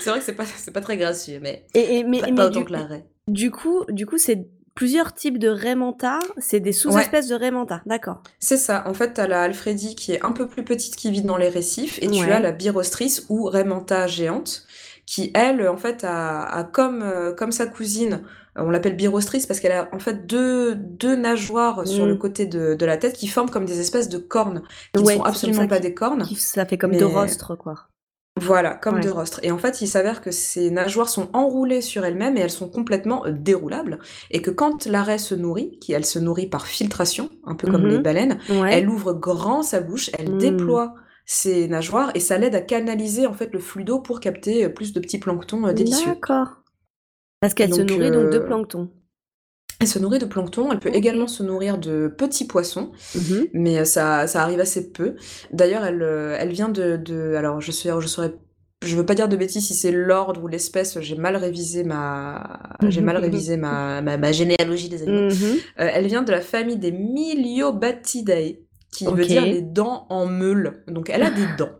C'est 0.00 0.10
vrai 0.10 0.18
que 0.20 0.24
c'est 0.24 0.34
pas, 0.34 0.44
c'est 0.44 0.70
pas 0.70 0.80
très 0.80 0.96
gracieux, 0.96 1.38
mais 1.42 1.64
Et, 1.74 1.98
et- 1.98 2.04
mais, 2.04 2.20
pas, 2.20 2.26
mais 2.26 2.34
pas 2.34 2.48
du, 2.48 2.58
autant 2.58 2.66
que 2.66 2.72
la 2.72 2.84
raie. 2.84 3.04
du 3.28 3.50
coup, 3.50 3.84
du 3.88 4.06
coup, 4.06 4.18
c'est 4.18 4.46
plusieurs 4.74 5.12
types 5.14 5.38
de 5.38 5.48
Raymanta. 5.48 6.18
C'est 6.38 6.60
des 6.60 6.72
sous-espèces 6.72 7.28
de 7.28 7.34
Raymanta. 7.34 7.82
D'accord. 7.86 8.22
C'est 8.38 8.56
ça. 8.56 8.84
En 8.86 8.94
fait, 8.94 9.12
t'as 9.14 9.26
la 9.26 9.42
Alfredi 9.42 9.94
qui 9.94 10.12
est 10.12 10.24
un 10.24 10.32
peu 10.32 10.46
plus 10.48 10.64
petite 10.64 10.96
qui 10.96 11.10
vit 11.10 11.22
dans 11.22 11.36
les 11.36 11.48
récifs 11.48 11.98
et 12.02 12.08
tu 12.08 12.20
Ouais. 12.24 12.32
as 12.32 12.40
la 12.40 12.52
Birostris 12.52 13.20
ou 13.28 13.44
Raymanta 13.44 14.06
géante 14.06 14.64
qui, 15.04 15.30
elle, 15.34 15.68
en 15.68 15.76
fait, 15.76 16.04
a, 16.04 16.42
a 16.44 16.64
comme, 16.64 17.02
euh, 17.02 17.32
comme 17.34 17.52
sa 17.52 17.66
cousine 17.66 18.22
on 18.56 18.70
l'appelle 18.70 18.96
birostris 18.96 19.44
parce 19.46 19.60
qu'elle 19.60 19.72
a 19.72 19.88
en 19.92 19.98
fait 19.98 20.26
deux, 20.26 20.74
deux 20.74 21.16
nageoires 21.16 21.86
sur 21.86 22.06
le 22.06 22.14
Mm. 22.14 22.18
côté 22.18 22.46
de, 22.46 22.74
de 22.74 22.86
la 22.86 22.96
tête 22.96 23.14
qui 23.14 23.26
forment 23.28 23.50
comme 23.50 23.64
des 23.64 23.80
espèces 23.80 24.08
de 24.08 24.18
cornes, 24.18 24.62
qui 24.94 25.02
ne 25.02 25.08
sont 25.10 25.22
absolument 25.22 25.66
pas 25.68 25.78
des 25.80 25.94
cornes. 25.94 26.22
Qui- 26.24 26.36
Ça 26.36 26.66
fait 26.66 26.76
comme 26.78 26.90
Mais- 26.92 26.98
deux 26.98 27.06
rostres, 27.06 27.56
quoi. 27.56 27.86
Voilà, 28.40 28.74
comme 28.74 28.94
Ouais. 28.94 29.00
de 29.02 29.10
rostre. 29.10 29.40
Et 29.42 29.50
en 29.50 29.58
fait, 29.58 29.82
il 29.82 29.86
s'avère 29.86 30.22
que 30.22 30.30
ces 30.30 30.70
nageoires 30.70 31.10
sont 31.10 31.28
enroulées 31.34 31.82
sur 31.82 32.02
elles-mêmes 32.04 32.38
et 32.38 32.40
elles 32.40 32.50
sont 32.50 32.68
complètement 32.70 33.26
euh, 33.26 33.32
déroulables. 33.32 33.98
Et 34.30 34.40
que 34.40 34.50
quand 34.50 34.86
l'arrêt 34.86 35.18
se 35.18 35.34
nourrit, 35.34 35.78
qui 35.80 35.92
elle 35.92 36.06
se 36.06 36.18
nourrit 36.18 36.46
par 36.46 36.66
filtration, 36.66 37.28
un 37.44 37.54
peu 37.54 37.70
comme 37.70 37.86
les 37.86 37.98
baleines, 37.98 38.38
Ouais. 38.48 38.70
elle 38.72 38.88
ouvre 38.88 39.12
grand 39.12 39.62
sa 39.62 39.80
bouche, 39.80 40.10
elle 40.18 40.32
Mm. 40.32 40.38
déploie 40.38 40.94
ses 41.26 41.68
nageoires 41.68 42.10
et 42.14 42.20
ça 42.20 42.38
l'aide 42.38 42.54
à 42.54 42.62
canaliser 42.62 43.26
en 43.26 43.34
fait 43.34 43.52
le 43.52 43.58
flux 43.60 43.84
d'eau 43.84 44.00
pour 44.00 44.18
capter 44.18 44.64
euh, 44.64 44.68
plus 44.70 44.94
de 44.94 45.00
petits 45.00 45.18
planctons 45.18 45.70
délicieux. 45.72 46.12
D'accord. 46.12 46.61
Parce 47.42 47.52
qu'elle 47.52 47.74
se 47.74 47.82
nourrit 47.82 48.10
donc 48.10 48.30
de 48.30 48.38
euh, 48.38 48.46
plancton. 48.46 48.88
Elle 49.80 49.88
se 49.88 49.98
nourrit 49.98 50.20
de 50.20 50.26
plancton, 50.26 50.70
elle 50.72 50.78
peut 50.78 50.94
également 50.94 51.26
se 51.26 51.42
nourrir 51.42 51.76
de 51.76 52.06
petits 52.06 52.46
poissons, 52.46 52.92
Mhm. 53.16 53.48
mais 53.52 53.78
euh, 53.80 53.84
ça, 53.84 54.26
ça 54.28 54.42
arrive 54.42 54.60
assez 54.60 54.92
peu. 54.92 55.16
D'ailleurs, 55.52 55.84
elle, 55.84 56.02
euh, 56.02 56.36
elle 56.38 56.52
vient 56.52 56.68
de, 56.70 56.96
de- 56.96 57.34
alors 57.34 57.60
je 57.60 57.72
suis, 57.72 57.88
je 58.00 58.06
saurais, 58.06 58.32
je 58.84 58.96
veux 58.96 59.04
pas 59.04 59.16
dire 59.16 59.28
de 59.28 59.36
bêtises 59.36 59.66
si 59.66 59.74
c'est 59.74 59.90
l'ordre 59.90 60.42
ou 60.44 60.46
l'espèce. 60.46 60.98
J'ai 61.00 61.16
mal 61.16 61.34
révisé 61.36 61.82
ma, 61.82 62.76
j'ai 62.88 63.00
mal 63.00 63.16
révisé 63.26 63.56
ma, 63.56 64.00
ma, 64.02 64.16
ma 64.16 64.30
généalogie 64.32 64.88
des 64.88 65.02
animaux. 65.02 65.30
Mhm. 65.34 65.56
Euh, 65.80 65.90
elle 65.92 66.06
vient 66.06 66.22
de 66.22 66.30
la 66.30 66.40
famille 66.42 66.78
des 66.78 66.92
Myliobatidae, 66.92 68.58
qui 68.92 69.06
veut 69.06 69.24
dire 69.26 69.44
les 69.46 69.62
dents 69.62 70.06
en 70.10 70.26
meule. 70.26 70.84
Donc 70.86 71.10
elle 71.10 71.22
a 71.24 71.30
des 71.30 71.46
dents. 71.58 71.70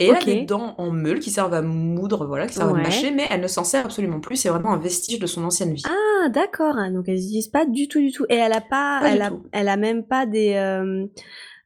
Et 0.00 0.06
elle 0.08 0.16
a 0.16 0.24
des 0.24 0.42
dents 0.42 0.74
en 0.78 0.90
meule 0.90 1.20
qui 1.20 1.30
servent 1.30 1.54
à 1.54 1.62
moudre, 1.62 2.26
voilà, 2.26 2.46
qui 2.46 2.54
servent 2.54 2.72
Ouais. 2.72 2.80
à 2.80 2.84
mâcher, 2.84 3.10
mais 3.10 3.26
elle 3.30 3.40
ne 3.42 3.46
s'en 3.46 3.64
sert 3.64 3.84
absolument 3.84 4.18
plus. 4.20 4.36
C'est 4.36 4.48
vraiment 4.48 4.72
un 4.72 4.78
vestige 4.78 5.18
de 5.18 5.26
son 5.26 5.44
ancienne 5.44 5.74
vie. 5.74 5.82
Ah, 5.86 6.28
d'accord. 6.30 6.74
hein, 6.76 6.90
Donc, 6.90 7.04
elles 7.08 7.16
n'utilisent 7.16 7.48
pas 7.48 7.66
du 7.66 7.86
tout, 7.86 8.00
du 8.00 8.10
tout. 8.10 8.24
Et 8.28 8.34
elle 8.36 8.52
a 8.52 8.60
pas, 8.62 9.02
elle, 9.04 9.22
a, 9.22 9.30
elle 9.52 9.68
a 9.68 9.76
même 9.76 10.04
pas 10.04 10.26
des, 10.26 10.54
euh, 10.54 11.06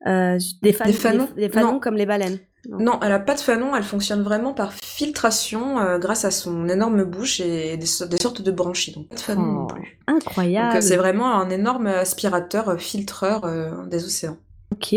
euh, 0.07 0.39
des, 0.63 0.73
fan- 0.73 0.87
Des 0.89 0.93
fanons 0.93 1.29
des, 1.37 1.49
fanons 1.49 1.73
Non. 1.75 1.81
comme 1.81 1.95
les 1.95 2.07
baleines. 2.07 2.39
Non, 2.69 2.99
elle 3.03 3.13
a 3.13 3.19
pas 3.19 3.35
de 3.35 3.41
fanon, 3.41 3.77
elle 3.77 3.83
fonctionne 3.83 4.23
vraiment 4.23 4.55
par 4.55 4.73
filtration 4.73 5.79
euh, 5.81 5.99
grâce 5.99 6.25
à 6.25 6.31
son 6.31 6.67
énorme 6.69 7.05
bouche 7.05 7.39
et 7.41 7.77
des, 7.77 7.85
so- 7.87 8.07
des 8.07 8.17
sortes 8.17 8.41
de 8.41 8.51
branchies. 8.51 8.93
Donc 8.95 9.09
pas 9.11 9.17
de 9.17 9.21
fanon 9.21 9.43
non 9.43 9.67
Oh, 9.71 9.75
plus. 9.75 9.99
Incroyable. 10.07 10.83
C'est 10.83 10.97
vraiment 10.97 11.35
un 11.39 11.51
énorme 11.51 11.87
aspirateur, 11.89 12.81
filtreur 12.81 13.45
euh, 13.45 13.85
des 13.87 14.05
océans. 14.05 14.39
Ok. 14.73 14.95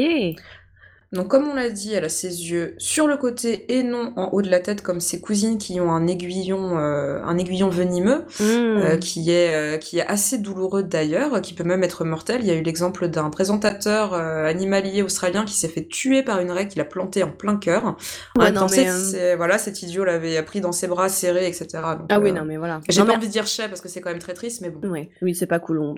Donc 1.13 1.29
comme 1.29 1.47
on 1.47 1.53
l'a 1.53 1.69
dit, 1.69 1.93
elle 1.93 2.03
a 2.03 2.09
ses 2.09 2.27
yeux 2.51 2.75
sur 2.77 3.07
le 3.07 3.15
côté 3.15 3.77
et 3.77 3.81
non 3.83 4.11
en 4.17 4.29
haut 4.33 4.41
de 4.41 4.49
la 4.49 4.59
tête 4.59 4.81
comme 4.81 4.99
ses 4.99 5.21
cousines 5.21 5.57
qui 5.57 5.79
ont 5.79 5.89
un 5.91 6.05
aiguillon, 6.05 6.77
euh, 6.77 7.21
un 7.23 7.37
aiguillon 7.37 7.69
venimeux 7.69 8.25
Hmm. 8.39 8.43
euh, 8.43 8.97
qui 8.97 9.31
est 9.31 9.55
euh, 9.55 9.77
qui 9.77 9.99
est 9.99 10.05
assez 10.05 10.37
douloureux 10.37 10.83
d'ailleurs, 10.83 11.39
qui 11.41 11.53
peut 11.53 11.63
même 11.63 11.81
être 11.83 12.03
mortel. 12.03 12.41
Il 12.41 12.47
y 12.47 12.51
a 12.51 12.55
eu 12.55 12.61
l'exemple 12.61 13.07
d'un 13.07 13.29
présentateur 13.29 14.13
animalier 14.13 15.01
australien 15.01 15.45
qui 15.45 15.53
s'est 15.53 15.69
fait 15.69 15.87
tuer 15.87 16.23
par 16.23 16.41
une 16.41 16.51
raie 16.51 16.67
qu'il 16.67 16.81
a 16.81 16.85
plantée 16.85 17.23
en 17.23 17.31
plein 17.31 17.55
cœur. 17.55 17.85
En 17.85 18.41
Ouais, 18.41 18.51
non, 18.51 18.67
mais, 18.69 19.35
voilà, 19.35 19.57
cet 19.57 19.81
idiot 19.83 20.03
l'avait 20.03 20.41
pris 20.43 20.59
dans 20.59 20.71
ses 20.73 20.87
bras 20.87 21.07
serrés, 21.09 21.47
etc. 21.47 21.67
Donc, 21.97 22.07
Ah 22.09 22.19
oui, 22.19 22.33
non, 22.33 22.43
mais 22.45 22.57
voilà. 22.57 22.81
J'ai 22.89 22.99
pas 23.01 23.07
mais- 23.07 23.15
envie 23.15 23.27
de 23.27 23.31
dire 23.31 23.47
chais 23.47 23.69
parce 23.69 23.79
que 23.81 23.87
c'est 23.87 24.01
quand 24.01 24.09
même 24.09 24.19
très 24.19 24.33
triste, 24.33 24.61
mais 24.61 24.69
bon. 24.69 24.87
Ouais, 24.89 25.09
oui, 25.21 25.33
c'est 25.35 25.47
pas 25.47 25.59
cool. 25.59 25.79
On, 25.79 25.95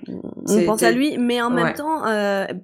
pense 0.66 0.82
à 0.84 0.92
lui, 0.92 1.18
mais 1.18 1.42
en 1.42 1.50
même 1.50 1.74
temps, 1.74 2.02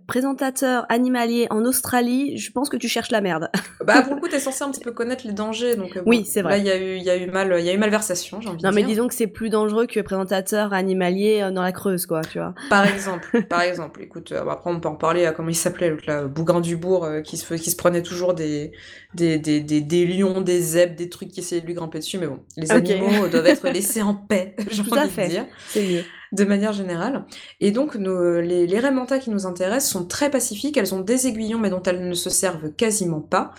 présentateur 0.07 0.87
animalier 0.89 1.47
en 1.51 1.65
Australie, 1.65 2.36
je 2.39 2.51
pense 2.53 2.69
que 2.69 2.77
tu 2.77 2.89
cherches 2.89 3.11
la 3.11 3.21
merde. 3.21 3.51
Bah 3.85 4.03
pour 4.03 4.15
le 4.15 4.21
coup, 4.21 4.29
t'es 4.29 4.41
censé 4.41 4.65
un 4.65 4.71
petit 4.71 4.81
peu 4.81 4.93
connaître 4.93 5.27
les 5.27 5.33
dangers, 5.33 5.77
donc. 5.77 5.97
euh, 5.97 6.03
bon, 6.03 6.11
Oui, 6.11 6.25
c'est 6.25 6.43
vrai. 6.43 6.53
Là, 6.53 6.59
il 6.59 6.65
y 6.67 6.71
a 6.71 6.77
eu, 6.77 6.97
y 6.99 7.11
a 7.11 7.17
eu 7.17 7.27
mal, 7.31 7.55
il 7.59 7.65
y 7.65 7.71
a 7.71 7.73
eu 7.75 7.79
malversation, 7.79 8.41
j'ai 8.41 8.49
envie 8.49 8.63
non, 8.65 8.71
de 8.71 8.75
mais 8.75 8.83
dire. 8.83 8.89
disons 8.89 9.07
que 9.09 9.15
c'est 9.15 9.27
plus 9.29 9.49
dangereux 9.51 9.87
que 9.87 10.01
présentateur 10.01 10.73
animalier 10.73 11.43
euh, 11.43 11.51
dans 11.51 11.63
la 11.63 11.73
Creuse, 11.73 12.07
quoi, 12.07 12.23
tu 12.23 12.39
vois. 12.39 12.55
Par 12.69 12.85
exemple, 12.93 13.43
par 13.49 13.63
exemple, 13.63 14.03
écoute, 14.03 14.33
euh, 14.33 14.45
après 14.49 14.71
on 14.71 14.81
peut 14.81 14.89
en 14.89 14.97
parler, 14.97 15.27
à 15.27 15.33
comment 15.33 15.51
il 15.51 15.55
s'appelait 15.55 15.91
l'autre 15.91 16.05
là, 16.07 16.25
Bougrain 16.25 16.61
du 16.61 16.77
Bourg, 16.77 17.05
euh, 17.05 17.21
qui 17.21 17.37
se, 17.37 17.55
qui 17.55 17.71
se 17.71 17.77
prenait 17.77 18.03
toujours 18.03 18.35
des, 18.35 18.73
des, 19.15 19.39
des, 19.39 19.61
des, 19.61 19.81
des 19.81 20.07
lions, 20.07 20.41
des 20.41 20.61
zèbres, 20.61 20.97
des 20.97 21.09
trucs 21.09 21.29
qui 21.31 21.41
essayaient 21.41 21.61
de 21.61 21.67
lui 21.67 21.75
grimper 21.75 21.99
dessus, 21.99 22.19
mais 22.19 22.27
bon, 22.27 22.41
les 22.57 22.73
animaux 22.73 23.29
doivent 23.29 23.47
être 23.47 23.69
laissés 23.69 24.03
en 24.03 24.15
paix, 24.15 24.57
j'ai 24.71 24.83
Tout 24.83 24.95
à 24.95 25.03
envie 25.03 25.11
fait. 25.11 25.25
de 25.27 25.31
dire, 25.31 25.47
C'est 25.69 25.83
mieux. 25.87 26.05
De 26.37 26.45
manière 26.45 26.73
générale. 26.73 27.25
Et 27.61 27.71
donc, 27.71 27.97
nos, 27.97 28.41
les, 28.41 28.67
les 28.67 28.81
qui 29.21 29.31
nous 29.31 29.47
intéressent 29.47 29.91
sont 29.91 30.05
très 30.07 30.31
pacifiques, 30.31 30.77
elles 30.77 30.95
ont 30.95 31.01
des 31.01 31.27
aiguillons, 31.27 31.59
mais 31.59 31.71
dont 31.71 31.83
elles 31.83 32.09
ne 32.09 32.15
se 32.15 32.31
servent 32.31 32.71
quasiment 32.73 33.21
pas, 33.21 33.53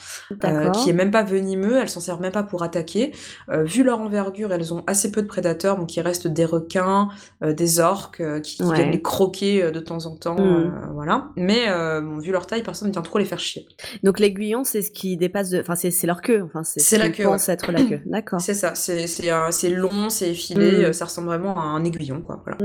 euh, 0.44 0.70
qui 0.72 0.90
est 0.90 0.94
même 0.94 1.12
pas 1.12 1.24
venimeux, 1.24 1.78
elles 1.78 1.90
s'en 1.90 2.00
servent 2.00 2.22
même 2.22 2.32
pas 2.32 2.44
pour 2.44 2.64
attaquer. 2.64 3.12
Euh, 3.50 3.64
vu 3.64 3.84
leur 3.84 4.00
envergure, 4.00 4.54
elles 4.54 4.74
ont 4.74 4.84
assez 4.88 5.12
peu 5.12 5.22
de 5.22 5.28
prédateurs, 5.28 5.78
donc 5.78 5.96
il 5.96 6.02
reste 6.02 6.28
des 6.28 6.46
requins, 6.46 7.10
euh, 7.44 7.54
des 7.54 7.80
orques 7.80 8.24
qui, 8.42 8.58
qui 8.58 8.64
Ouais. 8.64 8.76
viennent 8.76 8.92
les 8.92 9.02
croquer 9.02 9.72
de 9.72 9.80
temps 9.80 10.06
en 10.06 10.16
temps, 10.16 10.36
Mm. 10.36 10.40
euh, 10.40 10.70
voilà. 10.94 11.30
Mais 11.36 11.66
bon, 12.02 12.20
vu 12.20 12.32
leur 12.32 12.46
taille, 12.48 12.64
personne 12.64 12.88
ne 12.90 12.94
vient 12.94 13.02
trop 13.02 13.20
les 13.20 13.26
faire 13.26 13.40
chier. 13.40 13.68
Donc 14.04 14.20
l'aiguillon, 14.20 14.64
c'est 14.64 14.82
ce 14.82 14.92
qui 14.92 15.18
dépasse 15.18 15.50
de, 15.50 15.60
enfin 15.60 15.76
c'est 15.76 16.08
leur 16.08 16.22
queue, 16.22 16.42
enfin 16.44 16.64
c'est 16.64 16.80
ce 16.80 16.86
C'est 16.88 16.98
la 16.98 17.10
queue, 17.10 17.24
pensent 17.24 17.50
être 17.50 17.72
la 17.72 17.84
queue. 17.84 18.00
D'accord. 18.06 18.40
C'est 18.42 18.54
ça, 18.54 18.74
c'est 18.76 19.70
long, 19.70 20.10
c'est 20.10 20.32
effilé, 20.32 20.72
Mm. 20.72 20.86
euh, 20.86 20.94
ça 20.94 21.06
ressemble 21.06 21.28
vraiment 21.28 21.58
à 21.60 21.64
un 21.64 21.84
aiguillon, 21.84 22.22
quoi. 22.22 22.42
Voilà. 22.46 22.58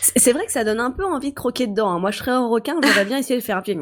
C'est 0.00 0.18
c'est 0.18 0.32
vrai 0.32 0.46
que 0.46 0.52
ça 0.52 0.64
donne 0.64 0.80
un 0.80 0.90
peu 0.90 1.04
envie 1.04 1.30
de 1.30 1.34
croquer 1.34 1.66
dedans. 1.66 1.88
hein. 1.90 1.98
Moi, 1.98 2.10
je 2.10 2.18
serais 2.18 2.30
un 2.32 2.46
requin, 2.46 2.74
j'aurais 2.82 3.04
bien 3.04 3.18
essayé 3.18 3.38
de 3.38 3.44
faire 3.44 3.56
un 3.58 3.62
pied 3.62 3.76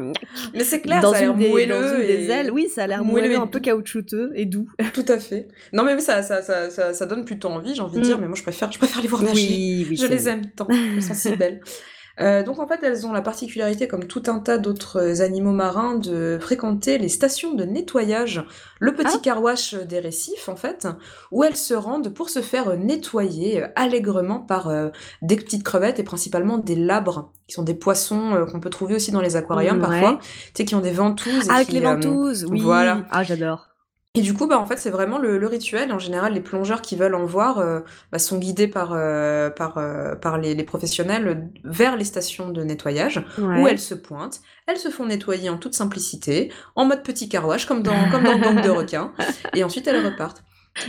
Mais 0.53 0.63
c'est 0.63 0.81
clair, 0.81 1.01
dans 1.01 1.11
ça 1.11 1.17
a 1.17 1.21
l'air 1.21 1.35
moelleux 1.35 2.03
et- 2.03 2.07
des 2.17 2.29
ailes. 2.29 2.51
Oui, 2.51 2.67
ça 2.73 2.83
a 2.83 2.87
l'air 2.87 3.03
moelleux 3.03 3.37
un 3.37 3.47
peu 3.47 3.59
caoutchouteux 3.59 4.31
et 4.35 4.45
doux. 4.45 4.67
Tout 4.93 5.05
à 5.07 5.17
fait. 5.19 5.47
Non 5.73 5.83
mais 5.83 5.97
ça, 5.99 6.21
ça, 6.21 6.41
ça, 6.41 6.69
ça, 6.69 6.93
ça 6.93 7.05
donne 7.05 7.25
plutôt 7.25 7.49
envie, 7.49 7.73
j'ai 7.75 7.81
envie 7.81 7.95
de 7.95 8.01
Mm. 8.01 8.03
dire, 8.03 8.17
mais 8.19 8.27
moi 8.27 8.35
je 8.35 8.43
préfère, 8.43 8.71
je 8.71 8.77
préfère 8.77 9.01
les 9.01 9.07
voir 9.07 9.21
nager. 9.23 9.33
Oui, 9.47 9.87
oui. 9.89 9.95
Je 9.97 10.05
les 10.07 10.27
aime 10.29 10.45
tant, 10.55 10.67
elles 10.69 11.01
sont 11.03 11.13
si 11.13 11.35
belles. 11.35 11.61
Euh, 12.21 12.43
donc 12.43 12.59
en 12.59 12.67
fait, 12.67 12.79
elles 12.81 13.05
ont 13.05 13.11
la 13.11 13.21
particularité, 13.21 13.87
comme 13.87 14.05
tout 14.05 14.23
un 14.27 14.39
tas 14.39 14.57
d'autres 14.57 15.21
animaux 15.21 15.51
marins, 15.51 15.95
de 15.95 16.37
fréquenter 16.39 16.97
les 16.97 17.09
stations 17.09 17.53
de 17.53 17.65
nettoyage, 17.65 18.45
le 18.79 18.93
petit 18.93 19.17
Ah. 19.17 19.19
des 19.85 19.99
récifs 19.99 20.47
en 20.47 20.55
fait, 20.55 20.87
où 21.31 21.43
elles 21.43 21.57
se 21.57 21.73
rendent 21.73 22.13
pour 22.13 22.29
se 22.29 22.41
faire 22.41 22.77
nettoyer 22.77 23.63
euh, 23.63 23.67
allègrement 23.75 24.39
par 24.39 24.69
euh, 24.69 24.89
des 25.21 25.35
petites 25.35 25.63
crevettes 25.63 25.99
et 25.99 26.03
principalement 26.03 26.57
des 26.57 26.75
labres, 26.75 27.31
qui 27.47 27.53
sont 27.55 27.63
des 27.63 27.75
poissons 27.75 28.33
euh, 28.33 28.45
qu'on 28.45 28.59
peut 28.61 28.69
trouver 28.69 28.95
aussi 28.95 29.11
dans 29.11 29.21
les 29.21 29.35
aquariums 29.35 29.81
parfois, 29.81 30.11
ouais. 30.13 30.17
tu 30.19 30.51
sais, 30.57 30.65
qui 30.65 30.75
ont 30.75 30.81
des 30.81 30.91
ventouses. 30.91 31.47
et 31.47 31.49
Ah, 31.49 31.55
avec 31.55 31.67
qui, 31.67 31.73
les 31.73 31.81
ventouses, 31.81 32.45
oui. 32.49 32.61
voilà. 32.61 33.05
Ah, 33.11 33.23
j'adore. 33.23 33.67
Et 34.15 34.21
du 34.21 34.33
coup, 34.33 34.47
bah, 34.47 34.57
en 34.57 34.65
fait, 34.65 34.77
c'est 34.77 34.89
vraiment 34.89 35.17
le, 35.17 35.37
le 35.37 35.47
rituel. 35.47 35.91
En 35.91 35.99
général, 35.99 36.33
les 36.33 36.39
plongeurs 36.39 36.81
qui 36.81 36.95
veulent 36.95 37.15
en 37.15 37.25
voir 37.25 37.59
euh, 37.59 37.81
bah, 38.11 38.19
sont 38.19 38.37
guidés 38.37 38.67
par, 38.67 38.93
euh, 38.93 39.49
par, 39.49 39.77
euh, 39.77 40.15
par 40.15 40.37
les, 40.37 40.55
les 40.55 40.63
professionnels 40.63 41.49
vers 41.63 41.97
les 41.97 42.05
stations 42.05 42.49
de 42.49 42.63
nettoyage 42.63 43.23
Ouais. 43.37 43.61
où 43.61 43.67
elles 43.67 43.79
se 43.79 43.93
pointent. 43.93 44.39
Elles 44.67 44.77
se 44.77 44.89
font 44.89 45.05
nettoyer 45.05 45.49
en 45.49 45.57
toute 45.57 45.73
simplicité, 45.75 46.51
en 46.75 46.85
mode 46.85 47.03
petit 47.03 47.27
carouage, 47.27 47.65
comme 47.65 47.83
dans, 47.83 48.09
comme 48.09 48.23
dans 48.23 48.39
Gang 48.39 48.61
de 48.61 48.69
requins. 48.69 49.11
Et 49.55 49.63
ensuite, 49.63 49.87
elles 49.87 50.03
repartent. 50.05 50.44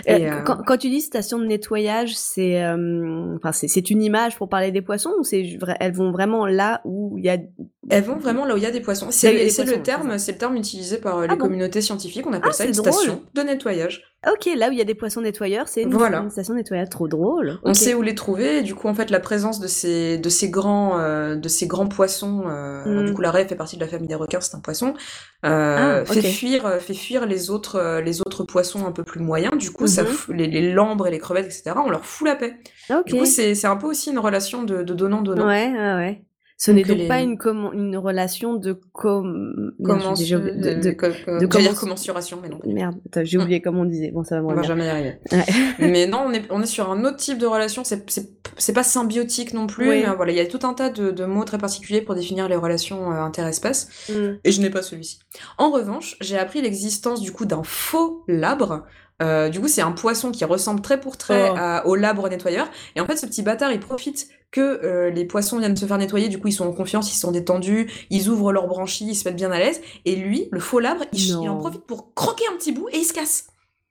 Euh, 0.08 0.16
Et, 0.16 0.28
euh, 0.28 0.40
quand, 0.42 0.58
quand 0.66 0.76
tu 0.76 0.88
dis 0.88 1.00
station 1.00 1.38
de 1.38 1.46
nettoyage, 1.46 2.16
c'est 2.16 2.62
euh, 2.62 3.36
enfin 3.36 3.52
c'est 3.52 3.68
c'est 3.68 3.88
une 3.90 4.02
image 4.02 4.36
pour 4.36 4.48
parler 4.48 4.72
des 4.72 4.82
poissons 4.82 5.12
ou 5.18 5.22
c'est 5.24 5.58
elles 5.78 5.92
vont 5.92 6.10
vraiment 6.10 6.44
là 6.46 6.80
où 6.84 7.16
il 7.18 7.24
y 7.24 7.28
a 7.28 7.38
Elles 7.88 8.02
vont 8.02 8.16
vraiment 8.16 8.44
là 8.44 8.54
où 8.54 8.56
il 8.56 8.62
y 8.64 8.66
a 8.66 8.72
des 8.72 8.80
poissons. 8.80 9.08
C'est 9.10 9.32
le 9.32 9.82
terme, 9.82 10.18
c'est 10.18 10.32
le 10.32 10.38
terme 10.38 10.56
utilisé 10.56 10.98
par 10.98 11.20
les 11.20 11.28
Ah 11.30 11.36
bon? 11.36 11.44
communautés 11.44 11.80
scientifiques. 11.82 12.26
On 12.26 12.32
appelle 12.32 12.50
Ah, 12.50 12.52
ça 12.52 12.64
une 12.64 12.72
drôle. 12.72 12.92
station 12.92 13.22
de 13.34 13.42
nettoyage. 13.42 14.02
Ok 14.32 14.48
là 14.56 14.68
où 14.68 14.72
il 14.72 14.78
y 14.78 14.80
a 14.80 14.84
des 14.84 14.94
poissons 14.94 15.20
nettoyeurs, 15.20 15.68
c'est 15.68 15.82
une, 15.82 15.92
Voilà. 15.94 16.18
une 16.18 16.30
station 16.30 16.54
nettoyage 16.54 16.88
trop 16.90 17.06
drôle. 17.08 17.58
On 17.64 17.74
sait 17.74 17.94
où 17.94 18.02
les 18.02 18.14
trouver. 18.14 18.58
Et 18.58 18.62
du 18.62 18.74
coup, 18.74 18.88
en 18.88 18.94
fait, 18.94 19.10
la 19.10 19.20
présence 19.20 19.60
de 19.60 19.68
ces 19.68 20.18
de 20.18 20.28
ces 20.28 20.50
grands 20.50 20.98
euh, 20.98 21.36
de 21.36 21.48
ces 21.48 21.66
grands 21.66 21.86
poissons. 21.88 22.42
euh, 22.46 22.82
alors, 22.84 23.02
Mm. 23.02 23.06
du 23.06 23.14
coup, 23.14 23.20
la 23.20 23.30
raie 23.30 23.46
fait 23.46 23.54
partie 23.56 23.76
de 23.76 23.80
la 23.82 23.88
famille 23.88 24.08
des 24.08 24.14
requins. 24.14 24.40
C'est 24.40 24.56
un 24.56 24.60
poisson. 24.60 24.94
euh, 25.44 26.02
Ah, 26.02 26.04
fait 26.04 26.22
fuir 26.22 26.80
fait 26.80 26.94
fuir 26.94 27.26
les 27.26 27.50
autres 27.50 28.00
les 28.04 28.20
autres 28.20 28.42
poissons 28.44 28.84
un 28.86 28.92
peu 28.92 29.04
plus 29.04 29.20
moyens. 29.20 29.56
Du 29.58 29.70
coup, 29.70 29.86
ça 29.86 30.02
Mhm. 30.02 30.08
les, 30.36 30.46
les 30.48 30.72
lambres 30.72 31.06
et 31.06 31.10
les 31.10 31.18
crevettes, 31.18 31.46
etc. 31.46 31.72
On 31.84 31.90
leur 31.90 32.04
fout 32.04 32.26
la 32.26 32.34
paix. 32.36 32.56
Du 33.06 33.14
coup, 33.14 33.24
c'est 33.26 33.64
un 33.66 33.76
peu 33.76 33.86
aussi 33.86 34.10
une 34.10 34.18
relation 34.18 34.64
de, 34.64 34.82
de 34.82 34.94
donnant 34.94 35.22
donnant. 35.22 35.46
Ouais, 35.46 35.70
ouais, 35.72 35.94
ouais. 35.94 36.22
Ce 36.58 36.70
n'est 36.70 36.84
donc 36.84 36.96
les- 36.96 37.06
pas 37.08 37.20
une, 37.20 37.36
relation 37.98 38.54
de 38.54 38.72
com... 38.92 39.72
Comment 39.84 40.14
déjà 40.14 40.38
dire 40.38 40.96
comment- 40.96 41.74
commensuration, 41.74 42.38
mais 42.42 42.48
non. 42.48 42.58
Merde, 42.64 42.96
j'ai 43.24 43.36
oublié 43.36 43.60
comment 43.60 43.82
on 43.82 43.84
disait. 43.84 44.10
Bon, 44.10 44.24
ça 44.24 44.36
va 44.36 44.42
me 44.42 44.46
On 44.48 44.54
va 44.54 44.62
jamais 44.62 44.86
y 44.86 44.88
arriver. 44.88 45.18
Ouais. 45.32 45.44
mais 45.78 46.06
non, 46.06 46.24
on 46.26 46.32
est, 46.32 46.44
on 46.50 46.62
est 46.62 46.66
sur 46.66 46.90
un 46.90 47.04
autre 47.04 47.18
type 47.18 47.36
de 47.36 47.46
relation. 47.46 47.82
C'est, 47.84 48.72
pas 48.74 48.82
symbiotique 48.82 49.52
non 49.52 49.66
plus. 49.66 49.86
Oui. 49.88 50.00
Mais 50.02 50.08
euh, 50.08 50.14
voilà, 50.14 50.32
il 50.32 50.38
y 50.38 50.40
a 50.40 50.46
tout 50.46 50.66
un 50.66 50.72
tas 50.72 50.88
de, 50.88 51.10
de 51.10 51.24
mots 51.26 51.44
très 51.44 51.58
particuliers 51.58 52.00
pour 52.00 52.14
définir 52.14 52.48
les 52.48 52.56
relations 52.56 53.12
euh, 53.12 53.16
interespèces. 53.16 53.88
Mm. 54.08 54.38
Et 54.42 54.50
je 54.50 54.60
n'ai 54.62 54.70
pas 54.70 54.80
celui-ci. 54.80 55.18
En 55.58 55.70
revanche, 55.70 56.16
j'ai 56.22 56.38
appris 56.38 56.62
l'existence 56.62 57.20
du 57.20 57.32
coup 57.32 57.44
d'un 57.44 57.62
faux 57.64 58.24
labre. 58.28 58.86
Euh, 59.22 59.48
du 59.50 59.60
coup, 59.60 59.68
c'est 59.68 59.82
un 59.82 59.92
poisson 59.92 60.30
qui 60.30 60.44
ressemble 60.46 60.80
très 60.80 61.00
pour 61.00 61.16
trait 61.18 61.50
Oh. 61.50 61.54
à- 61.58 61.86
au 61.86 61.96
labre 61.96 62.28
nettoyeur. 62.30 62.68
Et 62.96 63.00
en 63.00 63.06
fait, 63.06 63.16
ce 63.16 63.26
petit 63.26 63.42
bâtard, 63.42 63.72
il 63.72 63.80
profite 63.80 64.28
que 64.50 64.60
euh, 64.60 65.10
les 65.10 65.24
poissons 65.24 65.58
viennent 65.58 65.76
se 65.76 65.86
faire 65.86 65.98
nettoyer. 65.98 66.28
Du 66.28 66.38
coup, 66.38 66.48
ils 66.48 66.52
sont 66.52 66.66
en 66.66 66.72
confiance, 66.72 67.12
ils 67.12 67.18
sont 67.18 67.32
détendus, 67.32 67.90
ils 68.10 68.28
ouvrent 68.28 68.52
leurs 68.52 68.68
branchies, 68.68 69.06
ils 69.08 69.14
se 69.14 69.28
mettent 69.28 69.36
bien 69.36 69.50
à 69.50 69.58
l'aise. 69.58 69.80
Et 70.04 70.16
lui, 70.16 70.48
le 70.50 70.60
faux 70.60 70.80
labre, 70.80 71.04
il, 71.12 71.28
il 71.28 71.48
en 71.48 71.58
profite 71.58 71.82
pour 71.82 72.14
croquer 72.14 72.44
un 72.52 72.56
petit 72.56 72.72
bout 72.72 72.88
et 72.92 72.98
il 72.98 73.04
se 73.04 73.12
casse. 73.12 73.48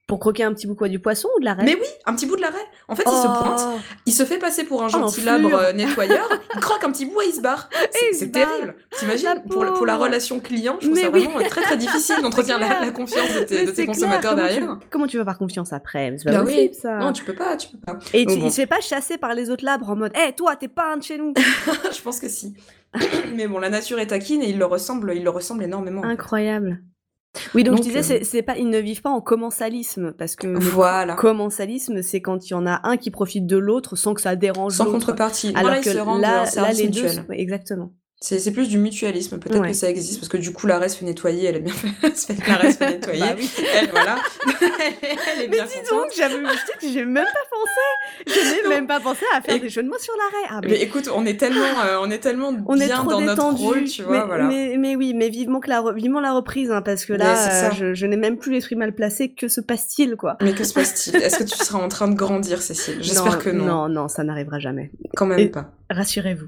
Pour 0.08 0.20
croquer 0.20 0.44
un 0.44 0.54
petit 0.54 0.68
bout 0.68 0.76
quoi, 0.76 0.88
du 0.88 1.00
poisson 1.00 1.28
ou 1.36 1.40
de 1.40 1.46
la 1.46 1.56
raie 1.56 1.64
Mais 1.66 1.74
oui, 1.74 1.88
un 2.06 2.14
petit 2.14 2.28
bout 2.28 2.36
de 2.36 2.42
la 2.42 2.50
raie. 2.50 2.60
En 2.88 2.96
fait, 2.96 3.02
il 3.08 3.12
se 3.12 3.26
pointe, 3.26 3.60
Oh. 3.66 3.80
il 4.06 4.14
se 4.14 4.24
fait 4.24 4.38
passer 4.38 4.64
pour 4.64 4.84
un 4.84 4.86
Oh, 4.86 4.90
gentil 4.90 5.22
l'enflure. 5.22 5.50
labre 5.50 5.56
euh, 5.64 5.74
nettoyeur, 5.74 6.30
il 6.56 6.60
croque 6.60 6.84
un 6.84 6.92
petit 6.92 7.06
bout 7.08 7.22
et 7.22 7.30
il 7.30 7.34
se 7.34 7.42
barre. 7.42 7.70
C'est- 8.14 8.32
terrible. 8.32 8.76
T'imagines 9.00 9.42
pour, 9.50 9.66
pour 9.74 9.86
la 9.88 9.98
relation 9.98 10.40
client, 10.40 10.76
je 10.80 10.86
trouve 10.86 10.96
Mais 10.96 11.02
ça 11.06 11.10
oui. 11.10 11.24
vraiment 11.26 11.40
euh, 11.44 11.50
très 11.50 11.62
très 11.64 11.78
difficile 11.78 12.22
d'entretenir 12.22 12.60
la, 12.60 12.92
confiance 12.92 13.34
de 13.34 13.40
tes, 13.46 13.66
de 13.66 13.86
consommateurs 13.86 14.36
comment 14.36 14.44
derrière. 14.48 14.78
Tu, 14.80 14.88
comment 14.92 15.08
tu 15.08 15.18
veux 15.18 15.24
faire 15.24 15.38
confiance 15.40 15.74
après? 15.74 16.14
C'est 16.20 16.26
pas 16.26 16.38
Bah 16.38 16.44
oui. 16.46 16.54
possible 16.54 16.74
ça. 16.76 16.98
Non, 16.98 17.12
tu 17.12 17.24
peux 17.24 17.34
pas, 17.34 17.58
tu 17.58 17.70
peux 17.70 17.80
pas. 17.80 17.98
Et 18.14 18.26
Donc 18.26 18.36
tu, 18.36 18.42
bon. 18.42 18.46
il 18.48 18.52
se 18.52 18.58
fait 18.58 18.68
pas 18.68 18.82
chasser 18.82 19.18
par 19.18 19.34
les 19.34 19.50
autres 19.50 19.66
labres 19.66 19.90
en 19.90 19.96
mode 19.96 20.12
Hé, 20.16 20.34
toi, 20.34 20.56
t'es 20.56 20.68
pas 20.68 20.94
un 20.94 20.98
de 20.98 21.04
chez 21.04 21.18
nous 21.18 21.34
je 21.96 22.02
pense 22.04 22.20
que 22.20 22.30
si. 22.30 22.54
Mais 23.36 23.48
bon, 23.48 23.58
la 23.58 23.70
nature 23.72 23.98
est 24.00 24.08
taquine 24.08 24.44
et 24.44 24.50
il 24.50 24.60
le 24.60 24.66
ressemble, 24.66 25.14
il 25.16 25.24
le 25.24 25.30
ressemble 25.32 25.64
énormément. 25.64 26.04
Incroyable. 26.04 26.82
Oui, 27.54 27.64
donc, 27.64 27.76
Donc, 27.76 27.84
je 27.86 27.90
disais, 27.90 28.22
euh, 28.22 28.24
c'est- 28.24 28.42
pas, 28.42 28.58
ils 28.58 28.70
ne 28.70 28.78
vivent 28.80 29.02
pas 29.02 29.10
en 29.10 29.22
commensalisme, 29.22 30.14
parce 30.14 30.36
que 30.36 30.48
le 30.48 30.60
Voilà. 30.60 31.16
commensalisme, 31.16 32.02
c'est 32.02 32.22
quand 32.22 32.50
il 32.50 32.52
y 32.52 32.54
en 32.54 32.66
a 32.66 32.82
un 32.84 32.98
qui 32.98 33.12
profite 33.12 33.46
de 33.46 33.58
l'autre 33.58 33.96
sans 33.96 34.14
que 34.14 34.22
ça 34.22 34.36
dérange 34.36 34.74
Sans 34.74 34.86
contrepartie. 34.86 35.54
Alors 35.56 35.76
que 35.82 35.92
se 35.92 35.98
rendent 35.98 36.22
là, 36.22 36.46
là, 36.56 36.72
les 36.72 36.88
deux, 36.90 37.08
exactement. 37.32 37.92
C'est 38.22 38.40
c'est 38.40 38.52
plus 38.52 38.70
du 38.70 38.78
mutualisme. 38.78 39.38
Peut-être 39.40 39.60
Ouais. 39.62 39.68
que 39.72 39.76
ça 39.76 39.90
existe 39.90 40.20
parce 40.20 40.30
que 40.30 40.38
du 40.38 40.52
coup, 40.54 40.66
la 40.68 40.80
reste 40.80 40.98
fait 40.98 41.06
nettoyer. 41.06 41.46
Elle 41.50 41.58
est 41.58 41.60
bien 41.60 41.74
fait. 42.02 42.16
se 42.18 42.34
fait- 42.34 42.48
la 42.48 42.56
reste 42.56 42.80
fait 42.80 42.90
nettoyer. 42.92 43.20
Bah 43.20 43.36
oui. 43.38 43.50
Elle, 43.78 43.90
voilà. 43.92 44.16
elle 45.36 45.44
est 45.44 45.48
Mais 45.48 45.58
bien 45.58 45.66
dis 45.66 45.74
contente. 45.90 45.90
donc, 46.04 46.12
j'avais, 46.18 46.36
je 46.82 46.88
j'ai 46.94 47.06
même 47.06 47.26
pas 47.26 47.46
pensé. 47.52 48.36
Je 48.40 48.64
n'ai 48.64 48.70
même 48.70 48.88
pas 48.88 49.00
pensé 49.00 49.26
à 49.36 49.42
faire 49.42 49.56
Et- 49.56 49.60
des 49.60 49.70
jeux 49.70 49.84
de 49.84 49.90
mots 49.90 50.00
sur 50.00 50.14
l'arrêt. 50.16 50.48
Ah, 50.50 50.62
Mais 50.68 50.82
écoute, 50.82 51.10
on 51.14 51.26
est 51.26 51.38
tellement, 51.40 51.60
euh, 51.86 51.98
on 52.02 52.10
est 52.10 52.18
tellement 52.20 52.52
on 52.68 52.80
est 52.80 52.86
bien 52.88 52.96
trop 52.98 53.12
dans 53.12 53.22
notre 53.22 53.36
détendu. 53.36 53.64
rôle, 53.64 53.84
tu 53.84 54.02
vois, 54.04 54.20
mais, 54.22 54.26
voilà. 54.26 54.44
mais, 54.46 54.76
mais 54.78 54.96
oui, 54.96 55.14
mais 55.14 55.30
vivement 55.30 55.60
que 55.60 55.70
la, 55.70 55.82
re- 55.82 55.94
vivement 55.96 56.22
la 56.22 56.34
reprise, 56.34 56.72
hein, 56.72 56.82
parce 56.82 57.06
que 57.06 57.14
là, 57.14 57.68
euh, 57.68 57.72
je, 57.78 57.94
je 57.94 58.06
n'ai 58.08 58.18
même 58.18 58.38
plus 58.38 58.52
l'esprit 58.54 58.76
mal 58.76 58.96
placé. 58.96 59.34
Que 59.34 59.48
se 59.50 59.62
passe-t-il, 59.62 60.16
quoi 60.16 60.38
Mais 60.42 60.54
que 60.54 60.64
se 60.64 60.74
passe-t-il? 60.74 61.18
Est-ce 61.22 61.40
que 61.40 61.44
tu 61.44 61.58
seras 61.58 61.80
en 61.80 61.90
train 61.90 62.08
de 62.08 62.16
grandir, 62.16 62.62
Cécile? 62.62 62.98
J'espère 63.02 63.40
que 63.40 63.50
non. 63.50 63.66
Non, 63.66 63.90
non, 63.90 64.08
ça 64.08 64.24
n'arrivera 64.24 64.58
jamais. 64.60 64.92
Quand 65.16 65.26
même 65.26 65.40
Et- 65.40 65.50
pas. 65.50 65.72
Rassurez-vous. 65.90 66.48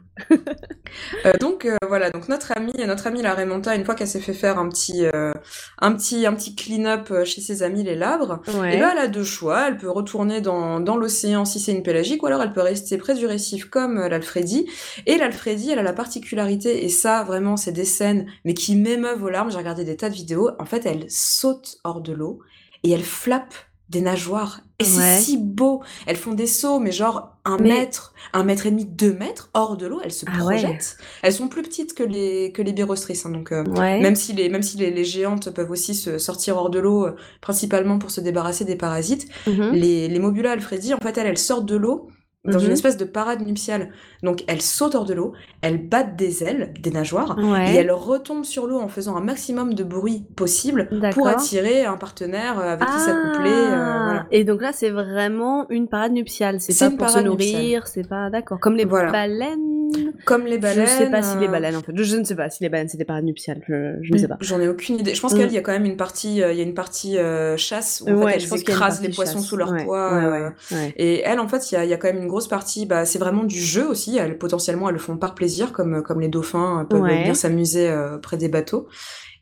Euh, 1.26 1.34
donc 1.40 1.66
euh, 1.66 1.76
voilà, 1.86 2.10
donc 2.10 2.30
notre 2.30 2.54
amie, 2.56 2.74
notre 2.88 3.08
amie 3.08 3.22
la 3.22 3.34
Raymanta, 3.34 3.76
une 3.76 3.84
fois 3.84 3.94
qu'elle 3.94 4.08
s'est 4.08 4.22
fait 4.22 4.34
faire 4.34 4.58
un 4.58 4.70
petit, 4.70 5.06
euh, 5.06 5.34
un 5.80 5.92
petit, 5.92 6.26
un 6.26 6.34
petit 6.34 6.56
clean-up 6.56 7.26
chez 7.26 7.42
ses 7.42 7.62
amis 7.62 7.84
les 7.84 7.96
labres, 7.96 8.42
Ouais. 8.58 8.76
Et 8.76 8.80
là, 8.80 8.94
elle 8.94 9.00
a 9.00 9.08
deux 9.08 9.26
choix. 9.26 9.68
Elle 9.68 9.78
peut 9.78 9.90
retourner 9.90 10.40
dans, 10.40 10.80
dans 10.80 10.96
l'océan 10.96 11.44
si 11.44 11.60
c'est 11.60 11.74
une 11.74 11.84
pélagique, 11.84 12.24
ou 12.24 12.28
alors 12.28 12.42
elle 12.42 12.54
peut 12.54 12.62
rester 12.62 12.98
près 12.98 13.16
du 13.16 13.26
récif 13.26 13.66
comme 13.66 14.00
l'Alfredi. 14.00 14.66
Et 15.06 15.18
l'Alfredi, 15.18 15.72
elle 15.72 15.80
a 15.80 15.84
la 15.84 15.94
particularité, 15.94 16.86
et 16.86 16.90
ça, 16.90 17.24
vraiment, 17.24 17.58
c'est 17.58 17.74
des 17.74 17.86
scènes, 17.86 18.28
mais 18.46 18.54
qui 18.54 18.76
m'émeuvent 18.76 19.24
aux 19.24 19.30
larmes. 19.30 19.52
J'ai 19.52 19.58
regardé 19.58 19.84
des 19.84 19.98
tas 19.98 20.10
de 20.10 20.16
vidéos. 20.16 20.52
En 20.58 20.66
fait, 20.66 20.86
elle 20.86 21.06
saute 21.10 21.80
hors 21.84 22.02
de 22.02 22.14
l'eau 22.14 22.40
et 22.84 22.92
elle 22.92 23.04
flappe 23.04 23.54
des 23.90 24.02
nageoires. 24.02 24.62
Et 24.80 24.84
Ouais. 24.84 24.90
c'est 24.90 25.20
si 25.22 25.38
beau. 25.38 25.82
Elles 26.06 26.18
font 26.18 26.34
des 26.34 26.46
sauts, 26.46 26.80
mais 26.80 26.92
genre 26.92 27.36
un 27.46 27.58
Mais- 27.58 27.70
mètre, 27.70 28.14
un 28.34 28.44
mètre 28.44 28.66
et 28.66 28.72
demi, 28.72 28.86
deux 28.86 29.14
mètres 29.14 29.50
hors 29.54 29.76
de 29.78 29.88
l'eau. 29.88 30.00
Elles 30.04 30.12
se 30.12 30.26
Ah 30.28 30.44
ouais. 30.46 30.60
projettent. 30.62 30.98
Elles 31.24 31.34
sont 31.34 31.48
plus 31.48 31.62
petites 31.64 31.94
que 31.96 32.04
les, 32.04 32.52
que 32.52 32.62
les 32.62 32.74
birostris, 32.74 33.20
hein, 33.26 33.30
donc, 33.30 33.52
euh, 33.52 33.64
Ouais. 33.64 34.00
même 34.02 34.16
si 34.16 34.34
les, 34.34 34.50
même 34.50 34.62
si 34.64 34.78
les, 34.78 34.92
les 34.92 35.06
géantes 35.06 35.50
peuvent 35.52 35.72
aussi 35.72 35.96
se 35.96 36.18
sortir 36.18 36.58
hors 36.58 36.70
de 36.70 36.80
l'eau, 36.80 37.06
euh, 37.08 37.16
principalement 37.42 37.98
pour 37.98 38.12
se 38.12 38.22
débarrasser 38.22 38.66
des 38.66 38.76
parasites, 38.76 39.28
Mhm. 39.48 39.72
les, 39.72 40.08
les 40.10 40.20
Mobula 40.20 40.52
Alfredi, 40.52 40.94
en 40.94 40.98
fait, 41.00 41.18
elles, 41.18 41.28
elles 41.28 41.38
sortent 41.38 41.66
de 41.66 41.76
l'eau 41.78 42.10
dans 42.48 42.60
Mhm. 42.60 42.66
une 42.66 42.72
espèce 42.72 42.98
de 42.98 43.06
parade 43.06 43.46
nuptiale. 43.46 43.90
Donc, 44.24 44.44
elles 44.48 44.62
sautent 44.62 44.96
hors 44.96 45.06
de 45.06 45.14
l'eau, 45.14 45.34
elles 45.62 45.78
battent 45.88 46.16
des 46.16 46.44
ailes, 46.44 46.74
des 46.80 46.92
nageoires, 46.92 47.38
Ouais. 47.38 47.74
et 47.74 47.76
elles 47.78 47.92
retombent 47.92 48.46
sur 48.46 48.68
l'eau 48.68 48.80
en 48.80 48.88
faisant 48.88 49.16
un 49.16 49.22
maximum 49.22 49.74
de 49.74 49.84
bruit 49.84 50.26
possible 50.36 50.90
pour 51.14 51.28
attirer 51.28 51.86
un 51.86 51.98
partenaire 51.98 52.60
euh, 52.60 52.74
avec 52.74 52.88
qui 52.88 53.00
s'accoupler. 53.00 53.52
Ah. 53.52 54.00
euh, 54.00 54.04
voilà. 54.06 54.26
Et 54.32 54.44
donc 54.44 54.62
là, 54.62 54.72
c'est 54.74 54.90
vraiment 54.90 55.70
une 55.70 55.88
parade 55.88 56.14
nuptiale. 56.14 56.58
C'est 56.60 56.78
pas 56.78 56.92
une 56.92 56.98
pour 56.98 57.10
se 57.10 57.20
nourrir, 57.20 57.88
c'est 57.88 58.08
pas 58.08 58.30
d'accord. 58.30 58.60
Comme 58.60 58.76
les 58.76 58.86
Voilà. 58.86 59.12
baleines. 59.12 59.87
Comme 60.26 60.46
les 60.46 60.58
baleines. 60.58 60.86
Je 60.86 60.92
sais 60.92 61.10
pas 61.10 61.22
si 61.22 61.38
les 61.38 61.48
euh, 61.48 61.52
baleines 61.52 61.76
en 61.76 61.82
fait. 61.82 61.92
Je, 61.96 62.04
je 62.04 62.16
ne 62.18 62.24
sais 62.24 62.36
pas 62.36 62.50
si 62.50 62.64
les 62.64 62.70
baleines 62.70 62.88
c'était 62.90 63.06
parade 63.06 63.24
nuptiale. 63.24 63.62
Je, 63.68 63.96
je 64.02 64.14
ne 64.14 64.18
sais 64.18 64.28
pas. 64.28 64.38
J'en 64.42 64.60
ai 64.60 64.68
aucune 64.68 65.00
idée. 65.00 65.14
Je 65.16 65.22
pense 65.22 65.34
Mm. 65.34 65.38
qu'il 65.40 65.52
y 65.54 65.58
a 65.58 65.62
quand 65.62 65.72
même 65.72 65.86
une 65.86 65.98
partie, 65.98 66.42
euh, 66.42 66.52
il 66.52 66.58
y 66.58 66.62
a 66.62 66.64
une 66.64 66.74
partie 66.74 67.18
euh, 67.18 67.58
chasse 67.58 68.04
où 68.06 68.10
en 68.10 68.24
Ouais, 68.24 68.34
fait, 68.40 68.46
elles 68.46 68.60
écrasent 68.60 69.02
les 69.02 69.10
poissons 69.10 69.40
chasse. 69.40 69.46
sous 69.48 69.58
leur 69.58 69.72
Ouais, 69.72 69.84
poids. 69.86 70.52
ouais. 70.72 70.94
Et 70.98 71.22
elles, 71.22 71.40
en 71.40 71.48
fait, 71.48 71.72
il 71.72 71.76
y 71.76 71.78
a, 71.78 71.84
il 71.86 71.90
y 71.90 71.94
a 71.94 71.98
quand 71.98 72.08
même 72.08 72.22
une 72.22 72.28
grosse 72.28 72.48
partie, 72.48 72.86
bah, 72.86 73.06
c'est 73.06 73.20
vraiment 73.20 73.44
du 73.44 73.60
jeu 73.60 73.88
aussi. 73.88 74.18
Elles, 74.18 74.38
potentiellement, 74.38 74.88
elles 74.90 74.96
le 74.96 75.00
font 75.00 75.18
par 75.18 75.36
plaisir, 75.36 75.72
comme, 75.74 76.02
comme 76.04 76.22
les 76.22 76.28
dauphins 76.30 76.86
peuvent 76.90 77.04
bien 77.04 77.34
s'amuser 77.34 77.90
euh, 77.90 78.18
près 78.18 78.38
des 78.38 78.50
bateaux. 78.50 78.88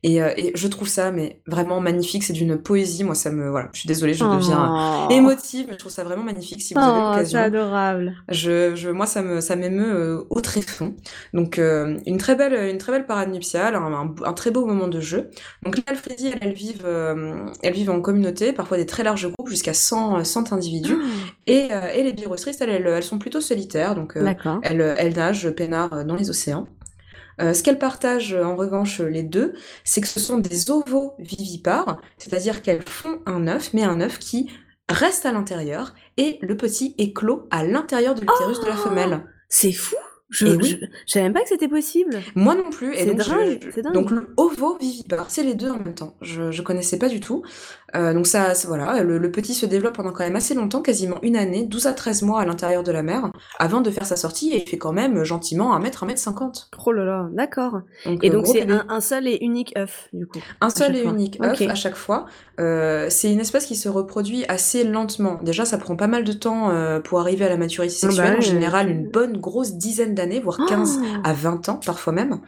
Et, 0.03 0.21
euh, 0.21 0.31
et 0.37 0.51
je 0.55 0.67
trouve 0.67 0.87
ça, 0.87 1.11
mais 1.11 1.41
vraiment 1.47 1.81
magnifique. 1.81 2.23
C'est 2.23 2.33
d'une 2.33 2.57
poésie. 2.57 3.03
Moi, 3.03 3.15
ça 3.15 3.31
me, 3.31 3.49
voilà. 3.49 3.69
Je 3.73 3.79
suis 3.79 3.87
désolée, 3.87 4.13
je 4.13 4.23
deviens 4.23 5.07
Oh. 5.09 5.11
émotive. 5.11 5.65
mais 5.67 5.73
Je 5.73 5.79
trouve 5.79 5.91
ça 5.91 6.03
vraiment 6.03 6.23
magnifique. 6.23 6.61
Si 6.61 6.73
vous 6.73 6.79
avez 6.79 6.89
Oh, 6.91 6.95
c'est 7.25 7.33
l'occasion, 7.33 7.39
adorable. 7.39 8.15
je, 8.29 8.75
je, 8.75 8.89
moi, 8.89 9.05
ça 9.07 9.21
me, 9.21 9.41
ça 9.41 9.55
m'émeut 9.55 9.93
euh, 9.95 10.23
au 10.29 10.41
tréfonds. 10.41 10.95
Donc, 11.33 11.57
euh, 11.59 11.97
une 12.05 12.17
très 12.17 12.35
belle, 12.35 12.69
une 12.71 12.77
très 12.77 12.91
belle 12.91 13.05
parade 13.05 13.29
nuptiale, 13.31 13.75
un, 13.75 13.81
un, 13.93 14.15
un 14.23 14.33
très 14.33 14.51
beau 14.51 14.65
moment 14.65 14.87
de 14.87 14.99
jeu. 14.99 15.29
Donc, 15.63 15.77
les 15.77 15.83
Alfredi, 15.87 16.27
elles, 16.27 16.37
elles 16.41 16.53
vivent, 16.53 16.83
euh, 16.85 17.45
elles 17.63 17.73
vivent 17.73 17.89
en 17.91 18.01
communauté, 18.01 18.53
parfois 18.53 18.77
des 18.77 18.85
très 18.85 19.03
larges 19.03 19.29
groupes, 19.31 19.49
jusqu'à 19.49 19.73
100, 19.73 20.23
100 20.23 20.53
individus. 20.53 20.97
Et, 21.47 21.69
euh, 21.71 21.89
et 21.93 22.03
les 22.03 22.13
birostristes, 22.13 22.61
elles, 22.61 22.69
elles, 22.69 22.87
elles 22.87 23.03
sont 23.03 23.19
plutôt 23.19 23.41
solitaires, 23.41 23.95
donc 23.95 24.17
euh, 24.17 24.33
elles, 24.63 24.81
elles 24.97 25.15
nagent 25.15 25.49
peinard 25.51 25.93
euh, 25.93 26.03
dans 26.03 26.15
les 26.15 26.29
océans. 26.29 26.67
Euh, 27.41 27.53
ce 27.53 27.63
qu'elles 27.63 27.79
partagent 27.79 28.33
euh, 28.33 28.43
en 28.43 28.55
revanche 28.55 28.99
les 29.01 29.23
deux, 29.23 29.53
c'est 29.83 30.01
que 30.01 30.07
ce 30.07 30.19
sont 30.19 30.38
des 30.38 30.69
ovovivipares, 30.71 31.99
c'est-à-dire 32.17 32.61
qu'elles 32.61 32.83
font 32.88 33.19
un 33.25 33.47
œuf, 33.47 33.73
mais 33.73 33.83
un 33.83 34.01
œuf 34.01 34.19
qui 34.19 34.49
reste 34.89 35.25
à 35.25 35.31
l'intérieur 35.31 35.93
et 36.17 36.38
le 36.41 36.55
petit 36.57 36.95
éclot 36.97 37.47
à 37.51 37.63
l'intérieur 37.65 38.15
de 38.15 38.21
l'utérus 38.21 38.59
de 38.59 38.65
la 38.67 38.75
Oh 38.75 38.89
femelle. 38.89 39.23
C'est 39.49 39.71
fou. 39.71 39.95
Je, 40.29 40.47
oui. 40.47 40.63
je, 40.81 40.86
je 41.05 41.11
savais 41.11 41.23
même 41.25 41.33
pas 41.33 41.43
que 41.43 41.49
c'était 41.49 41.67
possible. 41.67 42.19
Moi 42.33 42.55
non 42.55 42.69
plus. 42.71 42.93
Et 42.95 42.99
C'est 42.99 43.05
donc, 43.13 43.17
dingue, 43.17 43.59
je- 43.75 43.81
donc 43.91 44.09
le 44.11 44.33
ovovivipare, 44.38 45.29
c'est 45.29 45.43
les 45.43 45.53
deux 45.53 45.69
en 45.69 45.77
même 45.77 45.93
temps. 45.93 46.15
Je, 46.21 46.51
je 46.51 46.61
connaissais 46.63 46.97
pas 46.97 47.09
du 47.09 47.19
tout. 47.19 47.43
Euh, 47.95 48.13
donc 48.13 48.27
ça, 48.27 48.53
voilà, 48.67 49.01
le, 49.03 49.17
le 49.17 49.31
petit 49.31 49.53
se 49.53 49.65
développe 49.65 49.95
pendant 49.95 50.11
quand 50.11 50.23
même 50.23 50.35
assez 50.35 50.53
longtemps, 50.53 50.81
quasiment 50.81 51.17
une 51.21 51.35
année, 51.35 51.65
12 51.65 51.87
à 51.87 51.93
13 51.93 52.21
mois 52.23 52.41
à 52.41 52.45
l'intérieur 52.45 52.83
de 52.83 52.91
la 52.91 53.03
mer, 53.03 53.31
avant 53.59 53.81
de 53.81 53.89
faire 53.89 54.05
sa 54.05 54.15
sortie, 54.15 54.51
et 54.51 54.63
il 54.63 54.69
fait 54.69 54.77
quand 54.77 54.93
même 54.93 55.23
gentiment 55.23 55.73
1 55.75 55.79
mètre, 55.79 56.03
1 56.03 56.07
mètre 56.07 56.19
50. 56.19 56.69
Oh 56.85 56.91
là 56.91 57.05
là, 57.05 57.27
d'accord. 57.31 57.81
Et 58.05 58.29
euh, 58.29 58.33
donc 58.33 58.47
c'est 58.47 58.69
un, 58.69 58.85
un 58.89 59.01
seul 59.01 59.27
et 59.27 59.37
unique 59.41 59.73
œuf, 59.77 60.09
du 60.13 60.27
coup. 60.27 60.39
Un 60.61 60.69
seul 60.69 60.95
et 60.95 61.03
fois. 61.03 61.11
unique 61.11 61.39
œuf 61.43 61.61
à 61.61 61.75
chaque 61.75 61.95
fois. 61.95 62.25
Euh, 62.59 63.07
c'est 63.09 63.31
une 63.31 63.39
espèce 63.39 63.65
qui 63.65 63.75
se 63.75 63.89
reproduit 63.89 64.45
assez 64.47 64.83
lentement. 64.83 65.39
Déjà, 65.41 65.65
ça 65.65 65.77
prend 65.77 65.95
pas 65.95 66.07
mal 66.07 66.23
de 66.23 66.33
temps 66.33 66.69
euh, 66.69 66.99
pour 66.99 67.19
arriver 67.19 67.45
à 67.45 67.49
la 67.49 67.57
maturité 67.57 67.95
Ah 68.03 68.07
bah 68.07 68.11
sexuelle. 68.13 68.37
en 68.37 68.41
général, 68.41 68.89
une 68.89 69.09
bonne 69.09 69.37
grosse 69.37 69.73
dizaine 69.73 70.13
d'années, 70.15 70.39
voire 70.39 70.59
15 70.67 70.99
Oh 71.01 71.05
à 71.23 71.33
20 71.33 71.69
ans, 71.69 71.79
parfois 71.85 72.13
même. 72.13 72.39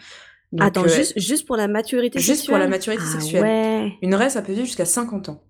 Donc, 0.54 0.66
Attends, 0.68 0.84
euh, 0.84 0.88
juste, 0.88 1.20
juste 1.20 1.46
pour 1.46 1.58
la 1.58 1.68
maturité 1.68 2.20
juste 2.20 2.38
sexuelle 2.40 2.50
pour 2.54 2.58
la 2.60 2.68
maturité 2.70 3.04
Ah 3.06 3.12
sexuelle. 3.20 3.42
ouais, 3.44 3.94
Une 4.02 4.16
raie, 4.16 4.30
ça 4.30 4.42
peut 4.42 4.54
vivre 4.54 4.66
jusqu'à 4.66 4.86
50 4.86 5.30
ans. 5.30 5.44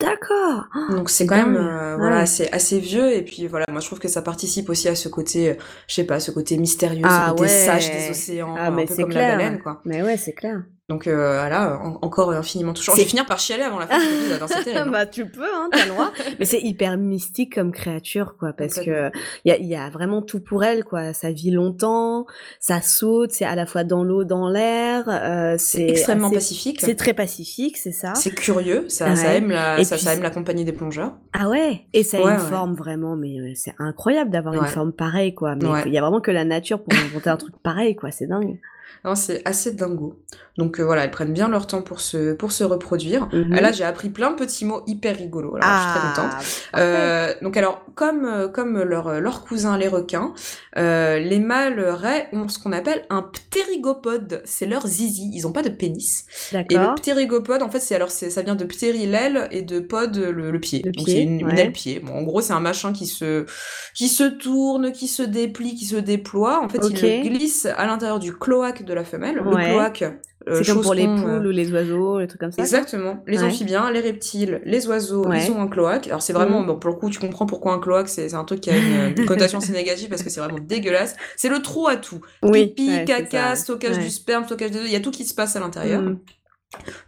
d'accord. 0.00 0.64
Donc 0.90 1.08
c'est 1.10 1.26
quand 1.26 1.36
même 1.36 1.56
euh, 1.56 1.92
Ouais. 1.92 1.96
voilà, 1.98 2.26
c'est 2.26 2.52
assez 2.52 2.78
vieux 2.80 3.12
et 3.14 3.22
puis 3.22 3.46
voilà, 3.46 3.64
moi 3.70 3.80
je 3.80 3.86
trouve 3.86 3.98
que 4.00 4.08
ça 4.08 4.20
participe 4.22 4.68
aussi 4.68 4.88
à 4.88 4.94
ce 4.94 5.08
côté, 5.08 5.50
euh, 5.50 5.54
je 5.88 5.94
sais 5.94 6.04
pas, 6.04 6.20
ce 6.20 6.30
côté 6.32 6.58
mystérieux, 6.58 7.02
Ah 7.04 7.26
ce 7.28 7.30
côté 7.30 7.42
ouais. 7.44 7.48
sage 7.48 7.90
des 7.90 8.10
océans, 8.10 8.54
Ah, 8.58 8.66
un 8.66 8.70
mais 8.72 8.84
peu 8.84 8.94
c'est 8.94 9.02
comme 9.02 9.12
clair. 9.12 9.28
la 9.30 9.36
baleine 9.44 9.62
quoi. 9.62 9.80
Mais 9.84 10.02
ouais, 10.02 10.16
c'est 10.16 10.32
clair. 10.34 10.64
Donc 10.88 11.08
euh, 11.08 11.40
voilà, 11.40 11.80
en- 11.82 11.98
encore 12.02 12.30
infiniment 12.30 12.72
touchant. 12.72 12.92
Je 12.92 12.98
C'est- 12.98 13.02
vais 13.02 13.08
finir 13.08 13.26
par 13.26 13.40
chialer 13.40 13.64
avant 13.64 13.80
la 13.80 13.88
fin 13.88 13.98
de 13.98 14.04
l'épisode, 14.04 14.40
hein, 14.42 14.46
c'est 14.48 14.62
terrible. 14.72 14.90
bah 14.92 15.04
tu 15.04 15.26
peux, 15.28 15.42
hein, 15.42 15.68
t'as 15.72 15.82
le 15.84 15.90
droit. 15.90 16.12
Mais 16.38 16.44
c'est 16.44 16.60
hyper 16.60 16.96
mystique 16.96 17.56
comme 17.56 17.72
créature, 17.72 18.36
quoi, 18.38 18.52
parce 18.52 18.74
que 18.78 19.10
il 19.44 19.48
y 19.48 19.50
a, 19.50 19.58
y 19.58 19.74
a 19.74 19.90
vraiment 19.90 20.22
tout 20.22 20.38
pour 20.38 20.62
elle, 20.62 20.84
quoi. 20.84 21.12
Ça 21.12 21.32
vit 21.32 21.50
longtemps, 21.50 22.26
ça 22.60 22.80
saute, 22.82 23.32
c'est 23.32 23.44
à 23.44 23.56
la 23.56 23.66
fois 23.66 23.82
dans 23.82 24.04
l'eau, 24.04 24.22
dans 24.22 24.48
l'air. 24.48 25.04
euh, 25.08 25.56
C'est 25.58 25.88
extrêmement 25.88 26.28
assez- 26.28 26.36
pacifique. 26.36 26.80
C'est 26.80 26.94
très 26.94 27.14
pacifique, 27.14 27.76
c'est 27.78 27.90
ça. 27.90 28.14
C'est 28.14 28.30
curieux, 28.32 28.88
ça, 28.88 29.16
ça 29.16 29.34
aime 29.34 29.48
la, 29.50 29.82
ça, 29.82 29.96
puis 29.96 30.04
ça 30.04 30.14
aime 30.14 30.22
la 30.22 30.30
compagnie 30.30 30.64
des 30.64 30.72
plongeurs. 30.72 31.14
Ah 31.32 31.48
ouais. 31.48 31.80
Et 31.94 32.04
ça 32.04 32.18
a 32.18 32.20
Ouais, 32.20 32.30
une 32.34 32.38
ouais. 32.40 32.46
forme 32.48 32.74
vraiment, 32.76 33.16
mais 33.16 33.40
euh, 33.40 33.50
c'est 33.56 33.74
incroyable 33.80 34.30
d'avoir 34.30 34.54
une 34.54 34.66
forme 34.66 34.92
pareille, 34.92 35.34
quoi. 35.34 35.56
Mais 35.56 35.66
il 35.86 35.92
y 35.92 35.98
a 35.98 36.00
vraiment 36.00 36.20
que 36.20 36.30
la 36.30 36.44
nature 36.44 36.80
pour 36.84 36.96
inventer 36.96 37.28
un 37.28 37.36
truc 37.36 37.56
pareil, 37.60 37.96
quoi. 37.96 38.12
C'est 38.12 38.28
dingue. 38.28 38.60
Non, 39.04 39.14
c'est 39.14 39.42
assez 39.44 39.72
dingo. 39.72 40.18
Donc 40.56 40.80
euh, 40.80 40.84
voilà, 40.84 41.04
elles 41.04 41.10
prennent 41.10 41.32
bien 41.32 41.48
leur 41.48 41.66
temps 41.66 41.82
pour 41.82 42.00
se, 42.00 42.32
pour 42.32 42.50
se 42.52 42.64
reproduire. 42.64 43.28
Mhm. 43.32 43.54
Là, 43.54 43.72
j'ai 43.72 43.84
appris 43.84 44.08
plein 44.08 44.30
de 44.30 44.36
petits 44.36 44.64
mots 44.64 44.82
hyper 44.86 45.16
rigolos. 45.16 45.56
Alors, 45.60 45.76
je 45.76 45.82
suis 45.82 45.90
très 45.90 46.08
contente. 46.08 46.30
parfait. 46.32 46.62
Euh, 46.76 47.34
donc 47.42 47.56
alors, 47.56 47.84
comme, 47.94 48.24
euh, 48.24 48.48
comme 48.48 48.82
leurs 48.82 49.20
leurs 49.20 49.44
cousins 49.44 49.76
les 49.76 49.88
requins, 49.88 50.34
euh, 50.76 51.18
les 51.18 51.38
mâles 51.38 51.80
raies 51.80 52.28
ont 52.32 52.48
ce 52.48 52.58
qu'on 52.58 52.72
appelle 52.72 53.04
un 53.10 53.22
ptérygopode. 53.22 54.42
C'est 54.44 54.66
leur 54.66 54.86
zizi. 54.86 55.30
Ils 55.34 55.46
ont 55.46 55.52
pas 55.52 55.62
de 55.62 55.68
pénis. 55.68 56.24
Et 56.52 56.56
le 56.56 56.64
D'accord. 56.64 56.94
ptérygopode, 56.96 57.62
en 57.62 57.68
fait, 57.68 57.80
c'est 57.80 57.94
alors 57.94 58.10
ça 58.10 58.42
vient 58.42 58.54
de 58.54 58.64
ptéry 58.64 59.06
l'aile 59.06 59.48
et 59.50 59.62
de 59.62 59.80
pod 59.80 60.16
le, 60.16 60.50
le 60.50 60.60
pied. 60.60 60.82
Le 60.84 60.92
Donc 60.92 61.06
c'est 61.08 61.22
une, 61.22 61.48
aile 61.50 61.72
pied. 61.72 62.00
Bon, 62.00 62.14
en 62.14 62.22
gros, 62.22 62.40
c'est 62.40 62.52
un 62.52 62.60
machin 62.60 62.92
qui 62.92 63.06
se 63.06 63.46
qui 63.94 64.08
se 64.08 64.24
tourne, 64.24 64.92
qui 64.92 65.08
se 65.08 65.22
déplie, 65.22 65.74
qui 65.74 65.84
se 65.86 65.96
déploie. 65.96 66.62
En 66.62 66.68
fait, 66.68 66.82
Ok. 66.82 67.02
il 67.02 67.22
glisse 67.30 67.66
à 67.66 67.86
l'intérieur 67.86 68.18
du 68.18 68.32
cloaque 68.32 68.75
cloaque 68.76 68.88
de 68.88 68.94
la 68.94 69.04
femelle. 69.04 69.40
Ouais. 69.40 69.66
Le 69.68 69.72
cloaque, 69.72 70.02
euh, 70.48 70.60
C'est 70.62 70.72
comme 70.72 70.82
pour 70.82 70.94
les 70.94 71.06
qu'on, 71.06 71.16
poules 71.16 71.30
euh, 71.46 71.48
ou 71.48 71.50
les 71.50 71.72
oiseaux, 71.72 72.18
les 72.20 72.26
trucs 72.26 72.40
comme 72.40 72.52
ça. 72.52 72.62
Exactement. 72.62 73.22
Les 73.26 73.38
Ouais. 73.38 73.44
amphibiens, 73.44 73.90
les 73.90 74.00
reptiles, 74.00 74.60
les 74.64 74.86
oiseaux, 74.86 75.26
Ouais. 75.26 75.44
ils 75.44 75.50
ont 75.50 75.60
un 75.60 75.68
cloaque. 75.68 76.06
Alors 76.08 76.22
c'est 76.22 76.32
vraiment, 76.32 76.60
Mhm. 76.60 76.66
bon, 76.66 76.78
pour 76.78 76.90
le 76.90 76.96
coup, 76.96 77.10
tu 77.10 77.18
comprends 77.18 77.46
pourquoi 77.46 77.72
un 77.72 77.78
cloaque, 77.80 78.08
c'est 78.08 78.32
un 78.34 78.44
truc 78.44 78.60
qui 78.60 78.70
a 78.70 78.76
une, 78.76 79.14
une 79.18 79.26
connotation 79.26 79.58
assez 79.58 79.72
négative 79.72 80.08
parce 80.08 80.22
que 80.22 80.30
c'est 80.30 80.40
vraiment 80.40 80.58
dégueulasse. 80.60 81.16
C'est 81.36 81.48
le 81.48 81.60
trou 81.60 81.88
à 81.88 81.96
tout. 81.96 82.20
Oui, 82.42 82.68
Pipi, 82.68 83.04
caca, 83.04 83.56
stockage 83.56 83.98
du 83.98 84.10
sperme, 84.10 84.44
stockage 84.44 84.70
des 84.70 84.78
œufs, 84.78 84.86
il 84.86 84.92
y 84.92 84.96
a 84.96 85.00
tout 85.00 85.10
qui 85.10 85.24
se 85.24 85.34
passe 85.34 85.56
à 85.56 85.60
l'intérieur. 85.60 86.02
Mm. 86.02 86.18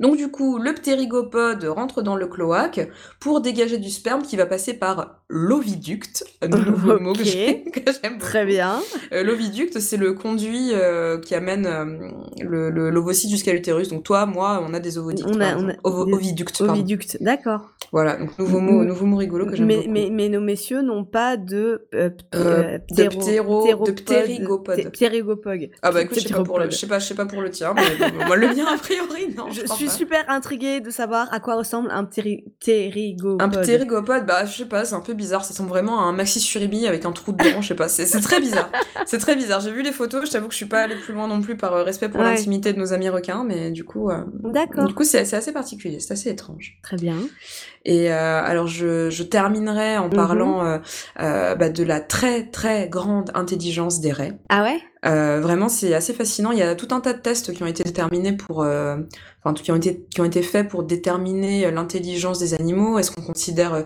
Donc 0.00 0.16
du 0.16 0.28
coup, 0.30 0.58
le 0.58 0.74
ptérygopode 0.74 1.64
rentre 1.64 2.02
dans 2.02 2.16
le 2.16 2.26
cloaque 2.26 2.88
pour 3.20 3.40
dégager 3.40 3.78
du 3.78 3.90
sperme 3.90 4.22
qui 4.22 4.36
va 4.36 4.46
passer 4.46 4.74
par 4.74 5.20
l'oviducte, 5.28 6.24
un 6.42 6.48
nouveau 6.48 6.98
mot 7.00 7.12
que 7.12 7.24
j'aime 7.24 7.64
beaucoup. 8.12 8.18
Très 8.20 8.44
bien. 8.46 8.80
Euh, 9.12 9.22
l'oviducte, 9.22 9.78
c'est 9.80 9.96
le 9.96 10.12
conduit 10.14 10.70
euh, 10.72 11.18
qui 11.18 11.34
amène 11.34 11.66
euh, 11.66 12.70
l'ovocyte 12.90 13.30
jusqu'à 13.30 13.52
l'utérus. 13.52 13.88
Donc 13.88 14.04
toi, 14.04 14.26
moi, 14.26 14.64
on 14.66 14.72
a 14.74 14.80
des 14.80 14.98
ovoductes. 14.98 15.28
On 15.28 15.40
a- 15.40 15.54
on 15.56 15.68
a 15.68 15.72
exemple. 15.72 15.76
Ovo- 15.84 16.06
des 16.06 16.12
oviductes, 16.14 16.58
pardon. 16.58 16.72
Oviducte, 16.74 17.18
d'accord. 17.20 17.70
Voilà, 17.92 18.16
donc 18.16 18.38
nouveau 18.38 18.60
mot, 18.60 18.82
Mm. 18.82 18.86
nouveau 18.86 19.06
mot 19.06 19.16
rigolo 19.16 19.46
que 19.46 19.56
j'aime 19.56 19.66
Mais, 19.66 19.76
beaucoup. 19.76 19.90
mais, 19.90 20.08
mais 20.10 20.28
nos 20.28 20.40
messieurs 20.40 20.82
n'ont 20.82 21.04
pas 21.04 21.36
de 21.38 21.86
de 21.92 22.08
ptérygopode. 22.92 24.76
pté- 24.76 24.90
ptérygopode. 24.90 25.70
Ah 25.82 25.90
bah 25.92 26.02
écoute, 26.02 26.18
je 26.20 26.28
sais 26.28 26.34
pas 26.34 26.42
pour 26.44 26.58
le, 26.58 26.66
Ptéropode. 26.68 26.72
je 26.72 26.76
sais 26.76 26.86
pas, 26.86 26.98
je 26.98 27.06
sais 27.06 27.14
pas 27.14 27.26
pour 27.26 27.40
le 27.40 27.50
tien, 27.50 27.74
mais 27.74 28.24
moi 28.26 28.36
le 28.36 28.48
mien 28.48 28.66
a 28.72 28.76
priori 28.78 29.34
non. 29.36 29.46
Je 29.66 29.72
suis 29.72 29.86
pas. 29.86 29.90
super 29.92 30.30
intriguée 30.30 30.80
de 30.80 30.90
savoir 30.90 31.32
à 31.32 31.40
quoi 31.40 31.56
ressemble 31.56 31.90
un 31.90 32.04
ptéri- 32.04 32.44
ptérygopode. 32.61 33.42
Un 33.42 33.48
ptérygopode, 33.62 34.26
bah 34.26 34.44
je 34.44 34.56
sais 34.59 34.64
pas, 34.66 34.84
c'est 34.84 34.94
un 34.94 35.00
peu 35.00 35.14
bizarre, 35.14 35.44
ça 35.44 35.50
ressemble 35.52 35.68
vraiment 35.70 36.00
à 36.00 36.04
un 36.04 36.12
maxi 36.12 36.40
surimi 36.40 36.86
avec 36.86 37.04
un 37.04 37.12
trou 37.12 37.32
dedans, 37.32 37.61
je 37.61 37.68
sais 37.68 37.74
pas, 37.74 37.88
c'est 37.88 38.06
très 38.20 38.40
bizarre. 38.40 38.70
C'est 39.06 39.18
très 39.18 39.36
bizarre. 39.36 39.61
J'ai 39.61 39.70
vu 39.70 39.82
les 39.82 39.92
photos, 39.92 40.26
je 40.26 40.32
t'avoue 40.32 40.48
que 40.48 40.52
je 40.52 40.59
suis 40.59 40.66
pas 40.66 40.80
allée 40.80 40.96
plus 40.96 41.14
loin 41.14 41.26
non 41.28 41.40
plus 41.40 41.56
par 41.56 41.72
euh, 41.72 41.82
respect 41.82 42.11
pour 42.11 42.20
Ouais. 42.20 42.26
l'intimité 42.26 42.74
de 42.74 42.78
nos 42.78 42.92
amis 42.92 43.09
requins, 43.09 43.42
mais 43.42 43.70
du 43.70 43.84
coup, 43.84 44.11
euh, 44.11 44.22
D'accord. 44.44 44.86
du 44.86 44.92
coup 44.94 45.04
c'est 45.04 45.24
c'est 45.24 45.36
assez 45.36 45.52
particulier, 45.52 45.98
c'est 46.00 46.12
assez 46.12 46.28
étrange. 46.28 46.78
Très 46.82 46.96
bien. 46.98 47.16
Et 47.84 48.12
euh, 48.12 48.42
alors 48.44 48.66
je, 48.66 49.08
je 49.10 49.22
terminerai 49.22 49.96
en 49.98 50.04
Mhm. 50.08 50.10
parlant 50.10 50.64
euh, 50.64 50.78
euh, 51.20 51.54
bah, 51.54 51.68
de 51.70 51.84
la 51.84 52.00
très 52.00 52.44
très 52.50 52.88
grande 52.88 53.30
intelligence 53.34 54.00
des 54.00 54.12
raies. 54.12 54.38
Ah 54.48 54.62
ouais? 54.62 54.78
Euh, 55.06 55.40
vraiment, 55.40 55.68
c'est 55.68 55.94
assez 55.94 56.12
fascinant. 56.12 56.50
Il 56.50 56.58
y 56.58 56.62
a 56.62 56.74
tout 56.74 56.88
un 56.90 57.00
tas 57.00 57.12
de 57.12 57.20
tests 57.20 57.52
qui 57.54 57.62
ont 57.62 57.66
été 57.66 57.84
déterminés 57.84 58.32
pour, 58.36 58.62
euh, 58.64 58.96
enfin, 59.44 59.54
qui 59.54 59.70
ont 59.70 59.76
été 59.76 60.04
qui 60.12 60.20
ont 60.20 60.24
été 60.24 60.42
faits 60.42 60.68
pour 60.68 60.82
déterminer 60.82 61.70
l'intelligence 61.70 62.38
des 62.40 62.54
animaux. 62.54 62.98
Est-ce 62.98 63.12
qu'on 63.12 63.22
considère 63.22 63.74
euh, 63.74 63.82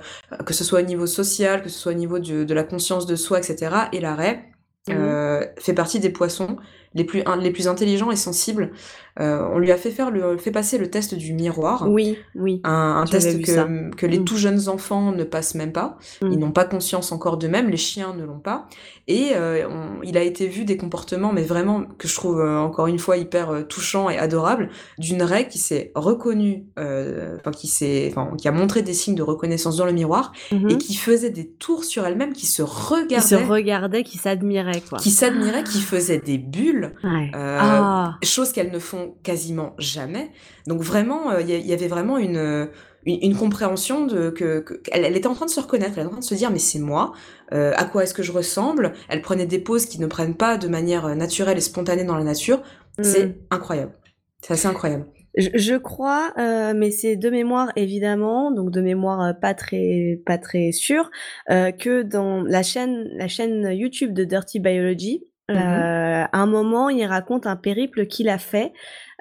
que 0.47 0.55
ce 0.55 0.64
soit 0.64 0.80
au 0.80 0.84
niveau 0.84 1.07
social, 1.07 1.62
que 1.62 1.68
ce 1.68 1.78
soit 1.78 1.93
au 1.93 1.97
niveau 1.97 2.18
de, 2.18 2.45
de 2.45 2.55
la 2.55 2.64
conscience 2.64 3.05
de 3.07 3.14
soi, 3.16 3.38
etc. 3.38 3.88
Et 3.93 4.01
la 4.01 4.14
raie 4.14 4.45
Mhm. 4.88 4.97
euh, 4.99 5.45
fait 5.61 5.74
partie 5.74 6.01
des 6.01 6.11
poissons 6.11 6.57
les 6.95 7.05
plus 7.05 7.22
un- 7.26 7.36
les 7.36 7.51
plus 7.51 7.68
intelligents 7.68 8.11
et 8.11 8.16
sensibles. 8.16 8.72
Euh, 9.20 9.47
on 9.53 9.59
lui 9.59 9.70
a 9.70 9.76
fait 9.76 9.90
faire 9.90 10.11
le 10.11 10.38
fait 10.38 10.51
passer 10.51 10.78
le 10.78 10.88
test 10.88 11.14
du 11.14 11.34
miroir. 11.34 11.86
Oui, 11.86 12.16
oui. 12.34 12.61
Un, 12.64 13.05
test 13.11 13.43
que, 13.43 13.95
que 13.95 14.07
les 14.07 14.18
Mm. 14.20 14.24
tout 14.24 14.36
jeunes 14.38 14.68
enfants 14.70 15.12
ne 15.12 15.22
passent 15.24 15.55
même 15.55 15.72
pas. 15.72 15.99
Mm. 16.22 16.32
Ils 16.32 16.38
n'ont 16.38 16.51
pas 16.53 16.64
conscience 16.64 17.12
encore 17.12 17.36
d'eux-mêmes, 17.36 17.68
les 17.68 17.76
chiens 17.76 18.14
ne 18.14 18.24
l'ont 18.24 18.38
pas. 18.38 18.66
Et 19.09 19.32
euh, 19.34 19.68
on- 19.68 20.03
il 20.03 20.16
a 20.16 20.22
été 20.22 20.47
vu 20.49 20.64
des 20.64 20.78
comportements, 20.78 21.30
mais 21.32 21.43
vraiment 21.43 21.84
que 21.99 22.09
je 22.09 22.14
trouve 22.14 22.40
euh, 22.40 22.57
encore 22.59 22.86
une 22.86 22.99
fois 22.99 23.18
hyper 23.18 23.66
touchant 23.68 24.09
et 24.09 24.16
adorable, 24.18 24.70
d'une 24.99 25.22
raie 25.22 25.47
qui 25.47 25.59
s'est 25.59 25.93
reconnue, 25.95 26.64
enfin 26.78 27.51
qui 27.51 27.66
s'est, 27.66 28.14
qui 28.38 28.49
a 28.49 28.53
montré 28.53 28.80
des 28.82 28.95
signes 28.95 29.14
de 29.14 29.22
reconnaissance 29.22 29.76
dans 29.76 29.86
le 29.86 29.93
miroir 29.93 30.32
Mhm. 30.53 30.70
et 30.70 30.78
qui 30.78 30.95
faisait 30.95 31.30
des 31.30 31.49
tours 31.49 31.84
sur 31.84 32.07
elle-même, 32.07 32.32
qui 32.32 32.47
se 32.47 32.62
Qui 32.62 32.70
regardait, 32.70 33.20
se 33.26 33.34
regardait, 33.34 34.03
qui 34.05 34.16
s'admirait, 34.18 34.82
quoi. 34.88 34.99
qui 34.99 35.11
s'admirait, 35.11 35.64
qui 35.64 35.80
faisait 35.80 36.18
des 36.18 36.38
bulles. 36.38 36.82
Ouais. 37.05 37.30
Euh, 37.35 37.59
Ah. 37.61 38.16
chose 38.22 38.53
qu'elles 38.53 38.70
ne 38.70 38.78
font 38.78 39.14
quasiment 39.22 39.74
jamais. 39.78 40.30
Donc 40.66 40.80
vraiment, 40.83 41.30
euh, 41.30 41.41
il 41.41 41.51
y, 41.51 41.72
avait 41.72 41.89
vraiment 41.89 42.18
une, 42.18 42.37
euh, 42.37 42.66
une, 43.05 43.18
une 43.22 43.37
compréhension 43.37 44.07
de 44.07 44.30
que, 44.30 44.61
que- 44.61 44.80
elle, 44.93 45.05
elle 45.05 45.16
était 45.16 45.26
en 45.26 45.35
train 45.35 45.47
de 45.47 45.51
se 45.51 45.61
reconnaître, 45.61 45.93
elle 45.97 46.01
était 46.05 46.07
en 46.07 46.11
train 46.11 46.18
de 46.20 46.24
se 46.24 46.35
dire 46.35 46.51
mais 46.51 46.59
c'est 46.59 46.78
moi. 46.78 47.12
euh, 47.53 47.72
à 47.76 47.85
quoi 47.85 48.03
est-ce 48.05 48.14
que 48.14 48.22
je 48.22 48.33
ressemble? 48.33 48.93
Elle 49.11 49.20
prenait 49.20 49.45
des 49.47 49.59
poses 49.59 49.85
qui 49.87 50.01
ne 50.01 50.07
prennent 50.07 50.37
pas 50.37 50.57
de 50.57 50.68
manière 50.68 51.14
naturelle 51.14 51.59
et 51.59 51.61
spontanée 51.61 52.05
dans 52.05 52.16
la 52.16 52.24
nature. 52.24 52.62
C'est 53.03 53.26
Mm. 53.26 53.35
incroyable. 53.51 53.93
C'est 54.41 54.55
assez 54.55 54.66
incroyable. 54.68 55.07
Je, 55.37 55.49
je 55.55 55.74
crois, 55.76 56.33
euh, 56.39 56.74
mais 56.76 56.91
c'est 56.91 57.16
de 57.16 57.30
mémoire 57.30 57.70
évidemment, 57.76 58.51
donc 58.53 58.70
de 58.70 58.80
mémoire 58.83 59.33
pas 59.41 59.55
très 59.55 60.20
pas 60.26 60.37
très 60.39 60.72
sûre, 60.72 61.11
euh, 61.51 61.72
que 61.72 62.03
dans 62.03 62.43
la 62.43 62.62
chaîne 62.62 63.09
la 63.14 63.28
chaîne 63.28 63.68
YouTube 63.72 64.12
de 64.12 64.24
Dirty 64.24 64.61
Biology, 64.61 65.24
Mhm. 65.49 65.59
euh, 65.59 66.24
un 66.32 66.47
moment 66.47 66.88
il 66.88 67.05
raconte 67.07 67.47
un 67.47 67.57
périple 67.57 68.07
qu'il 68.07 68.28
a 68.28 68.38
fait. 68.38 68.72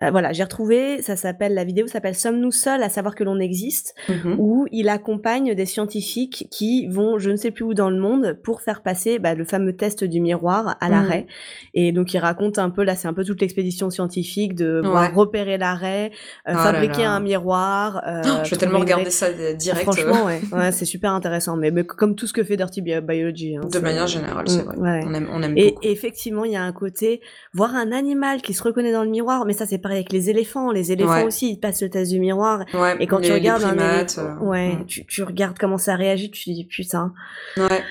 Euh, 0.03 0.09
voilà, 0.11 0.33
j'ai 0.33 0.43
retrouvé, 0.43 1.01
ça 1.01 1.15
s'appelle 1.15 1.53
la 1.53 1.63
vidéo 1.63 1.87
s'appelle 1.87 2.15
Sommes-nous 2.15 2.51
seuls 2.51 2.81
à 2.83 2.89
savoir 2.89 3.15
que 3.15 3.23
l'on 3.23 3.39
existe, 3.39 3.93
Mhm. 4.09 4.35
où 4.39 4.67
il 4.71 4.89
accompagne 4.89 5.53
des 5.55 5.65
scientifiques 5.65 6.47
qui 6.49 6.87
vont 6.87 7.19
je 7.19 7.29
ne 7.29 7.35
sais 7.35 7.51
plus 7.51 7.63
où 7.63 7.73
dans 7.73 7.89
le 7.89 7.99
monde 7.99 8.37
pour 8.43 8.61
faire 8.61 8.81
passer 8.81 9.19
bah, 9.19 9.35
le 9.35 9.45
fameux 9.45 9.75
test 9.75 10.03
du 10.03 10.19
miroir 10.21 10.77
à 10.79 10.85
Mhm. 10.85 10.91
l'arrêt. 10.91 11.27
Et 11.73 11.91
donc 11.91 12.13
il 12.13 12.17
raconte 12.19 12.57
un 12.59 12.69
peu 12.69 12.83
là, 12.83 12.95
c'est 12.95 13.07
un 13.07 13.13
peu 13.13 13.23
toute 13.23 13.41
l'expédition 13.41 13.89
scientifique 13.89 14.55
de 14.55 14.81
Ouais. 14.83 15.07
repérer 15.13 15.57
l'arrêt, 15.57 16.11
euh, 16.47 16.53
Oh 16.55 16.57
fabriquer 16.57 17.03
là. 17.03 17.11
un 17.11 17.19
miroir. 17.19 18.01
euh, 18.07 18.21
Oh, 18.25 18.29
je 18.45 18.49
vais 18.51 18.57
tellement 18.57 18.79
regarder 18.79 19.09
ça 19.11 19.27
Ah, 19.29 19.53
direct. 19.53 19.83
Franchement, 19.83 20.25
ouais, 20.25 20.41
ouais 20.51 20.71
c'est 20.71 20.85
super 20.85 21.11
intéressant. 21.11 21.57
Mais, 21.57 21.71
mais 21.71 21.83
comme 21.83 22.15
tout 22.15 22.27
ce 22.27 22.33
que 22.33 22.43
fait 22.43 22.57
Dirty 22.57 22.81
Bi- 22.81 22.99
Biology. 23.01 23.57
hein, 23.57 23.61
de 23.65 23.69
c'est- 23.71 23.79
manière 23.81 24.07
générale, 24.07 24.47
c'est 24.47 24.63
Mm, 24.63 24.65
vrai. 24.65 24.77
ouais. 24.77 24.99
On 25.07 25.13
aime, 25.13 25.27
on 25.31 25.41
aime 25.43 25.57
Et, 25.57 25.69
beaucoup. 25.71 25.79
et 25.83 25.91
effectivement, 25.91 26.45
il 26.45 26.51
y 26.51 26.55
a 26.55 26.63
un 26.63 26.71
côté, 26.71 27.21
voir 27.53 27.75
un 27.75 27.91
animal 27.91 28.41
qui 28.41 28.53
se 28.53 28.63
reconnaît 28.63 28.91
dans 28.91 29.03
le 29.03 29.09
miroir, 29.09 29.45
mais 29.45 29.53
ça 29.53 29.65
c'est 29.65 29.77
avec 29.91 30.11
les 30.11 30.29
éléphants. 30.29 30.71
Les 30.71 30.91
éléphants 30.91 31.11
Ouais. 31.13 31.23
aussi, 31.23 31.51
ils 31.51 31.59
passent 31.59 31.81
le 31.81 31.89
test 31.89 32.11
du 32.11 32.19
miroir. 32.19 32.65
Ouais, 32.73 32.95
Et 32.99 33.07
quand 33.07 33.19
les- 33.19 33.27
tu 33.27 33.33
regardes 33.33 33.63
un 33.63 33.69
primates, 33.75 34.17
éléphant, 34.17 34.37
euh, 34.43 34.45
ouais, 34.47 34.77
tu, 34.87 35.05
tu 35.05 35.23
regardes 35.23 35.57
comment 35.59 35.77
ça 35.77 35.95
réagit, 35.95 36.31
tu 36.31 36.45
te 36.45 36.49
dis 36.49 36.65
putain. 36.65 37.13
Ouais. 37.57 37.81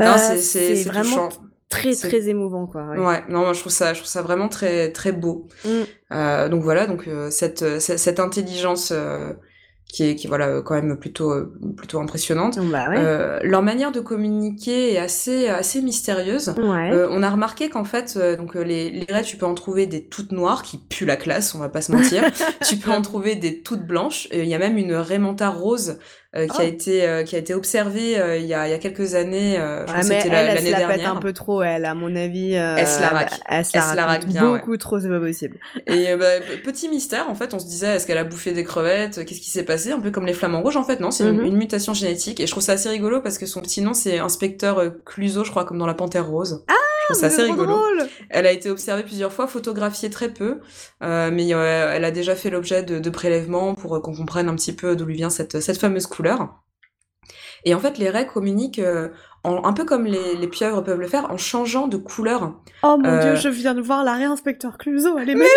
Euh, 0.00 0.04
Non, 0.06 0.14
c'est- 0.38 0.84
vraiment 0.88 1.28
touchant. 1.28 1.42
très 1.68 1.94
très 1.94 2.28
émouvant 2.28 2.66
quoi. 2.66 2.86
ouais. 2.88 3.22
Non, 3.28 3.40
moi 3.40 3.52
je 3.52 3.60
trouve 3.60 3.72
ça, 3.72 3.92
je 3.94 4.00
trouve 4.00 4.10
ça 4.10 4.22
vraiment 4.22 4.48
très 4.48 4.90
très 4.92 5.12
beau. 5.12 5.46
Mm. 5.64 5.68
Euh, 6.12 6.48
donc 6.48 6.62
voilà, 6.62 6.86
donc 6.86 7.06
euh, 7.06 7.30
cette, 7.30 7.78
cette 7.80 8.18
intelligence 8.18 8.92
qui 9.92 10.04
est 10.04 10.14
qui 10.16 10.26
voilà 10.26 10.46
euh, 10.48 10.62
quand 10.62 10.74
même 10.74 10.96
plutôt 10.96 11.30
euh, 11.32 11.52
plutôt 11.76 12.00
impressionnante. 12.00 12.58
Bah 12.70 12.88
ouais. 12.90 12.96
Euh, 12.98 13.38
leur 13.42 13.62
manière 13.62 13.92
de 13.92 14.00
communiquer 14.00 14.92
est 14.94 14.98
assez 14.98 15.48
assez 15.48 15.82
mystérieuse. 15.82 16.50
ouais. 16.58 16.90
Euh, 16.92 17.08
on 17.10 17.22
a 17.22 17.30
remarqué 17.30 17.68
qu'en 17.68 17.84
fait, 17.84 18.14
euh, 18.16 18.36
donc 18.36 18.56
euh, 18.56 18.62
les, 18.62 18.90
les 18.90 19.06
raies, 19.12 19.22
tu 19.22 19.36
peux 19.36 19.46
en 19.46 19.54
trouver 19.54 19.86
des 19.86 20.04
toutes 20.04 20.32
noires 20.32 20.62
qui 20.62 20.78
puent 20.78 21.06
la 21.06 21.16
classe, 21.16 21.54
on 21.54 21.58
va 21.58 21.68
pas 21.68 21.82
se 21.82 21.92
mentir. 21.92 22.22
tu 22.68 22.76
peux 22.76 22.90
en 22.90 23.02
trouver 23.02 23.34
des 23.36 23.62
toutes 23.62 23.86
blanches. 23.86 24.28
Et 24.30 24.42
Il 24.42 24.48
y 24.48 24.54
a 24.54 24.58
même 24.58 24.76
une 24.76 24.94
Raymanta 24.94 25.48
rose 25.50 25.98
euh, 26.36 26.46
qui 26.46 26.60
a 26.60 26.64
Oh. 26.64 26.66
été 26.68 27.08
euh, 27.08 27.22
qui 27.24 27.34
a 27.34 27.38
été 27.38 27.54
observée 27.54 28.18
euh, 28.18 28.36
il 28.36 28.46
y 28.46 28.54
a 28.54 28.68
il 28.68 28.70
y 28.70 28.74
a 28.74 28.78
quelques 28.78 29.14
années. 29.14 29.58
euh, 29.58 29.84
je 29.86 29.92
que 29.92 30.08
mais 30.08 30.20
elle, 30.24 30.30
la- 30.30 30.42
elle, 30.42 30.50
se 30.50 30.54
l'année 30.56 30.70
la 30.70 30.76
pète 30.78 30.86
dernière. 30.98 31.12
un 31.16 31.20
peu 31.20 31.32
trop, 31.32 31.62
elle, 31.62 31.84
à 31.84 31.94
mon 31.94 32.14
avis. 32.14 32.54
euh, 32.56 32.76
Elle 32.78 32.86
se 32.86 33.00
la 33.00 33.08
raque. 33.08 33.32
Elle 33.48 33.64
se 33.64 33.76
la 33.96 34.06
raque 34.06 34.26
bien, 34.26 34.50
ouais. 34.52 34.58
Beaucoup 34.58 34.76
trop, 34.76 35.00
c'est 35.00 35.08
pas 35.08 35.18
possible. 35.20 35.58
Et 35.86 36.10
euh, 36.10 36.16
bah, 36.16 36.26
petit 36.64 36.88
mystère, 36.88 37.28
en 37.28 37.34
fait, 37.34 37.52
on 37.54 37.58
se 37.58 37.66
disait, 37.66 37.96
est-ce 37.96 38.06
qu'elle 38.06 38.18
a 38.18 38.24
bouffé 38.24 38.52
des 38.52 38.64
crevettes 38.64 39.24
Qu'est-ce 39.24 39.40
qui 39.40 39.50
s'est 39.50 39.64
passé 39.64 39.90
Un 39.92 40.00
peu 40.00 40.10
comme 40.10 40.26
les 40.26 40.32
flamants 40.34 40.62
rouges, 40.62 40.76
en 40.76 40.84
fait, 40.84 41.00
non, 41.00 41.10
c'est 41.10 41.24
une- 41.24 41.38
Mhm. 41.38 41.46
une, 41.46 41.56
mutation 41.56 41.94
génétique. 41.94 42.40
Et 42.40 42.46
je 42.46 42.50
trouve 42.52 42.62
ça 42.62 42.72
assez 42.72 42.88
rigolo 42.88 43.20
parce 43.20 43.36
que 43.38 43.46
son 43.46 43.60
petit 43.60 43.82
nom, 43.82 43.92
c'est 43.94 44.18
inspecteur 44.18 44.80
Cluseau, 45.04 45.44
je 45.44 45.50
crois, 45.50 45.64
comme 45.64 45.78
dans 45.78 45.86
la 45.86 45.94
Panthère 45.94 46.26
Rose. 46.26 46.64
Ah, 46.68 46.74
assez 47.10 47.28
c'est 47.28 47.42
trop 47.42 47.52
rigolo. 47.52 47.72
drôle. 47.72 48.06
Elle 48.28 48.46
a 48.46 48.52
été 48.52 48.70
observée 48.70 49.02
plusieurs 49.02 49.32
fois, 49.32 49.48
photographiée 49.48 50.10
très 50.10 50.28
peu, 50.28 50.60
euh, 51.02 51.30
mais 51.32 51.52
euh, 51.52 51.92
elle 51.92 52.04
a 52.04 52.12
déjà 52.12 52.36
fait 52.36 52.50
l'objet 52.50 52.84
de, 52.84 53.00
de 53.00 53.10
prélèvements 53.10 53.74
pour 53.74 54.00
qu'on 54.00 54.14
comprenne 54.14 54.48
un 54.48 54.54
petit 54.54 54.72
peu 54.72 54.94
d'où 54.94 55.04
lui 55.06 55.16
vient 55.16 55.28
cette, 55.30 55.58
cette 55.60 55.78
fameuse 55.78 56.06
Et 57.64 57.74
en 57.74 57.78
fait, 57.78 57.98
les 57.98 58.08
raies 58.10 58.26
communiquent 58.26 58.78
euh, 58.78 59.08
en- 59.44 59.64
un 59.64 59.72
peu 59.72 59.84
comme 59.84 60.04
les, 60.06 60.34
les 60.36 60.48
pieuvres 60.48 60.82
peuvent 60.82 61.00
le 61.00 61.06
faire, 61.08 61.30
en 61.30 61.36
changeant 61.36 61.88
de 61.88 61.96
couleur. 61.98 62.54
Oh 62.82 62.96
mon 62.98 63.04
Euh, 63.08 63.20
dieu, 63.20 63.36
je 63.36 63.48
viens 63.50 63.74
de 63.74 63.82
voir 63.82 64.02
la 64.04 64.14
réinspecteur 64.14 64.78
Cluzo, 64.78 65.18
elle 65.18 65.30
est 65.30 65.34
magnifique. 65.34 65.56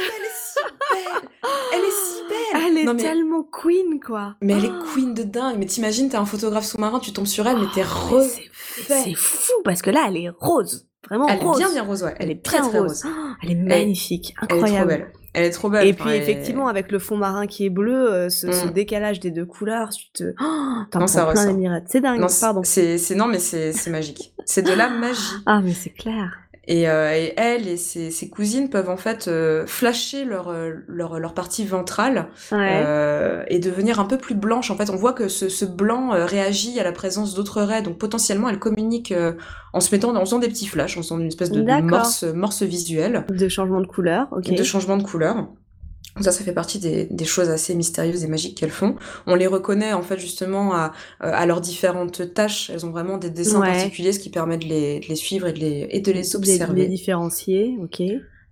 Elle 0.00 0.22
est 0.24 0.30
si 0.32 0.58
belle 0.90 1.30
Elle 1.74 1.80
est 1.80 1.90
si 1.90 2.22
belle 2.28 2.62
Elle 2.66 2.78
est 2.78 2.84
Non, 2.84 2.94
mais- 2.94 3.02
tellement 3.02 3.42
queen, 3.42 4.00
quoi. 4.04 4.36
Mais 4.40 4.54
elle 4.54 4.64
est 4.64 4.70
Oh. 4.72 4.84
queen 4.94 5.12
de 5.14 5.22
dingue. 5.24 5.56
Mais 5.58 5.66
t'imagines, 5.66 6.08
t'es 6.08 6.16
un 6.16 6.24
photographe 6.24 6.64
sous-marin, 6.64 6.98
tu 7.00 7.12
tombes 7.12 7.26
sur 7.26 7.46
elle, 7.46 7.58
mais 7.58 7.66
t'es 7.74 7.82
Oh, 7.84 8.08
mais 8.10 8.16
refait. 8.16 8.50
c'est- 8.86 9.02
C'est 9.04 9.14
fou, 9.14 9.52
parce 9.64 9.82
que 9.82 9.90
là, 9.90 10.06
elle 10.08 10.16
est 10.16 10.30
rose. 10.30 10.88
Vraiment 11.08 11.28
Elle 11.28 11.38
rose. 11.38 11.56
est 11.56 11.64
bien 11.64 11.70
bien 11.72 11.82
rose, 11.84 12.02
ouais. 12.02 12.14
Elle 12.18 12.30
est 12.30 12.42
très 12.42 12.58
très 12.60 12.78
rose. 12.78 13.02
Oh, 13.06 13.10
elle 13.42 13.50
est 13.52 13.54
magnifique, 13.54 14.34
Elle 14.38 14.44
est 14.44 14.48
trop 14.48 14.56
incroyable. 14.58 14.88
belle. 14.88 15.12
Elle 15.36 15.44
est 15.44 15.50
trop 15.50 15.68
belle. 15.68 15.86
Et 15.86 15.92
puis 15.92 16.08
elle 16.10 16.22
effectivement, 16.22 16.66
avec 16.66 16.90
le 16.90 16.98
fond 16.98 17.16
marin 17.16 17.46
qui 17.46 17.66
est 17.66 17.70
bleu, 17.70 18.10
euh, 18.12 18.28
ce, 18.30 18.50
ce 18.50 18.66
Mm. 18.66 18.70
décalage 18.72 19.20
des 19.20 19.30
deux 19.30 19.44
couleurs, 19.46 19.90
tu 19.90 20.10
te... 20.12 20.32
Oh, 20.40 20.82
t'en 20.90 21.00
Non, 21.00 21.06
ça 21.06 21.26
plein. 21.26 21.82
C'est 21.86 22.00
dingue, 22.00 22.20
Non, 22.20 22.26
pardon. 22.40 22.62
c'est 22.64 22.98
non 23.14 23.26
mais 23.26 23.38
c'est 23.38 23.90
magique. 23.90 24.32
C'est 24.46 24.62
de 24.62 24.72
la 24.72 24.88
magie. 24.98 25.20
Ah, 25.44 25.60
mais 25.62 25.72
c'est 25.74 25.90
clair. 25.90 26.38
Et, 26.68 26.88
euh, 26.88 27.12
et 27.14 27.32
elle 27.36 27.68
et 27.68 27.76
ses, 27.76 28.10
ses, 28.10 28.28
cousines 28.28 28.68
peuvent 28.68 28.90
en 28.90 28.96
fait 28.96 29.28
euh, 29.28 29.66
flasher 29.66 30.24
leur, 30.24 30.48
euh, 30.48 30.72
leur, 30.88 31.20
leur 31.20 31.32
partie 31.32 31.64
ventrale 31.64 32.26
Ouais. 32.50 32.82
euh, 32.84 33.44
et 33.48 33.60
devenir 33.60 34.00
un 34.00 34.04
peu 34.04 34.18
plus 34.18 34.34
blanche. 34.34 34.70
En 34.72 34.76
fait, 34.76 34.90
on 34.90 34.96
voit 34.96 35.12
que 35.12 35.28
ce, 35.28 35.48
ce 35.48 35.64
blanc 35.64 36.12
euh, 36.12 36.24
réagit 36.26 36.78
à 36.80 36.82
la 36.84 36.90
présence 36.92 37.34
d'autres 37.34 37.62
raies, 37.62 37.82
donc 37.82 37.98
potentiellement 37.98 38.48
elle 38.48 38.58
communique 38.58 39.12
euh, 39.12 39.34
en 39.72 39.80
se 39.80 39.94
mettant, 39.94 40.14
en 40.16 40.20
faisant 40.20 40.40
des 40.40 40.48
petits 40.48 40.66
flashs, 40.66 40.96
en 40.96 41.02
faisant 41.02 41.20
une 41.20 41.28
espèce 41.28 41.52
de, 41.52 41.60
de 41.62 41.80
morse, 41.82 42.24
morse 42.24 42.62
visuelle, 42.62 43.24
De 43.28 43.48
changement 43.48 43.80
de 43.80 43.86
couleur, 43.86 44.26
ok. 44.32 44.52
de 44.52 44.62
changement 44.64 44.96
de 44.96 45.04
couleur. 45.04 45.48
Ça, 46.20 46.32
ça 46.32 46.44
fait 46.44 46.52
partie 46.54 46.78
des, 46.78 47.04
des 47.06 47.24
choses 47.26 47.48
assez 47.50 47.74
mystérieuses 47.74 48.24
et 48.24 48.28
magiques 48.28 48.56
qu'elles 48.58 48.70
font. 48.70 48.96
On 49.26 49.34
les 49.34 49.46
reconnaît 49.46 49.92
en 49.92 50.02
fait 50.02 50.18
justement 50.18 50.74
à, 50.74 50.92
euh, 51.22 51.30
à 51.32 51.44
leurs 51.46 51.60
différentes 51.60 52.32
tâches. 52.34 52.70
Elles 52.70 52.86
ont 52.86 52.90
vraiment 52.90 53.18
des 53.18 53.30
dessins 53.30 53.60
Ouais. 53.60 53.66
particuliers, 53.66 54.12
ce 54.12 54.18
qui 54.20 54.30
permet 54.30 54.56
de 54.58 54.64
les, 54.66 55.00
de 55.00 55.06
les 55.08 55.16
suivre 55.16 55.46
et 55.46 55.52
de 55.52 55.58
les, 55.60 55.88
et 55.90 56.00
de 56.00 56.12
les 56.12 56.34
observer. 56.36 56.82
les 56.82 56.86
différencier, 56.86 57.76
ok. 57.80 58.02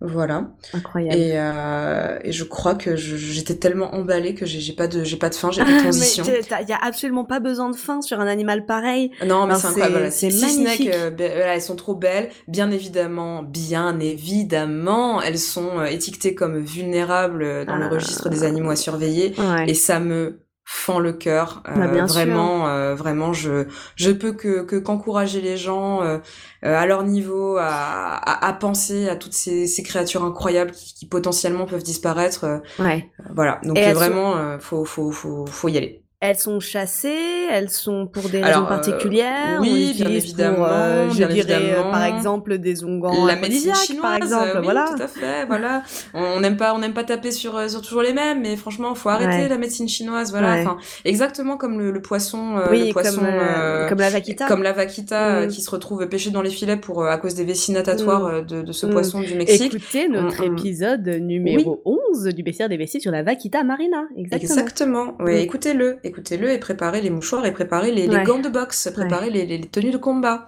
Voilà. 0.00 0.50
Incroyable. 0.74 1.18
Et, 1.18 1.32
euh, 1.36 2.18
et 2.22 2.32
je 2.32 2.44
crois 2.44 2.74
que 2.74 2.94
j'étais 2.96 3.54
tellement 3.54 3.94
emballée 3.94 4.34
que 4.34 4.44
j'ai 4.44 4.72
pas 4.74 4.86
de 4.86 5.02
j'ai 5.02 5.16
pas 5.16 5.30
de 5.30 5.34
fin, 5.34 5.50
j'ai 5.50 5.64
pas 5.64 5.72
de 5.72 5.80
transition. 5.80 6.24
il 6.24 6.68
y 6.68 6.72
a 6.72 6.78
absolument 6.82 7.24
pas 7.24 7.40
besoin 7.40 7.70
de 7.70 7.76
fin 7.76 8.02
sur 8.02 8.20
un 8.20 8.26
animal 8.26 8.66
pareil. 8.66 9.12
Non, 9.24 9.46
mais 9.46 9.54
c'est 9.54 9.68
incroyable. 9.68 10.08
C'est 10.10 10.28
magnifique. 10.28 10.90
ben, 10.90 11.32
voilà, 11.34 11.54
elles 11.54 11.62
sont 11.62 11.76
trop 11.76 11.94
belles. 11.94 12.28
Bien 12.48 12.70
évidemment, 12.70 13.42
bien 13.42 13.98
évidemment, 14.00 15.22
elles 15.22 15.38
sont 15.38 15.78
euh, 15.78 15.84
étiquetées 15.84 16.34
comme 16.34 16.58
vulnérables 16.58 17.42
euh, 17.42 17.64
dans 17.64 17.76
le 17.76 17.84
Ah. 17.84 17.88
registre 17.88 18.28
des 18.28 18.44
animaux 18.44 18.70
à 18.70 18.76
surveiller. 18.76 19.34
Ouais. 19.38 19.70
Et 19.70 19.74
ça 19.74 20.00
me 20.00 20.40
fend 20.64 20.98
le 20.98 21.12
cœur. 21.12 21.62
Euh, 21.68 21.74
Bah, 21.74 21.88
sûr. 22.08 22.14
vraiment, 22.14 22.68
euh, 22.68 22.94
vraiment, 22.94 23.32
je 23.32 23.66
je 23.96 24.10
peux 24.10 24.32
que 24.32 24.62
que 24.62 24.76
qu'encourager 24.76 25.40
les 25.40 25.56
gens 25.56 26.02
euh, 26.02 26.18
euh, 26.64 26.76
à 26.76 26.86
leur 26.86 27.02
niveau 27.04 27.56
à, 27.58 27.66
à, 27.66 28.46
à 28.48 28.52
penser 28.54 29.08
à 29.08 29.16
toutes 29.16 29.34
ces, 29.34 29.66
ces 29.66 29.82
créatures 29.82 30.24
incroyables 30.24 30.72
qui, 30.72 30.94
qui 30.94 31.06
potentiellement 31.06 31.66
peuvent 31.66 31.82
disparaître. 31.82 32.44
euh, 32.44 32.58
ouais. 32.78 33.10
voilà. 33.34 33.60
Donc 33.64 33.86
euh, 33.86 33.92
vraiment, 33.94 34.36
euh, 34.36 34.58
faut 34.58 34.84
faut 34.84 35.10
faut 35.12 35.46
faut 35.46 35.68
y 35.68 35.76
aller. 35.78 36.03
Elles 36.26 36.38
sont 36.38 36.58
chassées, 36.58 37.48
elles 37.50 37.68
sont 37.68 38.06
pour 38.06 38.30
des 38.30 38.38
Alors, 38.40 38.46
raisons 38.48 38.64
euh, 38.64 38.68
particulières. 38.68 39.58
oui, 39.60 39.92
bien 39.94 40.08
évidemment, 40.08 40.56
Pour, 40.56 40.66
euh, 40.70 41.10
je 41.10 41.16
bien 41.18 41.28
dirais, 41.28 41.52
euh, 41.52 41.58
évidemment. 41.60 41.90
par 41.90 42.04
exemple, 42.04 42.56
des 42.58 42.82
onguents 42.82 43.26
la 43.26 43.36
médecine 43.36 43.74
chinoise, 43.74 44.00
par 44.02 44.16
exemple. 44.16 44.52
oui, 44.56 44.60
voilà. 44.64 44.86
tout 44.96 45.02
à 45.02 45.06
fait, 45.06 45.44
voilà. 45.46 45.82
On 46.14 46.40
n'aime 46.40 46.56
pas, 46.56 46.72
on 46.74 46.78
n'aime 46.78 46.94
pas 46.94 47.04
taper 47.04 47.30
sur, 47.30 47.56
euh, 47.58 47.68
sur 47.68 47.82
toujours 47.82 48.00
les 48.00 48.14
mêmes, 48.14 48.40
mais 48.40 48.56
franchement, 48.56 48.94
faut 48.94 49.10
arrêter 49.10 49.42
Ouais. 49.42 49.48
la 49.48 49.58
médecine 49.58 49.86
chinoise, 49.86 50.30
voilà. 50.30 50.54
Ouais. 50.54 50.60
Enfin, 50.62 50.78
exactement 51.04 51.58
comme 51.58 51.78
le, 51.78 51.90
le 51.90 52.00
poisson, 52.00 52.56
euh, 52.56 52.68
oui, 52.70 52.86
le 52.88 52.92
poisson, 52.94 53.20
comme, 53.20 53.88
comme 53.90 53.98
la 53.98 54.08
vaquita. 54.10 54.46
comme 54.46 54.62
la 54.62 54.72
vaquita 54.72 55.42
Mm. 55.44 55.48
qui 55.48 55.60
se 55.60 55.70
retrouve 55.70 56.06
pêché 56.08 56.30
dans 56.30 56.40
les 56.42 56.50
filets 56.50 56.78
pour 56.78 57.04
à 57.04 57.18
cause 57.18 57.34
des 57.34 57.44
vessies 57.44 57.72
natatoires 57.72 58.40
Mm. 58.42 58.46
de, 58.46 58.62
de 58.62 58.72
ce 58.72 58.86
Mm. 58.86 58.90
poisson 58.92 59.20
du 59.20 59.34
Mexique. 59.34 59.74
Écoutez 59.74 60.08
notre 60.08 60.42
épisode 60.42 61.06
numéro 61.06 61.82
11 61.84 62.24
du 62.34 62.42
baissière 62.42 62.70
des 62.70 62.78
vessies 62.78 63.00
sur 63.02 63.12
la 63.12 63.22
vaquita 63.22 63.62
marina. 63.62 64.04
Exactement. 64.16 64.54
Exactement. 64.54 65.14
Écoutez-le, 65.28 65.98
écoutez-le 66.14 66.50
et 66.52 66.58
préparez 66.58 67.00
les 67.00 67.10
mouchoirs 67.10 67.44
et 67.44 67.52
préparez 67.52 67.90
les, 67.90 68.06
gants 68.24 68.38
de 68.38 68.48
boxe, 68.48 68.88
préparez 68.94 69.30
les, 69.30 69.44
les, 69.44 69.58
les 69.58 69.68
tenues 69.68 69.90
de 69.90 69.96
combat. 69.96 70.46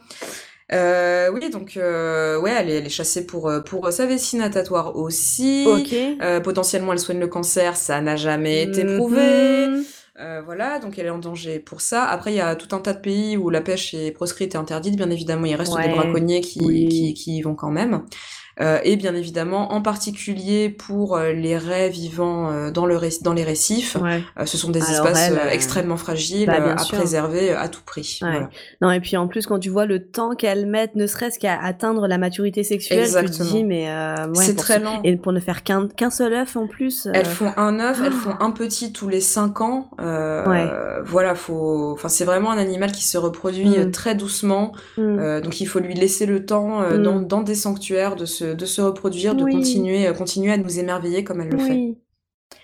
Euh, 0.72 1.30
oui, 1.32 1.48
donc 1.50 1.76
euh, 1.76 2.40
ouais, 2.40 2.52
elle 2.56 2.70
est, 2.70 2.78
elle 2.78 2.86
est 2.86 2.88
chassée 2.88 3.24
pour 3.26 3.48
euh, 3.48 3.60
pour 3.60 3.92
sa 3.92 4.06
vessie 4.06 4.36
natatoire 4.36 4.96
aussi. 4.96 5.64
Ok. 5.66 5.92
Euh, 6.22 6.40
potentiellement, 6.40 6.92
elle 6.92 6.98
soigne 6.98 7.20
le 7.20 7.28
cancer, 7.28 7.76
ça 7.76 8.00
n'a 8.00 8.16
jamais 8.16 8.62
été 8.62 8.84
Mhm. 8.84 8.96
prouvé. 8.96 9.66
Voilà, 10.46 10.78
donc 10.78 10.98
elle 10.98 11.06
est 11.06 11.10
en 11.10 11.18
danger 11.18 11.58
pour 11.58 11.82
ça. 11.82 12.04
Après, 12.04 12.32
il 12.32 12.36
y 12.36 12.40
a 12.40 12.56
tout 12.56 12.74
un 12.74 12.78
tas 12.80 12.94
de 12.94 13.00
pays 13.00 13.36
où 13.36 13.50
la 13.50 13.60
pêche 13.60 13.92
est 13.92 14.12
proscrite 14.12 14.54
et 14.54 14.58
interdite. 14.58 14.96
Bien 14.96 15.10
évidemment, 15.10 15.44
il 15.44 15.54
reste 15.54 15.74
Ouais. 15.74 15.88
des 15.88 15.94
braconniers 15.94 16.40
qui, 16.40 16.60
Oui. 16.64 16.88
qui, 16.88 17.14
qui 17.14 17.36
y 17.36 17.42
vont 17.42 17.54
quand 17.54 17.70
même. 17.70 18.02
Euh, 18.61 18.78
et 18.84 18.96
bien 18.96 19.14
évidemment, 19.14 19.72
en 19.74 19.82
particulier 19.82 20.70
pour 20.70 21.16
euh, 21.16 21.32
les 21.32 21.59
raies 21.59 21.90
vivant 21.90 22.50
euh, 22.50 22.70
dans, 22.70 22.86
le 22.86 22.98
dans 23.22 23.34
les 23.34 23.44
récifs, 23.44 23.96
Ouais. 24.00 24.22
ce 24.46 24.57
sont 24.57 24.70
des 24.70 24.80
Alors, 24.82 25.09
espaces 25.09 25.30
extrêmement 25.52 25.96
fragiles 25.98 26.46
bah, 26.46 26.74
à 26.74 26.78
sûr. 26.78 26.96
préserver 26.96 27.52
à 27.52 27.68
tout 27.68 27.82
prix. 27.84 28.18
Ouais. 28.22 28.30
Voilà. 28.30 28.50
Non, 28.80 28.90
et 28.92 29.00
puis 29.00 29.16
en 29.18 29.28
plus, 29.28 29.46
quand 29.46 29.59
tu 29.59 29.68
vois 29.68 29.84
le 29.84 30.07
temps 30.07 30.34
qu'elles 30.34 30.64
mettent, 30.66 30.94
ne 30.94 31.07
serait-ce 31.07 31.38
qu'à 31.38 31.59
atteindre 31.62 32.07
la 32.09 32.16
maturité 32.16 32.62
sexuelle, 32.62 33.04
tu 33.07 33.12
te 33.12 33.18
Exactement. 33.18 33.50
dis, 33.50 33.64
mais 33.64 33.84
ouais, 33.90 34.34
C'est 34.44 34.57
très 34.57 34.78
lent. 34.78 35.00
Et 35.04 35.16
pour 35.16 35.32
ne 35.32 35.40
faire 35.40 35.62
qu'un 35.62 35.86
qu'un 35.88 36.11
seul 36.11 36.32
œuf 36.32 36.57
en 36.57 36.66
plus. 36.66 37.09
Elles 37.12 37.26
font 37.26 37.52
un 37.59 37.78
œuf, 37.78 38.00
elles 38.04 38.12
font 38.12 38.34
un 38.40 38.50
petit 38.52 38.92
tous 38.92 39.09
les 39.09 39.20
cinq 39.20 39.61
ans. 39.61 39.90
Euh, 40.00 40.44
Ouais. 40.46 40.66
Voilà, 41.04 41.34
faut. 41.34 41.92
Enfin, 41.92 42.09
c'est 42.09 42.24
vraiment 42.24 42.50
un 42.50 42.59
animal 42.59 42.90
qui 42.92 43.04
se 43.04 43.18
reproduit 43.18 43.68
Mm. 43.68 43.74
euh, 43.78 43.90
très 43.90 44.14
doucement. 44.14 44.72
Euh, 44.98 45.40
donc, 45.40 45.61
il 45.61 45.66
faut 45.66 45.78
lui 45.78 45.94
laisser 45.94 46.24
le 46.26 46.44
temps 46.46 46.80
euh, 46.82 46.96
Mm. 46.98 47.02
dans, 47.02 47.20
dans 47.20 47.40
des 47.42 47.54
sanctuaires 47.54 48.16
de 48.16 48.24
se, 48.24 48.45
de 48.55 48.66
se 48.66 48.80
reproduire, 48.80 49.34
de 49.34 49.44
Oui. 49.44 49.53
continuer, 49.55 50.07
euh, 50.07 50.12
continuer 50.12 50.53
à 50.53 50.57
nous 50.57 50.78
émerveiller 50.78 51.24
comme 51.24 51.40
elle 51.40 51.49
le 51.51 51.59
fait. 51.59 51.94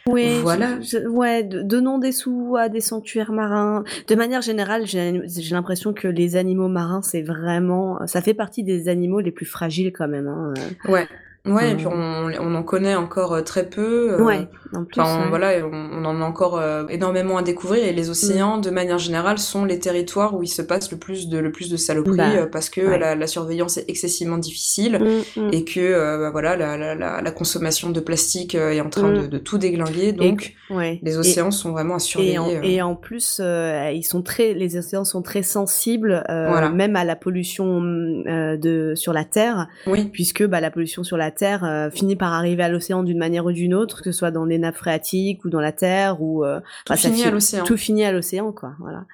oui. 0.09 0.39
Voilà. 0.43 0.81
je- 0.81 0.99
je- 1.01 1.07
ouais, 1.09 1.43
donnons 1.45 1.99
des 1.99 2.13
sous 2.13 2.57
à 2.59 2.69
des 2.69 2.81
sanctuaires 2.81 3.33
marins. 3.33 3.85
De 4.09 4.15
manière 4.15 4.43
générale, 4.43 4.87
j'ai 4.87 5.21
l'impression 5.51 5.93
que 5.93 6.09
les 6.09 6.37
animaux 6.37 6.69
marins, 6.69 7.03
c'est 7.03 7.23
vraiment, 7.23 7.99
ça 8.07 8.21
fait 8.21 8.35
partie 8.35 8.63
des 8.65 8.89
animaux 8.89 9.21
les 9.21 9.33
plus 9.33 9.47
fragiles 9.47 9.93
quand 9.93 10.09
même. 10.09 10.29
Hein. 10.29 10.55
Ouais. 10.89 11.07
Ouais, 11.45 11.73
et 11.73 11.75
puis 11.75 11.89
on, 11.89 11.93
on 11.93 12.55
en 12.55 12.63
connaît 12.63 12.95
encore 12.95 13.33
euh, 13.35 13.43
très 13.43 13.69
peu. 13.69 14.13
euh, 14.13 14.23
ouais, 14.23 14.49
en 14.75 14.85
plus. 14.85 15.01
Enfin, 15.01 15.19
on- 15.19 15.23
ouais. 15.25 15.29
voilà, 15.29 15.67
on, 15.67 15.91
on 16.01 16.05
en 16.05 16.21
a 16.21 16.25
encore 16.25 16.59
euh, 16.59 16.85
énormément 16.89 17.37
à 17.37 17.43
découvrir 17.43 17.85
et 17.85 17.93
les 17.93 18.11
océans, 18.11 18.59
Mm. 18.59 18.61
de 18.63 18.71
manière 18.71 18.99
générale, 18.99 19.39
sont 19.39 19.65
les 19.65 19.79
territoires 19.79 20.35
où 20.37 20.43
il 20.43 20.49
se 20.49 20.63
passe 20.63 20.91
le 20.91 20.99
plus 20.99 21.29
de 21.29 21.39
le 21.39 21.53
plus 21.53 21.71
de 21.71 21.77
saloperies 21.77 22.17
Bah, 22.17 22.31
euh, 22.37 22.47
parce 22.47 22.69
que 22.71 22.81
ouais. 22.81 22.99
la, 22.99 23.15
la 23.15 23.27
surveillance 23.27 23.77
est 23.79 23.85
excessivement 23.89 24.39
difficile 24.39 24.99
Mm, 25.37 25.41
mm. 25.41 25.51
et 25.53 25.65
que 25.65 25.81
euh, 25.81 26.19
bah, 26.19 26.31
voilà 26.31 26.57
la, 26.57 26.95
la, 26.95 27.31
consommation 27.31 27.91
de 27.91 28.01
plastique 28.01 28.55
est 28.55 28.81
en 28.81 28.91
train 28.91 29.13
de, 29.13 29.27
de 29.27 29.39
tout 29.39 29.59
déglinguer 29.59 30.13
donc 30.13 30.55
Ouais. 30.71 30.99
les 31.03 31.15
Et- 31.15 31.19
océans 31.19 31.51
sont 31.51 31.73
vraiment 31.73 31.97
à 31.97 31.99
surveiller. 31.99 32.35
Et 32.35 32.39
en, 32.39 32.63
et 32.63 32.83
en 32.83 32.95
plus, 32.95 33.41
ils 33.41 34.03
sont 34.05 34.23
très, 34.23 34.55
les 34.55 34.77
océans 34.77 35.05
sont 35.05 35.21
très 35.23 35.43
sensibles, 35.43 36.23
Voilà. 36.29 36.71
même 36.71 36.97
à 36.97 37.05
la 37.05 37.17
pollution 37.17 37.81
de 37.83 38.93
sur 38.97 39.13
la 39.13 39.25
Terre, 39.25 39.69
Oui, 39.87 40.05
puisque 40.13 40.45
bah, 40.47 40.61
la 40.61 40.71
pollution 40.71 41.05
sur 41.05 41.17
la 41.17 41.31
Terre 41.31 41.91
finit 41.93 42.17
par 42.17 42.33
arriver 42.33 42.63
à 42.63 42.69
l'océan 42.69 43.03
d'une 43.03 43.19
manière 43.19 43.45
ou 43.47 43.53
d'une 43.53 43.75
autre, 43.75 44.03
que 44.03 44.11
ce 44.13 44.19
soit 44.19 44.31
dans 44.31 44.45
les 44.45 44.59
nappes 44.63 44.77
phréatiques 44.77 45.45
ou 45.45 45.51
dans 45.51 45.61
la 45.61 45.73
Terre 45.73 46.23
ou 46.23 46.45
euh, 46.45 46.61
tout 46.85 46.93
bah, 46.95 46.97
finit 46.97 47.23
fi- 47.23 47.29
à 47.29 47.31
l'océan. 47.31 47.65
Tout 47.65 47.77
finit 47.77 48.05
à 48.05 48.13
l'océan, 48.13 48.51
quoi. 48.53 48.73
Voilà. 48.79 49.05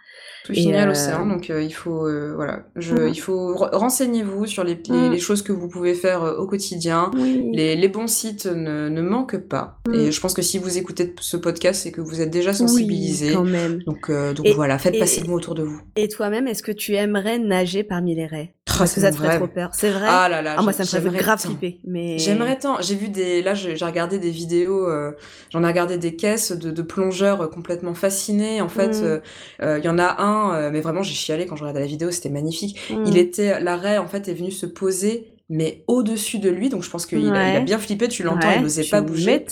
Tout 0.45 0.53
euh, 0.57 0.85
l'océan, 0.87 1.27
donc 1.27 1.51
euh, 1.51 1.63
il 1.63 1.73
faut 1.73 2.07
euh, 2.07 2.33
voilà, 2.35 2.65
je, 2.77 3.09
il 3.09 3.21
faut 3.21 3.55
re- 3.55 3.75
renseignez-vous 3.75 4.47
sur 4.47 4.65
les, 4.65 4.81
les, 4.89 5.09
Mm. 5.09 5.13
les 5.13 5.19
choses 5.19 5.43
que 5.43 5.53
vous 5.53 5.69
pouvez 5.69 5.95
faire 5.95 6.23
euh, 6.25 6.37
au 6.37 6.47
quotidien. 6.47 7.11
Oui. 7.15 7.51
Les, 7.53 7.77
les 7.77 7.89
bons 7.89 8.07
sites 8.07 8.47
ne, 8.47 8.89
ne 8.89 9.03
manquent 9.03 9.37
pas. 9.49 9.79
Mm. 9.89 9.95
Et 9.95 10.13
je 10.13 10.21
pense 10.21 10.33
que 10.35 10.41
si 10.43 10.59
vous 10.59 10.79
écoutez 10.79 11.15
ce 11.21 11.37
podcast, 11.37 11.83
c'est 11.83 11.93
que 11.93 12.01
vous 12.01 12.21
êtes 12.23 12.31
déjà 12.31 12.51
Oui, 12.53 12.57
sensibilisé. 12.57 13.33
quand 13.35 13.45
même. 13.45 13.83
donc 13.85 14.09
euh, 14.11 14.33
donc 14.33 14.47
Et- 14.47 14.55
voilà, 14.55 14.79
faites 14.79 14.95
et- 14.95 14.99
passer 14.99 15.21
le 15.21 15.29
mot 15.29 15.37
autour 15.37 15.55
de 15.55 15.63
vous. 15.65 15.81
Et 15.97 16.09
toi-même, 16.09 16.47
est-ce 16.47 16.63
que 16.63 16.73
tu 16.73 16.95
aimerais 16.95 17.39
nager 17.39 17.83
parmi 17.85 18.15
les 18.15 18.27
raies? 18.27 18.55
Ah, 18.71 18.75
Parce 18.83 18.95
que 18.95 19.01
ça 19.01 19.11
te 19.11 19.17
ferait 19.17 19.39
trop 19.39 19.49
peur. 19.49 19.71
C'est 19.73 19.91
vrai? 19.91 20.07
Ah 20.09 20.29
là 20.29 20.41
là, 20.41 20.55
Ah, 20.59 20.63
moi, 20.63 20.73
ça 20.73 20.83
me 20.85 21.03
ferait 21.03 21.19
grave 21.19 21.43
tant. 21.43 21.49
flipper. 21.49 21.81
Mais 21.85 22.17
J'aimerais 22.19 22.59
tant. 22.59 22.81
J'ai 22.81 22.95
vu 22.95 23.09
des. 23.09 23.43
Là, 23.43 23.55
j'ai 23.55 23.75
regardé 23.85 24.19
des 24.19 24.31
vidéos. 24.31 24.87
euh, 24.89 25.13
J'en 25.51 25.65
ai 25.65 25.67
regardé 25.67 25.99
des 25.99 26.15
caisses 26.15 26.53
de, 26.53 26.71
de 26.71 26.83
plongeurs 26.83 27.51
complètement 27.51 27.95
fascinés. 27.95 28.61
En 28.61 28.69
fait, 28.69 28.89
Mm. 29.01 29.05
euh, 29.05 29.19
euh, 29.63 29.79
il 29.79 29.85
y 29.85 29.89
en 29.89 29.99
a 29.99 30.23
un, 30.23 30.28
euh, 30.53 30.71
mais 30.73 30.81
vraiment, 30.81 31.03
j'ai 31.03 31.15
chialé 31.15 31.47
quand 31.47 31.57
je 31.57 31.63
regardais 31.63 31.81
la 31.81 31.87
vidéo. 31.87 32.11
C'était 32.11 32.31
magnifique. 32.31 32.79
Mm. 32.91 33.05
Il 33.07 33.19
était, 33.19 33.61
l'arrêt 33.61 33.99
en 33.99 34.07
fait 34.09 34.29
est 34.29 34.35
venu 34.35 34.51
se 34.51 34.67
poser, 34.67 35.33
mais 35.51 35.83
au-dessus 35.87 36.39
de 36.39 36.51
lui. 36.51 36.69
Donc 36.69 36.83
je 36.83 36.91
pense 36.91 37.07
qu'il 37.07 37.33
a, 37.35 37.61
bien 37.61 37.79
flippé. 37.79 38.09
Tu 38.09 38.23
l'entends, 38.23 38.49
Ouais, 38.49 38.57
il 38.57 38.63
n'osait 38.63 38.85
pas 38.85 39.01
bouger. 39.01 39.45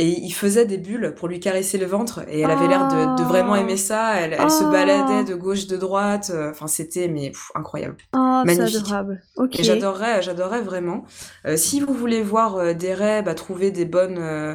Et 0.00 0.06
il 0.08 0.30
faisait 0.32 0.64
des 0.64 0.78
bulles 0.78 1.14
pour 1.16 1.26
lui 1.28 1.40
caresser 1.40 1.76
le 1.78 1.86
ventre. 1.86 2.20
Et 2.28 2.40
elle 2.40 2.50
avait 2.50 2.68
l'air 2.68 2.88
de, 2.88 3.20
de 3.20 3.26
vraiment 3.26 3.56
aimer 3.56 3.76
ça. 3.76 4.20
Elle, 4.20 4.32
elle 4.38 4.50
se 4.50 4.64
Oh. 4.64 4.70
baladait 4.70 5.24
de 5.24 5.34
gauche, 5.36 5.66
de 5.66 5.76
droite. 5.76 6.30
Euh, 6.34 6.50
Enfin, 6.50 6.66
c'était 6.66 7.08
mais 7.08 7.30
pff, 7.30 7.50
incroyable. 7.54 7.96
Oh, 8.14 8.42
Magnifique. 8.44 8.76
adorable. 8.76 9.22
Ok. 9.36 9.58
Et 9.58 9.64
j'adorerais, 9.64 10.22
j'adorerais 10.22 10.62
vraiment. 10.62 11.04
Euh, 11.46 11.56
si 11.56 11.80
vous 11.80 11.92
voulez 11.94 12.22
voir 12.22 12.56
euh, 12.56 12.74
des 12.74 12.94
raies, 12.94 13.22
bah, 13.22 13.34
trouver 13.34 13.70
des 13.70 13.84
bonnes. 13.84 14.18
euh, 14.18 14.54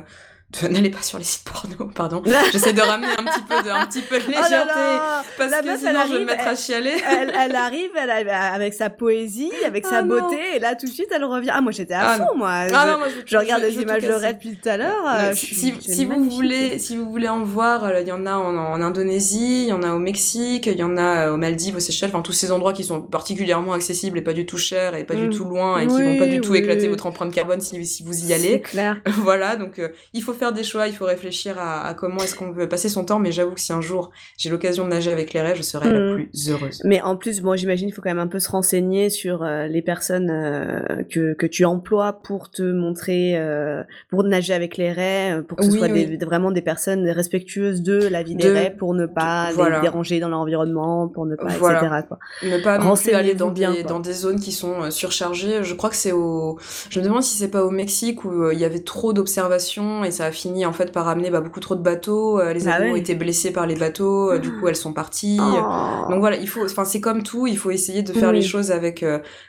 N'allez 0.69 0.89
pas 0.89 1.01
sur 1.01 1.17
les 1.17 1.23
sites 1.23 1.43
porno, 1.43 1.91
pardon. 1.93 2.21
J'essaie 2.51 2.73
de 2.73 2.81
ramener 2.81 3.07
un 3.17 3.23
petit 3.23 3.41
peu 3.41 3.63
de, 3.63 3.69
un 3.69 3.85
petit 3.85 4.01
peu 4.01 4.17
de 4.19 4.23
Oh 4.27 4.29
légèreté. 4.29 4.51
là 4.51 4.65
là 4.65 5.23
Parce 5.37 5.51
La 5.51 5.61
que 5.61 5.65
meuf, 5.67 5.79
sinon, 5.79 5.91
elle 6.03 6.07
je 6.07 6.13
vais 6.13 6.19
me 6.19 6.25
mettre 6.25 6.47
à 6.47 6.55
chialer. 6.55 6.93
elle, 7.09 7.33
elle 7.39 7.55
arrive 7.55 7.89
elle 8.01 8.09
avec 8.29 8.73
sa 8.73 8.89
poésie, 8.89 9.51
avec 9.65 9.85
sa 9.85 9.97
Ah 9.97 10.01
non. 10.03 10.19
beauté, 10.19 10.37
et 10.55 10.59
là 10.59 10.75
tout 10.75 10.85
de 10.85 10.91
suite 10.91 11.09
elle 11.13 11.23
revient. 11.25 11.49
Ah 11.53 11.61
moi 11.61 11.71
j'étais 11.71 11.93
à 11.95 12.11
Ah 12.11 12.17
fond 12.17 12.35
moi. 12.37 12.49
Ah 12.51 12.67
je, 12.67 12.73
non, 12.91 12.97
moi, 12.99 13.07
je, 13.09 13.21
je 13.25 13.37
regarde 13.37 13.61
je- 13.61 13.67
les 13.67 13.71
je 13.73 13.77
veux 13.77 13.83
images 13.83 14.03
de. 14.03 14.13
Red 14.13 14.35
depuis 14.37 14.55
tout 14.57 14.69
à 14.69 14.77
l'heure. 14.77 15.03
Euh, 15.07 15.33
si, 15.33 16.05
vous 16.05 16.29
voulez, 16.29 16.77
si 16.79 16.97
vous 16.97 17.09
voulez 17.09 17.27
en 17.27 17.43
voir, 17.43 17.83
euh, 17.85 18.01
il 18.01 18.07
y 18.07 18.11
en 18.11 18.25
a 18.25 18.33
en, 18.35 18.55
en 18.55 18.81
Indonésie, 18.81 19.63
il 19.63 19.69
y 19.69 19.73
en 19.73 19.81
a 19.83 19.93
au 19.93 19.99
Mexique, 19.99 20.67
il 20.67 20.77
y 20.77 20.83
en 20.83 20.97
a 20.97 21.27
euh, 21.27 21.33
aux 21.33 21.37
Maldives, 21.37 21.75
aux 21.75 21.79
Seychelles, 21.79 22.09
enfin 22.09 22.21
tous 22.21 22.31
ces 22.31 22.51
endroits 22.51 22.73
qui 22.73 22.83
sont 22.83 23.01
particulièrement 23.01 23.73
accessibles 23.73 24.17
et 24.17 24.21
pas 24.21 24.33
du 24.33 24.45
tout 24.45 24.57
chers 24.57 24.95
et 24.95 25.03
pas 25.03 25.15
du 25.15 25.23
Mm. 25.27 25.29
tout 25.33 25.45
loin 25.45 25.79
et 25.79 25.87
qui 25.87 25.93
Oui, 25.93 26.03
vont 26.03 26.17
pas 26.17 26.25
du 26.25 26.41
tout 26.41 26.51
oui. 26.51 26.57
éclater 26.59 26.87
votre 26.89 27.05
empreinte 27.05 27.33
carbone 27.33 27.61
si, 27.61 27.85
si 27.85 28.03
vous 28.03 28.13
y 28.13 28.27
C'est 28.27 28.33
allez. 28.33 28.61
clair. 28.61 28.97
voilà, 29.19 29.55
donc 29.55 29.81
il 30.13 30.21
faut 30.21 30.33
faire 30.33 30.42
des 30.51 30.63
choix, 30.63 30.87
il 30.87 30.93
faut 30.93 31.05
réfléchir 31.05 31.55
à, 31.59 31.93
comment 31.93 32.17
est-ce 32.17 32.35
qu'on 32.35 32.51
veut 32.51 32.67
passer 32.67 32.89
son 32.89 33.05
temps. 33.05 33.19
Mais 33.19 33.31
j'avoue 33.31 33.53
que 33.53 33.61
si 33.61 33.73
un 33.73 33.81
jour 33.81 34.11
j'ai 34.37 34.49
l'occasion 34.49 34.85
de 34.85 34.89
nager 34.89 35.11
avec 35.11 35.33
les 35.33 35.41
raies, 35.41 35.55
je 35.55 35.61
serai 35.61 35.89
la 35.91 35.99
mm. 35.99 36.13
plus 36.15 36.49
heureuse. 36.49 36.81
Mais 36.83 37.01
en 37.01 37.15
plus, 37.15 37.41
bon, 37.41 37.55
j'imagine 37.55 37.87
il 37.87 37.91
faut 37.91 38.01
quand 38.01 38.09
même 38.09 38.19
un 38.19 38.27
peu 38.27 38.39
se 38.39 38.49
renseigner 38.49 39.09
sur 39.09 39.43
euh, 39.43 39.67
les 39.67 39.81
personnes 39.81 40.29
euh, 40.29 41.03
que, 41.09 41.33
que 41.33 41.45
tu 41.45 41.65
emploies 41.65 42.13
pour 42.23 42.49
te 42.49 42.63
montrer, 42.63 43.37
euh, 43.37 43.83
pour 44.09 44.23
nager 44.23 44.53
avec 44.53 44.77
les 44.77 44.91
raies, 44.91 45.41
pour 45.47 45.57
que 45.57 45.65
ce 45.65 45.71
soit 45.71 45.87
des, 45.87 46.17
vraiment 46.17 46.51
des 46.51 46.61
personnes 46.61 47.07
respectueuses 47.09 47.81
de 47.81 48.07
la 48.07 48.23
vie 48.23 48.35
des 48.35 48.51
raies, 48.51 48.75
pour 48.77 48.93
ne 48.93 49.05
pas 49.05 49.51
les 49.51 49.81
déranger 49.81 50.19
dans 50.19 50.29
l'environnement, 50.29 51.07
pour 51.07 51.25
ne 51.25 51.35
pas, 51.35 51.51
etc. 51.51 52.03
Quoi. 52.07 52.19
Ne 52.43 52.57
pas 52.63 52.77
non 52.77 52.95
plus 52.95 53.13
aller 53.13 53.35
dans, 53.35 53.51
des, 53.51 53.83
dans 53.83 53.99
des 53.99 54.13
zones 54.13 54.39
qui 54.39 54.51
sont 54.51 54.89
surchargées. 54.91 55.63
Je 55.63 55.73
crois 55.73 55.89
que 55.89 55.95
c'est 55.95 56.11
au... 56.11 56.57
Je 56.89 56.99
me 56.99 57.05
demande 57.05 57.23
si 57.23 57.37
c'est 57.37 57.51
pas 57.51 57.63
au 57.63 57.71
Mexique 57.71 58.25
où 58.25 58.51
il 58.51 58.59
y 58.59 58.65
avait 58.65 58.83
trop 58.83 59.13
d'observations 59.13 60.03
et 60.03 60.11
ça 60.11 60.25
a 60.25 60.31
fini 60.33 60.65
en 60.65 60.73
fait 60.73 60.91
par 60.91 61.07
amener 61.07 61.29
bah, 61.29 61.41
beaucoup 61.41 61.59
trop 61.59 61.75
de 61.75 61.81
bateaux. 61.81 62.41
les 62.41 62.65
bah 62.65 62.73
animaux 62.73 62.95
étaient 62.95 63.15
blessés 63.15 63.51
par 63.51 63.67
les 63.67 63.75
bateaux, 63.75 64.37
du 64.37 64.51
coup 64.51 64.67
elles 64.67 64.75
sont 64.75 64.93
parties. 64.93 65.39
Oh. 65.39 66.09
Donc 66.09 66.19
voilà, 66.19 66.37
il 66.37 66.47
faut... 66.47 66.63
Enfin, 66.63 66.85
c'est 66.85 67.01
comme 67.01 67.23
tout, 67.23 67.47
il 67.47 67.57
faut 67.57 67.71
essayer 67.71 68.03
de 68.03 68.13
faire 68.13 68.31
les 68.31 68.41
choses 68.41 68.71
avec 68.71 69.05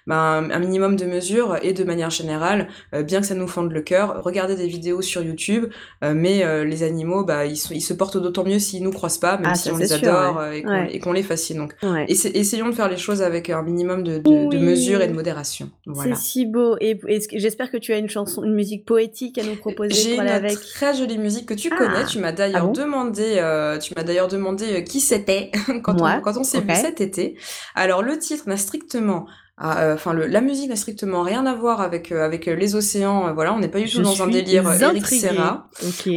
bah, 0.06 0.38
un 0.38 0.58
minimum 0.58 0.96
de 0.96 1.04
mesures 1.04 1.56
et 1.62 1.72
de 1.72 1.84
manière 1.84 2.10
générale, 2.10 2.68
euh, 2.94 3.02
bien 3.02 3.20
que 3.20 3.26
ça 3.26 3.34
nous 3.34 3.48
fende 3.48 3.72
le 3.72 3.80
cœur, 3.80 4.22
regardez 4.22 4.56
des 4.56 4.66
vidéos 4.66 5.02
sur 5.02 5.22
YouTube, 5.22 5.66
euh, 6.02 6.14
mais 6.14 6.44
euh, 6.44 6.64
les 6.64 6.82
animaux, 6.82 7.24
bah, 7.24 7.46
ils, 7.46 7.58
ils 7.70 7.80
se 7.80 7.94
portent 7.94 8.18
d'autant 8.18 8.44
mieux 8.44 8.58
s'ils 8.58 8.82
nous 8.82 8.92
croisent 8.92 9.18
pas, 9.18 9.36
même 9.36 9.50
ah, 9.52 9.54
si 9.54 9.70
on 9.70 9.76
les 9.76 9.92
adore 9.92 10.42
et 10.52 10.98
qu'on 10.98 11.12
les 11.12 11.22
fascine. 11.22 11.58
Donc, 11.58 11.74
essayons 12.08 12.68
de 12.68 12.74
faire 12.74 12.88
les 12.88 12.96
choses 12.96 13.22
avec 13.22 13.50
un 13.50 13.62
minimum 13.62 14.02
de, 14.02 14.18
de, 14.18 14.58
mesures 14.58 15.00
et 15.02 15.08
de 15.08 15.12
modération. 15.12 15.70
C'est 16.02 16.16
si 16.16 16.46
beau. 16.46 16.76
Et, 16.80 16.98
j'espère 17.32 17.70
que 17.70 17.76
tu 17.76 17.92
as 17.92 17.98
une 17.98 18.08
chanson, 18.08 18.42
une 18.44 18.54
musique 18.54 18.84
poétique 18.84 19.38
à 19.38 19.44
nous 19.44 19.56
proposer. 19.56 19.94
J'ai 19.94 20.16
une 20.16 20.28
très 20.74 20.94
jolie 20.94 21.18
musique 21.18 21.46
que 21.46 21.54
tu 21.54 21.70
ah. 21.72 21.76
connais. 21.76 22.04
Tu 22.04 22.18
m'as 22.18 22.32
d'ailleurs 22.32 22.70
ah 22.70 22.72
demandé, 22.72 23.76
tu 23.82 23.94
m'as 23.94 24.02
d'ailleurs 24.02 24.28
demandé 24.28 24.84
qui 24.84 25.00
c'était 25.00 25.50
quand, 25.82 26.00
on, 26.00 26.20
quand 26.20 26.36
on 26.36 26.44
s'est 26.44 26.60
vu 26.60 26.74
cet 26.74 27.00
été. 27.00 27.36
Alors 27.74 28.02
le 28.02 28.18
titre 28.18 28.48
n'a 28.48 28.56
strictement 28.56 29.26
ah, 29.56 29.82
euh, 29.82 29.94
enfin, 29.94 30.14
la 30.14 30.40
musique 30.40 30.68
n'a 30.68 30.74
strictement 30.74 31.22
rien 31.22 31.46
à 31.46 31.54
voir 31.54 31.80
avec 31.80 32.10
euh, 32.10 32.24
avec 32.24 32.48
euh, 32.48 32.56
les 32.56 32.74
océans. 32.74 33.32
voilà, 33.34 33.54
on 33.54 33.60
n'est 33.60 33.68
pas 33.68 33.78
du 33.78 33.88
tout 33.88 34.02
dans 34.02 34.20
un 34.20 34.26
délire 34.26 34.68
Eric 34.82 35.06
Serra. 35.06 35.68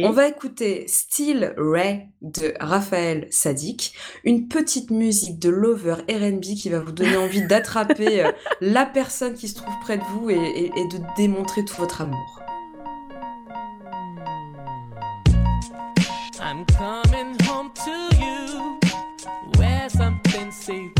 On 0.02 0.10
va 0.10 0.26
écouter 0.26 0.86
Still 0.88 1.54
Ray 1.56 2.08
de 2.20 2.54
Raphaël 2.58 3.28
Sadik, 3.30 3.94
une 4.24 4.48
petite 4.48 4.90
musique 4.90 5.38
de 5.38 5.50
lover 5.50 5.94
R&B 6.10 6.40
qui 6.40 6.68
va 6.68 6.80
vous 6.80 6.90
donner 6.90 7.16
envie 7.16 7.46
d'attraper 7.46 8.28
la 8.60 8.86
personne 8.86 9.34
qui 9.34 9.46
se 9.46 9.54
trouve 9.54 9.74
près 9.82 9.98
de 9.98 10.04
vous 10.14 10.30
et, 10.30 10.34
et 10.34 10.88
de 10.88 10.98
démontrer 11.16 11.64
tout 11.64 11.76
votre 11.76 12.00
amour. 12.00 12.37
I'm 16.58 16.64
coming 16.64 17.38
home 17.44 17.70
to 17.84 18.16
you, 18.16 18.80
where 19.58 19.88
something 19.88 20.50
see 20.50 20.90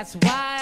That's 0.00 0.16
why 0.16 0.59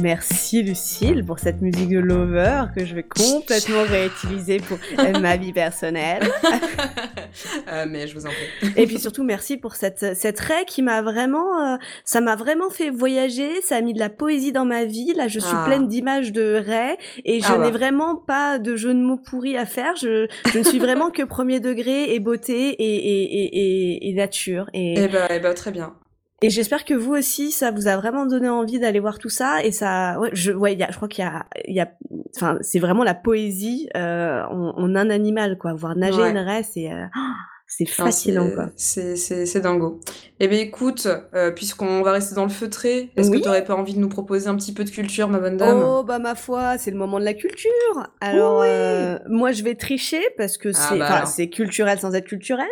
Merci 0.00 0.62
Lucille 0.62 1.24
pour 1.24 1.38
cette 1.38 1.60
musique 1.60 1.88
de 1.90 1.98
Lover 1.98 2.64
que 2.76 2.84
je 2.84 2.94
vais 2.94 3.02
complètement 3.02 3.82
réutiliser 3.82 4.58
pour 4.58 4.78
euh, 4.98 5.18
ma 5.20 5.36
vie 5.36 5.52
personnelle. 5.52 6.22
Euh, 7.70 7.84
mais 7.88 8.06
je 8.08 8.14
vous 8.14 8.24
en 8.26 8.30
prie. 8.30 8.72
Et 8.76 8.86
puis 8.86 8.98
surtout 8.98 9.22
merci 9.22 9.58
pour 9.58 9.74
cette 9.76 10.16
cette 10.16 10.40
raie 10.40 10.64
qui 10.66 10.80
m'a 10.82 11.02
vraiment 11.02 11.62
euh, 11.62 11.76
ça 12.04 12.20
m'a 12.22 12.34
vraiment 12.36 12.70
fait 12.70 12.88
voyager, 12.90 13.60
ça 13.60 13.76
a 13.76 13.80
mis 13.82 13.92
de 13.92 13.98
la 13.98 14.08
poésie 14.08 14.50
dans 14.50 14.64
ma 14.64 14.84
vie. 14.86 15.12
Là, 15.14 15.28
je 15.28 15.38
suis 15.38 15.54
Ah. 15.54 15.64
pleine 15.66 15.86
d'images 15.88 16.32
de 16.32 16.54
raies 16.54 16.96
et 17.24 17.40
je 17.40 17.46
Ah 17.52 17.58
n'ai 17.58 17.70
vraiment 17.70 18.16
pas 18.16 18.58
de 18.58 18.76
jeu 18.76 18.94
de 18.94 18.98
mots 18.98 19.18
pourris 19.18 19.56
à 19.58 19.66
faire. 19.66 19.94
Je, 19.96 20.26
je 20.52 20.58
ne 20.58 20.64
suis 20.64 20.78
vraiment 20.78 21.10
que 21.10 21.22
premier 21.22 21.60
degré 21.60 22.14
et 22.14 22.18
beauté 22.18 22.70
et 22.70 22.96
et 22.96 23.22
et, 23.42 23.58
et, 23.58 24.08
et 24.08 24.12
nature 24.14 24.70
et 24.72 24.94
Eh 24.98 25.08
ben, 25.08 25.28
eh 25.30 25.38
ben, 25.38 25.52
très 25.54 25.70
bien. 25.70 25.94
Et 26.42 26.50
j'espère 26.50 26.84
que 26.84 26.94
vous 26.94 27.14
aussi, 27.14 27.50
ça 27.50 27.70
vous 27.70 27.88
a 27.88 27.96
vraiment 27.96 28.24
donné 28.26 28.48
envie 28.48 28.78
d'aller 28.78 29.00
voir 29.00 29.18
tout 29.18 29.28
ça. 29.28 29.64
Et 29.64 29.72
ça, 29.72 30.18
ouais, 30.20 30.30
je, 30.32 30.52
ouais, 30.52 30.72
il 30.74 30.78
y 30.78 30.82
a, 30.84 30.90
je 30.90 30.96
crois 30.96 31.08
qu'il 31.08 31.24
y 31.24 31.26
a, 31.28 31.46
il 31.66 31.74
y 31.74 31.80
a, 31.80 31.90
enfin, 32.36 32.58
c'est 32.60 32.78
vraiment 32.78 33.02
la 33.04 33.14
poésie 33.14 33.88
euh, 33.96 34.44
en, 34.44 34.70
en 34.76 34.94
un 34.96 35.10
animal, 35.10 35.58
quoi. 35.58 35.72
Voir 35.74 35.96
nager 35.96 36.20
Ouais. 36.22 36.30
une 36.30 36.38
raie, 36.38 36.62
c'est, 36.62 36.92
euh, 36.92 37.06
C'est 37.70 37.84
fascinant, 37.84 38.48
quoi. 38.50 38.70
C'est 38.76 39.60
dingo. 39.60 40.00
Eh 40.40 40.48
bien, 40.48 40.58
écoute, 40.58 41.06
euh, 41.34 41.50
puisqu'on 41.50 42.00
va 42.02 42.12
rester 42.12 42.34
dans 42.34 42.44
le 42.44 42.48
feutré, 42.50 43.10
est-ce 43.14 43.30
que 43.30 43.36
tu 43.36 43.44
n'aurais 43.44 43.64
pas 43.64 43.74
envie 43.74 43.92
de 43.92 43.98
nous 43.98 44.08
proposer 44.08 44.48
un 44.48 44.56
petit 44.56 44.72
peu 44.72 44.84
de 44.84 44.90
culture, 44.90 45.28
ma 45.28 45.38
bonne 45.38 45.58
dame? 45.58 45.82
Oh, 45.84 46.02
bah, 46.02 46.18
ma 46.18 46.34
foi, 46.34 46.78
c'est 46.78 46.90
le 46.90 46.96
moment 46.96 47.20
de 47.20 47.26
la 47.26 47.34
culture. 47.34 47.70
Alors, 48.22 48.62
euh, 48.64 49.18
moi, 49.28 49.52
je 49.52 49.62
vais 49.64 49.74
tricher 49.74 50.22
parce 50.38 50.56
que 50.56 50.70
ah, 50.70 50.72
c'est 50.72 50.98
bah 50.98 51.26
c'est 51.26 51.50
culturel 51.50 51.98
sans 51.98 52.14
être 52.14 52.26
culturel. 52.26 52.66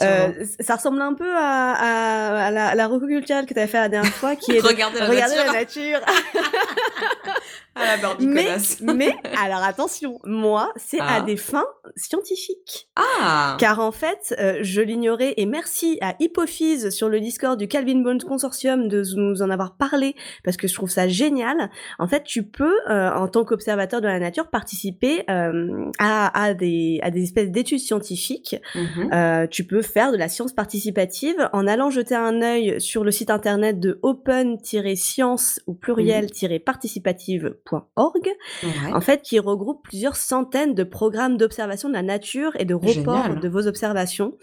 Euh, 0.00 0.32
ça 0.60 0.76
ressemble 0.76 1.02
un 1.02 1.12
peu 1.12 1.30
à, 1.36 2.46
à, 2.46 2.50
la, 2.50 2.74
la 2.74 2.88
culturelle 2.88 3.44
que 3.44 3.52
tu 3.52 3.60
avais 3.60 3.68
fait 3.68 3.80
la 3.80 3.90
dernière 3.90 4.14
fois, 4.14 4.34
qui 4.34 4.52
est 4.56 4.62
de 4.62 4.66
regarder 4.66 4.98
la 4.98 5.08
nature. 5.08 5.44
La 5.46 5.52
nature. 5.52 6.00
à 7.74 7.96
la 7.96 8.16
mais, 8.20 8.56
mais, 8.82 9.16
alors 9.42 9.62
attention, 9.62 10.20
moi, 10.24 10.72
c'est 10.76 11.00
à 11.00 11.16
ah. 11.16 11.20
des 11.22 11.36
fins 11.36 11.66
scientifiques. 11.96 12.88
Ah 12.96 13.56
Car 13.58 13.80
en 13.80 13.92
fait, 13.92 14.34
euh, 14.38 14.58
je 14.60 14.82
l'ignorais 14.82 15.32
et 15.38 15.46
merci 15.46 15.98
à 16.02 16.14
Hypophyse 16.20 16.90
sur 16.90 17.08
le 17.08 17.18
Discord 17.20 17.58
du 17.58 17.68
Calvin 17.68 18.02
Bones 18.02 18.22
Consortium 18.22 18.88
de 18.88 19.02
nous 19.16 19.40
en 19.42 19.48
avoir 19.48 19.76
parlé 19.76 20.14
parce 20.44 20.58
que 20.58 20.68
je 20.68 20.74
trouve 20.74 20.90
ça 20.90 21.08
génial. 21.08 21.70
En 21.98 22.06
fait, 22.06 22.24
tu 22.24 22.42
peux, 22.42 22.74
euh, 22.90 23.10
en 23.10 23.28
tant 23.28 23.44
qu'observateur 23.44 24.02
de 24.02 24.06
la 24.06 24.18
nature, 24.18 24.48
participer 24.48 25.24
euh, 25.30 25.90
à, 25.98 26.42
à, 26.42 26.52
des, 26.54 27.00
à 27.02 27.10
des 27.10 27.22
espèces 27.22 27.50
d'études 27.50 27.80
scientifiques. 27.80 28.56
Mhm. 28.74 29.48
tu 29.48 29.64
peux 29.64 29.82
faire 29.82 30.12
de 30.12 30.16
la 30.16 30.28
science 30.28 30.52
participative 30.52 31.48
en 31.52 31.66
allant 31.66 31.90
jeter 31.90 32.14
un 32.14 32.42
œil 32.42 32.80
sur 32.80 33.04
le 33.04 33.10
site 33.10 33.30
internet 33.30 33.80
de 33.80 33.98
open-science 34.02 35.60
au 35.66 35.74
en 38.92 39.00
fait, 39.00 39.22
qui 39.22 39.38
regroupe 39.38 39.82
plusieurs 39.82 40.16
centaines 40.16 40.74
de 40.74 40.84
programmes 40.84 41.36
d'observation 41.36 41.88
de 41.88 41.94
la 41.94 42.02
nature 42.02 42.52
et 42.58 42.64
de 42.64 42.74
report 42.74 43.36
de 43.36 43.48
vos 43.48 43.66
observations. 43.66 44.36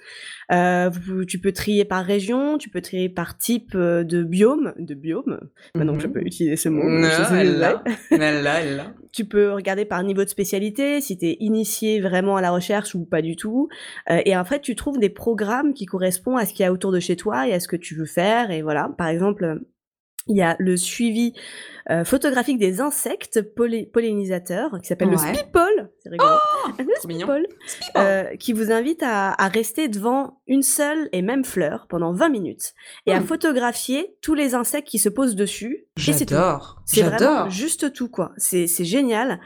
Euh, 0.51 0.89
tu 1.27 1.39
peux 1.39 1.51
trier 1.51 1.85
par 1.85 2.03
région, 2.03 2.57
tu 2.57 2.69
peux 2.69 2.81
trier 2.81 3.07
par 3.07 3.37
type 3.37 3.73
euh, 3.75 4.03
de 4.03 4.23
biome, 4.23 4.73
de 4.79 4.95
biome. 4.95 5.39
Maintenant 5.75 5.99
je 5.99 6.07
mhm. 6.07 6.13
peux 6.13 6.21
utiliser 6.21 6.55
ce 6.55 6.69
mot. 6.69 6.83
Non, 6.83 7.07
elle 7.31 7.59
l'a, 7.59 7.83
elle 8.09 8.75
l'a. 8.77 8.93
Tu 9.11 9.25
peux 9.25 9.51
regarder 9.51 9.85
par 9.85 10.01
niveau 10.03 10.23
de 10.23 10.29
spécialité, 10.29 11.01
si 11.01 11.17
tu 11.17 11.27
es 11.27 11.37
initié 11.39 11.99
vraiment 11.99 12.35
à 12.35 12.41
la 12.41 12.51
recherche 12.51 12.95
ou 12.95 13.05
pas 13.05 13.21
du 13.21 13.35
tout. 13.35 13.69
Euh, 14.09 14.21
et 14.25 14.35
en 14.35 14.45
fait, 14.45 14.61
tu 14.61 14.75
trouves 14.75 14.99
des 14.99 15.09
programmes 15.09 15.73
qui 15.73 15.85
correspondent 15.85 16.39
à 16.39 16.45
ce 16.45 16.53
qu'il 16.53 16.63
y 16.63 16.65
a 16.65 16.73
autour 16.73 16.91
de 16.91 16.99
chez 16.99 17.15
toi 17.15 17.47
et 17.47 17.53
à 17.53 17.59
ce 17.59 17.67
que 17.67 17.75
tu 17.75 17.95
veux 17.95 18.05
faire. 18.05 18.49
Et 18.49 18.61
voilà, 18.61 18.89
par 18.97 19.07
exemple, 19.07 19.59
il 20.27 20.37
y 20.37 20.41
a 20.41 20.55
le 20.59 20.77
suivi 20.77 21.33
euh, 21.89 22.03
photographique 22.03 22.59
des 22.59 22.81
insectes 22.81 23.41
pollinisateurs 23.91 24.79
qui 24.79 24.87
s'appelle 24.87 25.09
le 25.09 25.17
Speedball. 25.17 25.89
C'est 26.03 26.09
rigolo. 26.09 26.31
Oh 26.33 26.69
le 27.07 27.47
euh, 27.97 28.35
qui 28.35 28.53
vous 28.53 28.71
invite 28.71 29.01
à, 29.01 29.31
à, 29.31 29.47
rester 29.47 29.87
devant 29.87 30.39
une 30.45 30.61
seule 30.61 31.09
et 31.13 31.23
même 31.23 31.43
fleur 31.43 31.87
pendant 31.89 32.13
20 32.13 32.29
minutes 32.29 32.73
et 33.07 33.13
à 33.13 33.19
hmm. 33.19 33.25
photographier 33.25 34.15
tous 34.21 34.35
les 34.35 34.53
insectes 34.53 34.87
qui 34.87 34.99
se 34.99 35.09
posent 35.09 35.35
dessus. 35.35 35.85
J'adore. 35.97 36.75
C'est 36.85 37.01
vraiment 37.01 37.49
juste 37.49 37.91
tout 37.91 38.09
quoi. 38.09 38.33
C'est 38.37 38.67
génial. 38.83 39.39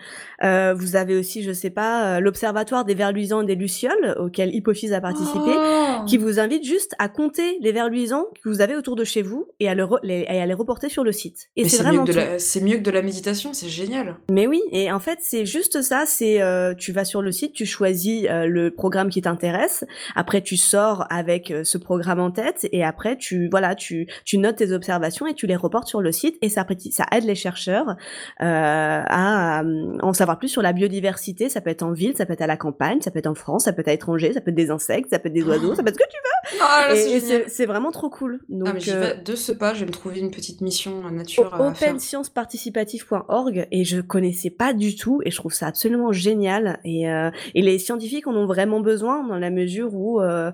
Euh, 0.44 0.74
vous 0.74 0.96
avez 0.96 1.18
aussi, 1.18 1.44
je 1.44 1.52
sais 1.52 1.70
pas, 1.70 2.20
l'observatoire 2.20 2.84
des 2.84 2.94
vers 2.94 3.12
luisants 3.12 3.42
et 3.42 3.46
des 3.46 3.56
lucioles 3.56 4.16
auquel 4.20 4.54
Hypophyse 4.54 4.94
a 4.94 5.02
participé, 5.02 5.52
oh 5.56 6.06
qui 6.06 6.18
vous 6.18 6.40
invite 6.40 6.64
juste 6.66 6.94
à 7.00 7.08
compter 7.10 7.58
les 7.62 7.72
vers 7.72 7.90
luisants 7.90 8.26
que 8.44 8.50
vous 8.50 8.62
avez 8.62 8.76
autour 8.76 8.96
de 8.96 9.04
chez 9.04 9.22
vous 9.22 9.48
et 9.60 9.70
à, 9.70 9.76
le 9.76 9.88
les, 10.04 10.26
et 10.30 10.42
à 10.42 10.46
les 10.46 10.54
reporter 10.54 10.90
sur 10.90 11.04
le 11.04 11.12
site. 11.12 11.50
Et 11.56 11.68
c'est 11.68 11.84
vraiment 11.84 12.06
c'est 12.38 12.62
mieux 12.62 12.78
que 12.78 12.84
de 12.84 12.92
la 12.92 13.02
méditation, 13.02 13.54
c'est 13.54 13.70
génial. 13.70 14.18
Mais 14.30 14.48
oui, 14.48 14.62
et 14.72 14.92
en 14.92 15.00
fait, 15.00 15.20
c'est 15.22 15.46
juste 15.46 15.82
ça, 15.82 16.04
c'est 16.06 16.42
euh, 16.42 16.74
tu 16.74 16.92
vas 16.92 17.06
sur 17.06 17.22
le 17.22 17.32
site, 17.32 17.54
tu 17.54 17.66
choisis 17.66 18.26
euh, 18.30 18.46
le 18.46 18.72
programme 18.72 19.10
qui 19.10 19.22
t'intéresse, 19.22 19.86
après 20.16 20.42
tu 20.42 20.58
sors 20.58 21.06
avec 21.10 21.52
euh, 21.52 21.64
ce 21.64 21.78
programme 21.78 22.20
en 22.20 22.32
tête 22.32 22.68
et 22.72 22.84
après 22.84 23.18
tu 23.18 23.48
voilà, 23.50 23.76
tu 23.76 24.08
tu 24.26 24.38
notes 24.38 24.58
tes 24.58 24.72
observations 24.72 25.28
et 25.28 25.34
tu 25.34 25.48
les 25.48 25.56
reportes 25.56 25.88
sur 25.88 26.02
le 26.02 26.12
site 26.12 26.38
et 26.42 26.50
ça 26.50 26.66
ça 26.92 27.06
aide 27.12 27.26
les 27.26 27.36
chercheurs 27.36 27.96
à, 28.40 29.64
en 30.02 30.14
savoir 30.14 30.40
plus 30.40 30.48
sur 30.48 30.62
la 30.62 30.74
biodiversité, 30.74 31.50
ça 31.50 31.62
peut 31.62 31.70
être 31.70 31.84
en 31.84 31.92
ville, 31.92 32.16
ça 32.18 32.26
peut 32.26 32.34
être 32.34 32.42
à 32.42 32.48
la 32.48 32.58
campagne, 32.58 33.02
ça 33.02 33.12
peut 33.12 33.20
être 33.20 33.28
en 33.28 33.36
France, 33.36 33.66
ça 33.66 33.74
peut 33.74 33.82
être 33.82 33.90
à 33.90 33.92
l'étranger, 33.92 34.34
ça 34.34 34.42
peut 34.42 34.52
être 34.52 34.56
des 34.56 34.72
insectes, 34.72 35.10
ça 35.10 35.20
peut 35.20 35.28
être 35.28 35.34
des 35.34 35.44
oiseaux, 35.44 35.76
ça 35.76 35.84
peut 35.84 35.90
être 35.90 36.00
ce 36.00 36.04
que 36.04 36.10
tu 36.10 36.18
veux. 36.18 36.34
Oh, 36.62 37.44
c'est 37.48 37.66
vraiment 37.66 37.92
trop 37.92 38.10
cool. 38.10 38.40
Donc 38.50 38.68
ah, 38.70 38.74
mais 38.74 38.80
vais 38.80 39.16
de 39.24 39.36
ce 39.36 39.52
pas, 39.52 39.74
je 39.74 39.82
vais 39.82 39.86
me 39.86 39.92
trouver 39.92 40.20
une 40.20 40.32
petite 40.32 40.62
mission 40.62 41.10
nature 41.12 41.54
à 41.54 41.74
faire 41.74 41.94
participatif.org 42.30 43.68
et 43.72 43.84
je 43.84 44.00
connaissais 44.02 44.50
pas 44.50 44.74
du 44.74 44.96
tout 44.96 45.22
et 45.26 45.32
je 45.32 45.36
trouve 45.36 45.54
ça 45.54 45.68
absolument 45.68 46.12
génial 46.12 46.80
et, 46.84 47.10
euh, 47.10 47.32
et 47.56 47.62
les 47.62 47.80
scientifiques 47.80 48.28
en 48.28 48.36
ont 48.36 48.46
vraiment 48.46 48.80
besoin 48.80 49.28
dans 49.28 49.38
la 49.38 49.50
mesure 49.50 49.94
où 49.96 50.22
euh, 50.22 50.52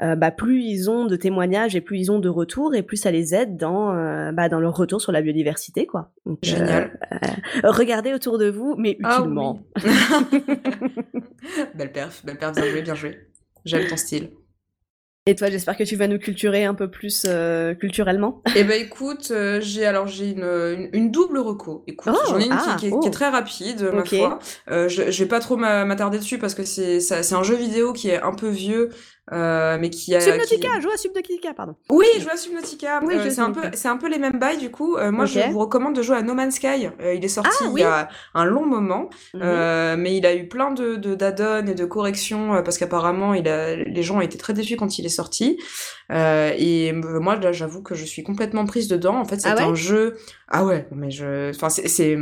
euh, 0.00 0.16
bah, 0.16 0.30
plus 0.30 0.62
ils 0.62 0.90
ont 0.90 1.06
de 1.06 1.16
témoignages 1.16 1.74
et 1.74 1.80
plus 1.80 1.98
ils 1.98 2.12
ont 2.12 2.18
de 2.18 2.28
retours 2.28 2.74
et 2.74 2.82
plus 2.82 2.96
ça 2.96 3.10
les 3.10 3.34
aide 3.34 3.56
dans 3.56 3.88
bah, 4.32 4.48
dans 4.48 4.60
leur 4.60 4.76
retour 4.76 5.00
sur 5.00 5.12
la 5.12 5.22
biodiversité 5.22 5.86
quoi. 5.86 6.12
Génial. 6.42 6.98
regardez 7.64 8.12
autour 8.12 8.38
de 8.38 8.50
vous 8.50 8.76
mais 8.76 8.98
ah 9.02 9.18
utilement. 9.18 9.60
belle 11.74 11.92
perf, 11.92 12.24
belle 12.24 12.38
perf, 12.38 12.52
bien 12.54 12.64
joué, 12.64 12.82
bien 12.82 12.94
joué. 12.94 13.18
J'aime 13.64 13.88
ton 13.88 13.96
style. 13.96 14.30
Et 15.28 15.34
toi, 15.34 15.50
j'espère 15.50 15.76
que 15.76 15.84
tu 15.84 15.94
vas 15.94 16.08
nous 16.08 16.18
culturer 16.18 16.64
un 16.64 16.72
peu 16.72 16.90
plus 16.90 17.26
euh, 17.28 17.74
culturellement. 17.74 18.42
Eh 18.56 18.64
ben 18.64 18.80
écoute, 18.80 19.30
euh, 19.30 19.60
j'ai 19.60 19.84
alors 19.84 20.06
j'ai 20.06 20.30
une, 20.30 20.88
une, 20.94 21.10
double 21.10 21.38
reco. 21.38 21.84
Écoute, 21.86 22.14
oh, 22.16 22.28
j'en 22.28 22.38
ai 22.38 22.46
une 22.46 22.48
qui, 22.48 22.56
ah, 22.66 22.76
qui, 22.80 22.86
est 22.86 22.92
oh. 22.92 23.08
très 23.10 23.28
rapide, 23.28 23.90
ma 23.92 24.04
foi. 24.06 24.38
Euh, 24.70 24.88
je, 24.88 25.10
je 25.10 25.22
vais 25.22 25.28
pas 25.28 25.38
trop 25.38 25.56
m'attarder 25.56 26.18
dessus 26.18 26.38
parce 26.38 26.54
que 26.54 26.64
c'est 26.64 27.00
c'est 27.00 27.34
un 27.34 27.42
jeu 27.42 27.56
vidéo 27.56 27.92
qui 27.92 28.08
est 28.08 28.20
un 28.20 28.32
peu 28.32 28.48
vieux, 28.48 28.88
euh, 29.32 29.76
mais 29.80 29.90
qui 29.90 30.14
a 30.14 30.20
Subnautica, 30.20 30.68
qui... 30.76 30.80
joue 30.80 30.90
à 30.90 30.96
Subnautica, 30.96 31.54
pardon. 31.54 31.76
Oui, 31.90 32.06
joue 32.18 32.30
à 32.30 32.36
Subnautica. 32.36 33.00
Oui, 33.04 33.14
euh, 33.14 33.30
c'est 33.30 33.40
un 33.40 33.50
peu, 33.50 33.62
c'est 33.74 33.88
un 33.88 33.96
peu 33.96 34.08
les 34.08 34.18
mêmes 34.18 34.38
bails 34.38 34.58
du 34.58 34.70
coup. 34.70 34.96
Euh, 34.96 35.10
moi, 35.10 35.26
je 35.26 35.40
vous 35.50 35.58
recommande 35.58 35.94
de 35.94 36.02
jouer 36.02 36.16
à 36.16 36.22
No 36.22 36.34
Man's 36.34 36.56
Sky. 36.56 36.88
Euh, 37.00 37.14
il 37.14 37.24
est 37.24 37.28
sorti 37.28 37.50
ah, 37.60 37.70
il 37.74 37.80
y 37.80 37.82
a 37.82 38.08
un 38.34 38.44
long 38.44 38.64
moment, 38.64 39.10
mhm. 39.34 40.00
mais 40.00 40.16
il 40.16 40.24
a 40.26 40.34
eu 40.34 40.48
plein 40.48 40.72
de 40.72 40.96
d'add-ons 40.96 41.66
et 41.66 41.74
de 41.74 41.84
corrections 41.84 42.62
parce 42.62 42.78
qu'apparemment, 42.78 43.34
il 43.34 43.48
a, 43.48 43.76
les 43.76 44.02
gens 44.02 44.18
ont 44.18 44.22
été 44.22 44.38
très 44.38 44.52
déçus 44.52 44.76
quand 44.76 44.98
il 44.98 45.06
est 45.06 45.10
sorti. 45.10 45.58
et 46.10 46.92
moi, 46.92 47.36
là, 47.36 47.52
j'avoue 47.52 47.82
que 47.82 47.94
je 47.94 48.04
suis 48.04 48.22
complètement 48.22 48.64
prise 48.64 48.88
dedans. 48.88 49.16
En 49.16 49.24
fait, 49.24 49.40
c'est 49.40 49.48
ah 49.48 49.66
un 49.66 49.74
jeu. 49.74 50.16
Ah 50.48 50.64
ouais, 50.64 50.86
mais 50.92 51.10
je, 51.10 51.50
enfin, 51.50 51.68
c'est 51.68 52.16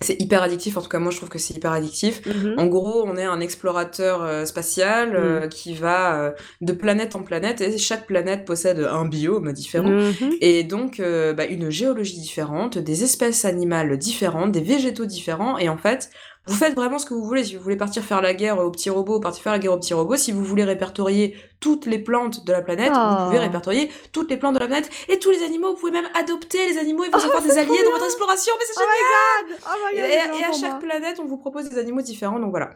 c'est 0.00 0.20
hyper 0.22 0.42
addictif, 0.44 0.76
en 0.76 0.82
tout 0.82 0.88
cas 0.88 1.00
moi 1.00 1.10
je 1.10 1.16
trouve 1.16 1.28
que 1.28 1.38
c'est 1.40 1.54
hyper 1.54 1.72
addictif. 1.72 2.24
Mhm. 2.24 2.54
En 2.56 2.66
gros, 2.66 3.04
on 3.04 3.16
est 3.16 3.24
un 3.24 3.40
explorateur 3.40 4.22
euh, 4.22 4.44
spatial 4.44 5.16
euh, 5.16 5.40
mhm. 5.42 5.48
qui 5.48 5.74
va 5.74 6.20
euh, 6.20 6.30
de 6.60 6.72
planète 6.72 7.16
en 7.16 7.22
planète 7.22 7.60
et 7.60 7.78
chaque 7.78 8.06
planète 8.06 8.44
possède 8.44 8.78
un 8.78 9.06
biome 9.06 9.52
différent 9.52 9.90
mhm. 9.90 10.36
et 10.40 10.62
donc 10.62 11.00
bah, 11.00 11.46
une 11.46 11.70
géologie 11.70 12.20
différente, 12.20 12.78
des 12.78 13.02
espèces 13.02 13.44
animales 13.44 13.98
différentes, 13.98 14.52
des 14.52 14.60
végétaux 14.60 15.06
différents 15.06 15.58
et 15.58 15.68
en 15.68 15.78
fait 15.78 16.10
vous 16.48 16.54
faites 16.54 16.74
vraiment 16.74 16.98
ce 16.98 17.06
que 17.06 17.14
vous 17.14 17.24
voulez. 17.24 17.44
Si 17.44 17.56
vous 17.56 17.62
voulez 17.62 17.76
partir 17.76 18.02
faire 18.02 18.20
la 18.20 18.34
guerre 18.34 18.58
aux 18.58 18.70
petits 18.70 18.90
robots, 18.90 19.20
partir 19.20 19.42
faire 19.42 19.52
la 19.52 19.58
guerre 19.58 19.72
aux 19.72 19.78
petits 19.78 19.94
robots. 19.94 20.16
Si 20.16 20.32
vous 20.32 20.42
voulez 20.42 20.64
répertorier 20.64 21.36
toutes 21.60 21.86
les 21.86 21.98
plantes 21.98 22.44
de 22.44 22.52
la 22.52 22.62
planète, 22.62 22.92
vous 22.92 23.26
pouvez 23.26 23.38
oh. 23.38 23.42
répertorier 23.42 23.90
toutes 24.12 24.30
les 24.30 24.36
plantes 24.36 24.54
de 24.54 24.60
la 24.60 24.66
planète 24.66 24.90
et 25.08 25.18
tous 25.18 25.30
les 25.30 25.42
animaux. 25.42 25.72
Vous 25.72 25.80
pouvez 25.80 25.92
même 25.92 26.08
adopter 26.18 26.66
les 26.68 26.78
animaux 26.78 27.04
et 27.04 27.08
vous 27.08 27.18
oh, 27.20 27.26
avoir 27.26 27.42
des 27.42 27.58
alliés 27.58 27.84
dans 27.84 27.92
votre 27.92 28.06
exploration. 28.06 28.52
Mais 28.58 28.64
c'est 28.66 28.80
oh 28.80 29.70
génial! 29.94 30.38
et, 30.40 30.44
à 30.44 30.52
chaque 30.52 30.80
planète, 30.80 31.20
on 31.20 31.26
vous 31.26 31.38
propose 31.38 31.68
des 31.68 31.78
animaux 31.78 32.02
différents. 32.02 32.38
Donc 32.38 32.50
voilà. 32.50 32.70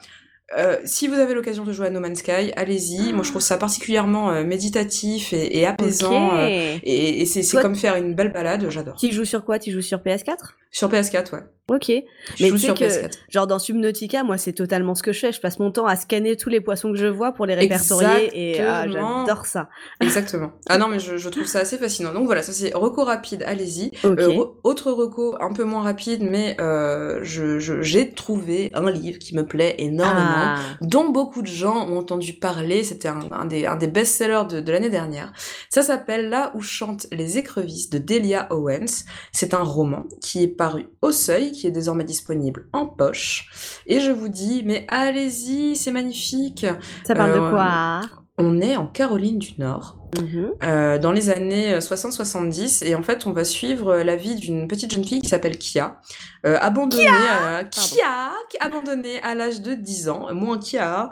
Euh, 0.59 0.77
si 0.85 1.09
vous 1.09 1.15
avez 1.15 1.35
l'occasion 1.35 1.65
de 1.65 1.73
jouer 1.73 1.87
à 1.87 1.91
No 1.91 2.01
Man's 2.01 2.19
Sky, 2.19 2.53
allez-y. 2.57 3.13
Moi, 3.13 3.23
je 3.23 3.31
trouve 3.31 3.43
ça 3.43 3.57
particulièrement 3.57 4.31
euh, 4.31 4.45
méditatif 4.45 5.33
et, 5.33 5.65
apaisant. 5.67 6.37
Euh, 6.37 6.77
et, 6.83 7.25
c'est 7.27 7.59
comme 7.59 7.75
faire 7.75 7.97
une 7.97 8.15
belle 8.15 8.33
balade. 8.33 8.69
J'adore. 8.69 8.97
Tu 8.97 9.13
joues 9.13 9.25
sur 9.25 9.45
quoi? 9.45 9.59
Tu 9.59 9.71
joues 9.71 9.83
sur 9.83 9.99
PS4 9.99 10.37
Sur 10.71 10.91
PS4, 10.91 11.35
ouais. 11.35 11.41
Ok. 11.69 11.93
Je 12.37 12.47
mais 12.47 12.59
sur 12.59 12.75
que, 12.75 12.85
genre 13.31 13.47
dans 13.47 13.61
Subnautica, 13.61 14.25
moi 14.25 14.37
c'est 14.37 14.53
totalement 14.53 14.97
ce 14.97 15.03
que 15.03 15.13
je 15.13 15.21
fais. 15.21 15.33
Je 15.33 15.41
passe 15.41 15.61
mon 15.61 15.71
temps 15.71 15.87
à 15.87 15.95
scanner 15.95 16.37
tous 16.37 16.49
les 16.49 16.61
poissons 16.61 16.91
que 16.91 16.99
je 16.99 17.07
vois 17.07 17.33
pour 17.33 17.47
les 17.47 17.55
répertorier 17.55 18.31
et 18.35 18.61
ah, 18.61 18.87
j'adore 18.89 19.47
ça. 19.47 19.69
Exactement. 20.01 20.53
Ah 20.69 20.77
non 20.77 20.89
mais 20.89 20.99
je, 20.99 21.17
je, 21.17 21.29
trouve 21.29 21.47
ça 21.47 21.61
assez 21.61 21.79
fascinant. 21.79 22.13
Donc 22.13 22.27
voilà, 22.27 22.43
ça 22.43 22.53
c'est 22.53 22.75
reco 22.75 23.05
rapide, 23.05 23.45
allez-y. 23.47 23.93
Euh, 24.05 24.45
autre 24.65 24.91
reco 24.91 25.37
un 25.41 25.53
peu 25.53 25.63
moins 25.63 25.83
rapide, 25.83 26.23
mais 26.29 26.57
euh, 26.61 27.21
je 27.23 27.59
j'ai 27.59 28.11
trouvé 28.11 28.71
un 28.75 28.91
livre 28.91 29.21
qui 29.21 29.37
me 29.37 29.47
plaît 29.47 29.77
énormément, 29.79 30.57
ah. 30.57 30.59
dont 30.81 31.11
beaucoup 31.11 31.43
de 31.43 31.47
gens 31.47 31.89
ont 31.89 31.99
entendu 31.99 32.33
parler. 32.33 32.83
C'était 32.83 33.09
un, 33.09 33.21
un, 33.31 33.45
des, 33.45 33.67
un 33.67 33.77
des 33.77 33.87
best-sellers 33.87 34.47
de, 34.51 34.61
de 34.61 34.73
l'année 34.73 34.91
dernière. 34.91 35.33
Ça 35.71 35.83
s'appelle 35.83 36.29
Là 36.29 36.53
où 36.55 36.61
chantent 36.61 37.07
les 37.13 37.39
écrevisses 37.39 37.91
de 37.91 37.99
Delia 37.99 38.49
Owens. 38.51 39.05
C'est 39.33 39.55
un 39.55 39.63
roman 39.63 40.05
qui 40.21 40.43
est 40.43 40.49
paru 40.49 40.89
au 41.03 41.13
Seuil 41.13 41.52
qui 41.53 41.67
est 41.67 41.71
désormais 41.71 42.05
disponible 42.05 42.69
en 42.73 42.87
poche. 42.87 43.83
Et 43.87 44.01
je 44.01 44.11
vous 44.11 44.29
dis, 44.29 44.63
mais 44.65 44.85
allez-y, 44.89 45.77
c'est 45.77 45.93
magnifique. 45.93 46.67
Ça 47.07 47.15
parle 47.15 47.33
de 47.35 47.39
euh, 47.39 47.51
quoi 47.51 48.01
on 48.39 48.61
est 48.63 48.77
en 48.77 48.87
Caroline 48.87 49.39
du 49.39 49.53
Nord, 49.59 49.99
Mhm. 50.19 50.53
euh, 50.65 50.99
dans 50.99 51.13
les 51.13 51.29
années 51.29 51.79
60-70, 51.81 52.83
et 52.83 52.95
en 52.95 53.03
fait, 53.03 53.27
on 53.27 53.33
va 53.33 53.45
suivre 53.45 53.99
la 53.99 54.17
vie 54.17 54.35
d'une 54.37 54.67
petite 54.69 54.93
jeune 54.93 55.05
fille 55.05 55.21
qui 55.21 55.29
s'appelle 55.29 55.59
Kia, 55.59 56.01
euh, 56.47 56.57
abandonnée, 56.61 57.07
à, 57.09 57.63
Kia, 57.65 58.33
abandonnée 58.61 59.21
à 59.23 59.35
l'âge 59.35 59.61
de 59.61 59.75
10 59.75 60.09
ans, 60.09 60.33
moins 60.35 60.59
Kia, 60.59 61.11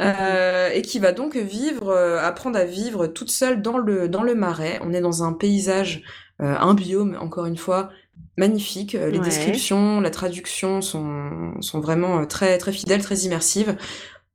euh, 0.00 0.70
et 0.72 0.82
qui 0.82 1.00
va 1.00 1.10
donc 1.12 1.36
vivre, 1.36 1.92
apprendre 2.22 2.56
à 2.58 2.64
vivre 2.64 3.08
toute 3.08 3.30
seule 3.30 3.62
dans 3.62 3.76
le, 3.78 4.08
dans 4.08 4.22
le 4.22 4.36
marais. 4.36 4.80
On 4.84 4.92
est 4.92 5.00
dans 5.00 5.24
un 5.24 5.32
paysage, 5.32 6.02
un 6.38 6.74
biome, 6.74 7.18
encore 7.20 7.46
une 7.46 7.58
fois, 7.58 7.90
magnifique. 8.36 8.94
Euh, 8.94 9.10
Les 9.10 9.18
Ouais. 9.18 9.24
descriptions, 9.24 10.00
la 10.00 10.10
traduction 10.10 10.80
sont, 10.82 11.52
sont 11.60 11.80
vraiment 11.80 12.20
euh, 12.20 12.24
très, 12.26 12.58
très 12.58 12.72
fidèles, 12.72 13.02
très 13.02 13.16
immersives. 13.20 13.76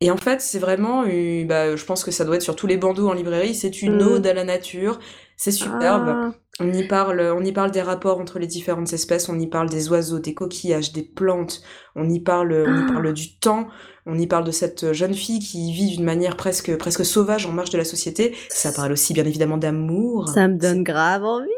Et 0.02 0.12
en 0.12 0.18
fait, 0.18 0.42
c'est 0.42 0.60
vraiment, 0.60 1.04
bah, 1.04 1.76
je 1.76 1.86
pense 1.86 2.04
que 2.04 2.12
ça 2.12 2.26
doit 2.26 2.36
être 2.36 2.42
sur 2.42 2.56
tous 2.58 2.68
les 2.68 2.78
bandeaux 2.78 3.08
en 3.10 3.14
librairie, 3.14 3.56
c'est 3.56 3.82
une 3.82 4.04
Mm. 4.04 4.08
ode 4.08 4.28
à 4.28 4.34
la 4.34 4.44
nature, 4.44 5.00
c'est 5.38 5.52
superbe. 5.52 6.10
Ah, 6.10 6.32
On 6.62 6.72
y 6.72 6.88
parle, 6.88 7.20
on 7.36 7.44
y 7.44 7.52
parle 7.52 7.72
des 7.72 7.82
rapports 7.82 8.20
entre 8.20 8.40
les 8.40 8.48
différentes 8.48 8.94
espèces, 8.94 9.28
on 9.30 9.38
y 9.40 9.48
parle 9.48 9.70
des 9.70 9.90
oiseaux, 9.90 10.20
des 10.20 10.34
coquillages, 10.34 10.94
des 10.94 11.02
plantes, 11.04 11.62
on 11.96 12.10
y 12.10 12.20
parle, 12.22 12.54
on 12.68 12.78
y 12.78 12.84
Ah. 12.90 12.94
parle 12.94 13.14
du 13.14 13.38
temps, 13.40 13.68
on 14.06 14.18
y 14.18 14.26
parle 14.28 14.44
de 14.46 14.52
cette 14.52 14.94
jeune 14.94 15.14
fille 15.14 15.40
qui 15.40 15.72
vit 15.74 15.96
d'une 15.96 16.06
manière 16.06 16.38
presque, 16.38 16.76
presque 16.78 17.04
sauvage 17.06 17.46
en 17.46 17.52
marge 17.52 17.72
de 17.72 17.78
la 17.78 17.84
société. 17.86 18.36
Ça 18.50 18.72
parle 18.74 18.92
aussi 18.94 19.14
bien 19.14 19.26
évidemment 19.26 19.58
d'amour. 19.58 20.30
ça 20.30 20.48
me 20.48 20.56
donne 20.58 20.84
grave 20.84 21.24
envie. 21.26 21.50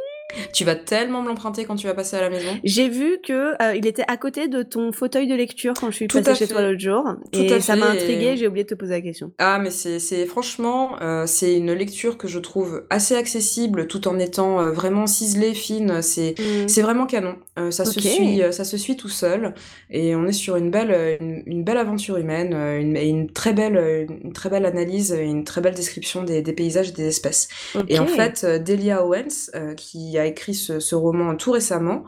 Tu 0.51 0.65
vas 0.65 0.75
tellement 0.75 1.21
me 1.21 1.29
l'emprunter 1.29 1.63
quand 1.63 1.75
tu 1.77 1.87
vas 1.87 1.93
passer 1.93 2.17
à 2.17 2.21
la 2.21 2.29
maison. 2.29 2.49
J'ai 2.63 2.89
vu 2.89 3.19
que 3.25 3.53
euh, 3.63 3.75
il 3.75 3.87
était 3.87 4.03
à 4.09 4.17
côté 4.17 4.49
de 4.49 4.61
ton 4.61 4.91
fauteuil 4.91 5.25
de 5.27 5.33
lecture 5.35 5.73
quand 5.79 5.89
je 5.89 5.95
suis 5.95 6.07
Tout 6.07 6.21
passée 6.21 6.45
chez 6.45 6.51
toi 6.51 6.61
l'autre 6.61 6.79
jour. 6.81 7.03
Tout 7.31 7.39
et 7.39 7.61
ça 7.61 7.77
m'a 7.77 7.87
intriguée, 7.91 8.33
et- 8.33 8.37
j'ai 8.37 8.45
oublié 8.47 8.65
de 8.65 8.69
te 8.69 8.75
poser 8.75 8.91
la 8.95 9.01
question. 9.01 9.31
Ah, 9.37 9.57
mais 9.59 9.69
c'est, 9.71 10.25
franchement, 10.25 10.97
euh, 11.01 11.25
c'est 11.27 11.55
une 11.55 11.71
lecture 11.73 12.17
que 12.17 12.27
je 12.27 12.39
trouve 12.39 12.83
assez 12.89 13.15
accessible, 13.15 13.87
tout 13.87 14.07
en 14.09 14.19
étant 14.19 14.59
euh, 14.59 14.71
vraiment 14.71 15.07
ciselée, 15.07 15.53
fine. 15.53 16.01
C'est, 16.01 16.35
Mm. 16.37 16.81
Vraiment 16.87 17.05
canon. 17.05 17.35
Ça 17.71 17.83
se 17.85 17.99
suit, 17.99 18.41
ça 18.51 18.63
se 18.63 18.77
suit 18.77 18.95
tout 18.95 19.09
seul, 19.09 19.53
et 19.89 20.15
on 20.15 20.25
est 20.27 20.31
sur 20.31 20.55
une 20.57 20.69
belle, 20.71 21.17
une, 21.19 21.41
une 21.45 21.63
belle 21.63 21.77
aventure 21.77 22.17
humaine, 22.17 22.53
une, 22.53 22.95
et 22.95 23.07
une 23.07 23.29
très 23.31 23.51
belle, 23.53 24.07
une 24.23 24.31
très 24.31 24.49
belle 24.49 24.65
analyse, 24.65 25.11
et 25.11 25.23
une 25.23 25.43
très 25.43 25.59
belle 25.59 25.73
description 25.73 26.23
des, 26.23 26.41
des 26.41 26.53
paysages 26.53 26.89
et 26.89 26.91
des 26.93 27.07
espèces. 27.07 27.47
Et 27.89 27.99
en 27.99 28.05
fait, 28.07 28.45
Delia 28.45 29.03
Owens, 29.05 29.49
euh, 29.55 29.73
qui 30.17 30.21
a 30.21 30.25
écrit 30.25 30.55
ce, 30.55 30.79
ce 30.79 30.95
roman 30.95 31.35
tout 31.35 31.51
récemment, 31.51 32.03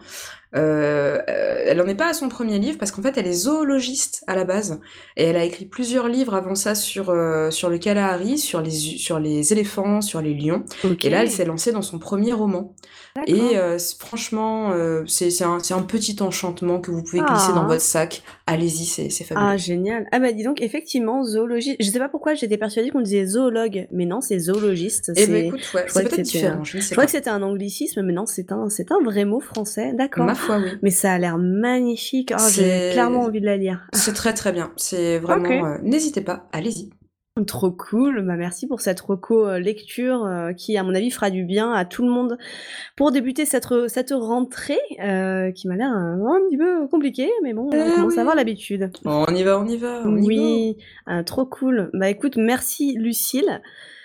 euh, 0.55 1.19
elle 1.27 1.77
n'en 1.77 1.85
est 1.85 1.95
pas 1.95 2.09
à 2.09 2.13
son 2.13 2.27
premier 2.27 2.57
livre 2.57 2.79
parce 2.79 2.89
qu'en 2.91 3.03
fait 3.03 3.15
elle 3.17 3.27
est 3.27 3.33
zoologiste 3.33 4.23
à 4.25 4.35
la 4.35 4.45
base 4.45 4.79
et 5.15 5.25
elle 5.25 5.35
a 5.35 5.43
écrit 5.43 5.65
plusieurs 5.65 6.07
livres 6.07 6.33
avant 6.33 6.55
ça 6.55 6.73
sur 6.73 7.11
euh, 7.11 7.51
sur 7.51 7.69
le 7.69 7.77
Kalahari, 7.77 8.39
sur 8.39 8.61
les 8.61 8.71
sur 8.71 9.19
les 9.19 9.53
éléphants, 9.53 10.01
sur 10.01 10.21
les 10.21 10.33
lions. 10.33 10.65
Et 11.03 11.09
là, 11.11 11.21
elle 11.21 11.29
s'est 11.29 11.45
lancée 11.45 11.71
dans 11.71 11.83
son 11.83 11.99
premier 11.99 12.33
roman. 12.33 12.73
Et 13.27 13.57
euh, 13.57 13.77
franchement, 13.99 14.71
euh, 14.71 15.03
c'est 15.07 15.43
un, 15.43 15.81
petit 15.81 16.15
enchantement 16.21 16.79
que 16.79 16.91
vous 16.91 17.03
pouvez 17.03 17.19
glisser 17.21 17.47
Ah. 17.51 17.55
dans 17.55 17.65
votre 17.67 17.81
sac. 17.81 18.21
Allez-y, 18.47 18.85
c'est 18.85 19.09
fabuleux. 19.23 19.45
Ah, 19.47 19.57
génial. 19.57 20.07
Ah, 20.11 20.19
bah 20.19 20.31
dis 20.31 20.43
donc, 20.43 20.61
effectivement, 20.61 21.23
zoologie. 21.23 21.75
Je 21.79 21.89
sais 21.89 21.99
pas 21.99 22.09
pourquoi 22.09 22.33
j'étais 22.33 22.57
persuadée 22.57 22.89
qu'on 22.89 23.01
disait 23.01 23.25
zoologue, 23.25 23.87
mais 23.91 24.05
non, 24.05 24.21
c'est 24.21 24.39
zoologiste. 24.39 25.11
C'est- 25.15 25.27
ben 25.27 25.45
écoute, 25.47 25.61
ouais, 25.73 25.85
c'est 25.87 26.03
peut-être 26.03 26.21
différent, 26.21 26.61
un- 26.61 26.63
je 26.63 26.79
Je 26.79 26.91
crois 26.91 27.05
que 27.05 27.11
c'était 27.11 27.29
un 27.29 27.41
anglicisme, 27.41 28.01
mais 28.03 28.13
non, 28.13 28.25
c'est 28.25 28.51
un, 28.51 28.69
c'est 28.69 28.91
un 28.91 29.01
vrai 29.03 29.25
mot 29.25 29.39
français. 29.39 29.93
D'accord. 29.93 30.25
Ma 30.25 30.35
foi, 30.35 30.57
oui. 30.59 30.69
Mais 30.81 30.91
ça 30.91 31.13
a 31.13 31.17
l'air 31.17 31.37
magnifique. 31.37 32.33
Oh, 32.35 32.41
j'ai 32.51 32.89
clairement 32.93 33.21
envie 33.23 33.41
de 33.41 33.45
la 33.45 33.57
lire. 33.57 33.87
C'est 33.93 34.13
très 34.13 34.33
très 34.33 34.51
bien. 34.51 34.71
C'est 34.77 35.19
vraiment. 35.19 35.65
Euh, 35.65 35.77
N'hésitez 35.83 36.21
pas, 36.21 36.47
allez-y. 36.51 36.89
Trop 37.45 37.71
cool. 37.71 38.21
Bah, 38.25 38.35
merci 38.35 38.67
pour 38.67 38.81
cette 38.81 38.99
reco 38.99 39.47
euh, 39.47 39.59
lecture 39.59 40.25
euh, 40.25 40.53
qui, 40.53 40.77
à 40.77 40.83
mon 40.83 40.93
avis, 40.93 41.09
fera 41.11 41.29
du 41.29 41.43
bien 41.45 41.71
à 41.71 41.85
tout 41.85 42.03
le 42.03 42.09
monde 42.09 42.37
pour 42.95 43.11
débuter 43.11 43.45
cette, 43.45 43.65
re- 43.65 43.87
cette 43.87 44.11
rentrée 44.11 44.79
euh, 45.01 45.51
qui 45.51 45.67
m'a 45.67 45.75
l'air 45.75 45.89
un, 45.91 46.19
un 46.19 46.39
petit 46.49 46.57
peu 46.57 46.87
compliquée, 46.87 47.29
mais 47.43 47.53
bon, 47.53 47.69
on 47.71 47.71
Eh 47.71 47.95
commence 47.95 48.13
oui. 48.13 48.17
à 48.17 48.21
avoir 48.21 48.35
l'habitude. 48.35 48.91
On 49.05 49.25
y 49.33 49.43
va, 49.43 49.59
on 49.59 49.65
y 49.67 49.77
va, 49.77 50.01
on 50.05 50.15
y 50.17 50.21
va. 50.21 50.25
Oui, 50.27 50.77
euh, 51.07 51.23
trop 51.23 51.45
cool. 51.45 51.89
Bah 51.93 52.09
écoute, 52.09 52.35
merci 52.37 52.95
Lucille. 52.97 53.61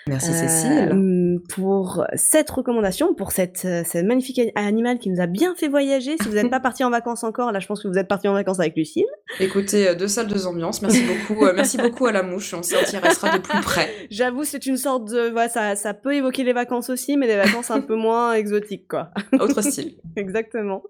Merci 0.07 0.29
euh, 0.29 0.47
Cécile. 0.47 1.41
pour 1.49 2.05
cette 2.13 2.51
recommandation, 2.51 3.15
pour 3.15 3.31
cette, 3.31 3.65
euh, 3.65 3.83
ce 3.83 3.97
magnifique 3.97 4.39
animal 4.53 4.99
qui 4.99 5.09
nous 5.09 5.19
a 5.19 5.25
bien 5.25 5.55
fait 5.55 5.67
voyager. 5.67 6.15
Si 6.21 6.29
vous 6.29 6.35
n'êtes 6.35 6.49
pas 6.51 6.59
parti 6.59 6.83
en 6.83 6.91
vacances 6.91 7.23
encore, 7.23 7.51
là 7.51 7.59
je 7.59 7.65
pense 7.65 7.81
que 7.81 7.87
vous 7.87 7.97
êtes 7.97 8.07
parti 8.07 8.27
en 8.27 8.33
vacances 8.33 8.59
avec 8.59 8.77
Lucille. 8.77 9.07
Écoutez, 9.39 9.87
euh, 9.87 9.95
deux 9.95 10.07
salles, 10.07 10.27
deux 10.27 10.45
ambiances. 10.45 10.83
Merci 10.83 11.03
beaucoup. 11.27 11.43
merci 11.55 11.77
beaucoup 11.77 12.05
à 12.05 12.11
la 12.11 12.21
mouche. 12.21 12.53
On 12.53 12.61
s'intéressera 12.61 13.39
de 13.39 13.41
plus 13.41 13.61
près. 13.61 13.89
J'avoue, 14.11 14.43
c'est 14.43 14.67
une 14.67 14.77
sorte 14.77 15.09
de... 15.09 15.29
Voilà, 15.29 15.49
ça, 15.49 15.75
ça 15.75 15.95
peut 15.95 16.13
évoquer 16.13 16.43
les 16.43 16.53
vacances 16.53 16.91
aussi, 16.91 17.17
mais 17.17 17.25
des 17.25 17.37
vacances 17.37 17.71
un 17.71 17.81
peu 17.81 17.95
moins 17.95 18.33
exotiques, 18.35 18.87
quoi. 18.87 19.09
Autre 19.39 19.61
style. 19.61 19.95
Exactement. 20.15 20.83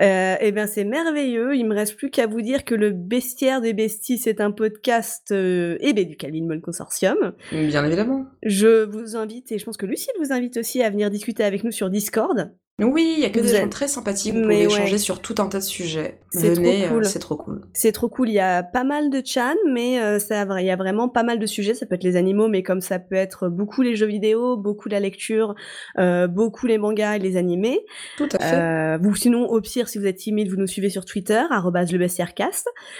Euh, 0.00 0.36
eh 0.40 0.52
bien, 0.52 0.66
c'est 0.66 0.84
merveilleux. 0.84 1.56
Il 1.56 1.66
me 1.66 1.74
reste 1.74 1.96
plus 1.96 2.10
qu'à 2.10 2.26
vous 2.26 2.42
dire 2.42 2.64
que 2.64 2.74
le 2.74 2.90
Bestiaire 2.90 3.60
des 3.60 3.72
Besties, 3.72 4.18
c'est 4.18 4.40
un 4.40 4.50
podcast 4.50 5.30
euh, 5.32 5.78
eh 5.80 5.92
ben, 5.92 6.06
du 6.06 6.16
Calvin 6.16 6.46
Ball 6.46 6.60
Consortium. 6.60 7.32
Bien 7.50 7.84
évidemment. 7.84 8.26
Je 8.42 8.84
vous 8.84 9.16
invite, 9.16 9.52
et 9.52 9.58
je 9.58 9.64
pense 9.64 9.76
que 9.76 9.86
Lucille 9.86 10.12
vous 10.18 10.32
invite 10.32 10.58
aussi 10.58 10.82
à 10.82 10.90
venir 10.90 11.10
discuter 11.10 11.44
avec 11.44 11.64
nous 11.64 11.70
sur 11.70 11.88
Discord. 11.88 12.52
Oui, 12.78 13.14
il 13.16 13.22
y 13.22 13.24
a 13.24 13.30
que 13.30 13.40
Vous 13.40 13.46
des 13.46 13.54
êtes- 13.54 13.62
gens 13.62 13.68
très 13.70 13.88
sympathiques. 13.88 14.34
Vous 14.34 14.40
Mais 14.40 14.44
pouvez 14.44 14.66
ouais. 14.66 14.72
échanger 14.74 14.98
sur 14.98 15.22
tout 15.22 15.36
un 15.38 15.46
tas 15.48 15.60
de 15.60 15.64
sujets. 15.64 16.18
C'est 16.30 16.52
trop 16.52 16.62
Venez, 16.62 16.84
euh, 16.84 16.88
cool. 16.90 17.04
c'est 17.06 17.18
trop 17.18 17.36
cool. 17.36 17.62
C'est 17.72 17.92
trop 17.92 18.08
cool. 18.10 18.28
Il 18.28 18.34
y 18.34 18.38
a 18.38 18.62
pas 18.62 18.84
mal 18.84 19.08
de 19.08 19.22
chan, 19.24 19.54
mais 19.66 19.98
euh, 19.98 20.18
ça, 20.18 20.44
il 20.60 20.66
y 20.66 20.70
a 20.70 20.76
vraiment 20.76 21.08
pas 21.08 21.22
mal 21.22 21.38
de 21.38 21.46
sujets. 21.46 21.72
Ça 21.72 21.86
peut 21.86 21.94
être 21.94 22.04
les 22.04 22.16
animaux, 22.16 22.48
mais 22.48 22.62
comme 22.62 22.82
ça 22.82 22.98
peut 22.98 23.14
être 23.14 23.48
beaucoup 23.48 23.80
les 23.80 23.96
jeux 23.96 24.04
vidéo, 24.06 24.58
beaucoup 24.58 24.90
la 24.90 25.00
lecture, 25.00 25.54
euh, 25.98 26.26
beaucoup 26.26 26.66
les 26.66 26.76
mangas 26.76 27.16
et 27.16 27.18
les 27.18 27.38
animés. 27.38 27.80
Tout 28.18 28.28
à 28.32 28.38
fait. 28.38 28.54
Euh, 28.56 28.98
vous, 29.00 29.14
sinon, 29.16 29.46
au 29.48 29.62
pire, 29.62 29.88
si 29.88 29.96
vous 29.98 30.06
êtes 30.06 30.16
timide, 30.16 30.50
vous 30.50 30.56
nous 30.56 30.66
suivez 30.66 30.90
sur 30.90 31.06
Twitter, 31.06 31.42
arrobase 31.50 31.90
le 31.92 31.98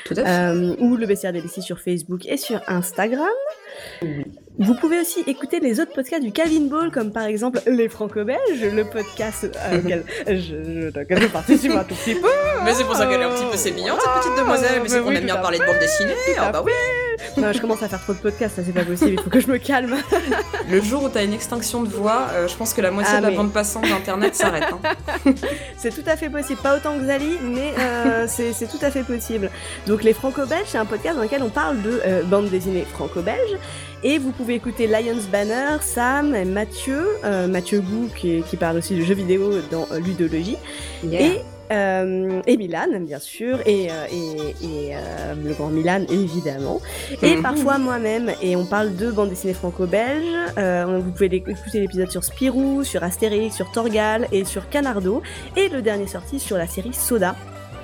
Tout 0.07 0.15
à 0.17 0.25
fait. 0.25 0.83
ou 0.83 0.97
le 0.97 1.07
sur 1.61 1.81
Facebook 1.81 2.25
et 2.27 2.39
sur 2.39 2.63
Instagram. 2.67 3.29
Vous 4.59 4.75
pouvez 4.75 5.01
aussi 5.01 5.21
écouter 5.27 5.61
les 5.61 5.81
autres 5.81 5.93
podcasts 5.93 6.23
du 6.23 6.33
Calvin 6.33 6.67
Ball, 6.71 6.91
comme 6.91 7.13
par 7.13 7.25
exemple 7.25 7.61
Les 7.67 7.91
Franco-Belges, 7.91 8.63
le 8.73 8.85
podcast 8.85 9.45
euh, 9.55 9.79
auquel 9.85 10.05
je, 10.27 10.33
je, 10.35 10.89
auquel 11.01 11.21
je 11.23 11.27
participe 11.27 11.73
un 11.73 11.85
tout 11.85 11.95
petit 11.95 12.15
peu. 12.15 12.29
Mais 12.65 12.73
c'est 12.73 12.85
pour 12.85 12.97
ça 12.97 13.07
qu'elle 13.07 13.21
est 13.21 13.25
un 13.25 13.31
petit 13.35 13.45
peu 13.51 13.57
sémillante, 13.59 14.01
cette 14.01 14.23
petite 14.23 14.39
demoiselle. 14.39 14.81
Mais 14.83 14.89
c'est 14.89 15.01
qu'on 15.01 15.09
oui, 15.11 15.17
aime 15.17 15.25
bien 15.25 15.37
parler 15.37 15.59
de 15.59 15.65
bande 15.67 15.79
dessinée. 15.79 16.15
Ah 16.39 16.51
bah 16.53 16.63
oui. 16.65 16.73
Non, 17.39 17.53
je 17.53 17.61
commence 17.61 17.83
à 17.83 17.89
faire 17.89 18.01
trop 18.03 18.13
de 18.15 18.19
podcasts, 18.19 18.57
ça 18.57 18.63
c'est 18.65 18.73
pas 18.73 18.85
possible, 18.85 19.13
il 19.13 19.21
faut 19.21 19.31
que 19.31 19.41
je 19.41 19.49
me 19.49 19.57
calme. 19.59 19.97
Le 20.71 20.81
jour 20.83 21.05
où 21.05 21.09
t'as 21.09 21.25
une 21.25 21.33
extinction 21.33 21.83
de 21.83 21.89
voix, 21.89 22.27
euh, 22.33 22.47
je 22.49 22.55
pense 22.57 22.73
que 22.75 22.81
la 22.83 22.91
moitié 22.91 23.13
Ah, 23.17 23.19
de 23.19 23.25
la 23.25 23.31
mais- 23.31 23.37
bande 23.37 23.53
passante 23.53 23.89
d'internet 23.89 24.35
s'arrête. 24.35 24.65
hein. 24.65 25.33
C'est 25.79 25.91
tout 25.95 26.09
à 26.09 26.17
fait 26.17 26.29
possible, 26.31 26.61
pas 26.63 26.77
autant 26.77 26.99
que 26.99 27.07
Zali, 27.07 27.39
mais 27.43 27.73
euh, 27.79 28.27
c'est 28.29 28.53
c'est 28.53 28.67
tout 28.67 28.79
à 28.83 28.91
fait 28.91 29.03
possible. 29.03 29.51
Donc 29.87 30.03
les 30.03 30.13
Franco-Belges, 30.13 30.67
c'est 30.67 30.79
un 30.79 30.85
podcast 30.87 31.17
dans 31.17 31.23
lequel 31.23 31.43
on 31.43 31.49
parle 31.51 31.81
de 31.83 32.01
euh, 32.07 32.23
bande 32.25 32.49
dessinée 32.51 32.87
franco-belge. 32.93 33.57
Et 34.03 34.19
vous 34.19 34.31
pouvez 34.31 34.55
écouter 34.55 34.87
Lions 34.87 35.23
Banner, 35.33 35.79
Sam, 35.81 36.35
et 36.35 36.45
Mathieu, 36.45 37.07
euh, 37.25 37.49
Mathieu 37.49 37.81
Gou 37.81 38.09
qui, 38.15 38.43
qui 38.43 38.57
parle 38.57 38.77
aussi 38.79 38.95
de 38.95 39.03
jeux 39.03 39.15
vidéo 39.15 39.51
dans 39.71 39.87
euh, 39.91 39.99
Ludologie, 39.99 40.57
et, 41.03 41.41
euh, 41.73 42.41
et 42.47 42.57
Milan 42.57 42.87
bien 43.01 43.19
sûr, 43.19 43.59
et, 43.67 43.89
euh, 43.91 44.05
et, 44.13 44.65
et, 44.65 44.95
euh, 44.95 45.35
le 45.43 45.53
grand 45.55 45.69
Milan 45.71 46.05
évidemment, 46.09 46.81
et 47.23 47.37
Mhm. 47.37 47.43
parfois 47.43 47.79
moi-même, 47.79 48.31
et 48.43 48.55
on 48.55 48.67
parle 48.67 48.95
de 48.97 49.11
bande 49.11 49.31
dessinée 49.31 49.55
franco-belge. 49.55 50.25
Euh, 50.59 51.01
vous 51.03 51.11
pouvez 51.11 51.27
écouter 51.27 51.81
l'épisode 51.81 52.11
sur 52.11 52.23
Spirou, 52.23 52.85
sur 52.85 53.03
Astérix, 53.03 53.57
sur 53.57 53.73
Torgal 53.73 54.29
et 54.31 54.45
sur 54.45 54.69
Canardo, 54.69 55.23
et 55.57 55.69
le 55.69 55.83
dernier 55.83 56.07
sorti 56.07 56.39
sur 56.39 56.59
la 56.59 56.67
série 56.69 56.93
Soda. 56.93 57.35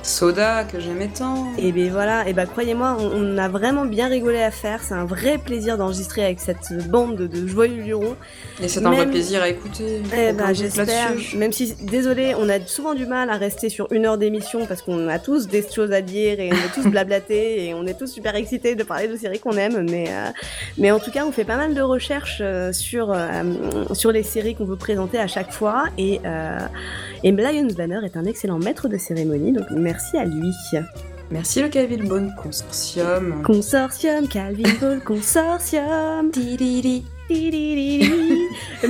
Soda, 0.02 0.64
que 0.64 0.80
j'aimais 0.80 1.08
tant. 1.08 1.46
Et 1.58 1.70
ben 1.72 1.90
voilà, 1.90 2.28
et 2.28 2.32
ben 2.32 2.46
croyez-moi, 2.46 2.96
on, 2.98 3.34
on 3.34 3.38
a 3.38 3.48
vraiment 3.48 3.84
bien 3.84 4.08
rigolé 4.08 4.42
à 4.42 4.50
faire. 4.50 4.82
C'est 4.82 4.94
un 4.94 5.04
vrai 5.04 5.38
plaisir 5.38 5.78
d'enregistrer 5.78 6.24
avec 6.24 6.40
cette 6.40 6.88
bande 6.88 7.16
de, 7.16 7.46
joyeux 7.46 7.82
lurons. 7.82 8.16
Et 8.62 8.68
c'est 8.68 8.84
un 8.84 8.90
vrai 8.90 9.06
plaisir 9.06 9.42
à 9.42 9.48
écouter. 9.48 10.02
Eh 10.16 10.32
ben 10.32 10.52
j'espère. 10.52 11.12
Même 11.36 11.52
si, 11.52 11.74
désolé, 11.82 12.34
on 12.36 12.48
a 12.48 12.60
souvent 12.60 12.94
du 12.94 13.06
mal 13.06 13.30
à 13.30 13.36
rester 13.36 13.68
sur 13.68 13.90
une 13.92 14.06
heure 14.06 14.18
d'émission 14.18 14.66
parce 14.66 14.82
qu'on 14.82 15.08
a 15.08 15.18
tous 15.18 15.46
des 15.46 15.62
choses 15.62 15.92
à 15.92 16.02
dire 16.02 16.40
et 16.40 16.50
on 16.50 16.56
est 16.56 16.74
tous 16.74 16.86
blablatés 16.90 17.66
et 17.66 17.74
on 17.74 17.86
est 17.86 17.98
tous 17.98 18.08
super 18.08 18.34
excités 18.34 18.74
de 18.74 18.82
parler 18.82 19.08
de 19.08 19.16
séries 19.16 19.40
qu'on 19.40 19.56
aime. 19.56 19.86
Mais, 19.88 20.06
euh, 20.08 20.30
mais 20.78 20.90
en 20.90 20.98
tout 20.98 21.10
cas, 21.10 21.24
on 21.24 21.32
fait 21.32 21.44
pas 21.44 21.56
mal 21.56 21.74
de 21.74 21.82
recherches 21.82 22.40
euh, 22.40 22.72
sur, 22.72 23.12
euh, 23.12 23.42
sur 23.92 24.12
les 24.12 24.22
séries 24.22 24.54
qu'on 24.54 24.64
veut 24.64 24.76
présenter 24.76 25.18
à 25.18 25.26
chaque 25.26 25.52
fois. 25.52 25.84
Et, 25.98 26.20
euh, 26.24 26.58
et 27.22 27.30
Lions 27.30 27.68
Banner 27.76 28.00
est 28.04 28.16
un 28.16 28.24
excellent 28.24 28.58
maître 28.58 28.88
de 28.88 28.96
cérémonie, 28.96 29.52
donc 29.52 29.66
merci 29.70 29.91
à 30.14 30.24
lui. 30.24 30.52
Merci 31.30 31.62
le 31.62 31.68
Calvin 31.68 32.04
Bone 32.04 32.34
Consortium. 32.42 33.42
Consortium, 33.42 34.28
Calvin 34.28 34.70
Ball, 34.80 35.00
Consortium. 35.00 36.30
Tididi, 36.32 37.04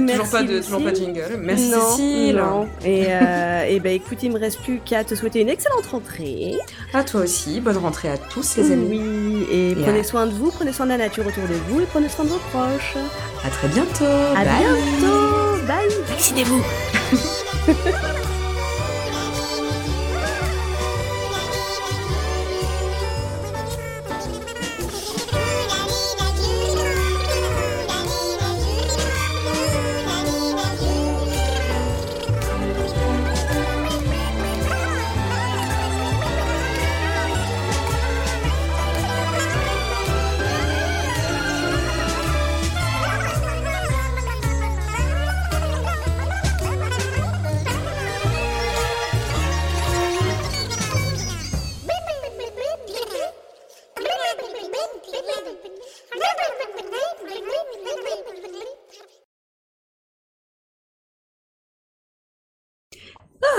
toujours 0.09 0.29
pas 0.31 0.43
de, 0.43 0.59
toujours 0.61 0.83
pas 0.83 0.91
de 0.91 0.97
jingle. 0.97 1.39
Merci 1.41 1.69
non, 1.71 1.91
Cécile. 1.91 2.37
non. 2.37 2.67
Et, 2.85 3.05
euh, 3.09 3.65
et 3.69 3.79
ben 3.79 3.93
écoute, 3.93 4.19
il 4.25 4.33
me 4.33 4.39
reste 4.41 4.59
plus 4.63 4.81
qu'à 4.85 5.05
te 5.05 5.15
souhaiter 5.15 5.41
une 5.43 5.49
excellente 5.51 5.87
rentrée. 5.87 6.55
À 6.93 7.05
toi 7.05 7.21
aussi. 7.21 7.61
Bonne 7.61 7.77
rentrée 7.77 8.09
à 8.09 8.19
tous 8.19 8.57
les 8.57 8.73
amis. 8.73 8.99
Oui, 9.01 9.47
et 9.53 9.71
Et 9.71 9.75
prenez 9.77 10.01
à- 10.01 10.05
soin 10.05 10.27
de 10.27 10.33
vous, 10.33 10.51
prenez 10.51 10.73
soin 10.73 10.87
de 10.87 10.91
la 10.91 10.99
nature 10.99 11.25
autour 11.25 11.45
de 11.45 11.55
vous 11.69 11.81
et 11.83 11.87
prenez 11.87 12.09
soin 12.09 12.25
de 12.25 12.31
vos 12.31 12.41
proches. 12.51 12.97
À 13.45 13.51
très 13.51 13.69
bientôt. 13.69 14.05
À 14.35 14.45
Bye. 14.45 14.65
bientôt. 14.65 15.67
Bye. 15.69 15.89
Vaccinez-vous. 16.09 16.65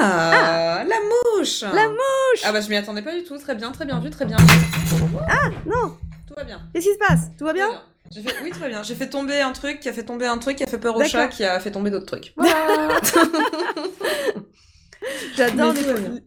Ah, 0.05 0.83
la 0.87 0.95
mouche. 1.39 1.61
La 1.61 1.87
mouche 1.87 2.41
Ah 2.43 2.51
bah 2.51 2.61
je 2.61 2.69
m'y 2.69 2.75
attendais 2.75 3.01
pas 3.01 3.13
du 3.15 3.23
tout. 3.23 3.37
Très 3.37 3.55
bien, 3.55 3.71
très 3.71 3.85
bien 3.85 3.99
vu, 3.99 4.09
très 4.09 4.25
bien. 4.25 4.37
Non, 5.65 5.97
Tout 6.27 6.33
va 6.35 6.43
bien. 6.43 6.61
qu'est-ce 6.73 6.87
qui 6.87 6.93
se 6.93 6.99
passe? 6.99 7.29
Tout 7.37 7.45
va 7.45 7.51
Tout 7.51 7.57
bien 7.57 7.69
va 7.69 7.83
J'ai 8.11 8.21
fait, 8.21 8.35
oui, 8.43 8.49
très 8.51 8.69
bien. 8.69 8.83
J'ai 8.83 8.95
fait 8.95 9.09
tomber 9.09 9.39
un 9.41 9.51
truc 9.53 9.79
qui 9.79 9.89
a 9.89 9.93
fait 9.93 10.03
tomber 10.03 10.25
un 10.27 10.37
truc 10.37 10.57
qui 10.57 10.63
a 10.63 10.67
fait 10.67 10.77
peur 10.77 10.95
au 10.95 11.03
chat 11.03 11.27
qui 11.27 11.43
a 11.45 11.59
fait 11.59 11.71
tomber 11.71 11.89
d'autres 11.89 12.05
trucs. 12.05 12.33
Voilà. 12.35 12.99
J'adore 15.35 15.73
les, 15.73 15.83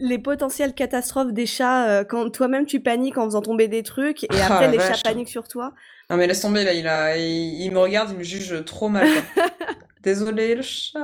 les 0.06 0.18
potentielles 0.18 0.74
catastrophes 0.74 1.32
des 1.32 1.46
chats 1.46 1.86
euh, 1.88 2.04
quand 2.04 2.28
toi-même 2.30 2.66
tu 2.66 2.80
paniques 2.80 3.16
en 3.16 3.24
faisant 3.24 3.40
tomber 3.40 3.68
des 3.68 3.82
trucs 3.82 4.24
et 4.24 4.28
Ah, 4.32 4.46
après 4.54 4.68
les 4.70 4.76
vache. 4.76 4.96
chats 4.98 5.02
paniquent 5.10 5.28
sur 5.30 5.48
toi. 5.48 5.72
Non 6.10 6.16
mais 6.16 6.26
laisse 6.26 6.40
tomber 6.40 6.64
là, 6.64 6.72
il, 6.72 6.86
a, 6.86 7.16
il, 7.16 7.60
il 7.62 7.70
me 7.72 7.78
regarde, 7.78 8.10
il 8.12 8.18
me 8.18 8.22
juge 8.24 8.64
trop 8.64 8.88
mal. 8.88 9.08
quoi. 9.34 9.44
Désolé 10.02 10.54
le 10.54 10.62
chat, 10.62 11.00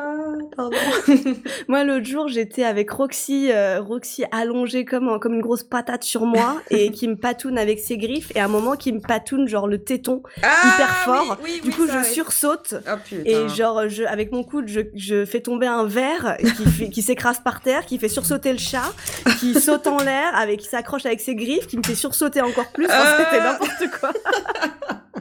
pardon. 0.56 0.76
Moi 1.68 1.82
l'autre 1.82 2.04
jour 2.06 2.28
j'étais 2.28 2.62
avec 2.62 2.88
Roxy, 2.92 3.50
euh, 3.50 3.80
Roxy 3.80 4.22
allongée 4.30 4.84
comme, 4.84 5.18
comme 5.18 5.34
une 5.34 5.40
grosse 5.40 5.64
patate 5.64 6.04
sur 6.04 6.24
moi 6.24 6.62
et 6.70 6.92
qui 6.92 7.08
me 7.08 7.16
patoune 7.16 7.58
avec 7.58 7.80
ses 7.80 7.96
griffes 7.98 8.30
et 8.36 8.38
à 8.38 8.44
un 8.44 8.48
moment 8.48 8.76
qui 8.76 8.92
me 8.92 9.00
patoune 9.00 9.48
genre 9.48 9.66
le 9.66 9.82
téton 9.82 10.22
Ah, 10.44 10.54
hyper 10.68 10.96
fort. 10.98 11.36
oui, 11.42 11.50
oui, 11.54 11.60
du 11.62 11.68
oui, 11.70 11.74
coup 11.74 11.88
je 11.92 12.04
sursaute 12.04 12.74
Oh. 12.86 13.16
Et 13.24 13.48
genre, 13.48 13.88
je, 13.88 14.04
avec 14.04 14.30
mon 14.30 14.44
coude, 14.44 14.68
je, 14.68 14.82
je 14.94 15.24
fais 15.24 15.40
tomber 15.40 15.66
un 15.66 15.84
verre 15.84 16.36
qui, 16.76 16.90
qui 16.90 17.02
s'écrase 17.02 17.40
par 17.40 17.60
terre, 17.60 17.84
qui 17.86 17.98
fait 17.98 18.08
sursauter 18.08 18.52
le 18.52 18.58
chat, 18.58 18.92
qui 19.40 19.54
saute 19.60 19.86
en 19.88 19.98
l'air, 19.98 20.32
avec, 20.36 20.60
qui 20.60 20.68
s'accroche 20.68 21.06
avec 21.06 21.20
ses 21.20 21.34
griffes, 21.34 21.66
qui 21.66 21.76
me 21.76 21.82
fait 21.82 21.94
sursauter 21.96 22.40
encore 22.40 22.70
plus. 22.72 22.86
Ah. 22.88 23.16
C'était 23.18 23.42
n'importe 23.42 23.98
quoi. 24.00 24.12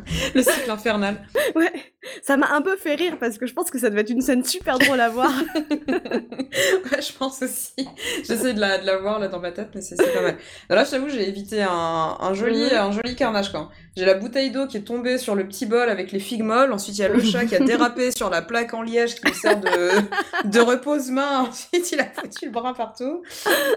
Le 0.35 0.41
cycle 0.41 0.69
infernal. 0.71 1.21
Ouais. 1.55 1.71
Ça 2.23 2.35
m'a 2.35 2.49
un 2.53 2.61
peu 2.61 2.77
fait 2.77 2.95
rire 2.95 3.17
parce 3.19 3.37
que 3.37 3.45
je 3.45 3.53
pense 3.53 3.69
que 3.69 3.77
ça 3.77 3.89
devait 3.89 4.01
être 4.01 4.09
une 4.09 4.21
scène 4.21 4.43
super 4.43 4.79
drôle 4.79 4.99
à 4.99 5.09
voir. 5.09 5.31
ouais, 5.87 7.01
je 7.01 7.13
pense 7.17 7.41
aussi. 7.43 7.87
J'essaie 8.27 8.53
de 8.53 8.59
la, 8.59 8.79
de 8.79 8.85
la 8.85 8.97
voir 8.97 9.19
là 9.19 9.27
dans 9.27 9.39
ma 9.39 9.51
tête, 9.51 9.69
mais 9.75 9.81
c'est 9.81 9.95
pas 9.97 10.21
mal. 10.21 10.37
Non, 10.69 10.75
là, 10.75 10.83
je 10.83 10.91
t'avoue, 10.91 11.09
j'ai 11.09 11.27
évité 11.27 11.61
un, 11.61 11.69
un, 12.19 12.33
joli, 12.33 12.63
Mhm. 12.63 12.73
un 12.77 12.91
joli 12.91 13.15
carnage, 13.15 13.51
quoi. 13.51 13.69
J'ai 13.95 14.05
la 14.05 14.13
bouteille 14.15 14.51
d'eau 14.51 14.67
qui 14.67 14.77
est 14.77 14.81
tombée 14.81 15.17
sur 15.17 15.35
le 15.35 15.47
petit 15.47 15.65
bol 15.65 15.89
avec 15.89 16.11
les 16.11 16.19
figues 16.19 16.43
molles. 16.43 16.71
Ensuite, 16.71 16.97
il 16.97 17.01
y 17.01 17.03
a 17.05 17.07
le 17.09 17.19
chat 17.23 17.45
qui 17.45 17.55
a 17.55 17.59
dérapé 17.59 18.11
sur 18.11 18.29
la 18.29 18.41
plaque 18.41 18.73
en 18.73 18.81
liège 18.81 19.15
qui 19.15 19.27
me 19.27 19.33
sert 19.33 19.59
de, 19.59 20.49
de 20.49 20.59
repose-main. 20.59 21.41
Ensuite, 21.49 21.91
il 21.91 21.99
a 21.99 22.05
foutu 22.05 22.45
le 22.45 22.51
bras 22.51 22.73
partout. 22.73 23.21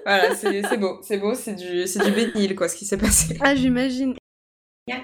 Voilà, 0.06 0.34
c'est 0.34 0.76
beau, 0.78 0.98
c'est 1.02 1.18
beau, 1.18 1.34
c'est 1.34 1.54
du, 1.54 1.84
du 1.84 2.10
bénil, 2.10 2.54
quoi, 2.54 2.68
ce 2.68 2.76
qui 2.76 2.86
s'est 2.86 2.96
passé. 2.96 3.36
Ah, 3.42 3.54
j'imagine. 3.54 4.14
Gna. 4.86 4.96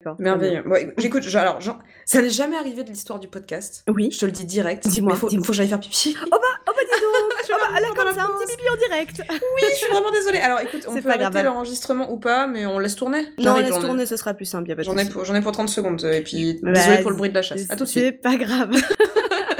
D'accord, 0.00 0.16
très 0.16 0.24
Merveilleux. 0.24 0.62
Bon, 0.66 0.76
j'écoute, 0.98 1.22
je- 1.22 1.38
alors, 1.38 1.60
genre, 1.60 1.78
ça 2.04 2.20
n'est 2.20 2.28
jamais 2.30 2.56
arrivé 2.56 2.82
de 2.82 2.90
l'histoire 2.90 3.18
du 3.20 3.28
podcast. 3.28 3.84
Oui. 3.88 4.10
Je 4.10 4.18
te 4.18 4.26
le 4.26 4.32
dis 4.32 4.44
direct. 4.44 4.86
Dis-moi, 4.86 5.12
mais 5.14 5.18
faut, 5.18 5.30
faut 5.30 5.40
que 5.40 5.52
j'aille 5.52 5.68
faire 5.68 5.80
pipi. 5.80 6.16
Oh 6.26 6.28
bah, 6.30 6.38
oh 6.68 6.72
bah 6.74 6.82
dis 6.84 7.00
donc 7.00 7.42
suis 7.44 7.54
oh 7.54 7.58
bah, 7.72 7.80
dans 7.80 7.94
comme 7.94 8.12
ça, 8.14 8.24
un 8.24 8.26
petit 8.44 8.56
pipi 8.56 8.68
en 8.68 8.76
direct 8.76 9.22
Oui, 9.30 9.62
je 9.70 9.76
suis 9.76 9.86
vraiment 9.92 10.10
désolée. 10.10 10.38
Alors 10.38 10.60
écoute, 10.60 10.84
on 10.88 10.94
C'est 10.94 11.00
peut 11.02 11.10
arrêter 11.10 11.38
alors. 11.38 11.54
l'enregistrement 11.54 12.10
ou 12.12 12.18
pas, 12.18 12.46
mais 12.48 12.66
on 12.66 12.78
laisse 12.80 12.96
tourner. 12.96 13.22
Non, 13.38 13.44
J'arrive, 13.44 13.66
laisse 13.66 13.78
tourner, 13.80 14.04
ce 14.06 14.16
sera 14.16 14.34
plus 14.34 14.44
simple, 14.44 14.74
J'en 14.82 14.96
ai, 14.98 15.08
pour- 15.08 15.24
j'en 15.24 15.34
ai 15.34 15.40
pour 15.40 15.52
30 15.52 15.68
secondes, 15.70 16.04
et 16.04 16.22
puis 16.22 16.58
Bah, 16.62 16.72
désolée 16.72 17.00
pour 17.02 17.10
le 17.12 17.16
bruit 17.16 17.30
de 17.30 17.34
la 17.34 17.42
chasse. 17.42 17.62
À 17.70 17.76
tout 17.76 17.84
de 17.84 17.88
C'est 17.88 18.00
suite. 18.08 18.20
pas 18.20 18.36
grave. 18.36 18.72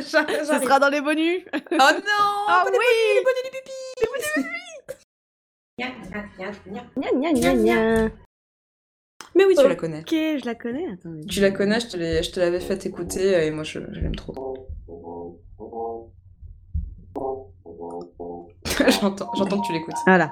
Ce 0.00 0.10
sera 0.62 0.78
dans 0.78 0.90
les 0.90 1.00
bonus. 1.00 1.40
Oh 1.54 1.60
non 1.70 1.78
Ah 2.48 2.64
pas 2.66 2.70
oui 2.70 2.78
des 3.14 3.24
bonnes 3.24 3.40
idées, 3.46 4.42
les 4.42 4.63
gna, 5.78 7.32
gna, 7.32 7.54
gna. 7.54 8.10
Mais 9.34 9.44
oui, 9.44 9.54
tu 9.56 9.68
la 9.68 9.74
connais. 9.74 10.00
Ok, 10.00 10.10
je 10.10 10.44
la 10.44 10.54
connais, 10.54 10.86
attendez. 10.92 11.26
Tu 11.26 11.40
la 11.40 11.50
connais, 11.50 11.80
je 11.80 12.30
te 12.30 12.40
l'avais 12.40 12.60
fait 12.60 12.86
écouter, 12.86 13.34
euh, 13.34 13.44
et 13.44 13.50
moi 13.50 13.64
je, 13.64 13.80
je 13.92 14.00
l'aime 14.00 14.14
trop. 14.14 14.68
j'entends, 19.00 19.30
j'entends 19.34 19.60
que 19.60 19.66
tu 19.66 19.72
l'écoutes. 19.72 19.94
Voilà. 20.06 20.30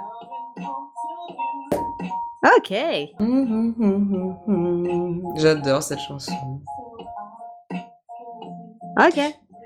Ok. 2.57 2.73
J'adore 5.37 5.83
cette 5.83 6.01
chanson. 6.01 6.61
Ok. 8.99 9.21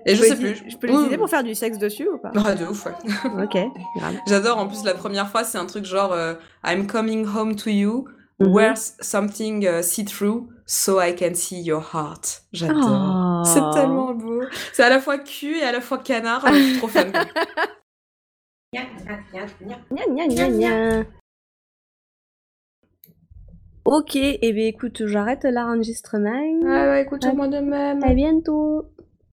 Et 0.07 0.15
je 0.15 0.23
peux 0.23 0.29
sais 0.29 0.37
plus. 0.37 0.65
Je 0.69 0.77
peux 0.77 0.87
l'utiliser 0.87 1.19
pour 1.19 1.29
faire 1.29 1.43
du 1.43 1.55
sexe 1.55 1.79
dessus 1.79 2.09
ou 2.09 2.19
pas? 2.19 2.31
Ah, 2.45 2.55
de 2.55 2.65
ouf, 2.67 2.87
ouais. 2.87 2.93
Ok, 3.45 3.57
grave. 3.97 4.15
J'adore, 4.27 4.59
en 4.59 4.69
plus, 4.69 4.85
la 4.85 4.95
première 4.95 5.29
fois, 5.29 5.43
c'est 5.45 5.59
un 5.59 5.67
truc 5.67 5.85
genre 5.85 6.13
euh, 6.13 6.35
I'm 6.65 6.87
coming 6.87 7.27
home 7.27 7.57
to 7.57 7.71
you, 7.71 8.07
Mhm. 8.39 8.53
wear 8.53 8.75
something 8.77 9.67
uh, 9.67 9.83
see-through 9.83 10.49
so 10.67 11.01
I 11.01 11.15
can 11.15 11.35
see 11.35 11.61
your 11.61 11.83
heart. 11.95 12.43
J'adore. 12.53 12.83
Oh. 12.85 13.43
C'est 13.47 13.71
tellement 13.73 14.13
beau. 14.13 14.43
C'est 14.75 14.83
à 14.83 14.91
la 14.91 15.01
fois 15.01 15.19
cul 15.19 15.57
et 15.57 15.63
à 15.63 15.73
la 15.73 15.81
fois 15.81 15.99
canard. 15.99 16.47
Je 16.53 16.61
suis 16.61 16.79
trop 16.79 16.89
fan. 16.89 17.13
Ok, 23.85 24.17
et 24.17 24.53
bien 24.53 24.67
écoute, 24.67 25.07
j'arrête 25.07 25.45
l'enregistrement. 25.45 26.43
Ah 26.67 26.89
ouais, 26.91 27.03
écoute, 27.03 27.25
moi 27.35 27.49
de 27.49 27.59
même. 27.61 28.03
À 28.03 28.13
bientôt. 28.15 28.91